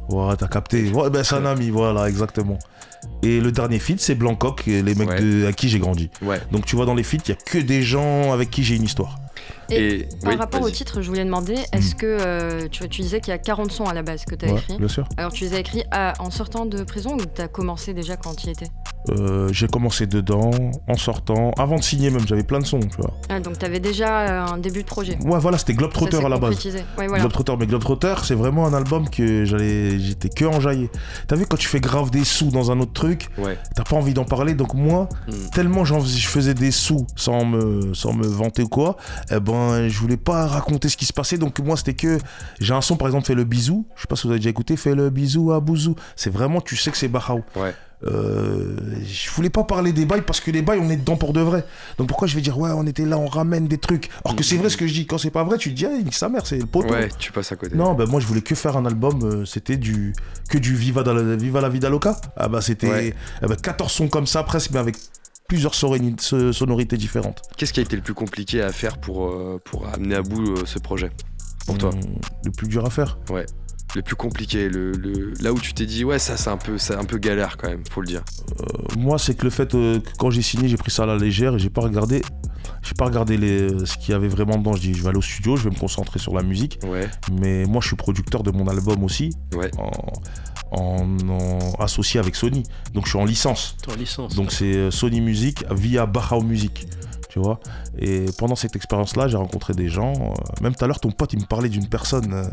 voilà. 0.10 0.30
Ouais, 0.30 0.36
t'as 0.38 0.48
capté. 0.48 0.90
Ouais, 0.92 1.10
ben, 1.10 1.24
c'est 1.24 1.36
un 1.36 1.46
ami, 1.46 1.70
voilà, 1.70 2.08
exactement. 2.10 2.58
Et 3.24 3.40
le 3.40 3.52
dernier 3.52 3.80
feat, 3.80 4.00
c'est 4.00 4.16
Blancoc, 4.16 4.64
les 4.66 4.82
mecs 4.96 5.10
Ouais. 5.10 5.22
de, 5.22 5.46
à 5.48 5.54
qui 5.54 5.70
j'ai 5.70 5.80
grandi. 5.80 6.10
Ouais. 6.22 6.40
Donc 6.52 6.66
tu 6.66 6.76
vois, 6.76 6.86
dans 6.86 6.96
les 6.96 7.04
feats, 7.04 7.18
il 7.26 7.30
y 7.30 7.32
a 7.32 7.36
que 7.36 7.58
des 7.58 7.82
gens 7.84 8.32
avec 8.34 8.50
qui 8.50 8.64
j'ai 8.64 8.76
une 8.76 8.84
histoire. 8.84 9.18
Et 9.72 10.00
Et 10.02 10.04
Par 10.22 10.32
oui, 10.32 10.36
rapport 10.38 10.62
au 10.62 10.70
titre, 10.70 11.02
je 11.02 11.08
voulais 11.08 11.26
demander, 11.26 11.56
est-ce 11.74 11.96
que 11.96 12.06
euh, 12.06 12.68
tu, 12.70 12.88
tu 12.90 13.02
disais 13.02 13.20
qu'il 13.22 13.32
y 13.32 13.36
a 13.36 13.38
40 13.38 13.72
sons 13.72 13.86
à 13.86 13.94
la 13.94 14.02
base 14.04 14.26
que 14.26 14.36
tu 14.36 14.46
as 14.46 14.50
Ouais, 14.54 14.60
écrit 14.60 14.78
bien 14.78 14.88
sûr. 14.88 15.08
Alors 15.18 15.32
tu 15.32 15.44
les 15.44 15.54
as 15.54 15.60
écrits 15.60 15.84
à- 15.92 16.14
en 16.20 16.30
sortant 16.32 16.66
de 16.66 16.84
prison 16.84 17.16
ou 17.16 17.22
tu 17.34 17.42
as 17.42 17.48
commencé 17.48 17.94
déjà 17.94 18.16
quand 18.18 18.36
tu 18.36 18.48
y 18.48 18.52
étais? 18.52 18.68
Euh, 19.10 19.48
j'ai 19.54 19.68
commencé 19.68 20.08
dedans, 20.08 20.52
en 20.88 20.98
sortant, 20.98 21.52
avant 21.58 21.78
de 21.78 21.84
signer 21.84 22.10
même, 22.12 22.28
j'avais 22.28 22.44
plein 22.44 22.60
de 22.60 22.66
sons, 22.66 22.80
tu 22.82 22.98
vois. 22.98 23.14
ah, 23.30 23.40
Donc 23.40 23.58
tu 23.58 23.66
avais 23.66 23.80
déjà 23.80 24.20
euh, 24.20 24.54
un 24.54 24.58
début 24.58 24.82
de 24.84 24.88
projet. 24.88 25.18
Ouais, 25.24 25.40
voilà, 25.40 25.58
c'était 25.58 25.74
Globetrotter 25.74 26.18
à 26.24 26.30
la 26.30 26.38
base. 26.38 26.64
Ouais, 26.66 27.08
voilà. 27.08 27.20
Globetrotter, 27.24 27.56
mais 27.60 27.66
Globetrotter, 27.66 28.16
c'est 28.24 28.36
vraiment 28.36 28.68
un 28.68 28.74
album 28.74 29.10
que 29.10 29.46
j'allais, 29.46 29.98
j'étais 30.00 30.30
que 30.30 30.44
enjaillé. 30.46 30.90
T'as 31.28 31.38
vu 31.38 31.46
quand 31.46 31.56
tu 31.58 31.68
fais 31.68 31.80
grave 31.80 32.12
des 32.12 32.26
sous 32.26 32.52
dans 32.52 32.72
un 32.72 32.80
autre 32.82 32.94
truc, 32.94 33.30
Ouais. 33.38 33.58
t'as 33.76 33.84
pas 33.84 33.96
envie 33.96 34.14
d'en 34.14 34.26
parler, 34.26 34.54
donc 34.54 34.74
moi, 34.74 35.08
Mm. 35.28 35.32
tellement 35.54 35.86
je 35.86 35.96
faisais 36.28 36.54
des 36.54 36.72
sous 36.72 37.08
sans 37.16 37.46
me, 37.46 37.94
sans 37.94 38.14
me 38.14 38.28
vanter 38.28 38.64
ou 38.64 38.68
quoi, 38.68 38.98
eh 39.32 39.40
ben, 39.40 39.54
je 39.88 40.00
voulais 40.00 40.18
pas 40.18 40.46
raconter 40.48 40.90
ce 40.90 40.98
qui 40.98 41.06
se 41.06 41.14
passait, 41.14 41.38
donc 41.38 41.60
moi, 41.60 41.78
c'était 41.78 41.94
que, 41.94 42.18
j'ai 42.60 42.74
un 42.74 42.82
son, 42.82 42.96
par 42.98 43.08
exemple, 43.08 43.26
Fais 43.26 43.36
le 43.36 43.44
bisou, 43.44 43.86
je 43.96 44.02
sais 44.02 44.08
pas 44.08 44.16
si 44.16 44.24
vous 44.24 44.32
avez 44.32 44.40
déjà 44.40 44.50
écouté, 44.50 44.76
Fais 44.78 44.96
le 44.96 45.10
bisou 45.10 45.52
à 45.52 45.60
Bouzou, 45.60 45.96
c'est 46.16 46.30
vraiment, 46.30 46.62
tu 46.62 46.76
sais 46.76 46.92
que 46.92 46.98
c'est 46.98 47.08
Bahaou. 47.08 47.44
Ouais. 47.56 47.74
Euh, 48.06 48.78
je 49.06 49.30
voulais 49.32 49.50
pas 49.50 49.66
parler 49.66 49.92
des 49.92 50.06
bails 50.06 50.22
parce 50.22 50.40
que 50.40 50.52
les 50.52 50.62
bails 50.62 50.80
on 50.82 50.90
est 50.90 50.96
dedans 50.96 51.18
pour 51.18 51.34
de 51.34 51.42
vrai. 51.42 51.66
Donc 51.98 52.08
pourquoi 52.08 52.30
je 52.30 52.36
vais 52.36 52.40
dire 52.40 52.58
ouais 52.58 52.70
on 52.74 52.88
était 52.88 53.04
là 53.04 53.18
on 53.18 53.28
ramène 53.28 53.68
des 53.68 53.78
trucs 53.78 54.10
alors 54.24 54.38
que 54.38 54.44
c'est 54.44 54.56
vrai 54.56 54.70
ce 54.70 54.78
que 54.78 54.88
je 54.88 54.94
dis 54.94 55.06
quand 55.06 55.18
c'est 55.18 55.32
pas 55.32 55.44
vrai 55.44 55.58
tu 55.58 55.72
te 55.72 55.76
dis 55.76 55.86
ah 55.86 55.92
sa 56.12 56.30
mère 56.30 56.46
c'est 56.46 56.60
le 56.60 56.66
poteau. 56.66 56.94
Ouais, 56.94 57.10
tu 57.20 57.34
passes 57.34 57.52
à 57.52 57.58
côté. 57.58 57.76
Non 57.76 57.96
ben 57.96 58.08
moi 58.08 58.22
je 58.22 58.26
voulais 58.28 58.40
que 58.40 58.56
faire 58.56 58.78
un 58.78 58.86
album 58.86 59.20
euh, 59.24 59.46
c'était 59.46 59.76
du 59.76 60.14
que 60.50 60.58
du 60.58 60.76
Viva, 60.76 61.04
la, 61.04 61.36
Viva 61.36 61.60
la 61.60 61.68
Vida 61.68 61.90
Loca. 61.90 62.16
Ah 62.38 62.48
bah 62.48 62.62
c'était 62.62 62.90
Ouais. 62.90 63.14
eh 63.44 63.46
ben, 63.46 63.56
14 63.58 63.92
sons 63.92 64.08
comme 64.08 64.28
ça 64.28 64.44
presque 64.44 64.72
mais 64.72 64.80
avec 64.80 64.96
plusieurs 65.50 65.76
sonorités 65.76 66.96
différentes. 66.96 67.42
Qu'est-ce 67.58 67.74
qui 67.74 67.82
a 67.82 67.84
été 67.84 67.98
le 67.98 68.02
plus 68.02 68.14
compliqué 68.14 68.62
à 68.62 68.72
faire 68.72 68.98
pour, 69.00 69.28
euh, 69.28 69.60
pour 69.66 69.86
amener 69.90 70.16
à 70.16 70.22
bout 70.22 70.42
euh, 70.54 70.64
ce 70.66 70.80
projet 70.80 71.10
Pour 71.66 71.78
toi 71.78 71.90
Hum, 71.90 72.00
Le 72.46 72.52
plus 72.52 72.68
dur 72.70 72.86
à 72.86 72.90
faire. 72.90 73.18
Ouais. 73.30 73.46
Le 73.96 74.04
plus 74.04 74.16
compliqué, 74.16 74.70
le, 74.70 74.92
le- 74.92 75.34
là 75.42 75.52
où 75.52 75.60
tu 75.60 75.74
t'es 75.74 75.88
dit, 75.88 76.06
ouais, 76.06 76.20
ça 76.20 76.38
c'est 76.38 76.52
un, 76.52 76.58
peu- 76.58 76.78
un 76.96 77.04
peu 77.06 77.18
galère 77.18 77.58
quand 77.58 77.68
même, 77.70 77.82
faut 77.90 78.02
le 78.02 78.08
dire. 78.08 78.24
Euh, 78.62 78.66
moi, 79.00 79.18
c'est 79.18 79.34
que 79.36 79.44
le 79.44 79.50
fait 79.50 79.74
euh, 79.74 80.00
que 80.00 80.10
quand 80.20 80.30
j'ai 80.30 80.44
signé, 80.44 80.68
j'ai 80.68 80.78
pris 80.78 80.92
ça 80.92 81.04
à 81.04 81.06
la 81.08 81.18
légère 81.18 81.56
et 81.56 81.60
j'ai 81.60 81.72
pas 81.72 81.82
regardé, 81.82 82.22
j'ai 82.90 82.96
pas 82.96 83.06
regardé 83.06 83.38
les, 83.38 83.86
ce 83.86 83.98
qu'il 83.98 84.10
y 84.12 84.14
avait 84.16 84.28
vraiment 84.28 84.58
dedans. 84.58 84.74
Je 84.74 84.82
dis, 84.82 84.94
je 84.96 85.04
vais 85.04 85.10
aller 85.10 85.20
au 85.20 85.22
studio, 85.22 85.56
je 85.56 85.66
vais 85.66 85.70
me 85.70 85.80
concentrer 85.80 86.18
sur 86.18 86.34
la 86.34 86.42
musique. 86.42 86.80
Ouais, 86.88 87.08
Mais 87.40 87.66
moi, 87.66 87.82
je 87.82 87.88
suis 87.88 87.96
producteur 87.96 88.42
de 88.42 88.50
mon 88.50 88.68
album 88.68 89.04
aussi, 89.04 89.30
ouais. 89.56 89.70
en, 89.78 89.92
en- 90.72 91.30
en- 91.30 91.74
associé 91.80 92.20
avec 92.20 92.36
Sony. 92.36 92.64
Donc, 92.96 93.06
je 93.06 93.10
suis 93.12 93.20
en 93.20 93.26
licence. 93.26 93.76
En 93.92 93.96
licence. 93.96 94.34
Donc, 94.36 94.52
c'est 94.52 94.74
euh, 94.74 94.90
Sony 94.92 95.22
Music 95.22 95.64
via 95.72 96.08
Bahao 96.08 96.42
Music. 96.42 96.88
Tu 97.30 97.38
vois 97.40 97.60
Et 98.00 98.26
pendant 98.40 98.56
cette 98.56 98.76
expérience-là, 98.76 99.28
j'ai 99.28 99.38
rencontré 99.38 99.74
des 99.76 99.88
gens. 99.88 100.14
euh, 100.14 100.34
même 100.64 100.74
tout 100.74 100.84
à 100.84 100.88
l'heure, 100.88 101.00
ton 101.00 101.12
pote, 101.12 101.32
il 101.34 101.40
me 101.42 101.46
parlait 101.46 101.70
d'une 101.70 101.88
personne. 101.88 102.34
euh, 102.34 102.44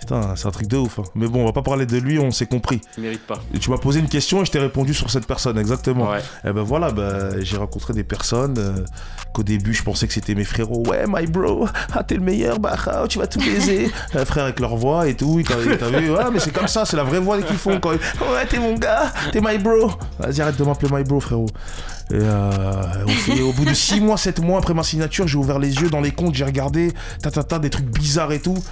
putain, 0.00 0.34
c'est 0.36 0.46
un 0.46 0.50
truc 0.50 0.66
de 0.68 0.76
ouf. 0.76 0.98
hein. 0.98 1.04
Mais 1.14 1.26
bon, 1.26 1.42
on 1.42 1.46
va 1.46 1.52
pas 1.52 1.62
parler 1.62 1.86
de 1.86 1.96
lui, 1.96 2.18
on 2.18 2.30
s'est 2.30 2.46
compris. 2.46 2.80
Il 2.98 3.02
mérite 3.04 3.26
pas. 3.26 3.38
Et 3.54 3.58
tu 3.58 3.70
m'as 3.70 3.78
posé 3.78 4.00
une 4.00 4.08
question 4.08 4.42
et 4.42 4.44
je 4.44 4.50
t'ai 4.50 4.58
répondu 4.58 4.92
sur 4.94 5.10
cette 5.10 5.26
personne, 5.26 5.58
exactement. 5.58 6.10
Ouais. 6.10 6.20
Et 6.44 6.52
ben 6.52 6.62
voilà, 6.62 6.90
ben, 6.90 7.36
j'ai 7.40 7.56
rencontré 7.56 7.94
des 7.94 8.04
personnes 8.04 8.56
euh, 8.58 8.84
qu'au 9.32 9.42
début 9.42 9.72
je 9.72 9.82
pensais 9.82 10.06
que 10.06 10.12
c'était 10.12 10.34
mes 10.34 10.44
frérots. 10.44 10.82
Ouais, 10.86 11.04
my 11.08 11.26
bro, 11.26 11.66
ah, 11.94 12.02
t'es 12.04 12.16
le 12.16 12.20
meilleur, 12.22 12.58
bah, 12.58 12.76
ah, 12.86 13.04
tu 13.08 13.18
vas 13.18 13.26
tout 13.26 13.38
baiser. 13.40 13.90
Euh, 14.14 14.24
frère 14.24 14.44
avec 14.44 14.60
leur 14.60 14.76
voix 14.76 15.08
et 15.08 15.14
tout, 15.14 15.42
t'as 15.46 15.56
vu, 15.56 16.10
ouais, 16.12 16.30
mais 16.32 16.38
c'est 16.38 16.52
comme 16.52 16.68
ça, 16.68 16.84
c'est 16.84 16.96
la 16.96 17.02
vraie 17.04 17.18
voix 17.18 17.40
qu'ils 17.42 17.56
font 17.56 17.80
quand 17.80 17.92
ils- 17.92 17.98
Ouais, 17.98 18.46
t'es 18.48 18.58
mon 18.60 18.74
gars, 18.74 19.12
t'es 19.32 19.40
my 19.40 19.58
bro. 19.58 19.90
Vas-y, 20.20 20.40
arrête 20.40 20.56
de 20.56 20.62
m'appeler 20.64 20.88
my 20.92 21.02
bro, 21.02 21.18
frérot. 21.20 21.46
Et 22.10 22.14
euh, 22.20 23.04
au, 23.06 23.08
fait- 23.08 23.40
au 23.40 23.52
bout 23.52 23.64
de 23.64 23.74
6 23.74 24.00
mois, 24.00 24.16
7 24.16 24.38
mois 24.40 24.58
après 24.58 24.74
ma 24.74 24.82
signature, 24.84 25.26
j'ai 25.26 25.36
ouvert 25.38 25.58
les 25.58 25.74
yeux 25.74 25.88
dans 25.90 26.00
les 26.00 26.12
comptes, 26.12 26.34
j'ai 26.34 26.44
regardé, 26.44 26.92
ta 27.22 27.30
ta 27.30 27.42
ta, 27.42 27.58
des 27.58 27.70
trucs 27.70 27.86
bizarres 27.86 28.32
et 28.32 28.40
tout. 28.40 28.62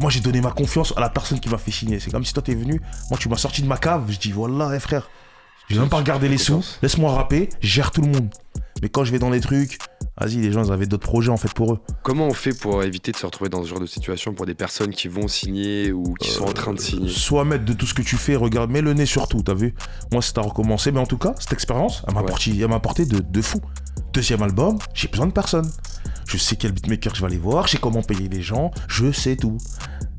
Moi, 0.00 0.10
j'ai 0.10 0.20
donné 0.20 0.40
ma 0.40 0.50
confiance 0.50 0.92
à 0.96 1.00
la 1.00 1.08
personne 1.08 1.38
qui 1.40 1.48
m'a 1.48 1.58
fait 1.58 1.70
signer. 1.70 2.00
C'est 2.00 2.10
comme 2.10 2.24
si 2.24 2.32
toi, 2.32 2.42
t'es 2.42 2.54
venu, 2.54 2.80
moi, 3.10 3.18
tu 3.18 3.28
m'as 3.28 3.36
sorti 3.36 3.62
de 3.62 3.66
ma 3.68 3.76
cave. 3.78 4.04
Je 4.10 4.18
dis, 4.18 4.32
voilà, 4.32 4.72
eh, 4.74 4.80
frère, 4.80 5.08
j'ai 5.68 5.78
même 5.78 5.88
pas 5.88 5.98
regardé 5.98 6.28
les 6.28 6.38
sous. 6.38 6.62
Laisse-moi 6.82 7.12
rapper, 7.12 7.48
je 7.60 7.68
gère 7.68 7.90
tout 7.90 8.02
le 8.02 8.08
monde. 8.08 8.28
Mais 8.82 8.88
quand 8.88 9.04
je 9.04 9.12
vais 9.12 9.18
dans 9.18 9.30
les 9.30 9.40
trucs, 9.40 9.78
vas-y, 10.20 10.36
les 10.36 10.52
gens, 10.52 10.62
ils 10.64 10.70
avaient 10.72 10.86
d'autres 10.86 11.06
projets 11.06 11.30
en 11.30 11.36
fait 11.38 11.52
pour 11.54 11.72
eux. 11.72 11.80
Comment 12.02 12.26
on 12.26 12.34
fait 12.34 12.52
pour 12.52 12.82
éviter 12.82 13.10
de 13.10 13.16
se 13.16 13.24
retrouver 13.24 13.48
dans 13.48 13.62
ce 13.62 13.68
genre 13.68 13.80
de 13.80 13.86
situation 13.86 14.34
pour 14.34 14.44
des 14.44 14.54
personnes 14.54 14.90
qui 14.90 15.08
vont 15.08 15.28
signer 15.28 15.92
ou 15.92 16.12
qui 16.20 16.28
sont 16.30 16.44
en 16.44 16.52
train 16.52 16.74
de 16.74 16.80
signer? 16.80 17.08
Soit 17.08 17.44
mettre 17.44 17.64
de 17.64 17.72
tout 17.72 17.86
ce 17.86 17.94
que 17.94 18.02
tu 18.02 18.16
fais, 18.16 18.36
regarde, 18.36 18.70
mets 18.70 18.82
le 18.82 18.92
nez 18.92 19.06
sur 19.06 19.28
tout, 19.28 19.42
t'as 19.42 19.54
vu? 19.54 19.74
Moi, 20.12 20.20
c'est 20.20 20.36
à 20.36 20.42
recommencer, 20.42 20.92
mais 20.92 21.00
en 21.00 21.06
tout 21.06 21.16
cas, 21.18 21.34
cette 21.38 21.54
expérience, 21.54 22.02
elle 22.06 22.14
m'a 22.14 22.20
Ouais. 22.20 22.26
apporté, 22.26 22.50
elle 22.60 22.68
m'a 22.68 22.76
apporté 22.76 23.06
de, 23.06 23.20
de 23.20 23.42
fou. 23.42 23.60
Deuxième 24.12 24.42
album, 24.42 24.78
j'ai 24.94 25.08
besoin 25.08 25.26
de 25.26 25.32
personne. 25.32 25.70
Je 26.26 26.36
sais 26.36 26.56
quel 26.56 26.72
beatmaker 26.72 27.14
je 27.14 27.20
vais 27.20 27.26
aller 27.26 27.38
voir, 27.38 27.66
je 27.66 27.72
sais 27.72 27.78
comment 27.78 28.02
payer 28.02 28.28
les 28.28 28.42
gens, 28.42 28.70
je 28.88 29.12
sais 29.12 29.36
tout. 29.36 29.58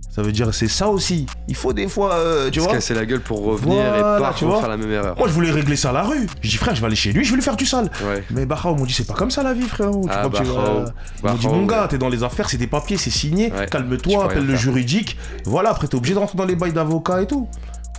Ça 0.10 0.24
veut 0.24 0.32
dire, 0.32 0.52
c'est 0.52 0.68
ça 0.68 0.88
aussi. 0.90 1.28
Il 1.48 1.54
faut 1.56 1.74
des 1.74 1.88
fois, 1.88 2.14
euh, 2.16 2.50
tu 2.50 2.60
Se 2.60 2.66
vois 2.66 2.74
casser 2.74 2.96
la 2.96 3.06
gueule 3.06 3.20
pour 3.22 3.44
revenir 3.44 3.78
et 3.96 4.02
pas 4.02 4.34
tu 4.36 4.46
vois. 4.46 4.60
faire 4.60 4.70
la 4.70 4.76
même 4.78 4.92
erreur. 4.92 5.16
Moi, 5.16 5.28
je 5.28 5.34
voulais 5.34 5.52
régler 5.52 5.76
ça 5.76 5.92
à 5.92 5.94
la 5.94 6.02
rue. 6.02 6.26
Je 6.42 6.50
dis, 6.50 6.58
frère, 6.58 6.74
je 6.74 6.82
vais 6.82 6.88
aller 6.88 6.96
chez 6.96 7.14
lui, 7.14 7.24
je 7.24 7.30
vais 7.30 7.36
lui 7.36 7.44
faire 7.44 7.56
du 7.56 7.68
sale. 7.68 7.92
Ouais. 8.04 8.24
Mais 8.32 8.48
Bahao 8.48 8.74
m'ont 8.74 8.86
dit, 8.86 8.94
c'est 8.94 9.06
pas 9.06 9.14
comme 9.14 9.30
ça 9.30 9.44
la 9.44 9.54
vie, 9.54 9.62
frérot. 9.68 10.06
Tu 10.06 10.10
Ah, 10.12 10.24
tu 10.24 10.42
Bahao. 10.44 10.86
Ils 11.24 11.30
m'ont 11.30 11.36
dit, 11.36 11.48
mon 11.48 11.66
gars, 11.68 11.84
ouais. 11.84 11.88
t'es 11.90 11.98
dans 12.00 12.10
les 12.10 12.24
affaires, 12.24 12.50
c'est 12.50 12.58
des 12.58 12.66
papiers, 12.66 12.98
c'est 12.98 13.12
signé. 13.12 13.52
Ouais. 13.52 13.68
Calme-toi, 13.68 14.26
appelle 14.26 14.40
le 14.48 14.54
faire. 14.54 14.58
juridique. 14.58 15.18
Voilà, 15.46 15.70
après, 15.70 15.88
t'es 15.88 15.94
obligé 15.96 16.16
de 16.16 16.20
rentrer 16.20 16.36
dans 16.36 16.46
les 16.46 16.56
bails 16.56 16.74
d'avocat 16.74 17.22
et 17.22 17.28
tout. 17.28 17.48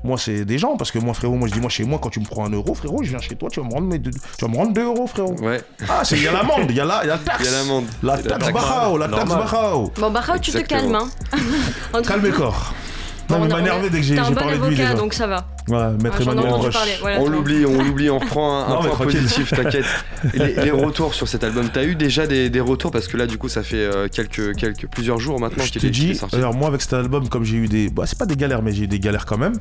Moi, 0.04 0.16
c'est 0.18 0.44
des 0.44 0.58
gens, 0.58 0.76
parce 0.76 0.90
que 0.90 0.98
moi, 0.98 1.12
frérot, 1.14 1.34
moi, 1.36 1.48
je 1.48 1.54
dis, 1.54 1.60
moi, 1.60 1.70
chez 1.70 1.84
moi, 1.84 1.98
quand 2.00 2.10
tu 2.10 2.20
me 2.20 2.24
prends 2.24 2.46
un 2.46 2.50
euro, 2.50 2.74
frérot, 2.74 3.02
je 3.02 3.10
viens 3.10 3.18
chez 3.20 3.34
toi, 3.36 3.48
tu 3.50 3.60
vas 3.60 3.66
me 3.66 3.72
rendre, 3.72 3.86
mes 3.88 3.98
deux- 3.98 4.10
tu 4.10 4.44
vas 4.44 4.48
me 4.50 4.56
rendre 4.56 4.72
2 4.72 4.84
euros, 4.84 5.06
frérot. 5.06 5.34
Ouais, 5.40 5.60
Ah, 5.88 6.04
c'est- 6.04 6.16
il 6.16 6.22
y 6.22 6.28
a 6.28 6.32
l'amende, 6.32 6.66
il 6.70 6.76
y 6.76 6.80
a 6.80 6.84
la, 6.84 7.00
il 7.04 7.08
y 7.08 7.10
a 7.10 7.14
la 7.14 7.18
taxe. 7.18 7.38
il 7.40 7.44
y 7.46 7.48
a 7.48 7.58
l'amende. 7.58 7.86
La 8.02 8.18
taxe 8.18 8.46
la 8.46 8.52
Bahao, 8.52 8.96
la 8.98 9.08
taxe. 9.08 9.28
Bahao. 9.28 9.92
Bon, 9.98 10.10
bah, 10.10 10.22
tu 10.40 10.52
te 10.52 10.58
calmes, 10.58 10.94
hein. 10.94 11.08
Calme 12.06 12.22
le 12.22 12.32
corps. 12.32 12.74
Non, 13.30 13.40
mais 13.40 13.52
a- 13.52 13.78
dès 13.90 13.90
que 13.90 14.02
j'ai 14.02 14.14
T'es 14.14 14.20
un 14.20 14.24
j'ai 14.24 14.30
bon 14.34 14.40
parlé 14.40 14.58
de 14.58 14.66
lui 14.66 14.80
avocat, 14.82 14.94
donc 14.94 15.12
ça 15.12 15.26
va. 15.26 15.44
Ouais, 15.68 15.92
maître 16.02 16.16
Ah, 16.20 16.22
Emmanuel. 16.22 16.52
Voilà, 17.00 17.20
On 17.20 17.28
l'oublie, 17.28 17.66
on 17.66 17.82
l'oublie, 17.82 18.10
on 18.10 18.18
reprend 18.18 18.64
un, 18.64 18.68
Non, 18.74 18.80
point 18.90 19.06
positif, 19.06 19.50
t'inquiète. 19.50 19.84
Les, 20.34 20.54
les 20.54 20.70
retours 20.70 21.14
sur 21.14 21.28
cet 21.28 21.44
album, 21.44 21.68
t'as 21.72 21.84
eu 21.84 21.94
déjà 21.94 22.26
des, 22.26 22.50
des 22.50 22.60
retours 22.60 22.90
parce 22.90 23.06
que 23.06 23.16
là, 23.16 23.26
du 23.26 23.38
coup, 23.38 23.48
ça 23.48 23.62
fait 23.62 23.76
euh, 23.76 24.08
quelques, 24.08 24.56
quelques, 24.56 24.86
plusieurs 24.88 25.18
jours 25.20 25.38
maintenant 25.38 25.62
Je 25.64 25.86
est 25.86 25.90
dis, 25.90 26.14
sorti. 26.16 26.36
alors 26.36 26.54
moi 26.54 26.68
avec 26.68 26.80
cet 26.82 26.92
album, 26.94 27.28
comme 27.28 27.44
j'ai 27.44 27.56
eu 27.56 27.68
des. 27.68 27.88
Bah, 27.88 28.04
c'est 28.06 28.18
pas 28.18 28.26
des 28.26 28.36
galères, 28.36 28.62
mais 28.62 28.72
j'ai 28.72 28.84
eu 28.84 28.88
des 28.88 28.98
galères 28.98 29.26
quand 29.26 29.38
même. 29.38 29.54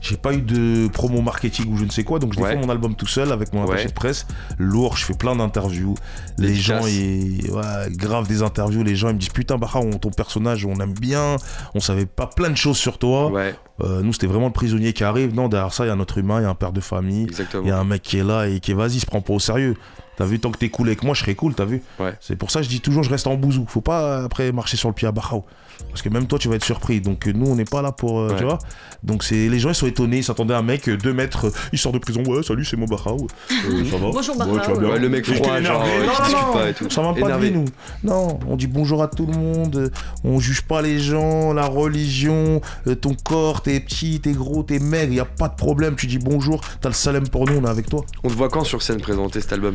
J'ai 0.00 0.16
pas 0.16 0.32
eu 0.34 0.42
de 0.42 0.88
promo 0.88 1.20
marketing 1.22 1.72
ou 1.72 1.76
je 1.78 1.84
ne 1.84 1.90
sais 1.90 2.04
quoi, 2.04 2.18
donc 2.18 2.34
je 2.34 2.40
Ouais. 2.40 2.50
fait 2.50 2.56
mon 2.56 2.68
album 2.68 2.94
tout 2.94 3.06
seul 3.06 3.32
avec 3.32 3.52
mon 3.52 3.64
Ouais. 3.64 3.72
attaché 3.72 3.88
de 3.88 3.92
presse. 3.94 4.26
Lourd, 4.58 4.96
je 4.96 5.04
fais 5.04 5.14
plein 5.14 5.34
d'interviews. 5.34 5.94
Les 6.38 6.48
Dédicace. 6.48 6.82
gens, 6.82 6.86
ils. 6.86 7.50
Ouais, 7.50 7.62
grave 7.90 8.28
des 8.28 8.42
interviews. 8.42 8.82
Les 8.82 8.96
gens, 8.96 9.08
ils 9.08 9.14
me 9.14 9.18
disent 9.18 9.30
Putain, 9.30 9.56
Baha, 9.56 9.78
on- 9.80 9.92
ton 9.98 10.10
personnage, 10.10 10.64
on 10.66 10.74
aime 10.80 10.94
bien. 10.94 11.36
On 11.74 11.80
savait 11.80 12.06
pas 12.06 12.26
plein 12.26 12.50
de 12.50 12.56
choses 12.56 12.76
sur 12.76 12.98
toi. 12.98 13.30
Ouais, 13.30 13.54
Euh, 13.82 14.02
nous, 14.02 14.12
c'était 14.12 14.26
vraiment 14.26 14.46
le 14.46 14.52
prisonnier 14.52 14.92
qui 14.92 15.02
arrive. 15.02 15.34
Non, 15.34 15.48
derrière 15.48 15.72
ça, 15.72 15.84
il 15.84 15.88
y 15.88 15.90
a 15.90 15.96
notre 15.96 16.18
humain, 16.18 16.40
il 16.40 16.44
y 16.44 16.46
a 16.46 16.50
un 16.50 16.54
père 16.54 16.72
de 16.72 16.80
famille. 16.80 17.26
Il 17.62 17.68
y 17.68 17.72
a 17.72 17.78
un 17.78 17.84
mec 17.84 18.02
qui 18.02 18.18
est 18.18 18.24
là 18.24 18.46
et 18.46 18.60
qui 18.60 18.70
est 18.70 18.74
vas-y, 18.74 19.00
se 19.00 19.06
prend 19.06 19.20
pas 19.20 19.32
au 19.32 19.40
sérieux. 19.40 19.76
T'as 20.16 20.26
vu, 20.26 20.38
tant 20.38 20.52
que 20.52 20.58
t'es 20.58 20.68
cool 20.68 20.86
avec 20.86 21.02
moi, 21.02 21.14
je 21.14 21.20
serai 21.20 21.34
cool, 21.34 21.54
t'as 21.54 21.64
vu 21.64 21.82
Ouais. 21.98 22.14
C'est 22.20 22.36
pour 22.36 22.52
ça 22.52 22.60
que 22.60 22.64
je 22.64 22.70
dis 22.70 22.80
toujours, 22.80 23.02
je 23.02 23.10
reste 23.10 23.26
en 23.26 23.34
bouzou. 23.34 23.66
Faut 23.68 23.80
pas 23.80 24.02
euh, 24.02 24.24
après 24.26 24.52
marcher 24.52 24.76
sur 24.76 24.88
le 24.88 24.94
pied 24.94 25.08
à 25.08 25.12
Bahao. 25.12 25.44
Parce 25.88 26.02
que 26.02 26.08
même 26.08 26.26
toi, 26.26 26.38
tu 26.38 26.48
vas 26.48 26.56
être 26.56 26.64
surpris. 26.64 27.00
Donc 27.00 27.26
euh, 27.28 27.32
nous, 27.32 27.46
on 27.46 27.54
n'est 27.56 27.64
pas 27.64 27.82
là 27.82 27.92
pour. 27.92 28.20
euh, 28.20 28.28
Ouais. 28.30 28.36
Tu 28.36 28.44
vois 28.44 28.58
Donc 29.02 29.22
c'est 29.22 29.48
les 29.48 29.58
gens, 29.58 29.68
ils 29.68 29.74
sont 29.74 29.86
étonnés. 29.86 30.18
Ils 30.18 30.24
s'attendaient 30.24 30.54
à 30.54 30.58
un 30.58 30.62
mec, 30.62 30.88
2 30.90 31.12
mètres, 31.12 31.46
euh, 31.48 31.52
il 31.72 31.78
sort 31.78 31.92
de 31.92 31.98
prison. 31.98 32.22
Ouais, 32.26 32.42
salut, 32.42 32.64
c'est 32.64 32.76
moi 32.76 32.86
Bahao. 32.88 33.26
Euh, 33.50 33.84
ça 33.90 33.96
va 33.98 34.10
Bonjour, 34.10 34.36
Ouais, 34.40 34.78
bien 34.78 34.88
Ouais, 34.90 34.98
le 34.98 35.08
mec 35.08 35.24
froid, 35.26 35.60
genre, 35.60 35.84
euh, 35.86 36.06
Non, 36.06 36.46
non, 36.46 36.52
pas 36.52 36.68
et 36.70 36.74
tout. 36.74 36.90
Ça 36.90 37.02
va 37.02 37.12
pas 37.12 37.20
Énervé. 37.20 37.50
de 37.50 37.54
vie, 37.54 37.60
nous. 37.60 37.64
Non, 38.02 38.38
on 38.48 38.56
dit 38.56 38.66
bonjour 38.66 39.02
à 39.02 39.08
tout 39.08 39.26
le 39.26 39.32
monde. 39.34 39.76
euh, 39.76 39.90
On 40.24 40.40
juge 40.40 40.62
pas 40.62 40.82
les 40.82 40.98
gens, 40.98 41.52
la 41.52 41.66
religion, 41.66 42.60
euh, 42.86 42.94
ton 42.94 43.14
corps, 43.14 43.62
t'es 43.62 43.78
petit, 43.80 44.20
t'es 44.20 44.32
gros, 44.32 44.62
t'es 44.62 44.78
maigre. 44.78 45.12
Y 45.12 45.20
a 45.20 45.24
pas 45.24 45.48
de 45.48 45.54
problème. 45.56 45.94
Tu 45.96 46.06
dis 46.06 46.18
bonjour, 46.18 46.60
t'as 46.80 46.88
le 46.88 46.94
salem 46.94 47.28
pour 47.28 47.46
nous, 47.48 47.56
on 47.58 47.64
est 47.64 47.70
avec 47.70 47.88
toi. 47.88 48.04
On 48.24 48.28
te 48.28 48.34
voit 48.34 48.48
quand 48.48 48.64
sur 48.64 48.82
scène 48.82 49.00
présenter 49.00 49.40
cet 49.40 49.52
album? 49.52 49.74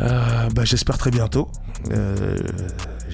Euh, 0.00 0.48
bah, 0.54 0.64
j'espère 0.64 0.96
très 0.98 1.10
bientôt. 1.10 1.48
Euh, 1.92 2.36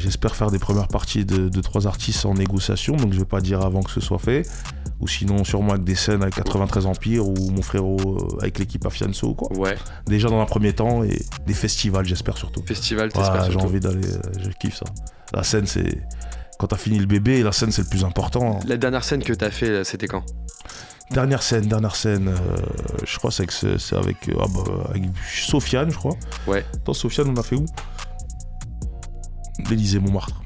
j'espère 0.00 0.34
faire 0.34 0.50
des 0.50 0.58
premières 0.58 0.88
parties 0.88 1.24
de, 1.24 1.48
de 1.48 1.60
trois 1.60 1.86
artistes 1.86 2.24
en 2.26 2.34
négociation, 2.34 2.96
donc 2.96 3.12
je 3.12 3.18
vais 3.18 3.24
pas 3.24 3.40
dire 3.40 3.60
avant 3.62 3.82
que 3.82 3.90
ce 3.90 4.00
soit 4.00 4.18
fait. 4.18 4.42
Ou 5.00 5.08
sinon, 5.08 5.44
sûrement 5.44 5.70
avec 5.72 5.84
des 5.84 5.94
scènes 5.94 6.22
avec 6.22 6.34
93 6.34 6.84
Empire 6.86 7.26
ou 7.26 7.34
mon 7.50 7.62
frérot 7.62 7.98
euh, 8.00 8.38
avec 8.42 8.58
l'équipe 8.58 8.84
Afianso 8.84 9.28
ou 9.28 9.34
quoi. 9.34 9.50
Ouais, 9.56 9.76
Déjà 10.06 10.28
dans 10.28 10.40
un 10.40 10.44
premier 10.44 10.74
temps 10.74 11.04
et 11.04 11.18
des 11.46 11.54
festivals, 11.54 12.04
j'espère 12.04 12.36
surtout. 12.36 12.62
festival, 12.66 13.06
Ouais, 13.06 13.10
t'espères 13.12 13.50
j'ai 13.50 13.56
envie 13.58 13.80
d'aller, 13.80 14.06
euh, 14.06 14.20
je 14.38 14.50
kiffe 14.60 14.76
ça. 14.76 14.84
La 15.32 15.42
scène, 15.42 15.66
c'est. 15.66 16.02
Quand 16.58 16.66
t'as 16.66 16.76
fini 16.76 16.98
le 16.98 17.06
bébé, 17.06 17.42
la 17.42 17.52
scène, 17.52 17.72
c'est 17.72 17.80
le 17.82 17.88
plus 17.88 18.04
important. 18.04 18.60
La 18.66 18.76
dernière 18.76 19.02
scène 19.04 19.22
que 19.22 19.32
t'as 19.32 19.50
fait, 19.50 19.82
c'était 19.84 20.08
quand? 20.08 20.24
Dernière 21.10 21.42
scène, 21.42 21.66
dernière 21.66 21.96
scène, 21.96 22.28
euh, 22.28 22.34
je 23.04 23.18
crois 23.18 23.32
c'est 23.32 23.42
avec, 23.42 23.80
c'est 23.80 23.96
avec, 23.96 24.28
euh, 24.28 24.34
ah 24.40 24.44
bah, 24.54 24.62
avec 24.90 25.02
Sofiane, 25.28 25.90
je 25.90 25.96
crois. 25.96 26.14
Ouais. 26.46 26.64
Attends, 26.74 26.94
Sofiane, 26.94 27.28
on 27.30 27.36
a 27.40 27.42
fait 27.42 27.56
où? 27.56 27.64
L'Élysée 29.68 29.98
Montmartre. 29.98 30.40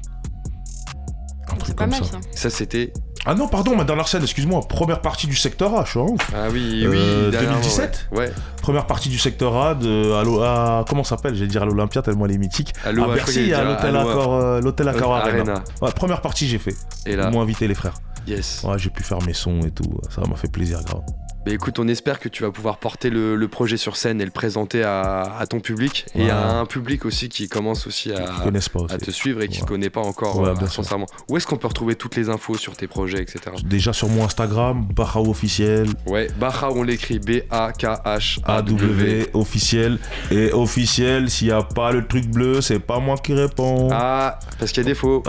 Un 1.47 1.51
C'est 1.53 1.57
truc 1.59 1.75
pas 1.75 1.83
comme 1.83 1.91
mal 1.91 2.03
ça. 2.03 2.11
ça. 2.13 2.17
Ça, 2.33 2.49
c'était. 2.49 2.91
Ah 3.27 3.33
non, 3.33 3.47
pardon, 3.47 3.75
ma 3.75 3.83
dernière 3.85 4.07
scène, 4.07 4.21
excuse-moi, 4.23 4.59
première 4.67 5.01
partie 5.01 5.25
du 5.25 5.35
secteur 5.35 5.75
A, 5.79 5.83
je 5.85 5.91
suis 5.91 5.99
un 5.99 6.03
ouf. 6.03 6.31
Ah 6.35 6.47
oui, 6.51 6.85
oui. 6.87 6.95
Euh, 6.97 7.31
dernièrement, 7.31 7.57
2017? 7.59 8.09
Ouais. 8.11 8.17
ouais. 8.19 8.31
Première 8.61 8.85
partie 8.85 9.09
du 9.09 9.17
secteur 9.17 9.55
A, 9.57 9.73
de, 9.73 10.11
à, 10.43 10.79
à- 10.79 10.85
comment 10.87 11.03
ça 11.03 11.15
s'appelle 11.17 11.33
J'allais 11.33 11.47
dire 11.47 11.63
à 11.63 11.65
l'Olympia, 11.65 12.01
tellement 12.03 12.25
elle 12.25 12.33
est 12.33 12.37
mythique. 12.37 12.73
À 12.85 12.93
crois 12.93 13.15
Bercy, 13.15 13.51
à 13.53 13.63
l'hôtel 13.63 13.95
Accor, 13.95 14.33
euh, 14.33 14.61
l'hôtel 14.61 14.87
Accor 14.89 15.15
Arena. 15.15 15.37
Arena. 15.53 15.63
Ouais, 15.81 15.91
première 15.91 16.21
partie, 16.21 16.47
j'ai 16.47 16.59
fait. 16.59 16.75
Et 17.07 17.15
là, 17.15 17.29
Ils 17.29 17.33
m'ont 17.33 17.41
invité 17.41 17.67
les 17.67 17.73
frères. 17.75 17.95
yes. 18.27 18.61
Ouais, 18.63 18.77
j'ai 18.77 18.89
pu 18.91 19.01
faire 19.01 19.21
mes 19.23 19.33
sons 19.33 19.61
et 19.65 19.71
tout. 19.71 19.99
Ça 20.13 20.21
m'a 20.29 20.35
fait 20.35 20.51
plaisir, 20.51 20.83
grave. 20.83 21.01
Bah 21.45 21.51
écoute, 21.53 21.77
on 21.77 21.87
espère 21.87 22.19
que 22.19 22.27
tu 22.27 22.41
vas 22.41 22.49
pouvoir 22.49 22.79
porter 22.79 23.11
le, 23.11 23.35
le 23.35 23.47
projet 23.47 23.77
sur 23.77 23.97
scène 23.97 24.19
et 24.19 24.25
le 24.25 24.31
présenter 24.31 24.81
à, 24.83 25.37
à 25.37 25.45
ton 25.45 25.59
public 25.59 26.07
et 26.15 26.31
à 26.31 26.49
un 26.57 26.65
public 26.65 27.05
aussi 27.05 27.29
qui 27.29 27.47
commence 27.47 27.85
aussi 27.85 28.11
à, 28.11 28.25
Ils 28.39 28.43
connaissent 28.43 28.69
pas 28.69 28.79
aussi. 28.79 28.95
à 28.95 28.97
te 28.97 29.11
suivre 29.11 29.43
et 29.43 29.47
qui 29.47 29.57
ne 29.59 29.63
Ouais. 29.63 29.67
connaît 29.67 29.89
pas 29.91 30.01
encore 30.01 30.39
Ouais, 30.39 30.49
euh, 30.49 30.67
sincèrement. 30.67 31.05
Où 31.29 31.37
est-ce 31.37 31.45
qu'on 31.45 31.57
peut 31.57 31.67
retrouver 31.67 31.93
toutes 31.95 32.15
les 32.15 32.29
infos 32.29 32.57
sur 32.57 32.75
tes 32.75 32.87
projets, 32.87 33.21
etc. 33.21 33.39
Déjà 33.63 33.93
sur 33.93 34.09
mon 34.09 34.25
Instagram, 34.25 34.87
Bahao 34.95 35.29
officiel, 35.29 35.87
Ouais, 36.07 36.29
Baha, 36.39 36.71
on 36.71 36.81
l'écrit 36.81 37.19
B-A-K-H-A-W. 37.19 39.29
AW 39.33 39.39
officiel. 39.39 39.99
Et 40.31 40.51
officiel, 40.51 41.29
s'il 41.29 41.47
n'y 41.47 41.53
a 41.53 41.61
pas 41.61 41.91
le 41.91 42.07
truc 42.07 42.25
bleu, 42.27 42.61
c'est 42.61 42.79
pas 42.79 42.99
moi 42.99 43.17
qui 43.17 43.33
réponds. 43.35 43.89
Ah, 43.91 44.39
parce 44.57 44.71
qu'il 44.71 44.81
y 44.83 44.85
a 44.85 44.89
des 44.89 44.95
faux. 44.95 45.21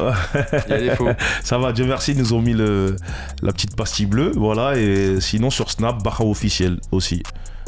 Il 0.67 0.71
y 0.71 0.75
a 0.75 0.79
des 0.81 0.91
faux. 0.97 1.09
Ça 1.43 1.59
va, 1.59 1.73
Dieu 1.73 1.85
merci, 1.85 2.13
ils 2.13 2.19
nous 2.19 2.33
ont 2.33 2.41
mis 2.41 2.55
le, 2.55 2.97
la 3.43 3.53
petite 3.53 3.77
pastille 3.77 4.07
bleue. 4.07 4.33
Voilà, 4.35 4.79
et 4.79 5.21
sinon 5.21 5.51
sur 5.51 5.71
Snap, 5.71 6.03
Officiel 6.21 6.79
aussi. 6.93 7.23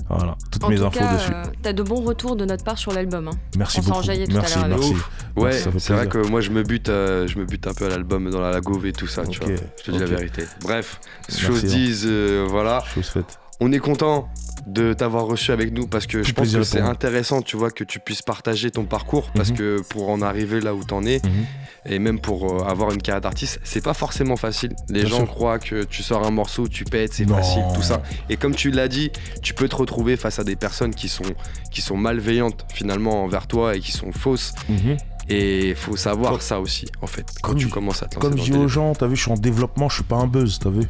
Voilà, 0.08 0.36
toutes 0.50 0.64
En 0.64 0.70
mes 0.70 0.76
tout 0.76 0.84
infos 0.84 0.98
cas, 1.00 1.14
dessus. 1.14 1.32
euh, 1.34 1.42
t'as 1.60 1.72
de 1.74 1.82
bons 1.82 2.00
retours 2.02 2.34
de 2.36 2.44
notre 2.46 2.64
part 2.64 2.78
sur 2.78 2.92
l'album. 2.92 3.28
hein. 3.28 3.32
Merci 3.58 3.80
on 3.80 3.82
beaucoup. 3.82 3.98
enjaillé 3.98 4.26
tout 4.26 4.36
à 4.38 4.40
merci, 4.40 4.58
merci. 4.66 4.92
Ouf. 4.94 5.10
Ouais, 5.36 5.52
c'est 5.78 5.92
vrai 5.92 6.06
que 6.08 6.18
moi 6.26 6.40
je 6.40 6.50
me 6.50 6.62
bute, 6.62 6.88
euh, 6.88 7.26
je 7.26 7.38
me 7.38 7.44
bute 7.44 7.66
un 7.66 7.74
peu 7.74 7.84
à 7.84 7.88
l'album 7.90 8.30
dans 8.30 8.40
la, 8.40 8.50
la 8.50 8.60
Gove 8.60 8.86
et 8.86 8.92
tout 8.92 9.06
ça, 9.06 9.26
tu 9.26 9.38
vois. 9.40 9.50
Je 9.78 9.82
te 9.82 9.90
dis 9.90 9.98
la 9.98 10.06
vérité. 10.06 10.44
Bref, 10.62 11.00
Merci, 11.28 11.42
chose 11.44 11.64
hein. 11.64 11.68
dise, 11.68 12.04
euh, 12.06 12.46
voilà. 12.48 12.82
Chose 12.94 13.08
faite. 13.08 13.38
On 13.60 13.70
est 13.72 13.80
content 13.80 14.28
de 14.68 14.92
t'avoir 14.92 15.24
reçu 15.26 15.50
avec 15.50 15.72
nous 15.72 15.86
parce 15.86 16.06
que 16.06 16.22
je 16.22 16.32
pense 16.32 16.52
que 16.52 16.62
c'est 16.62 16.80
intéressant, 16.80 17.40
tu 17.42 17.56
vois, 17.56 17.70
que 17.70 17.84
tu 17.84 18.00
puisses 18.00 18.22
partager 18.22 18.70
ton 18.70 18.84
parcours 18.84 19.30
parce 19.34 19.50
Mhm. 19.50 19.56
que 19.56 19.82
pour 19.88 20.10
en 20.10 20.20
arriver 20.22 20.60
là 20.60 20.74
où 20.74 20.84
t'en 20.84 21.04
es 21.04 21.20
Mhm. 21.24 21.46
et 21.86 21.98
même 21.98 22.20
pour 22.20 22.60
euh, 22.62 22.64
avoir 22.64 22.90
une 22.92 23.00
carrière 23.00 23.20
d'artiste, 23.22 23.60
c'est 23.64 23.82
pas 23.82 23.94
forcément 23.94 24.36
facile. 24.36 24.74
Les 24.88 25.00
Bien 25.00 25.08
gens 25.08 25.16
sûr. 25.18 25.26
croient 25.28 25.58
que 25.58 25.84
tu 25.84 26.02
sors 26.02 26.26
un 26.26 26.30
morceau, 26.30 26.68
tu 26.68 26.84
pètes, 26.84 27.14
c'est 27.14 27.28
facile, 27.28 27.62
tout 27.74 27.82
ça. 27.82 28.02
Et 28.28 28.36
comme 28.36 28.54
tu 28.54 28.70
l'as 28.70 28.88
dit, 28.88 29.10
tu 29.42 29.54
peux 29.54 29.68
te 29.68 29.76
retrouver 29.76 30.16
face 30.16 30.38
à 30.38 30.44
des 30.44 30.56
personnes 30.56 30.94
qui 30.94 31.08
sont, 31.08 31.22
qui 31.70 31.80
sont 31.80 31.96
malveillantes 31.96 32.66
finalement 32.72 33.24
envers 33.24 33.46
toi 33.46 33.74
et 33.74 33.80
qui 33.80 33.92
sont 33.92 34.12
fausses. 34.12 34.52
Mhm. 34.68 34.96
Et 35.30 35.74
faut 35.74 35.96
savoir 35.96 36.40
ça 36.40 36.60
aussi, 36.60 36.86
en 37.02 37.06
fait, 37.06 37.26
quand 37.42 37.54
tu 37.54 37.68
commences 37.68 38.02
à 38.02 38.06
te 38.06 38.14
lancer 38.14 38.28
Comme 38.28 38.38
dans 38.38 38.44
je 38.44 38.52
dis 38.52 38.58
aux 38.58 38.68
gens, 38.68 38.94
t'as 38.94 39.06
vu, 39.06 39.16
je 39.16 39.22
suis 39.22 39.30
en 39.30 39.36
développement, 39.36 39.88
je 39.88 39.96
suis 39.96 40.04
pas 40.04 40.16
un 40.16 40.26
buzz, 40.26 40.58
t'as 40.58 40.70
vu. 40.70 40.80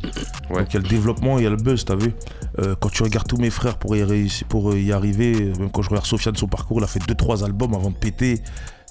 Ouais. 0.51 0.61
Donc 0.61 0.68
il 0.70 0.74
y 0.74 0.76
a 0.76 0.80
le 0.80 0.89
développement, 0.89 1.39
il 1.39 1.45
y 1.45 1.47
a 1.47 1.51
le 1.51 1.57
buzz, 1.57 1.84
t'as 1.84 1.97
vu. 1.97 2.14
Euh, 2.61 2.76
quand 2.80 2.89
tu 2.89 3.03
regardes 3.03 3.26
tous 3.26 3.36
mes 3.36 3.51
frères 3.51 3.78
pour 3.78 3.97
y, 3.97 4.03
réussir, 4.03 4.47
pour 4.47 4.76
y 4.76 4.93
arriver, 4.93 5.34
euh, 5.34 5.59
même 5.59 5.70
quand 5.70 5.82
je 5.82 5.91
regarde 5.91 6.07
Sofiane, 6.07 6.36
son 6.36 6.47
parcours, 6.47 6.78
il 6.78 6.84
a 6.84 6.86
fait 6.86 7.01
2-3 7.01 7.45
albums 7.45 7.74
avant 7.74 7.91
de 7.91 7.97
péter, 7.97 8.41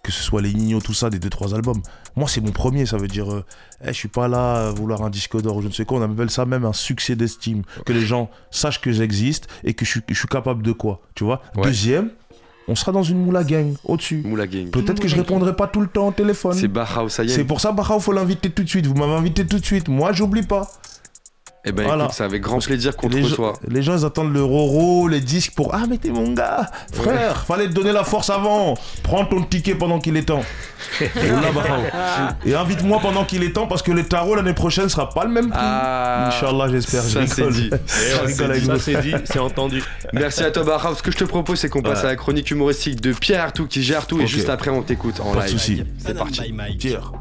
que 0.03 0.11
ce 0.11 0.21
soit 0.21 0.41
les 0.41 0.53
Nino, 0.53 0.81
tout 0.81 0.93
ça, 0.93 1.09
des 1.09 1.19
2-3 1.19 1.55
albums. 1.55 1.81
Moi, 2.15 2.27
c'est 2.27 2.41
mon 2.41 2.51
premier, 2.51 2.85
ça 2.85 2.97
veut 2.97 3.07
dire, 3.07 3.31
euh, 3.31 3.45
eh, 3.83 3.87
je 3.87 3.93
suis 3.93 4.07
pas 4.07 4.27
là 4.27 4.67
à 4.67 4.71
vouloir 4.71 5.01
un 5.01 5.09
disque 5.09 5.39
d'or 5.41 5.57
ou 5.57 5.61
je 5.61 5.67
ne 5.67 5.73
sais 5.73 5.85
quoi, 5.85 5.99
on 5.99 6.01
appelle 6.01 6.29
ça 6.29 6.45
même 6.45 6.65
un 6.65 6.73
succès 6.73 7.15
d'estime. 7.15 7.63
Que 7.85 7.93
les 7.93 8.05
gens 8.05 8.29
sachent 8.51 8.81
que 8.81 8.91
j'existe 8.91 9.47
et 9.63 9.73
que 9.73 9.85
je 9.85 9.91
suis, 9.91 10.01
je 10.09 10.17
suis 10.17 10.27
capable 10.27 10.63
de 10.63 10.71
quoi, 10.71 11.01
tu 11.15 11.23
vois. 11.23 11.41
Ouais. 11.55 11.63
Deuxième, 11.63 12.09
on 12.67 12.75
sera 12.75 12.91
dans 12.91 13.03
une 13.03 13.23
moula 13.23 13.43
gang, 13.43 13.73
au-dessus. 13.85 14.21
Moula 14.25 14.45
Gang. 14.45 14.69
Peut-être 14.69 14.99
que 14.99 15.07
je 15.07 15.15
répondrai 15.15 15.55
pas 15.55 15.67
tout 15.67 15.79
le 15.79 15.87
temps 15.87 16.09
au 16.09 16.11
téléphone. 16.11 16.53
C'est 16.53 16.67
Bahao 16.67 17.07
Sayed. 17.07 17.29
C'est 17.29 17.45
pour 17.45 17.61
ça, 17.61 17.71
Barao, 17.71 17.99
faut 17.99 18.11
l'inviter 18.11 18.49
tout 18.49 18.63
de 18.63 18.69
suite. 18.69 18.87
Vous 18.87 18.95
m'avez 18.95 19.13
invité 19.13 19.45
tout 19.45 19.59
de 19.59 19.65
suite. 19.65 19.87
Moi, 19.87 20.11
j'oublie 20.11 20.43
pas. 20.43 20.69
Eh 21.69 21.71
ben 21.73 21.83
Voilà. 21.83 22.05
écoute, 22.05 22.15
c'est 22.15 22.23
avec 22.23 22.41
grand 22.41 22.59
plaisir 22.59 22.95
qu'on 22.95 23.09
te 23.09 23.15
Les 23.15 23.23
gens, 23.23 23.29
reçoit. 23.29 23.53
les 23.67 23.81
gens, 23.81 23.97
ils 23.97 24.05
attendent 24.05 24.33
le 24.33 24.43
roro, 24.43 25.07
les 25.07 25.19
disques 25.19 25.51
pour 25.53 25.73
Ah, 25.75 25.83
mais 25.89 25.97
t'es 25.97 26.09
mon 26.09 26.31
gars, 26.31 26.69
frère, 26.93 27.45
fallait 27.45 27.67
te 27.67 27.73
donner 27.73 27.91
la 27.91 28.03
force 28.03 28.29
avant. 28.29 28.75
Prends 29.03 29.25
ton 29.25 29.43
ticket 29.43 29.75
pendant 29.75 29.99
qu'il 29.99 30.15
est 30.15 30.23
temps. 30.23 30.43
Et 32.45 32.55
invite-moi 32.55 32.99
pendant 33.01 33.25
qu'il 33.25 33.43
est 33.43 33.51
temps 33.51 33.67
parce 33.67 33.81
que 33.81 33.91
le 33.91 34.03
tarot 34.03 34.35
l'année 34.35 34.53
prochaine 34.53 34.87
sera 34.89 35.09
pas 35.09 35.25
le 35.25 35.31
même 35.31 35.49
prix. 35.49 35.59
Ah, 35.61 36.29
Inch'Allah, 36.29 36.69
j'espère. 36.69 37.03
Je 37.03 37.09
ça, 37.25 37.27
c'est 37.27 37.49
dit. 37.51 37.69
Vous. 37.69 38.79
c'est 38.79 39.01
dit, 39.01 39.13
c'est 39.25 39.39
entendu. 39.39 39.83
Merci 40.13 40.43
à 40.43 40.51
toi 40.51 40.63
Bahao. 40.63 40.95
Ce 40.95 41.03
que 41.03 41.11
je 41.11 41.17
te 41.17 41.23
propose, 41.25 41.59
c'est 41.59 41.69
qu'on 41.69 41.81
passe 41.81 41.99
Ouais. 41.99 42.05
à 42.05 42.09
la 42.09 42.15
chronique 42.15 42.49
humoristique 42.51 43.01
de 43.01 43.11
Pierre 43.13 43.43
Artout 43.43 43.67
qui 43.67 43.81
gère 43.83 44.05
tout 44.07 44.21
et 44.21 44.27
juste 44.27 44.49
après 44.49 44.69
on 44.71 44.83
t'écoute 44.83 45.19
en 45.19 45.33
Pas 45.33 45.39
de 45.41 45.45
live. 45.47 45.51
soucis. 45.57 45.83
C'est 45.97 46.17
parti. 46.17 46.53
Mike. 46.53 46.77
Pierre. 46.79 47.11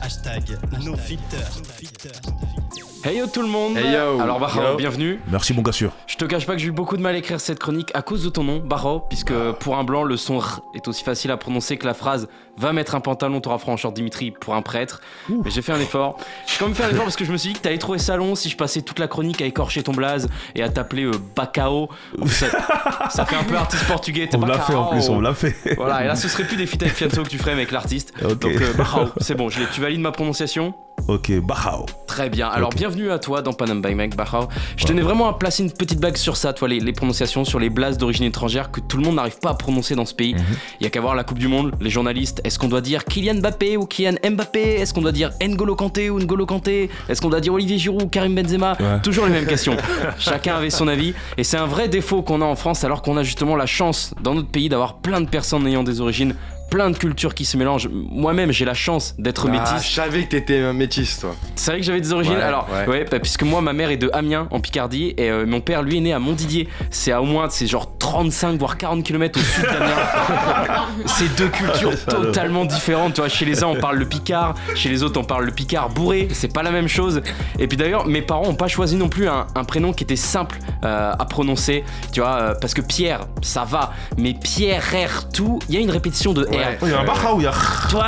Hashtag. 0.00 0.42
Hashtag 0.72 0.84
no 0.84 0.96
filter. 0.96 2.85
Hey 3.06 3.18
yo 3.18 3.28
tout 3.28 3.40
le 3.40 3.46
monde 3.46 3.76
Hey 3.76 3.92
yo. 3.92 4.20
Alors 4.20 4.40
Bahao, 4.40 4.72
Yo. 4.72 4.76
bienvenue. 4.76 5.20
Merci, 5.30 5.54
mon 5.54 5.62
gars 5.62 5.70
sûr. 5.70 5.92
Je 6.08 6.16
te 6.16 6.24
cache 6.24 6.44
pas 6.44 6.54
que 6.54 6.58
j'ai 6.58 6.66
eu 6.66 6.72
beaucoup 6.72 6.96
de 6.96 7.02
mal 7.02 7.14
à 7.14 7.18
écrire 7.18 7.40
cette 7.40 7.60
chronique 7.60 7.92
à 7.94 8.02
cause 8.02 8.24
de 8.24 8.30
ton 8.30 8.42
nom, 8.42 8.58
Bahao, 8.58 8.98
puisque 8.98 9.32
pour 9.60 9.76
un 9.76 9.84
blanc, 9.84 10.02
le 10.02 10.16
son 10.16 10.38
R 10.38 10.62
est 10.74 10.88
aussi 10.88 11.04
facile 11.04 11.30
à 11.30 11.36
prononcer 11.36 11.76
que 11.76 11.86
la 11.86 11.94
phrase 11.94 12.26
Va 12.58 12.72
mettre 12.72 12.96
un 12.96 13.00
pantalon, 13.00 13.40
t'auras 13.40 13.58
franchir 13.58 13.92
Dimitri 13.92 14.32
pour 14.32 14.56
un 14.56 14.62
prêtre. 14.62 15.02
Mais 15.28 15.50
j'ai 15.50 15.62
fait 15.62 15.72
un 15.72 15.78
effort. 15.78 16.16
J'ai 16.46 16.56
quand 16.58 16.64
même 16.64 16.74
fait 16.74 16.82
un 16.82 16.88
effort 16.88 17.04
parce 17.04 17.14
que 17.14 17.24
je 17.24 17.30
me 17.30 17.36
suis 17.36 17.50
dit 17.50 17.54
que 17.54 17.60
t'allais 17.60 17.78
trouver 17.78 17.98
ça 17.98 18.16
long 18.16 18.34
si 18.34 18.48
je 18.48 18.56
passais 18.56 18.80
toute 18.82 18.98
la 18.98 19.06
chronique 19.06 19.40
à 19.40 19.44
écorcher 19.44 19.84
ton 19.84 19.92
blaze 19.92 20.26
et 20.56 20.62
à 20.62 20.68
t'appeler 20.68 21.04
euh, 21.04 21.12
Bacao. 21.36 21.90
Ça, 22.26 22.46
ça 23.10 23.24
fait 23.26 23.36
un 23.36 23.44
peu 23.44 23.56
artiste 23.56 23.86
portugais, 23.86 24.26
t'es 24.26 24.36
On 24.36 24.40
me 24.40 24.48
l'a 24.48 24.58
fait 24.58 24.74
en 24.74 24.86
plus, 24.86 25.08
on 25.10 25.16
me 25.18 25.22
l'a 25.22 25.34
fait. 25.34 25.54
Voilà, 25.76 26.02
et 26.02 26.08
là 26.08 26.16
ce 26.16 26.26
serait 26.28 26.44
plus 26.44 26.56
des 26.56 26.66
feats 26.66 26.78
avec 26.80 26.94
Fianso 26.94 27.22
que 27.22 27.28
tu 27.28 27.38
ferais 27.38 27.52
mais 27.52 27.58
avec 27.58 27.72
l'artiste. 27.72 28.14
Donc 28.20 28.46
euh, 28.46 28.72
c'est 29.20 29.34
bon, 29.36 29.48
je 29.48 29.60
tu 29.72 29.80
valides 29.80 30.00
ma 30.00 30.10
prononciation? 30.10 30.74
Ok, 31.08 31.30
Barao. 31.40 31.86
Très 32.08 32.28
bien. 32.28 32.48
Alors, 32.48 32.70
bienvenue 32.70 33.12
à 33.12 33.18
toi 33.20 33.42
dans 33.42 33.52
Panam 33.52 33.80
by 33.80 33.94
Mike 33.94 34.16
Bahao. 34.16 34.48
Je 34.76 34.86
tenais 34.86 35.02
vraiment 35.02 35.28
à 35.28 35.34
placer 35.34 35.62
une 35.62 35.70
petite 35.70 36.00
blague 36.00 36.16
sur 36.16 36.36
ça, 36.36 36.52
toi, 36.52 36.66
les, 36.66 36.80
les 36.80 36.92
prononciations 36.92 37.44
sur 37.44 37.60
les 37.60 37.70
blases 37.70 37.96
d'origine 37.96 38.24
étrangère 38.24 38.72
que 38.72 38.80
tout 38.80 38.96
le 38.96 39.04
monde 39.04 39.14
n'arrive 39.14 39.38
pas 39.38 39.50
à 39.50 39.54
prononcer 39.54 39.94
dans 39.94 40.04
ce 40.04 40.14
pays. 40.14 40.34
Mhm. 40.34 40.40
Il 40.80 40.84
y 40.84 40.86
a 40.86 40.90
qu'à 40.90 41.00
voir 41.00 41.14
la 41.14 41.22
Coupe 41.22 41.38
du 41.38 41.46
Monde, 41.46 41.72
les 41.80 41.90
journalistes. 41.90 42.40
Est-ce 42.42 42.58
qu'on 42.58 42.68
doit 42.68 42.80
dire 42.80 43.04
Kylian 43.04 43.34
Mbappé 43.34 43.76
ou 43.76 43.86
Kylian 43.86 44.14
Mbappé? 44.28 44.80
Est-ce 44.80 44.94
qu'on 44.94 45.02
doit 45.02 45.12
dire 45.12 45.30
N'Golo 45.40 45.76
Kanté 45.76 46.10
ou 46.10 46.18
N'Golo 46.18 46.44
Kanté? 46.44 46.90
Est-ce 47.08 47.20
qu'on 47.20 47.30
doit 47.30 47.40
dire 47.40 47.52
Olivier 47.54 47.78
Giroud 47.78 48.02
ou 48.02 48.08
Karim 48.08 48.34
Benzema? 48.34 48.76
Ouais. 48.80 49.00
Toujours 49.02 49.26
les 49.26 49.32
mêmes 49.32 49.46
questions. 49.46 49.76
Chacun 50.18 50.56
avait 50.56 50.70
son 50.70 50.88
avis. 50.88 51.14
Et 51.36 51.44
c'est 51.44 51.58
un 51.58 51.66
vrai 51.66 51.88
défaut 51.88 52.22
qu'on 52.22 52.40
a 52.42 52.46
en 52.46 52.56
France, 52.56 52.82
alors 52.82 53.02
qu'on 53.02 53.16
a 53.16 53.22
justement 53.22 53.54
la 53.54 53.66
chance 53.66 54.12
dans 54.22 54.34
notre 54.34 54.48
pays 54.48 54.68
d'avoir 54.68 54.96
plein 54.96 55.20
de 55.20 55.28
personnes 55.28 55.66
ayant 55.68 55.84
des 55.84 56.00
origines. 56.00 56.34
Plein 56.70 56.90
de 56.90 56.96
cultures 56.98 57.34
qui 57.34 57.44
se 57.44 57.56
mélangent. 57.56 57.88
Moi-même, 57.92 58.50
j'ai 58.52 58.64
la 58.64 58.74
chance 58.74 59.14
d'être 59.18 59.46
Ah, 59.48 59.52
métis. 59.52 59.88
je 59.88 59.94
savais 59.94 60.24
que 60.24 60.30
t'étais 60.30 60.58
un 60.60 60.72
métis 60.72 61.20
toi. 61.20 61.34
C'est 61.54 61.70
vrai 61.70 61.80
que 61.80 61.86
j'avais 61.86 62.00
des 62.00 62.12
origines. 62.12 62.34
Ouais, 62.36 62.42
Alors, 62.42 62.66
ouais. 62.70 62.86
ouais, 62.88 63.04
bah, 63.10 63.20
puisque 63.20 63.44
moi, 63.44 63.60
ma 63.60 63.72
mère 63.72 63.90
est 63.90 63.96
de 63.96 64.10
Amiens, 64.12 64.48
en 64.50 64.60
Picardie, 64.60 65.14
et 65.16 65.30
euh, 65.30 65.46
mon 65.46 65.60
père, 65.60 65.82
lui, 65.82 65.98
est 65.98 66.00
né 66.00 66.12
à 66.12 66.18
Montdidier. 66.18 66.68
C'est 66.90 67.12
à 67.12 67.22
au 67.22 67.24
moins, 67.24 67.48
c'est 67.50 67.66
genre 67.66 67.96
35 67.98 68.58
voire 68.58 68.76
40 68.76 69.04
km 69.04 69.38
au 69.38 69.42
sud 69.42 69.64
d'Amiens. 69.64 70.86
c'est 71.06 71.34
deux 71.36 71.48
cultures 71.48 72.04
totalement 72.04 72.64
différentes. 72.64 73.14
Tu 73.14 73.20
vois, 73.20 73.28
chez 73.28 73.44
les 73.44 73.62
uns, 73.62 73.68
on 73.68 73.76
parle 73.76 73.96
le 73.98 74.06
picard, 74.06 74.54
chez 74.74 74.88
les 74.88 75.02
autres, 75.02 75.20
on 75.20 75.24
parle 75.24 75.44
le 75.44 75.52
picard 75.52 75.88
bourré. 75.90 76.28
C'est 76.32 76.52
pas 76.52 76.62
la 76.62 76.70
même 76.72 76.88
chose. 76.88 77.22
Et 77.58 77.68
puis 77.68 77.76
d'ailleurs, 77.76 78.06
mes 78.06 78.22
parents 78.22 78.48
ont 78.48 78.54
pas 78.54 78.68
choisi 78.68 78.96
non 78.96 79.08
plus 79.08 79.28
un, 79.28 79.46
un 79.54 79.64
prénom 79.64 79.92
qui 79.92 80.04
était 80.04 80.16
simple 80.16 80.58
euh, 80.84 81.12
à 81.18 81.24
prononcer. 81.26 81.84
Tu 82.12 82.20
vois, 82.20 82.36
euh, 82.36 82.54
parce 82.60 82.74
que 82.74 82.80
Pierre, 82.82 83.20
ça 83.42 83.64
va, 83.64 83.92
mais 84.18 84.34
Pierre 84.34 84.82
R 84.82 85.28
tout, 85.30 85.58
il 85.68 85.74
y 85.74 85.78
a 85.78 85.80
une 85.80 85.90
répétition 85.90 86.32
de 86.32 86.46
Il 86.82 86.88
y 86.88 86.92
a 86.94 87.00
un 87.00 87.04
Barao, 87.04 87.40
il 87.40 87.44
y 87.44 87.46
a. 87.46 87.52
Toi, 87.90 88.06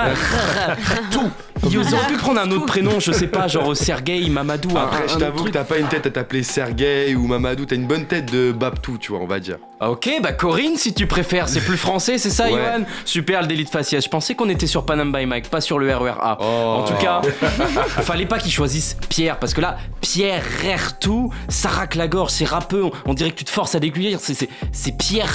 tout. 1.10 1.30
Ils 1.70 1.78
auraient 1.94 2.06
pu 2.06 2.16
prendre 2.16 2.40
un 2.40 2.50
autre 2.50 2.66
prénom, 2.66 3.00
je 3.00 3.12
sais 3.12 3.26
pas, 3.26 3.48
genre 3.48 3.76
Sergei, 3.76 4.28
Mamadou. 4.28 4.76
Après, 4.76 5.04
un 5.04 5.08
je 5.08 5.16
t'avoue 5.16 5.44
que 5.44 5.50
t'as 5.50 5.64
pas 5.64 5.78
une 5.78 5.88
tête 5.88 6.06
à 6.06 6.10
t'appeler 6.10 6.42
Sergei 6.42 7.14
ou 7.14 7.26
Mamadou, 7.26 7.64
t'as 7.66 7.76
une 7.76 7.86
bonne 7.86 8.06
tête 8.06 8.30
de 8.32 8.52
Babtou, 8.52 8.98
tu 8.98 9.12
vois, 9.12 9.20
on 9.20 9.26
va 9.26 9.40
dire. 9.40 9.56
Ah, 9.80 9.90
Ok, 9.90 10.10
bah 10.22 10.32
Corinne, 10.32 10.76
si 10.76 10.92
tu 10.92 11.06
préfères, 11.06 11.48
c'est 11.48 11.60
plus 11.60 11.76
français, 11.76 12.18
c'est 12.18 12.30
ça, 12.30 12.44
Ouais. 12.44 12.50
Johan? 12.52 12.84
Super, 13.04 13.42
le 13.42 13.46
délit 13.46 13.64
de 13.64 13.70
faciès. 13.70 14.02
Je 14.04 14.08
pensais 14.08 14.34
qu'on 14.34 14.48
était 14.48 14.66
sur 14.66 14.84
Panam 14.84 15.12
by 15.12 15.26
Mike, 15.26 15.50
pas 15.50 15.60
sur 15.60 15.78
le 15.78 15.94
RERA. 15.94 16.38
Oh. 16.40 16.44
En 16.80 16.84
tout 16.84 16.94
cas, 16.94 17.20
fallait 18.02 18.26
pas 18.26 18.38
qu'ils 18.38 18.52
choisissent 18.52 18.96
Pierre, 19.08 19.38
parce 19.38 19.54
que 19.54 19.60
là, 19.60 19.76
Pierre 20.00 20.98
tout, 20.98 21.32
ça 21.48 21.68
racle 21.68 21.98
la 21.98 22.08
gorge, 22.08 22.30
c'est 22.32 22.44
rappeux, 22.44 22.84
on, 22.84 22.90
on 23.06 23.14
dirait 23.14 23.30
que 23.30 23.36
tu 23.36 23.44
te 23.44 23.50
forces 23.50 23.74
à 23.74 23.80
déclure, 23.80 24.18
c'est, 24.20 24.96
Pierre. 24.98 25.28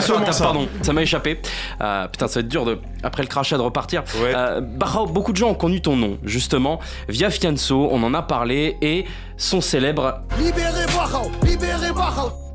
Sur 0.00 0.18
la 0.20 0.26
table, 0.26 0.36
pardon, 0.38 0.68
ça 0.82 0.92
m'a 0.92 1.02
échappé. 1.02 1.40
Euh, 1.80 2.08
putain, 2.08 2.26
ça 2.28 2.34
va 2.34 2.40
être 2.40 2.48
dur 2.48 2.64
de, 2.64 2.78
après 3.02 3.22
le 3.22 3.28
crachat 3.28 3.56
de 3.56 3.62
repartir. 3.64 4.02
Ouais. 4.22 4.32
Euh, 4.34 4.60
Barao, 4.60 5.06
beaucoup 5.06 5.32
de 5.32 5.36
gens 5.36 5.50
ont 5.50 5.54
connu 5.54 5.80
ton 5.80 5.96
nom, 5.96 6.18
justement, 6.24 6.80
via 7.08 7.30
Fianso, 7.30 7.88
on 7.90 8.02
en 8.02 8.14
a 8.14 8.22
parlé, 8.22 8.76
et 8.80 9.04
son 9.36 9.60
célèbre 9.60 10.20
Libérez 10.38 10.86
Barao, 10.94 11.30
libérez. 11.42 11.83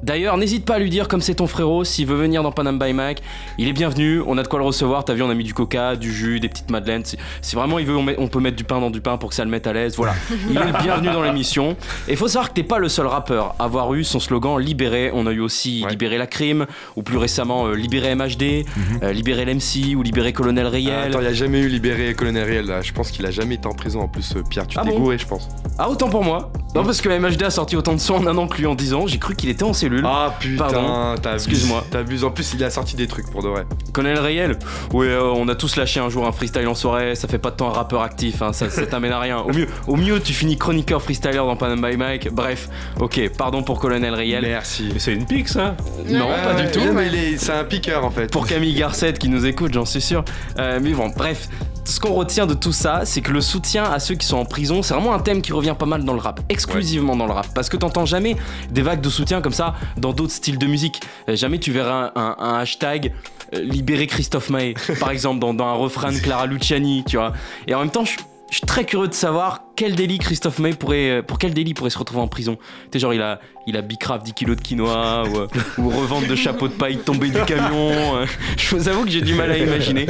D'ailleurs, 0.01 0.37
n'hésite 0.37 0.63
pas 0.63 0.75
à 0.75 0.79
lui 0.79 0.89
dire 0.89 1.09
comme 1.09 1.19
c'est 1.19 1.35
ton 1.35 1.45
frérot, 1.45 1.83
s'il 1.83 2.05
veut 2.07 2.15
venir 2.15 2.41
dans 2.41 2.53
Panam 2.53 2.79
by 2.79 2.93
Mac, 2.93 3.21
il 3.57 3.67
est 3.67 3.73
bienvenu, 3.73 4.21
on 4.25 4.37
a 4.37 4.43
de 4.43 4.47
quoi 4.47 4.57
le 4.57 4.63
recevoir, 4.65 5.03
t'as 5.03 5.13
vu, 5.13 5.21
on 5.23 5.29
a 5.29 5.33
mis 5.33 5.43
du 5.43 5.53
coca, 5.53 5.97
du 5.97 6.13
jus, 6.13 6.39
des 6.39 6.47
petites 6.47 6.71
madeleines, 6.71 7.03
si, 7.03 7.17
si 7.41 7.55
vraiment 7.57 7.79
il 7.79 7.85
veut, 7.85 7.97
on, 7.97 8.03
met- 8.03 8.15
on 8.17 8.29
peut 8.29 8.39
mettre 8.39 8.55
du 8.55 8.63
pain 8.63 8.79
dans 8.79 8.91
du 8.91 9.01
pain 9.01 9.17
pour 9.17 9.29
que 9.29 9.35
ça 9.35 9.43
le 9.43 9.51
mette 9.51 9.67
à 9.67 9.73
l'aise, 9.73 9.97
voilà. 9.97 10.13
Il 10.49 10.55
est 10.57 10.63
le 10.65 10.81
bienvenu 10.81 11.09
dans 11.11 11.21
l'émission. 11.21 11.75
Et 12.07 12.15
faut 12.15 12.29
savoir 12.29 12.47
que 12.49 12.53
t'es 12.53 12.63
pas 12.63 12.79
le 12.79 12.87
seul 12.87 13.07
rappeur 13.07 13.55
à 13.59 13.65
avoir 13.65 13.93
eu 13.93 14.05
son 14.05 14.21
slogan 14.21 14.57
Libéré, 14.57 15.11
on 15.13 15.27
a 15.27 15.31
eu 15.33 15.41
aussi 15.41 15.81
Ouais. 15.83 15.89
Libérer 15.91 16.17
la 16.17 16.27
crime, 16.27 16.65
ou 16.95 17.03
plus 17.03 17.17
récemment 17.17 17.67
euh, 17.67 17.73
Libérer 17.75 18.15
MHD, 18.15 18.65
euh, 19.03 19.11
Libérer 19.11 19.43
l'MC, 19.43 19.95
ou 19.97 20.01
Libérer 20.01 20.31
Colonel 20.31 20.67
Ah, 20.67 20.69
Riel. 20.69 21.09
attends, 21.09 21.19
il 21.19 21.27
a 21.27 21.33
jamais 21.33 21.59
eu 21.59 21.67
libéré 21.67 22.13
Colonel 22.13 22.45
Riel 22.49 22.65
là. 22.67 22.81
Je 22.81 22.93
pense 22.93 23.11
qu'il 23.11 23.25
a 23.25 23.31
jamais 23.31 23.55
été 23.55 23.67
en 23.67 23.73
prison 23.73 23.99
en 23.99 24.07
plus, 24.07 24.33
euh, 24.37 24.43
Pierre. 24.49 24.65
Tu 24.65 24.77
Ah 24.79 24.83
t'es 24.85 24.91
bon 24.91 24.99
gouré, 24.99 25.17
je 25.17 25.27
pense. 25.27 25.49
Ah, 25.77 25.89
autant 25.89 26.07
pour 26.09 26.23
moi. 26.23 26.51
Non, 26.73 26.83
parce 26.85 27.01
que 27.01 27.09
MHD 27.09 27.43
a 27.43 27.49
sorti 27.49 27.75
autant 27.75 27.93
de 27.93 27.99
sons 27.99 28.15
en 28.15 28.27
un 28.27 28.37
an 28.37 28.47
que 28.47 28.57
lui 28.57 28.65
en 28.67 28.75
10 28.75 28.93
ans, 28.93 29.07
j'ai 29.07 29.17
cru 29.17 29.35
qu'il 29.39 29.49
était 29.49 29.63
en 29.63 29.73
cellule. 29.73 30.03
Ah 30.05 30.33
putain, 30.39 31.15
t'abuses. 31.21 31.47
Excuse-moi. 31.47 31.83
T'abuses. 31.89 32.23
En 32.23 32.31
plus, 32.31 32.53
il 32.53 32.63
a 32.63 32.69
sorti 32.69 32.95
des 32.95 33.07
trucs 33.07 33.29
pour 33.31 33.41
de 33.41 33.47
vrai. 33.47 33.65
Colonel 33.93 34.19
Riel 34.19 34.57
Ouais, 34.93 35.07
euh, 35.07 35.23
on 35.23 35.47
a 35.47 35.55
tous 35.55 35.75
lâché 35.77 35.99
un 35.99 36.09
jour 36.09 36.27
un 36.27 36.31
freestyle 36.31 36.67
en 36.67 36.75
soirée, 36.75 37.15
ça 37.15 37.27
fait 37.27 37.37
pas 37.37 37.51
de 37.51 37.55
temps 37.55 37.69
un 37.69 37.73
rappeur 37.73 38.01
actif, 38.01 38.41
hein, 38.41 38.53
ça, 38.53 38.69
ça 38.69 38.85
t'amène 38.85 39.11
à 39.11 39.19
rien. 39.19 39.39
Au 39.39 39.53
mieux, 39.53 39.67
au 39.87 39.95
mieux, 39.95 40.19
tu 40.19 40.33
finis 40.33 40.57
chroniqueur 40.57 41.01
freestyler 41.01 41.37
dans 41.37 41.55
Panam 41.55 41.81
by 41.81 41.95
Mike. 41.97 42.29
Bref, 42.31 42.69
ok, 42.99 43.29
pardon 43.37 43.63
pour 43.63 43.79
Colonel 43.79 44.13
Riel. 44.13 44.43
Merci. 44.43 44.89
Mais 44.93 44.99
c'est 44.99 45.13
une 45.13 45.25
pique 45.25 45.47
ça 45.49 45.75
Non, 46.07 46.27
Ouais, 46.29 46.35
pas 46.43 46.55
ouais, 46.55 46.65
du 46.65 46.71
tout. 46.71 46.79
non, 46.85 46.93
mais 46.93 47.37
c'est 47.37 47.53
un 47.53 47.63
piqueur 47.63 48.03
en 48.05 48.11
fait. 48.11 48.31
Pour 48.31 48.45
Camille 48.45 48.73
Garcette 48.73 49.17
qui 49.19 49.29
nous 49.29 49.45
écoute, 49.45 49.73
j'en 49.73 49.85
suis 49.85 50.01
sûr. 50.01 50.23
Euh, 50.57 50.79
mais 50.81 50.91
bon, 50.91 51.09
bref, 51.15 51.47
ce 51.85 51.99
qu'on 51.99 52.13
retient 52.13 52.45
de 52.45 52.53
tout 52.53 52.71
ça, 52.71 53.01
c'est 53.05 53.21
que 53.21 53.31
le 53.31 53.41
soutien 53.41 53.83
à 53.83 53.99
ceux 53.99 54.15
qui 54.15 54.25
sont 54.27 54.37
en 54.37 54.45
prison, 54.45 54.81
c'est 54.83 54.93
vraiment 54.93 55.13
un 55.13 55.19
thème 55.19 55.41
qui 55.41 55.53
revient 55.53 55.75
pas 55.77 55.85
mal 55.85 56.03
dans 56.03 56.13
le 56.13 56.19
rap, 56.19 56.39
exclusivement 56.49 57.15
dans 57.15 57.25
le 57.25 57.33
rap. 57.33 57.47
Parce 57.55 57.69
que 57.69 57.77
t'entends 57.77 58.05
jamais 58.05 58.35
des 58.69 58.81
vagues 58.81 59.01
de 59.01 59.09
soutien 59.09 59.41
comme 59.41 59.53
ça 59.53 59.73
dans 59.97 60.13
d'autres 60.13 60.33
styles 60.33 60.57
de 60.57 60.67
musique. 60.67 61.01
Euh, 61.27 61.35
Jamais 61.35 61.59
tu 61.59 61.71
verras 61.71 62.11
un, 62.15 62.21
un- 62.21 62.35
un 62.39 62.53
hashtag 62.59 63.13
euh, 63.55 63.61
libérer 63.61 64.05
Christophe 64.07 64.49
Maé, 64.49 64.75
par 64.99 65.09
exemple, 65.11 65.39
dans, 65.39 65.53
dans 65.53 65.65
un 65.65 65.73
refrain 65.73 66.11
de 66.11 66.17
Clara 66.19 66.45
Luciani, 66.45 67.03
tu 67.07 67.17
vois. 67.17 67.33
Et 67.67 67.73
en 67.73 67.79
même 67.79 67.89
temps, 67.91 68.05
je 68.05 68.17
Je 68.51 68.57
suis 68.57 68.65
très 68.65 68.83
curieux 68.83 69.07
de 69.07 69.13
savoir 69.13 69.61
quel 69.75 69.93
délit 69.95 70.17
Christophe 70.17 70.57
May 70.59 70.73
pourrait, 70.73 71.09
euh, 71.09 71.21
pour 71.21 71.37
quel 71.37 71.53
délit 71.53 71.69
il 71.71 71.73
pourrait 71.75 71.91
se 71.91 71.97
retrouver 71.99 72.21
en 72.21 72.27
prison. 72.27 72.55
Tu 72.55 72.89
sais, 72.93 72.99
genre, 72.99 73.13
il 73.13 73.21
a, 73.21 73.39
il 73.67 73.77
a 73.77 73.81
bicrave 73.81 74.23
10 74.23 74.33
kilos 74.33 74.57
de 74.57 74.61
quinoa 74.61 75.23
ou, 75.27 75.37
euh, 75.37 75.47
ou 75.77 75.89
revente 75.89 76.25
de 76.25 76.35
chapeaux 76.35 76.67
de 76.67 76.73
paille 76.73 76.97
tombé 76.97 77.29
du 77.29 77.39
camion. 77.45 78.15
euh. 78.17 78.25
Je 78.57 78.75
vous 78.75 78.87
avoue 78.87 79.05
que 79.05 79.11
j'ai 79.11 79.21
du 79.21 79.35
mal 79.35 79.51
à 79.51 79.57
imaginer. 79.57 80.07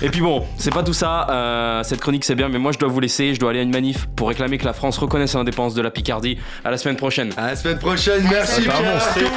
Et 0.00 0.08
puis 0.08 0.22
bon, 0.22 0.46
c'est 0.56 0.72
pas 0.72 0.82
tout 0.82 0.94
ça. 0.94 1.28
euh, 1.30 1.82
cette 1.82 2.00
chronique, 2.00 2.24
c'est 2.24 2.34
bien, 2.34 2.48
mais 2.48 2.58
moi, 2.58 2.72
je 2.72 2.78
dois 2.78 2.88
vous 2.88 3.00
laisser. 3.00 3.34
Je 3.34 3.40
dois 3.40 3.50
aller 3.50 3.58
à 3.58 3.62
une 3.62 3.70
manif 3.72 4.06
pour 4.16 4.28
réclamer 4.28 4.56
que 4.56 4.64
la 4.64 4.72
France 4.72 4.96
reconnaisse 4.96 5.34
l'indépendance 5.34 5.74
de 5.74 5.82
la 5.82 5.90
Picardie. 5.90 6.38
À 6.64 6.70
la 6.70 6.78
semaine 6.78 6.96
prochaine. 6.96 7.30
À 7.36 7.48
la 7.48 7.56
semaine 7.56 7.78
prochaine, 7.78 8.26
merci 8.30 8.62
Ah, 8.70 9.12
Pierre. 9.14 9.30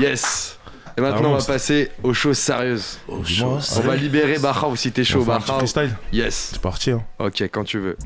Yes. 0.00 0.58
Et 0.96 1.00
maintenant, 1.00 1.30
on 1.32 1.36
va 1.38 1.44
passer 1.44 1.90
aux 2.02 2.12
choses 2.14 2.38
sérieuses. 2.38 2.98
Dis-moi, 3.24 3.58
On 3.76 3.80
va 3.80 3.96
libérer 3.96 4.38
Bahao 4.38 4.76
si 4.76 4.92
t'es 4.92 5.04
chaud, 5.04 5.24
Bahao. 5.24 5.40
freestyle 5.40 5.90
Yes. 6.12 6.50
C'est 6.52 6.60
parti. 6.62 6.90
Hein. 6.90 7.02
Ok, 7.18 7.42
quand 7.50 7.64
tu 7.64 7.78
veux. 7.78 7.96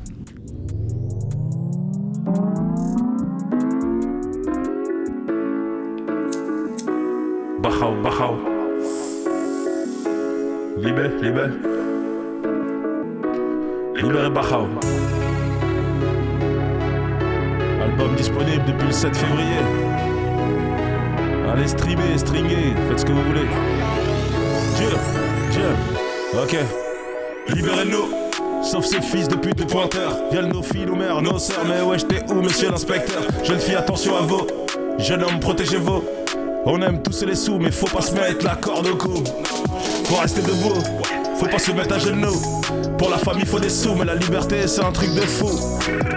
Bachao, 7.61 7.93
Bachao. 8.03 8.35
Libé, 10.77 11.09
libé. 11.21 11.45
Libéré 13.95 14.29
Bachao. 14.29 14.67
Album 17.83 18.15
disponible 18.15 18.63
depuis 18.67 18.87
le 18.87 18.91
7 18.91 19.15
février. 19.15 19.61
Allez 21.51 21.67
streamer, 21.67 22.17
stringer, 22.17 22.73
faites 22.89 22.99
ce 22.99 23.05
que 23.05 23.11
vous 23.11 23.23
voulez. 23.23 23.47
Dieu, 24.77 24.89
Dieu. 25.51 26.41
Ok. 26.41 26.57
Libérez-nous. 27.55 28.63
Sauf 28.63 28.85
ces 28.85 29.01
fils 29.01 29.27
de 29.27 29.35
pute 29.35 29.57
de 29.57 29.63
pointeurs. 29.63 30.17
Viennent 30.31 30.51
nos 30.51 30.61
filles, 30.61 30.85
nos 30.85 30.95
mères, 30.95 31.21
nos 31.21 31.39
sœurs. 31.39 31.63
Mais 31.67 31.81
wesh, 31.81 32.07
t'es 32.07 32.23
où, 32.29 32.35
monsieur 32.41 32.69
l'inspecteur? 32.69 33.21
Jeune 33.43 33.59
fille, 33.59 33.75
attention 33.75 34.17
à 34.17 34.21
vous. 34.21 34.45
Jeune 34.99 35.23
homme, 35.23 35.39
protégez 35.39 35.77
vous. 35.77 36.03
On 36.65 36.81
aime 36.81 37.01
tous 37.01 37.23
les 37.23 37.35
sous, 37.35 37.59
mais 37.59 37.71
faut 37.71 37.87
pas 37.87 38.01
se 38.01 38.13
mettre 38.13 38.43
la 38.43 38.55
corde 38.55 38.87
au 38.87 38.95
cou. 38.95 39.23
Faut 40.03 40.15
rester 40.17 40.41
debout, 40.41 40.81
faut 41.37 41.45
pas 41.45 41.59
se 41.59 41.71
mettre 41.71 41.95
à 41.95 41.99
genoux. 41.99 42.35
Pour 42.97 43.09
la 43.09 43.17
famille, 43.17 43.45
faut 43.45 43.59
des 43.59 43.69
sous, 43.69 43.95
mais 43.95 44.05
la 44.05 44.15
liberté, 44.15 44.67
c'est 44.67 44.83
un 44.83 44.91
truc 44.91 45.13
de 45.13 45.21
fou. 45.21 45.49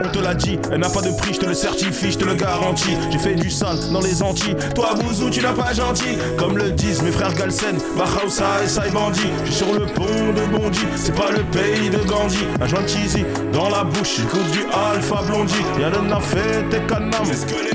On 0.02 0.08
te 0.08 0.18
l'a 0.18 0.34
dit, 0.34 0.58
elle 0.72 0.80
n'a 0.80 0.88
pas 0.88 1.02
de 1.02 1.10
prix, 1.10 1.34
je 1.34 1.40
te 1.40 1.46
le 1.46 1.54
certifie, 1.54 2.12
je 2.12 2.18
te 2.18 2.24
le 2.24 2.34
garantis. 2.34 2.96
J'ai 3.10 3.18
fait 3.18 3.34
du 3.34 3.50
sale 3.50 3.78
dans 3.92 4.00
les 4.00 4.22
Antilles. 4.22 4.56
Toi, 4.74 4.94
Bouzou, 4.94 5.30
tu 5.30 5.42
n'as 5.42 5.52
pas 5.52 5.72
gentil. 5.72 6.16
Comme 6.38 6.56
le 6.56 6.70
disent 6.70 7.02
mes 7.02 7.12
frères 7.12 7.34
Galsen, 7.34 7.76
Bahausa 7.96 8.64
et 8.64 8.68
Sai 8.68 8.90
Bandit. 8.90 9.20
Je 9.44 9.50
suis 9.50 9.64
sur 9.64 9.72
le 9.74 9.86
pont 9.86 10.04
de 10.04 10.56
Bondy, 10.56 10.80
c'est 10.96 11.14
pas 11.14 11.30
le 11.30 11.42
pays 11.44 11.90
de 11.90 11.98
Gandhi. 11.98 12.46
Un 12.60 12.66
joint 12.66 12.86
cheesy 12.86 13.24
dans 13.52 13.68
la 13.68 13.84
bouche, 13.84 14.16
j'écoute 14.16 14.50
du 14.52 14.64
Alpha 14.72 15.22
Blondie. 15.26 15.54
Y'a 15.78 15.90
le 15.90 16.08
Nafet 16.08 16.64
et 16.72 16.86
Kanam. 16.86 17.12
C'est 17.24 17.34
ce 17.34 17.46
que 17.46 17.62
les. 17.62 17.70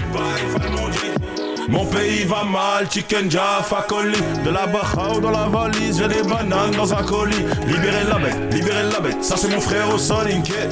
Mon 1.67 1.85
pays 1.85 2.25
va 2.25 2.43
mal, 2.43 2.87
chicken 2.89 3.29
jaffa 3.29 3.85
colis 3.87 4.21
De 4.43 4.51
la 4.51 4.67
bachao 4.67 5.19
dans 5.19 5.31
la 5.31 5.47
valise, 5.47 5.97
j'ai 5.99 6.07
des 6.07 6.27
bananes 6.27 6.71
dans 6.77 6.93
un 6.93 7.03
colis. 7.03 7.45
Libérez 7.67 8.03
la 8.07 8.19
bête, 8.19 8.53
libérez 8.53 8.83
la 8.93 8.99
bête, 8.99 9.23
ça 9.23 9.35
c'est 9.35 9.47
mon 9.47 9.59
frère 9.59 9.91
au 9.93 9.97
sol 9.97 10.27
inquiet 10.27 10.69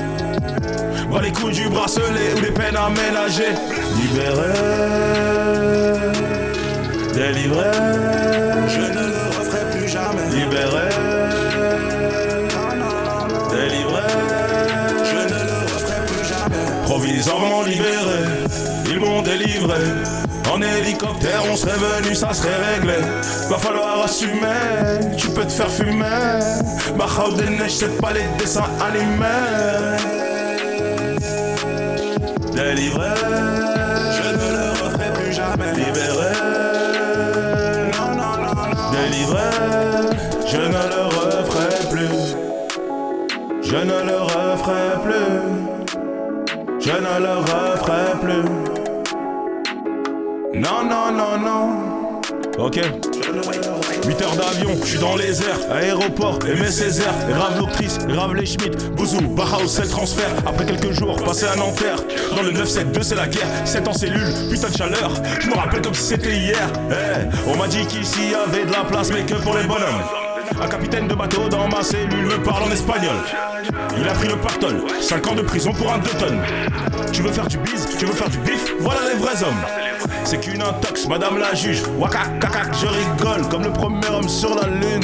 Bah 1.11 1.19
les 1.23 1.31
couilles 1.31 1.53
du 1.53 1.67
bracelet 1.69 2.33
ou 2.37 2.41
des 2.41 2.51
peines 2.51 2.75
à 2.77 2.89
ménager 2.89 3.53
Libérez, 4.01 4.53
délivrez. 7.13 7.71
Je 8.67 8.79
ne 8.79 9.07
le 9.07 9.27
referai 9.37 9.71
plus 9.71 9.87
jamais. 9.87 10.27
Libérez, 10.31 10.89
délivrez. 13.49 14.09
Je 15.03 15.33
ne 15.33 15.39
le 15.43 15.59
referai 15.73 16.05
plus 16.05 16.27
jamais. 16.27 16.83
Provisoirement 16.83 17.63
libéré, 17.63 18.19
ils 18.89 18.99
m'ont 18.99 19.21
délivré 19.21 19.77
en 20.53 20.61
hélicoptère, 20.61 21.41
on 21.51 21.55
serait 21.55 21.77
venu, 21.77 22.13
ça 22.13 22.31
serait 22.33 22.75
réglé. 22.75 22.97
Va 23.49 23.57
falloir 23.57 24.03
assumer, 24.03 25.15
tu 25.17 25.29
peux 25.29 25.45
te 25.45 25.51
faire 25.51 25.69
fumer. 25.69 26.39
Bahao 26.95 27.31
des 27.33 27.49
neiges, 27.49 27.77
c'est 27.77 27.99
pas 27.99 28.11
les 28.13 28.25
dessins 28.37 28.69
animés. 28.79 29.25
Délivré, 32.53 33.09
je 34.17 34.29
ne 34.29 34.47
le 34.57 34.69
referai 34.83 35.11
plus 35.13 35.33
jamais. 35.33 35.71
Libéré, 35.73 36.33
non, 37.97 38.09
non, 38.15 38.33
non, 38.43 38.53
non. 38.53 38.91
Délivré, 38.91 39.49
je 40.45 40.57
ne 40.57 40.83
le 40.93 41.03
referai 41.17 41.73
plus. 41.89 42.35
Je 43.63 43.77
ne 43.77 43.97
le 44.07 44.17
referai 44.21 45.01
plus. 45.03 45.33
Je 46.79 46.91
ne 46.91 47.19
le 47.25 47.35
referai 47.39 48.07
plus. 48.21 48.72
Non, 50.53 50.83
non, 50.83 51.11
non, 51.11 51.37
non. 51.39 52.21
Ok. 52.59 52.79
8 54.05 54.21
heures 54.21 54.35
d'avion, 54.35 54.69
je 54.81 54.87
suis 54.87 54.99
dans 54.99 55.15
les 55.15 55.41
airs, 55.41 55.71
aéroport, 55.71 56.37
Aimé 56.47 56.69
Césaire, 56.69 57.13
grave 57.27 57.57
l'octrice, 57.57 57.97
grave 57.97 58.35
les 58.35 58.45
Schmitt, 58.45 58.91
Bouzou, 58.91 59.21
Bauhaus, 59.21 59.79
le 59.81 59.87
transfert. 59.87 60.29
Après 60.45 60.65
quelques 60.65 60.91
jours, 60.91 61.15
passé 61.23 61.45
à 61.45 61.55
Nanterre, 61.55 61.97
dans 62.35 62.43
le 62.43 62.51
972 62.51 63.03
c'est 63.03 63.15
la 63.15 63.27
guerre, 63.27 63.47
7 63.65 63.87
en 63.87 63.93
cellule, 63.93 64.27
putain 64.51 64.69
de 64.69 64.77
chaleur, 64.77 65.11
je 65.39 65.49
me 65.49 65.55
rappelle 65.55 65.81
comme 65.81 65.95
si 65.95 66.03
c'était 66.03 66.37
hier. 66.37 66.69
Eh, 66.91 67.49
on 67.49 67.55
m'a 67.57 67.67
dit 67.67 67.85
qu'ici 67.87 68.19
y 68.31 68.35
avait 68.35 68.65
de 68.65 68.71
la 68.71 68.83
place, 68.83 69.09
mais 69.11 69.23
que 69.23 69.35
pour 69.35 69.55
les 69.57 69.63
bonhommes. 69.63 70.03
Un 70.61 70.67
capitaine 70.67 71.07
de 71.07 71.15
bateau 71.15 71.49
dans 71.49 71.67
ma 71.67 71.81
cellule 71.81 72.25
me 72.25 72.43
parle 72.43 72.63
en 72.63 72.71
espagnol. 72.71 73.15
Il 73.97 74.07
a 74.07 74.13
pris 74.13 74.27
le 74.27 74.35
pactole, 74.35 74.83
5 75.01 75.27
ans 75.27 75.35
de 75.35 75.41
prison 75.41 75.71
pour 75.71 75.91
un 75.91 75.97
2 75.97 76.09
tonnes. 76.11 76.41
Tu 77.11 77.23
veux 77.23 77.31
faire 77.31 77.47
du 77.47 77.57
bise, 77.57 77.87
tu 77.97 78.05
veux 78.05 78.13
faire 78.13 78.29
du 78.29 78.37
bif, 78.39 78.75
voilà 78.79 78.99
les 79.11 79.17
vrais 79.17 79.41
hommes. 79.43 79.82
C'est 80.25 80.39
qu'une 80.39 80.61
intox, 80.61 81.07
madame 81.07 81.37
la 81.37 81.53
juge. 81.53 81.83
Waka, 81.97 82.21
je 82.81 82.87
rigole 82.87 83.47
comme 83.49 83.63
le 83.63 83.71
premier 83.71 84.07
homme 84.09 84.27
sur 84.29 84.55
la 84.55 84.67
lune. 84.67 85.03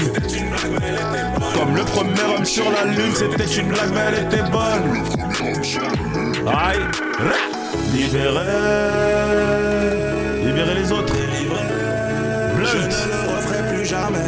Comme 1.53 1.75
le 1.75 1.83
premier 1.83 2.35
homme 2.35 2.45
sur 2.45 2.65
la 2.71 2.85
lune, 2.85 3.13
c'était 3.13 3.45
une 3.45 3.67
blague, 3.67 3.91
mais 3.93 4.01
elle 4.07 4.23
était 4.25 4.49
bonne. 4.49 5.03
Aïe, 6.47 6.79
libérez, 7.93 8.39
libérez 10.45 10.75
les 10.75 10.91
autres. 10.91 11.13
Blunt, 12.55 12.89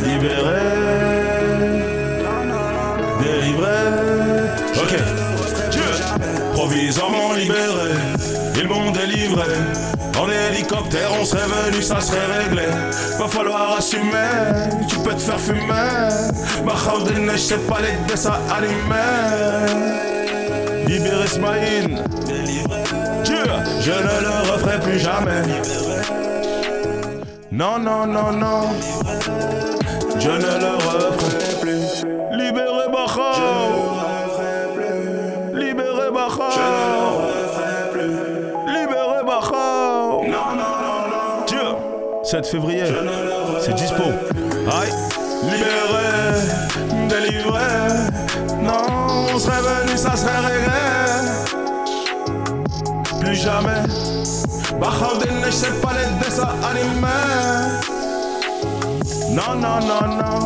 libérez, 0.04 0.62
délivrez. 3.22 3.88
Ok, 4.76 4.94
Dieu, 5.72 5.82
provisoirement 6.54 7.34
libéré, 7.34 7.92
ils 8.56 8.68
m'ont 8.68 8.92
délivré. 8.92 9.46
On 11.20 11.26
serait 11.26 11.48
venu, 11.48 11.82
ça 11.82 12.00
serait 12.00 12.26
réglé. 12.40 12.64
Va 13.20 13.28
falloir 13.28 13.78
assumer, 13.78 14.30
tu 14.88 14.98
peux 15.00 15.14
te 15.14 15.22
faire 15.22 15.40
fumer. 15.40 16.10
Des 17.08 17.20
neiges, 17.20 17.46
c'est 17.46 17.68
pas 17.68 17.80
les 17.82 17.94
dessins 18.08 18.40
animés. 18.56 18.98
Libérez 20.88 21.28
Smaïn, 21.28 22.04
je 23.26 23.92
ne 23.92 24.22
le 24.22 24.52
referai 24.52 24.80
plus 24.80 25.00
jamais. 25.00 25.42
Non, 27.52 27.80
non, 27.80 28.06
non, 28.06 28.32
non, 28.32 28.62
je 30.20 30.30
ne 30.30 30.60
le 30.60 30.76
referai 30.76 31.56
plus. 31.62 32.06
Libérez 32.32 32.71
7 42.32 42.48
février, 42.48 42.86
c'est 43.60 43.76
dispo. 43.76 44.04
Aïe, 44.04 44.94
libéré, 45.44 46.40
délivré. 47.10 47.60
Non, 48.64 48.86
on 49.34 49.38
serait 49.38 49.60
venu, 49.60 49.98
ça 49.98 50.16
serait 50.16 50.38
réglé. 50.38 50.72
Plus 53.20 53.36
jamais. 53.36 53.84
Bahao 54.80 55.18
des 55.18 55.30
neiges, 55.42 55.56
c'est 55.56 55.82
pas 55.82 55.92
les 55.92 56.08
dessins 56.24 56.56
animés. 56.64 57.28
Non, 59.32 59.56
non, 59.56 59.82
non, 59.82 60.06
non. 60.16 60.40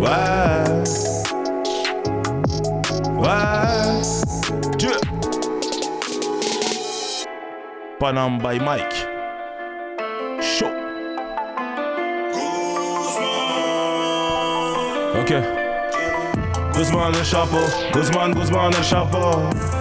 Ouais. 0.00 0.64
Ouais. 3.20 4.02
Dieu. 4.78 4.96
Panam 8.00 8.38
by 8.38 8.58
Mike. 8.58 9.07
Ok. 15.28 15.34
Guzman 16.72 17.12
le 17.12 17.22
chapeau. 17.22 17.58
Guzman, 17.92 18.32
Guzman 18.32 18.70
le 18.70 18.82
chapeau. 18.82 19.77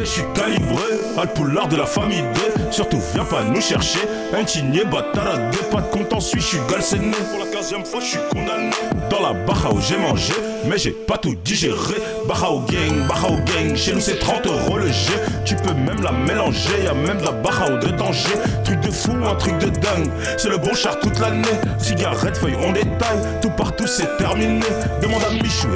Je 0.00 0.04
suis 0.04 0.24
calibré. 0.34 0.82
Alpoulard 1.18 1.68
de 1.68 1.76
la 1.76 1.86
famille 1.86 2.22
D. 2.22 2.40
Surtout, 2.70 3.00
viens 3.14 3.24
pas 3.24 3.42
nous 3.42 3.60
chercher. 3.60 4.00
Un 4.32 4.44
tigné, 4.44 4.84
bâtard, 4.84 5.50
des 5.50 5.58
pas 5.70 5.80
de 5.80 5.88
content, 5.88 6.20
suis, 6.20 6.40
je 6.40 6.46
suis 6.46 6.58
galséné. 6.70 7.12
Pour 7.30 7.44
la 7.44 7.50
quinzième 7.50 7.84
fois, 7.84 8.00
je 8.00 8.06
suis 8.06 8.18
condamné. 8.30 8.70
Dans 9.10 9.20
la 9.20 9.32
barra 9.32 9.72
où 9.72 9.80
j'ai 9.80 9.96
mangé, 9.96 10.32
mais 10.64 10.78
j'ai 10.78 10.92
pas 10.92 11.18
tout 11.18 11.34
digéré. 11.44 11.96
Barra 12.26 12.48
gang, 12.68 13.08
barra 13.08 13.30
gang. 13.30 13.74
Chez 13.74 13.92
nous, 13.92 14.00
c'est 14.00 14.18
30 14.18 14.46
euros 14.46 14.78
le 14.78 14.86
jet. 14.88 15.20
Tu 15.44 15.56
peux 15.56 15.74
même 15.74 16.00
la 16.02 16.12
mélanger, 16.12 16.84
y'a 16.84 16.94
même 16.94 17.18
de 17.18 17.24
la 17.24 17.32
barra 17.32 17.70
de 17.70 17.88
danger. 17.88 18.34
Truc 18.64 18.80
de 18.80 18.90
fou, 18.90 19.12
un 19.24 19.34
truc 19.34 19.58
de 19.58 19.68
dingue. 19.68 20.10
C'est 20.36 20.48
le 20.48 20.58
bon 20.58 20.74
char 20.74 20.98
toute 21.00 21.18
l'année. 21.18 21.48
Cigarette, 21.78 22.36
feuille, 22.36 22.56
on 22.62 22.72
détaille. 22.72 23.20
Tout 23.42 23.50
partout, 23.50 23.86
c'est 23.86 24.16
terminé. 24.16 24.60
Demande 25.02 25.24
à 25.24 25.30
Michou. 25.30 25.68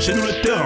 Chez 0.00 0.14
nous, 0.14 0.22
le 0.22 0.42
terrain. 0.42 0.64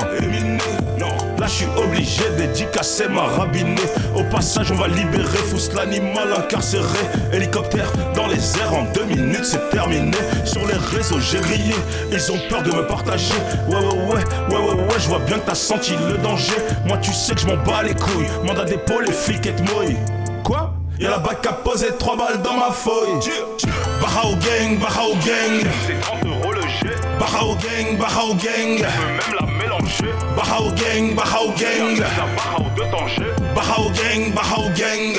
Non, 0.98 1.16
là, 1.40 1.46
je 1.46 1.52
suis 1.52 1.66
obligé 1.76 2.22
d'édicacer 2.36 3.08
ma 3.08 3.22
rabinée. 3.22 3.80
Au 4.14 4.22
passage, 4.24 4.70
on 4.70 4.74
va 4.74 4.88
libérer 4.88 5.38
Fous 5.38 5.74
l'animal 5.74 6.32
incarcéré. 6.36 6.84
Hélicoptère 7.32 7.90
dans 8.14 8.26
les 8.26 8.58
airs 8.58 8.74
en 8.74 8.84
deux 8.92 9.04
minutes, 9.04 9.44
c'est 9.44 9.70
terminé. 9.70 10.16
Sur 10.44 10.66
les 10.66 10.74
réseaux, 10.74 11.18
j'ai 11.18 11.40
grillé. 11.40 11.74
Ils 12.12 12.30
ont 12.30 12.38
peur 12.48 12.62
de 12.62 12.70
me 12.70 12.86
partager. 12.86 13.34
Ouais, 13.68 13.76
ouais, 13.76 13.84
ouais, 13.84 14.24
ouais, 14.50 14.56
ouais, 14.56 14.74
ouais. 14.74 14.98
Je 14.98 15.08
vois 15.08 15.20
bien 15.20 15.38
que 15.38 15.46
t'as 15.46 15.54
senti 15.54 15.94
le 16.08 16.18
danger. 16.18 16.56
Moi, 16.86 16.98
tu 16.98 17.12
sais 17.12 17.34
que 17.34 17.40
je 17.40 17.46
m'en 17.46 17.56
bats 17.56 17.82
les 17.82 17.94
couilles. 17.94 18.28
Mandat 18.44 18.64
d'épaule, 18.64 19.06
les 19.06 19.12
flics 19.12 19.46
et 19.46 19.54
te 19.54 19.62
mouillent. 19.62 19.96
Quoi? 20.44 20.74
Y'a 20.98 21.10
la 21.10 21.18
bac 21.18 21.46
à 21.46 21.52
poser 21.54 21.88
trois 21.98 22.16
balles 22.16 22.42
dans 22.42 22.58
ma 22.58 22.70
feuille. 22.70 23.32
Barra 24.02 24.24
gang, 24.24 24.78
barra 24.78 25.06
gang. 25.24 25.70
C'est 25.86 26.00
30 26.00 26.26
euros 26.26 26.52
le 26.52 26.60
jet. 26.60 26.96
Barra 27.18 27.40
gang, 27.40 27.96
barra 27.98 28.24
gang. 28.34 28.86
Barra 30.36 30.60
gang, 30.76 31.14
barra 31.14 31.40
gang. 31.56 31.98
Barra 32.36 32.58
de. 32.76 33.54
Barra 33.54 33.82
gang, 33.92 34.32
barra 34.32 34.68
gang. 34.76 35.18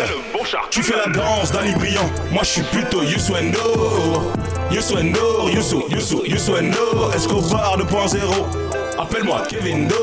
Tu 0.69 0.81
fais 0.81 0.95
la 0.95 1.11
danse 1.11 1.51
d'Ali 1.51 1.73
Brillant. 1.73 2.09
Moi 2.31 2.43
je 2.43 2.49
suis 2.49 2.63
plutôt 2.63 3.03
Youssou 3.03 3.35
Endo. 3.35 4.31
Youssou 4.71 4.97
Endo, 4.97 5.49
Youssou, 5.49 5.83
Youssou, 5.89 6.23
Youssou 6.25 6.55
Endo. 6.55 7.11
Escobar 7.13 7.77
2.0. 7.77 8.17
Appelle-moi 8.97 9.43
Kevin 9.49 9.87
Do. 9.87 9.95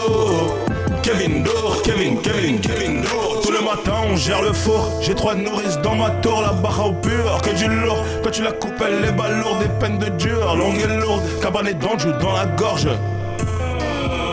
Kevin 1.02 1.42
Dor, 1.42 1.80
Kevin, 1.82 2.20
Kevin, 2.20 2.60
Kevin 2.60 3.00
Dor. 3.00 3.40
Tout 3.42 3.50
le 3.50 3.60
matin, 3.60 3.94
on 4.10 4.16
gère 4.16 4.42
le 4.42 4.52
four. 4.52 4.90
J'ai 5.00 5.14
trois 5.14 5.34
nourrices 5.34 5.78
dans 5.78 5.94
ma 5.94 6.10
tour, 6.10 6.42
la 6.42 6.52
barre 6.52 6.86
au 6.86 6.92
pur, 6.92 7.40
que 7.42 7.50
du 7.50 7.66
lourd. 7.66 8.04
Quand 8.22 8.30
tu 8.30 8.42
la 8.42 8.52
coupes, 8.52 8.82
elle 8.86 9.08
est 9.08 9.12
bas 9.12 9.30
lourde, 9.30 9.60
des 9.60 9.68
peines 9.80 9.98
de 9.98 10.08
dur, 10.22 10.54
longue 10.54 10.78
et 10.78 11.00
lourde. 11.00 11.22
Cabanet 11.40 11.78
d'anjou 11.78 12.12
dans 12.20 12.32
la 12.32 12.46
gorge. 12.46 12.88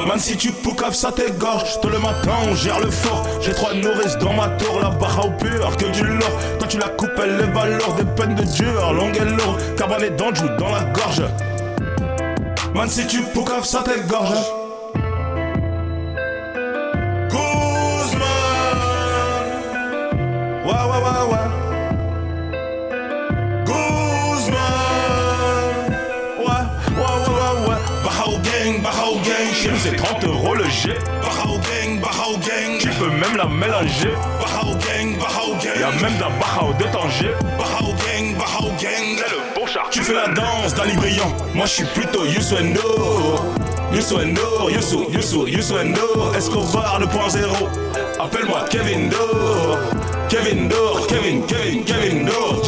Man, 0.06 0.20
si 0.20 0.38
tu 0.38 0.52
poucaves, 0.52 0.94
ça 0.94 1.12
t'égorge. 1.12 1.80
Tout 1.82 1.90
le 1.90 1.98
matin, 1.98 2.32
on 2.48 2.54
gère 2.54 2.80
le 2.80 2.92
four. 2.92 3.24
J'ai 3.42 3.54
trois 3.54 3.74
nourrices 3.74 4.18
dans 4.18 4.34
ma 4.34 4.50
tour, 4.50 4.80
la 4.80 4.90
barre 4.90 5.26
au 5.26 5.32
pur, 5.32 5.76
que 5.78 5.86
du 5.86 6.04
lourd. 6.04 6.40
Quand 6.60 6.68
tu 6.68 6.78
la 6.78 6.90
coupes, 6.90 7.20
elle 7.24 7.42
est 7.42 7.78
lourde, 7.78 7.98
des 7.98 8.06
peines 8.16 8.36
de 8.36 8.44
dur, 8.44 8.94
longue 8.94 9.18
et 9.18 9.26
lourde. 9.26 9.62
Cabanet 9.76 10.16
d'anjou 10.16 10.48
dans 10.60 10.70
la 10.70 10.84
gorge. 10.84 11.24
Man, 12.76 12.88
si 12.88 13.08
tu 13.08 13.22
poucaves, 13.22 13.66
ça 13.66 13.84
t'égorge. 13.84 14.65
C'est 29.86 29.96
30 29.96 30.24
euros 30.26 30.56
le 30.56 30.64
jet. 30.66 30.98
Bahao 31.22 31.58
gang, 31.58 32.00
Bahao 32.02 32.38
gang. 32.38 32.78
Tu 32.80 32.90
peux 32.90 33.10
même 33.10 33.38
la 33.38 33.46
mélanger. 33.46 34.14
Bahao 34.40 34.74
gang, 34.76 35.18
Bahao 35.20 35.54
gang. 35.62 35.80
Y'a 35.80 35.92
même 36.02 36.18
de 36.18 36.22
la 36.22 36.30
Bahao 36.30 36.74
de 36.74 36.84
Tanger. 36.86 37.34
Bahao 37.58 37.94
gang, 37.94 38.36
Bahao 38.38 38.70
gang. 38.82 39.18
C'est 39.18 39.32
le 39.32 39.42
bon 39.56 39.68
char. 39.68 39.88
Tu 39.92 40.02
fais 40.02 40.14
la 40.14 40.28
danse 40.30 40.74
d'Ali 40.74 40.96
Brillant. 40.96 41.32
Moi, 41.54 41.66
je 41.66 41.72
suis 41.72 41.86
plutôt 41.86 42.26
Youssou. 42.26 42.56
Youssou 43.94 44.18
Endo, 44.18 44.70
Youssou, 44.70 45.06
Youssou, 45.10 45.48
Youssou 45.48 45.78
Endo. 45.78 46.34
Escobar 46.36 47.00
2.0. 47.00 47.48
Appelle-moi 48.20 48.66
Kevin 48.70 49.10
Do. 49.10 49.18
Kevin 50.30 50.68
Dor, 50.68 51.06
Kevin, 51.08 51.46
Kevin, 51.46 51.84
Kevin 51.84 52.26
Dor. 52.26 52.62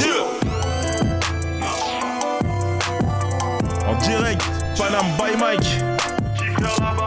En 3.87 3.95
direct, 3.95 4.43
Panam 4.77 5.05
by 5.17 5.35
Mike. 5.37 7.06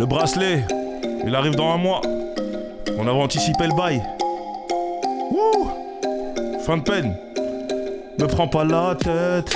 Le 0.00 0.06
bracelet, 0.06 0.64
il 1.26 1.34
arrive 1.34 1.56
dans 1.56 1.72
un 1.72 1.76
mois. 1.76 2.00
On 2.98 3.06
avait 3.06 3.10
anticipé 3.10 3.66
le 3.66 3.76
bail. 3.76 4.02
Wouh 5.30 5.68
Fin 6.64 6.78
de 6.78 6.82
peine. 6.82 7.14
Me 8.18 8.26
prends 8.26 8.48
pas 8.48 8.64
la 8.64 8.94
tête. 8.94 9.54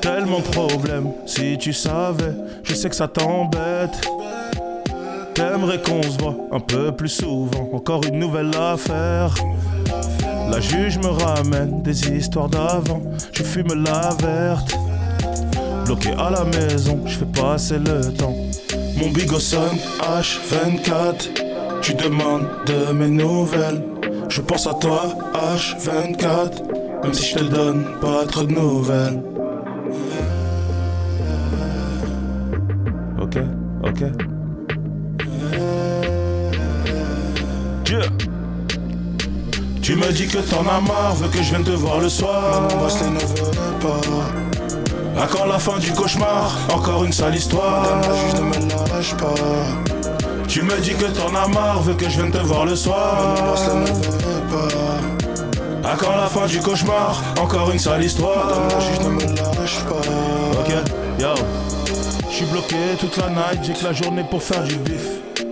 Tellement 0.00 0.38
de 0.38 0.44
problèmes. 0.44 1.10
Si 1.26 1.58
tu 1.58 1.72
savais, 1.72 2.32
je 2.62 2.74
sais 2.74 2.88
que 2.88 2.94
ça 2.94 3.08
t'embête. 3.08 4.00
T'aimerais 5.34 5.82
qu'on 5.82 6.00
se 6.00 6.16
voit 6.18 6.36
un 6.52 6.60
peu 6.60 6.92
plus 6.92 7.08
souvent. 7.08 7.68
Encore 7.72 8.04
une 8.04 8.20
nouvelle 8.20 8.54
affaire. 8.54 9.34
La 10.48 10.60
juge 10.60 10.96
me 10.98 11.08
ramène 11.08 11.82
des 11.82 12.08
histoires 12.08 12.48
d'avant. 12.48 13.02
Je 13.32 13.42
fume 13.42 13.82
la 13.82 14.10
verte. 14.20 14.78
Bloqué 15.86 16.10
à 16.16 16.30
la 16.30 16.44
maison, 16.44 17.00
je 17.04 17.18
fais 17.18 17.24
passer 17.24 17.80
le 17.80 18.12
temps. 18.12 18.36
Mon 18.96 19.10
bigot 19.10 19.40
sonne 19.40 19.78
H24. 20.00 21.28
Tu 21.82 21.94
demandes 21.94 22.46
de 22.66 22.92
mes 22.92 23.08
nouvelles. 23.08 23.82
Je 24.28 24.40
pense 24.40 24.66
à 24.66 24.74
toi 24.74 25.02
H24. 25.34 27.02
Même 27.02 27.14
si 27.14 27.30
je 27.30 27.38
te 27.38 27.44
donne 27.44 27.84
pas 28.00 28.26
trop 28.26 28.44
de 28.44 28.52
nouvelles. 28.52 29.22
Ok, 33.20 33.38
ok. 33.84 34.02
Dieu. 37.84 38.00
Tu 39.82 39.96
me 39.96 40.12
dis 40.12 40.26
que 40.26 40.38
t'en 40.38 40.60
as 40.68 40.80
marre, 40.80 41.14
veux 41.14 41.28
que 41.28 41.42
je 41.42 41.50
vienne 41.50 41.64
te 41.64 41.70
voir 41.70 42.00
le 42.00 42.08
soir. 42.08 42.62
Mon 42.62 42.76
bracelet 42.76 43.10
ne 43.10 43.20
veut 43.20 43.78
pas. 43.80 44.47
À 45.20 45.26
quand 45.26 45.46
la 45.46 45.58
fin 45.58 45.78
du 45.78 45.92
cauchemar 45.92 46.56
Encore 46.72 47.04
une 47.04 47.12
sale 47.12 47.34
histoire. 47.34 47.82
Madame 47.82 48.00
la 48.02 48.16
juge 48.16 48.34
ne 48.34 48.40
me 48.40 48.92
lâche 48.92 49.14
pas. 49.16 49.34
Tu 50.46 50.62
me 50.62 50.78
dis 50.80 50.94
que 50.94 51.06
t'en 51.06 51.34
as 51.34 51.48
marre, 51.48 51.82
veux 51.82 51.94
que 51.94 52.08
je 52.08 52.20
vienne 52.20 52.30
te 52.30 52.38
voir 52.38 52.64
le 52.64 52.76
soir. 52.76 53.34
Mon 53.36 53.46
bracelet 53.46 53.80
ne 53.80 53.86
veut 53.86 54.42
pas. 55.82 55.90
À 55.90 55.96
quand 55.96 56.16
la 56.16 56.26
fin 56.26 56.46
du 56.46 56.58
cauchemar 56.60 57.22
Encore 57.40 57.70
une 57.70 57.78
sale 57.78 58.04
histoire. 58.04 58.46
Madame 58.46 58.68
la 58.68 58.80
juge 58.80 59.00
ne 59.00 59.08
me 59.08 59.20
lâche 59.60 59.84
pas. 59.84 60.60
Ok, 60.60 60.72
yo. 61.20 61.28
Je 62.30 62.34
suis 62.34 62.52
bloqué 62.52 62.76
toute 63.00 63.16
la 63.16 63.28
night, 63.30 63.64
j'ai 63.64 63.72
que 63.72 63.82
la 63.84 63.92
journée 63.92 64.24
pour 64.30 64.42
faire 64.42 64.62
du 64.62 64.76
bif. 64.76 65.02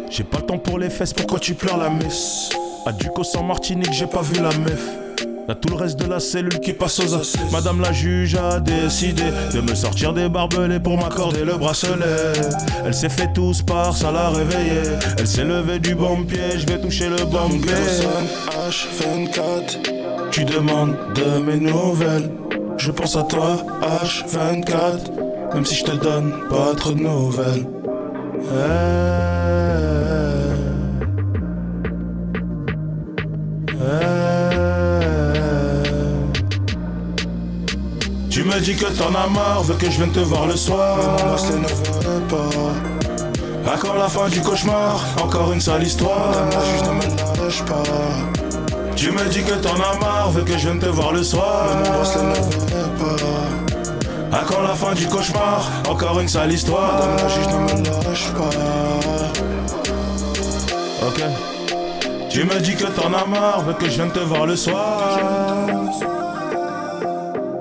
J'ai 0.09 0.23
pas 0.23 0.39
le 0.39 0.45
temps 0.45 0.59
pour 0.59 0.79
les 0.79 0.89
fesses, 0.89 1.13
pourquoi 1.13 1.41
tu 1.41 1.55
pleures 1.55 1.79
la 1.79 1.91
messe? 1.91 2.51
À 2.87 2.93
Duco 2.93 3.25
sans 3.25 3.43
Martinique, 3.43 3.93
j'ai 3.93 4.07
pas 4.07 4.23
vu 4.23 4.41
la 4.41 4.57
meuf. 4.57 5.06
Y'a 5.49 5.55
tout 5.55 5.69
le 5.69 5.77
reste 5.77 6.01
de 6.01 6.07
la 6.07 6.19
cellule 6.19 6.59
qui 6.59 6.73
passe 6.73 6.99
aux 6.99 7.15
assises. 7.15 7.53
Madame 7.53 7.81
la 7.81 7.93
juge 7.93 8.35
a 8.35 8.59
décidé 8.59 9.23
de 9.55 9.61
me 9.61 9.77
sortir 9.77 10.13
des 10.13 10.29
barbelés 10.29 10.81
pour 10.81 10.99
m'accorder 10.99 11.45
le 11.45 11.55
bracelet. 11.55 12.33
Elle 12.85 12.95
s'est 12.95 13.09
fait 13.09 13.33
tous 13.33 13.63
par, 13.63 13.97
ça 13.97 14.11
l'a 14.11 14.31
réveillée. 14.31 14.83
Elle 15.19 15.27
s'est 15.29 15.45
levée 15.45 15.79
du 15.79 15.95
bon 15.95 16.25
pied, 16.25 16.59
je 16.59 16.67
vais 16.67 16.81
toucher 16.81 17.09
le 17.09 17.25
bon 17.25 17.49
pied. 17.49 17.73
H24, 18.69 20.31
tu 20.33 20.45
demandes 20.45 20.97
de 21.15 21.39
mes 21.39 21.61
nouvelles. 21.61 22.29
Je 22.77 22.91
pense 22.91 23.17
à 23.17 23.23
toi, 23.23 23.57
H24, 24.03 25.55
même 25.55 25.65
si 25.65 25.77
je 25.77 25.85
te 25.85 25.93
donne 25.93 26.33
pas 26.51 26.75
trop 26.77 26.91
de 26.91 27.01
nouvelles. 27.01 27.67
Me 38.57 38.61
dis 38.63 38.75
que 38.75 38.87
t'en 38.87 39.15
as 39.15 39.27
marre, 39.29 39.63
veux 39.65 39.75
que 39.75 39.91
je 39.91 39.99
vienne 39.99 40.13
te 40.13 40.21
voir 40.21 40.47
le 40.47 40.57
soir. 40.57 40.97
Mon 40.97 41.29
bracelet 41.29 41.59
ne 41.59 41.69
veut 41.69 42.27
pas. 42.29 43.77
Quand 43.79 43.95
la 43.95 44.09
fin 44.09 44.29
du 44.29 44.41
cauchemar? 44.41 45.05
Encore 45.23 45.53
une 45.53 45.61
sale 45.61 45.83
histoire. 45.83 46.31
La 46.51 46.65
juge 46.65 46.83
ne 46.83 46.93
me 46.95 47.45
lâche 47.45 47.63
pas. 47.65 47.83
Tu 48.95 49.11
me 49.11 49.29
dis 49.29 49.43
que 49.43 49.53
t'en 49.53 49.75
as 49.75 49.99
marre, 50.01 50.31
veux 50.31 50.43
que 50.43 50.53
je 50.53 50.69
vienne 50.69 50.79
te 50.79 50.87
voir 50.87 51.13
le 51.13 51.23
soir. 51.23 51.67
Mais 51.69 51.91
mon 51.91 51.99
boss 51.99 52.17
ne 52.17 52.23
veut 52.23 52.91
pas. 54.31 54.39
À 54.39 54.43
quand 54.45 54.63
la 54.63 54.75
fin 54.75 54.95
du 54.95 55.07
cauchemar? 55.07 55.71
Encore 55.91 56.19
une 56.21 56.29
sale 56.29 56.53
histoire. 56.53 56.95
Madame 56.95 57.17
la 57.19 57.29
juge 57.29 57.47
ne 57.49 57.59
me 57.59 58.09
lâche 58.09 58.33
pas. 58.33 58.51
Ok. 61.07 61.23
Tu 62.31 62.45
me 62.45 62.59
dis 62.61 62.75
que 62.75 62.87
t'en 62.87 63.13
as 63.13 63.27
marre, 63.27 63.63
veux 63.67 63.75
que 63.75 63.85
je 63.85 63.97
vienne 63.97 64.13
te 64.13 64.21
voir 64.21 64.47
le 64.47 64.57
soir. 64.57 65.46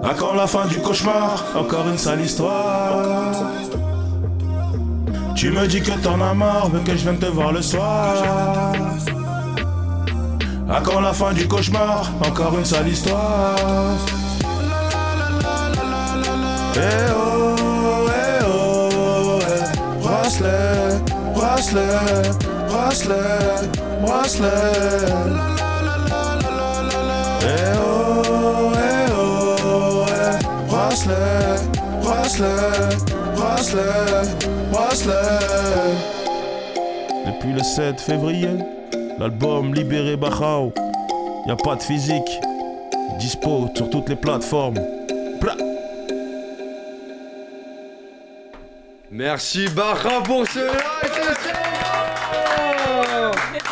À 0.08 0.14
quand 0.14 0.36
la 0.36 0.46
fin 0.46 0.68
du 0.68 0.78
cauchemar 0.78 1.44
Encore 1.56 1.88
une 1.88 1.98
sale 1.98 2.22
histoire. 2.22 2.94
Tu 5.36 5.50
me 5.50 5.66
dis 5.66 5.82
que 5.82 5.92
t'en 6.04 6.22
as 6.22 6.34
marre, 6.36 6.70
veux 6.70 6.80
que 6.82 6.92
je 6.96 7.04
vienne 7.04 7.18
te 7.18 7.26
voir 7.26 7.52
le 7.52 7.64
soir. 7.64 8.14
À 10.70 10.82
quand 10.82 11.02
la 11.02 11.12
fin 11.12 11.34
du 11.34 11.48
cauchemar 11.48 12.12
Encore 12.24 12.56
une 12.56 12.66
sale 12.66 12.88
histoire. 12.88 13.56
Eh 16.76 16.80
oh, 17.12 17.56
eh 18.08 18.46
oh, 18.46 19.40
eh. 19.42 20.04
Bracelet, 20.04 21.02
bracelet, 21.34 22.32
bracelet, 22.70 23.70
bracelet. 24.06 25.55
Bracelet, 30.96 32.56
bracelet, 33.36 34.30
bracelet. 34.72 35.14
Depuis 37.26 37.52
le 37.54 37.64
7 37.64 38.00
février, 38.00 38.50
l'album 39.20 39.74
Libéré 39.74 40.16
Bachao, 40.16 40.74
y 41.48 41.52
a 41.52 41.56
pas 41.56 41.76
de 41.76 41.84
physique, 41.84 42.40
dispo 43.20 43.70
sur 43.76 43.90
toutes 43.90 44.08
les 44.10 44.16
plateformes. 44.16 44.80
Blah. 45.42 45.56
Merci 49.12 49.68
Barra 49.70 50.22
pour 50.24 50.48
ce 50.48 50.60
live, 50.60 51.36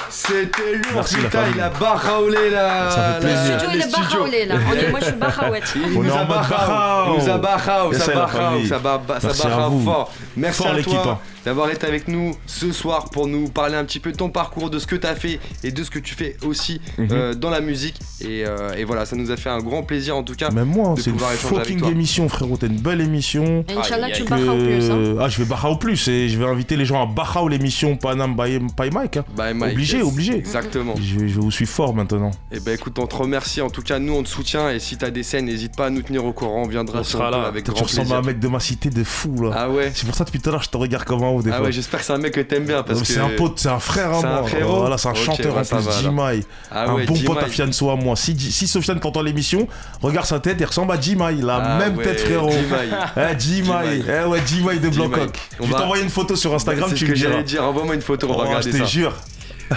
C'était 0.09 0.73
lourd, 0.75 0.83
Merci, 0.95 1.15
putain, 1.17 1.39
il 1.55 1.59
a 1.61 1.69
barraolé 1.69 2.49
là. 2.51 2.89
Ça 2.89 3.13
fait 3.13 3.19
plaisir. 3.27 3.53
Le 3.53 3.59
studio, 3.59 3.69
il 3.73 3.81
studios. 3.81 4.09
barraolé 4.19 4.45
là. 4.45 4.55
On 4.69 4.73
est- 4.75 4.89
Moi, 4.91 4.99
je 5.01 5.05
suis 5.05 5.15
barraouette. 5.15 5.73
Il 5.75 5.81
nous 5.91 6.11
a 6.11 6.17
mode 6.19 6.27
barrao, 6.27 6.49
barrao. 6.67 7.13
il 7.17 7.23
nous 7.23 7.29
a 7.29 7.37
barrao, 7.37 7.91
Et 7.91 7.95
ça 7.95 8.05
c'est 8.05 8.13
la 8.13 8.19
barrao, 8.19 8.37
famille. 8.51 8.67
ça 8.67 8.79
ba- 8.79 8.97
ba- 9.05 9.19
ça 9.19 9.27
Merci 9.27 9.47
à 9.47 9.49
barrao 9.49 9.69
vous. 9.71 9.83
fort. 9.85 10.11
Merci 10.37 10.57
Fort 10.63 10.67
à 10.71 10.73
l'équipe, 10.73 11.01
toi 11.01 11.19
hein. 11.23 11.27
d'avoir 11.45 11.69
été 11.71 11.87
avec 11.87 12.07
nous 12.07 12.35
ce 12.45 12.71
soir 12.71 13.05
pour 13.09 13.27
nous 13.27 13.49
parler 13.49 13.75
un 13.75 13.83
petit 13.85 13.99
peu 13.99 14.11
de 14.11 14.17
ton 14.17 14.29
parcours, 14.29 14.69
de 14.69 14.77
ce 14.79 14.85
que 14.87 14.95
tu 14.95 15.07
as 15.07 15.15
fait 15.15 15.39
et 15.63 15.71
de 15.71 15.83
ce 15.83 15.89
que 15.89 15.99
tu 15.99 16.13
fais 16.15 16.37
aussi 16.45 16.79
Mhm. 16.97 17.07
euh, 17.11 17.33
dans 17.33 17.49
la 17.49 17.61
musique. 17.61 17.95
Et, 18.21 18.45
euh, 18.45 18.73
et 18.77 18.83
voilà, 18.83 19.05
ça 19.05 19.15
nous 19.15 19.31
a 19.31 19.37
fait 19.37 19.49
un 19.49 19.59
grand 19.59 19.83
plaisir 19.83 20.15
en 20.15 20.23
tout 20.23 20.35
cas. 20.35 20.51
Même 20.51 20.65
moi, 20.67 20.93
de 20.95 21.01
c'est 21.01 21.09
une 21.09 21.19
fucking 21.19 21.83
émission, 21.85 22.29
frérot. 22.29 22.57
T'as 22.57 22.67
une 22.67 22.79
belle 22.79 23.01
émission. 23.01 23.65
Inch'Allah, 23.75 24.11
tu 24.11 24.21
au 24.23 24.25
plus. 24.25 24.33
hein. 24.49 24.55
Que- 24.55 25.17
Ah, 25.21 25.27
je 25.29 25.41
vais 25.43 25.53
au 25.65 25.75
plus 25.75 26.07
et 26.07 26.29
je 26.29 26.37
vais 26.37 26.45
inviter 26.45 26.75
les 26.75 26.85
gens 26.85 27.01
à 27.01 27.05
Barra 27.05 27.41
l'émission 27.49 27.95
Panam 27.97 28.35
by, 28.35 28.59
by 28.59 28.89
Mike. 28.91 29.19
Hein. 29.29 29.33
Bye, 29.35 29.53
Mike, 29.53 29.73
Obligé, 29.73 29.97
yes. 29.97 30.05
obligé. 30.07 30.35
Exactement. 30.35 30.95
Je, 30.97 31.27
je 31.27 31.39
vous 31.39 31.51
suis 31.51 31.65
fort 31.65 31.93
maintenant. 31.93 32.31
Et 32.51 32.59
ben 32.59 32.73
écoute, 32.73 32.97
on 32.99 33.07
te 33.07 33.15
remercie. 33.15 33.61
En 33.61 33.69
tout 33.69 33.81
cas, 33.81 33.99
nous 33.99 34.13
on 34.13 34.23
te 34.23 34.29
soutient. 34.29 34.69
Et 34.69 34.79
si 34.79 34.97
t'as 34.97 35.09
des 35.09 35.23
scènes, 35.23 35.45
n'hésite 35.45 35.75
pas 35.75 35.87
à 35.87 35.89
nous 35.89 36.01
tenir 36.01 36.25
au 36.25 36.33
courant. 36.33 36.63
On 36.63 36.67
viendra 36.67 36.99
On 36.99 37.03
sur 37.03 37.19
sera 37.19 37.31
là. 37.31 37.43
avec 37.45 37.63
Toi, 37.65 37.73
tu 37.73 37.79
grand 37.79 37.83
ressembles 37.85 38.01
plaisir. 38.07 38.15
à 38.15 38.19
un 38.19 38.23
mec 38.23 38.39
de 38.39 38.47
ma 38.47 38.59
cité 38.59 38.89
de 38.89 39.03
fou 39.03 39.43
là. 39.43 39.51
Ah 39.55 39.69
ouais. 39.69 39.91
C'est 39.93 40.05
pour 40.05 40.15
ça 40.15 40.23
depuis 40.23 40.39
tout 40.39 40.49
à 40.49 40.51
l'heure 40.53 40.63
je 40.63 40.69
te 40.69 40.77
regarde 40.77 41.03
comme 41.05 41.23
un 41.23 41.29
haut 41.29 41.41
des 41.41 41.51
Ah 41.51 41.57
fois. 41.57 41.65
ouais, 41.67 41.71
j'espère 41.71 41.99
que 41.99 42.05
c'est 42.05 42.13
un 42.13 42.17
mec 42.17 42.33
que 42.33 42.41
t'aimes 42.41 42.65
bien 42.65 42.83
parce 42.83 42.99
que 43.01 43.05
C'est 43.07 43.19
un 43.19 43.29
pote, 43.29 43.59
c'est 43.59 43.69
un 43.69 43.79
frère 43.79 44.11
à 44.13 44.19
C'est 44.21 44.25
un 44.27 44.39
moi. 44.41 44.47
frérot 44.47 44.75
Voilà, 44.79 44.97
c'est 44.97 45.09
un 45.09 45.13
chanteur 45.13 45.55
bah, 45.55 45.61
en 45.71 45.81
plus. 45.81 45.91
Jimai. 46.01 46.39
Ah 46.71 46.89
un 46.89 46.93
ouais, 46.95 47.05
bon 47.05 47.15
pote 47.25 47.37
à 47.43 47.47
Fianso 47.47 47.89
à 47.89 47.95
moi. 47.95 48.15
Si, 48.15 48.37
si 48.39 48.67
Sofiane 48.67 48.99
t'entend 48.99 49.21
l'émission, 49.21 49.67
regarde 50.01 50.25
sa 50.25 50.39
tête, 50.39 50.57
il 50.59 50.65
ressemble 50.65 50.91
à 50.93 50.99
Jimai. 50.99 51.35
La 51.41 51.55
Ah 51.57 51.77
même 51.79 51.97
tête, 51.97 52.19
frérot. 52.21 52.49
Jimai. 52.51 52.89
Eh. 53.17 54.03
Eh 54.23 54.27
ouais, 54.27 54.39
Jimai 54.45 54.79
de. 54.79 54.89
Blancoc. 54.89 55.39
Je 55.59 55.65
vais 55.65 55.71
va- 55.71 55.79
t'envoyer 55.79 56.03
une 56.03 56.09
photo 56.09 56.35
sur 56.35 56.53
Instagram, 56.53 56.89
c'est 56.89 56.95
tu 56.95 57.07
me 57.07 57.13
diras. 57.15 57.41
Envoie-moi 57.67 57.95
une 57.95 58.01
photo, 58.01 58.27
on 58.29 58.33
va 58.33 58.43
Oh, 58.43 58.47
regarder 58.47 58.71
ça. 58.71 58.77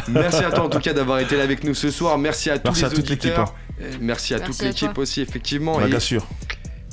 Merci 0.08 0.44
à 0.44 0.50
toi 0.50 0.64
en 0.64 0.68
tout 0.68 0.80
cas 0.80 0.92
d'avoir 0.92 1.20
été 1.20 1.36
là 1.36 1.42
avec 1.44 1.64
nous 1.64 1.74
ce 1.74 1.90
soir. 1.90 2.18
Merci 2.18 2.50
à 2.50 2.58
tous 2.58 2.68
Merci 2.68 2.82
les 2.82 2.86
à 2.86 2.90
toute 2.90 3.08
l'équipe, 3.10 3.24
auditeurs. 3.38 3.54
Merci 4.00 4.34
à 4.34 4.38
Merci 4.38 4.50
toute 4.52 4.62
l'équipe 4.66 4.92
toi. 4.94 5.02
aussi, 5.02 5.20
effectivement. 5.22 5.80
Et 5.80 5.88
bien 5.88 6.00
sûr. 6.00 6.26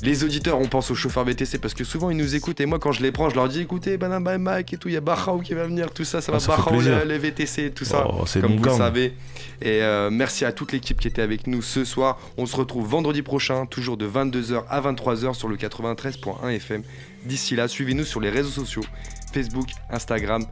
les 0.02 0.22
auditeurs, 0.24 0.58
on 0.58 0.66
pense 0.66 0.90
aux 0.90 0.94
chauffeurs 0.94 1.24
VTC 1.24 1.58
parce 1.58 1.74
que 1.74 1.82
souvent 1.84 2.10
ils 2.10 2.16
nous 2.16 2.34
écoutent 2.34 2.60
et 2.60 2.66
moi 2.66 2.78
quand 2.78 2.92
je 2.92 3.02
les 3.02 3.10
prends, 3.12 3.28
je 3.30 3.34
leur 3.34 3.48
dis 3.48 3.60
écoutez, 3.60 3.96
Banana 3.98 4.38
Mike 4.38 4.72
et 4.74 4.76
tout, 4.76 4.88
il 4.88 4.94
y 4.94 4.96
a 4.96 5.00
Barrao 5.00 5.40
qui 5.40 5.54
va 5.54 5.64
venir, 5.66 5.90
tout 5.92 6.04
ça, 6.04 6.20
ça 6.20 6.32
Ah, 6.34 6.38
va 6.38 6.62
plaisir. 6.70 6.98
les, 7.00 7.04
les 7.06 7.18
VTC, 7.18 7.72
tout 7.74 7.84
ça. 7.84 8.06
Oh, 8.08 8.24
c'est 8.26 8.40
comme 8.40 8.50
mon 8.52 8.56
vous 8.58 8.64
le 8.64 8.68
gang. 8.70 8.78
savez. 8.78 9.14
Et 9.62 9.82
euh, 9.82 10.10
merci 10.10 10.44
à 10.44 10.52
toute 10.52 10.72
l'équipe 10.72 10.98
qui 11.00 11.08
était 11.08 11.22
avec 11.22 11.46
nous 11.46 11.62
ce 11.62 11.84
soir. 11.84 12.18
On 12.38 12.46
se 12.46 12.56
retrouve 12.56 12.86
vendredi 12.86 13.22
prochain, 13.22 13.66
toujours 13.66 13.96
de 13.96 14.06
22h 14.08 14.64
à 14.68 14.80
23h 14.80 15.34
sur 15.34 15.48
le 15.48 15.56
93.1 15.56 16.48
FM. 16.50 16.82
D'ici 17.24 17.56
là, 17.56 17.66
suivez-nous 17.68 18.04
sur 18.04 18.20
les 18.20 18.30
réseaux 18.30 18.50
sociaux 18.50 18.82
Facebook, 19.32 19.68
Instagram 19.90 20.44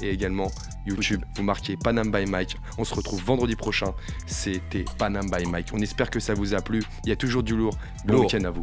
et 0.00 0.10
également 0.10 0.50
YouTube. 0.86 1.22
Vous 1.36 1.42
marquez 1.42 1.76
Panam 1.76 2.10
by 2.10 2.26
Mike. 2.26 2.56
On 2.78 2.84
se 2.84 2.94
retrouve 2.94 3.22
vendredi 3.22 3.56
prochain. 3.56 3.94
C'était 4.26 4.84
Panam 4.98 5.30
by 5.30 5.46
Mike. 5.46 5.68
On 5.72 5.80
espère 5.80 6.10
que 6.10 6.20
ça 6.20 6.34
vous 6.34 6.54
a 6.54 6.60
plu. 6.60 6.82
Il 7.04 7.10
y 7.10 7.12
a 7.12 7.16
toujours 7.16 7.42
du 7.42 7.56
lourd. 7.56 7.76
Bon 8.06 8.20
week-end 8.20 8.44
à 8.44 8.50
vous. 8.50 8.62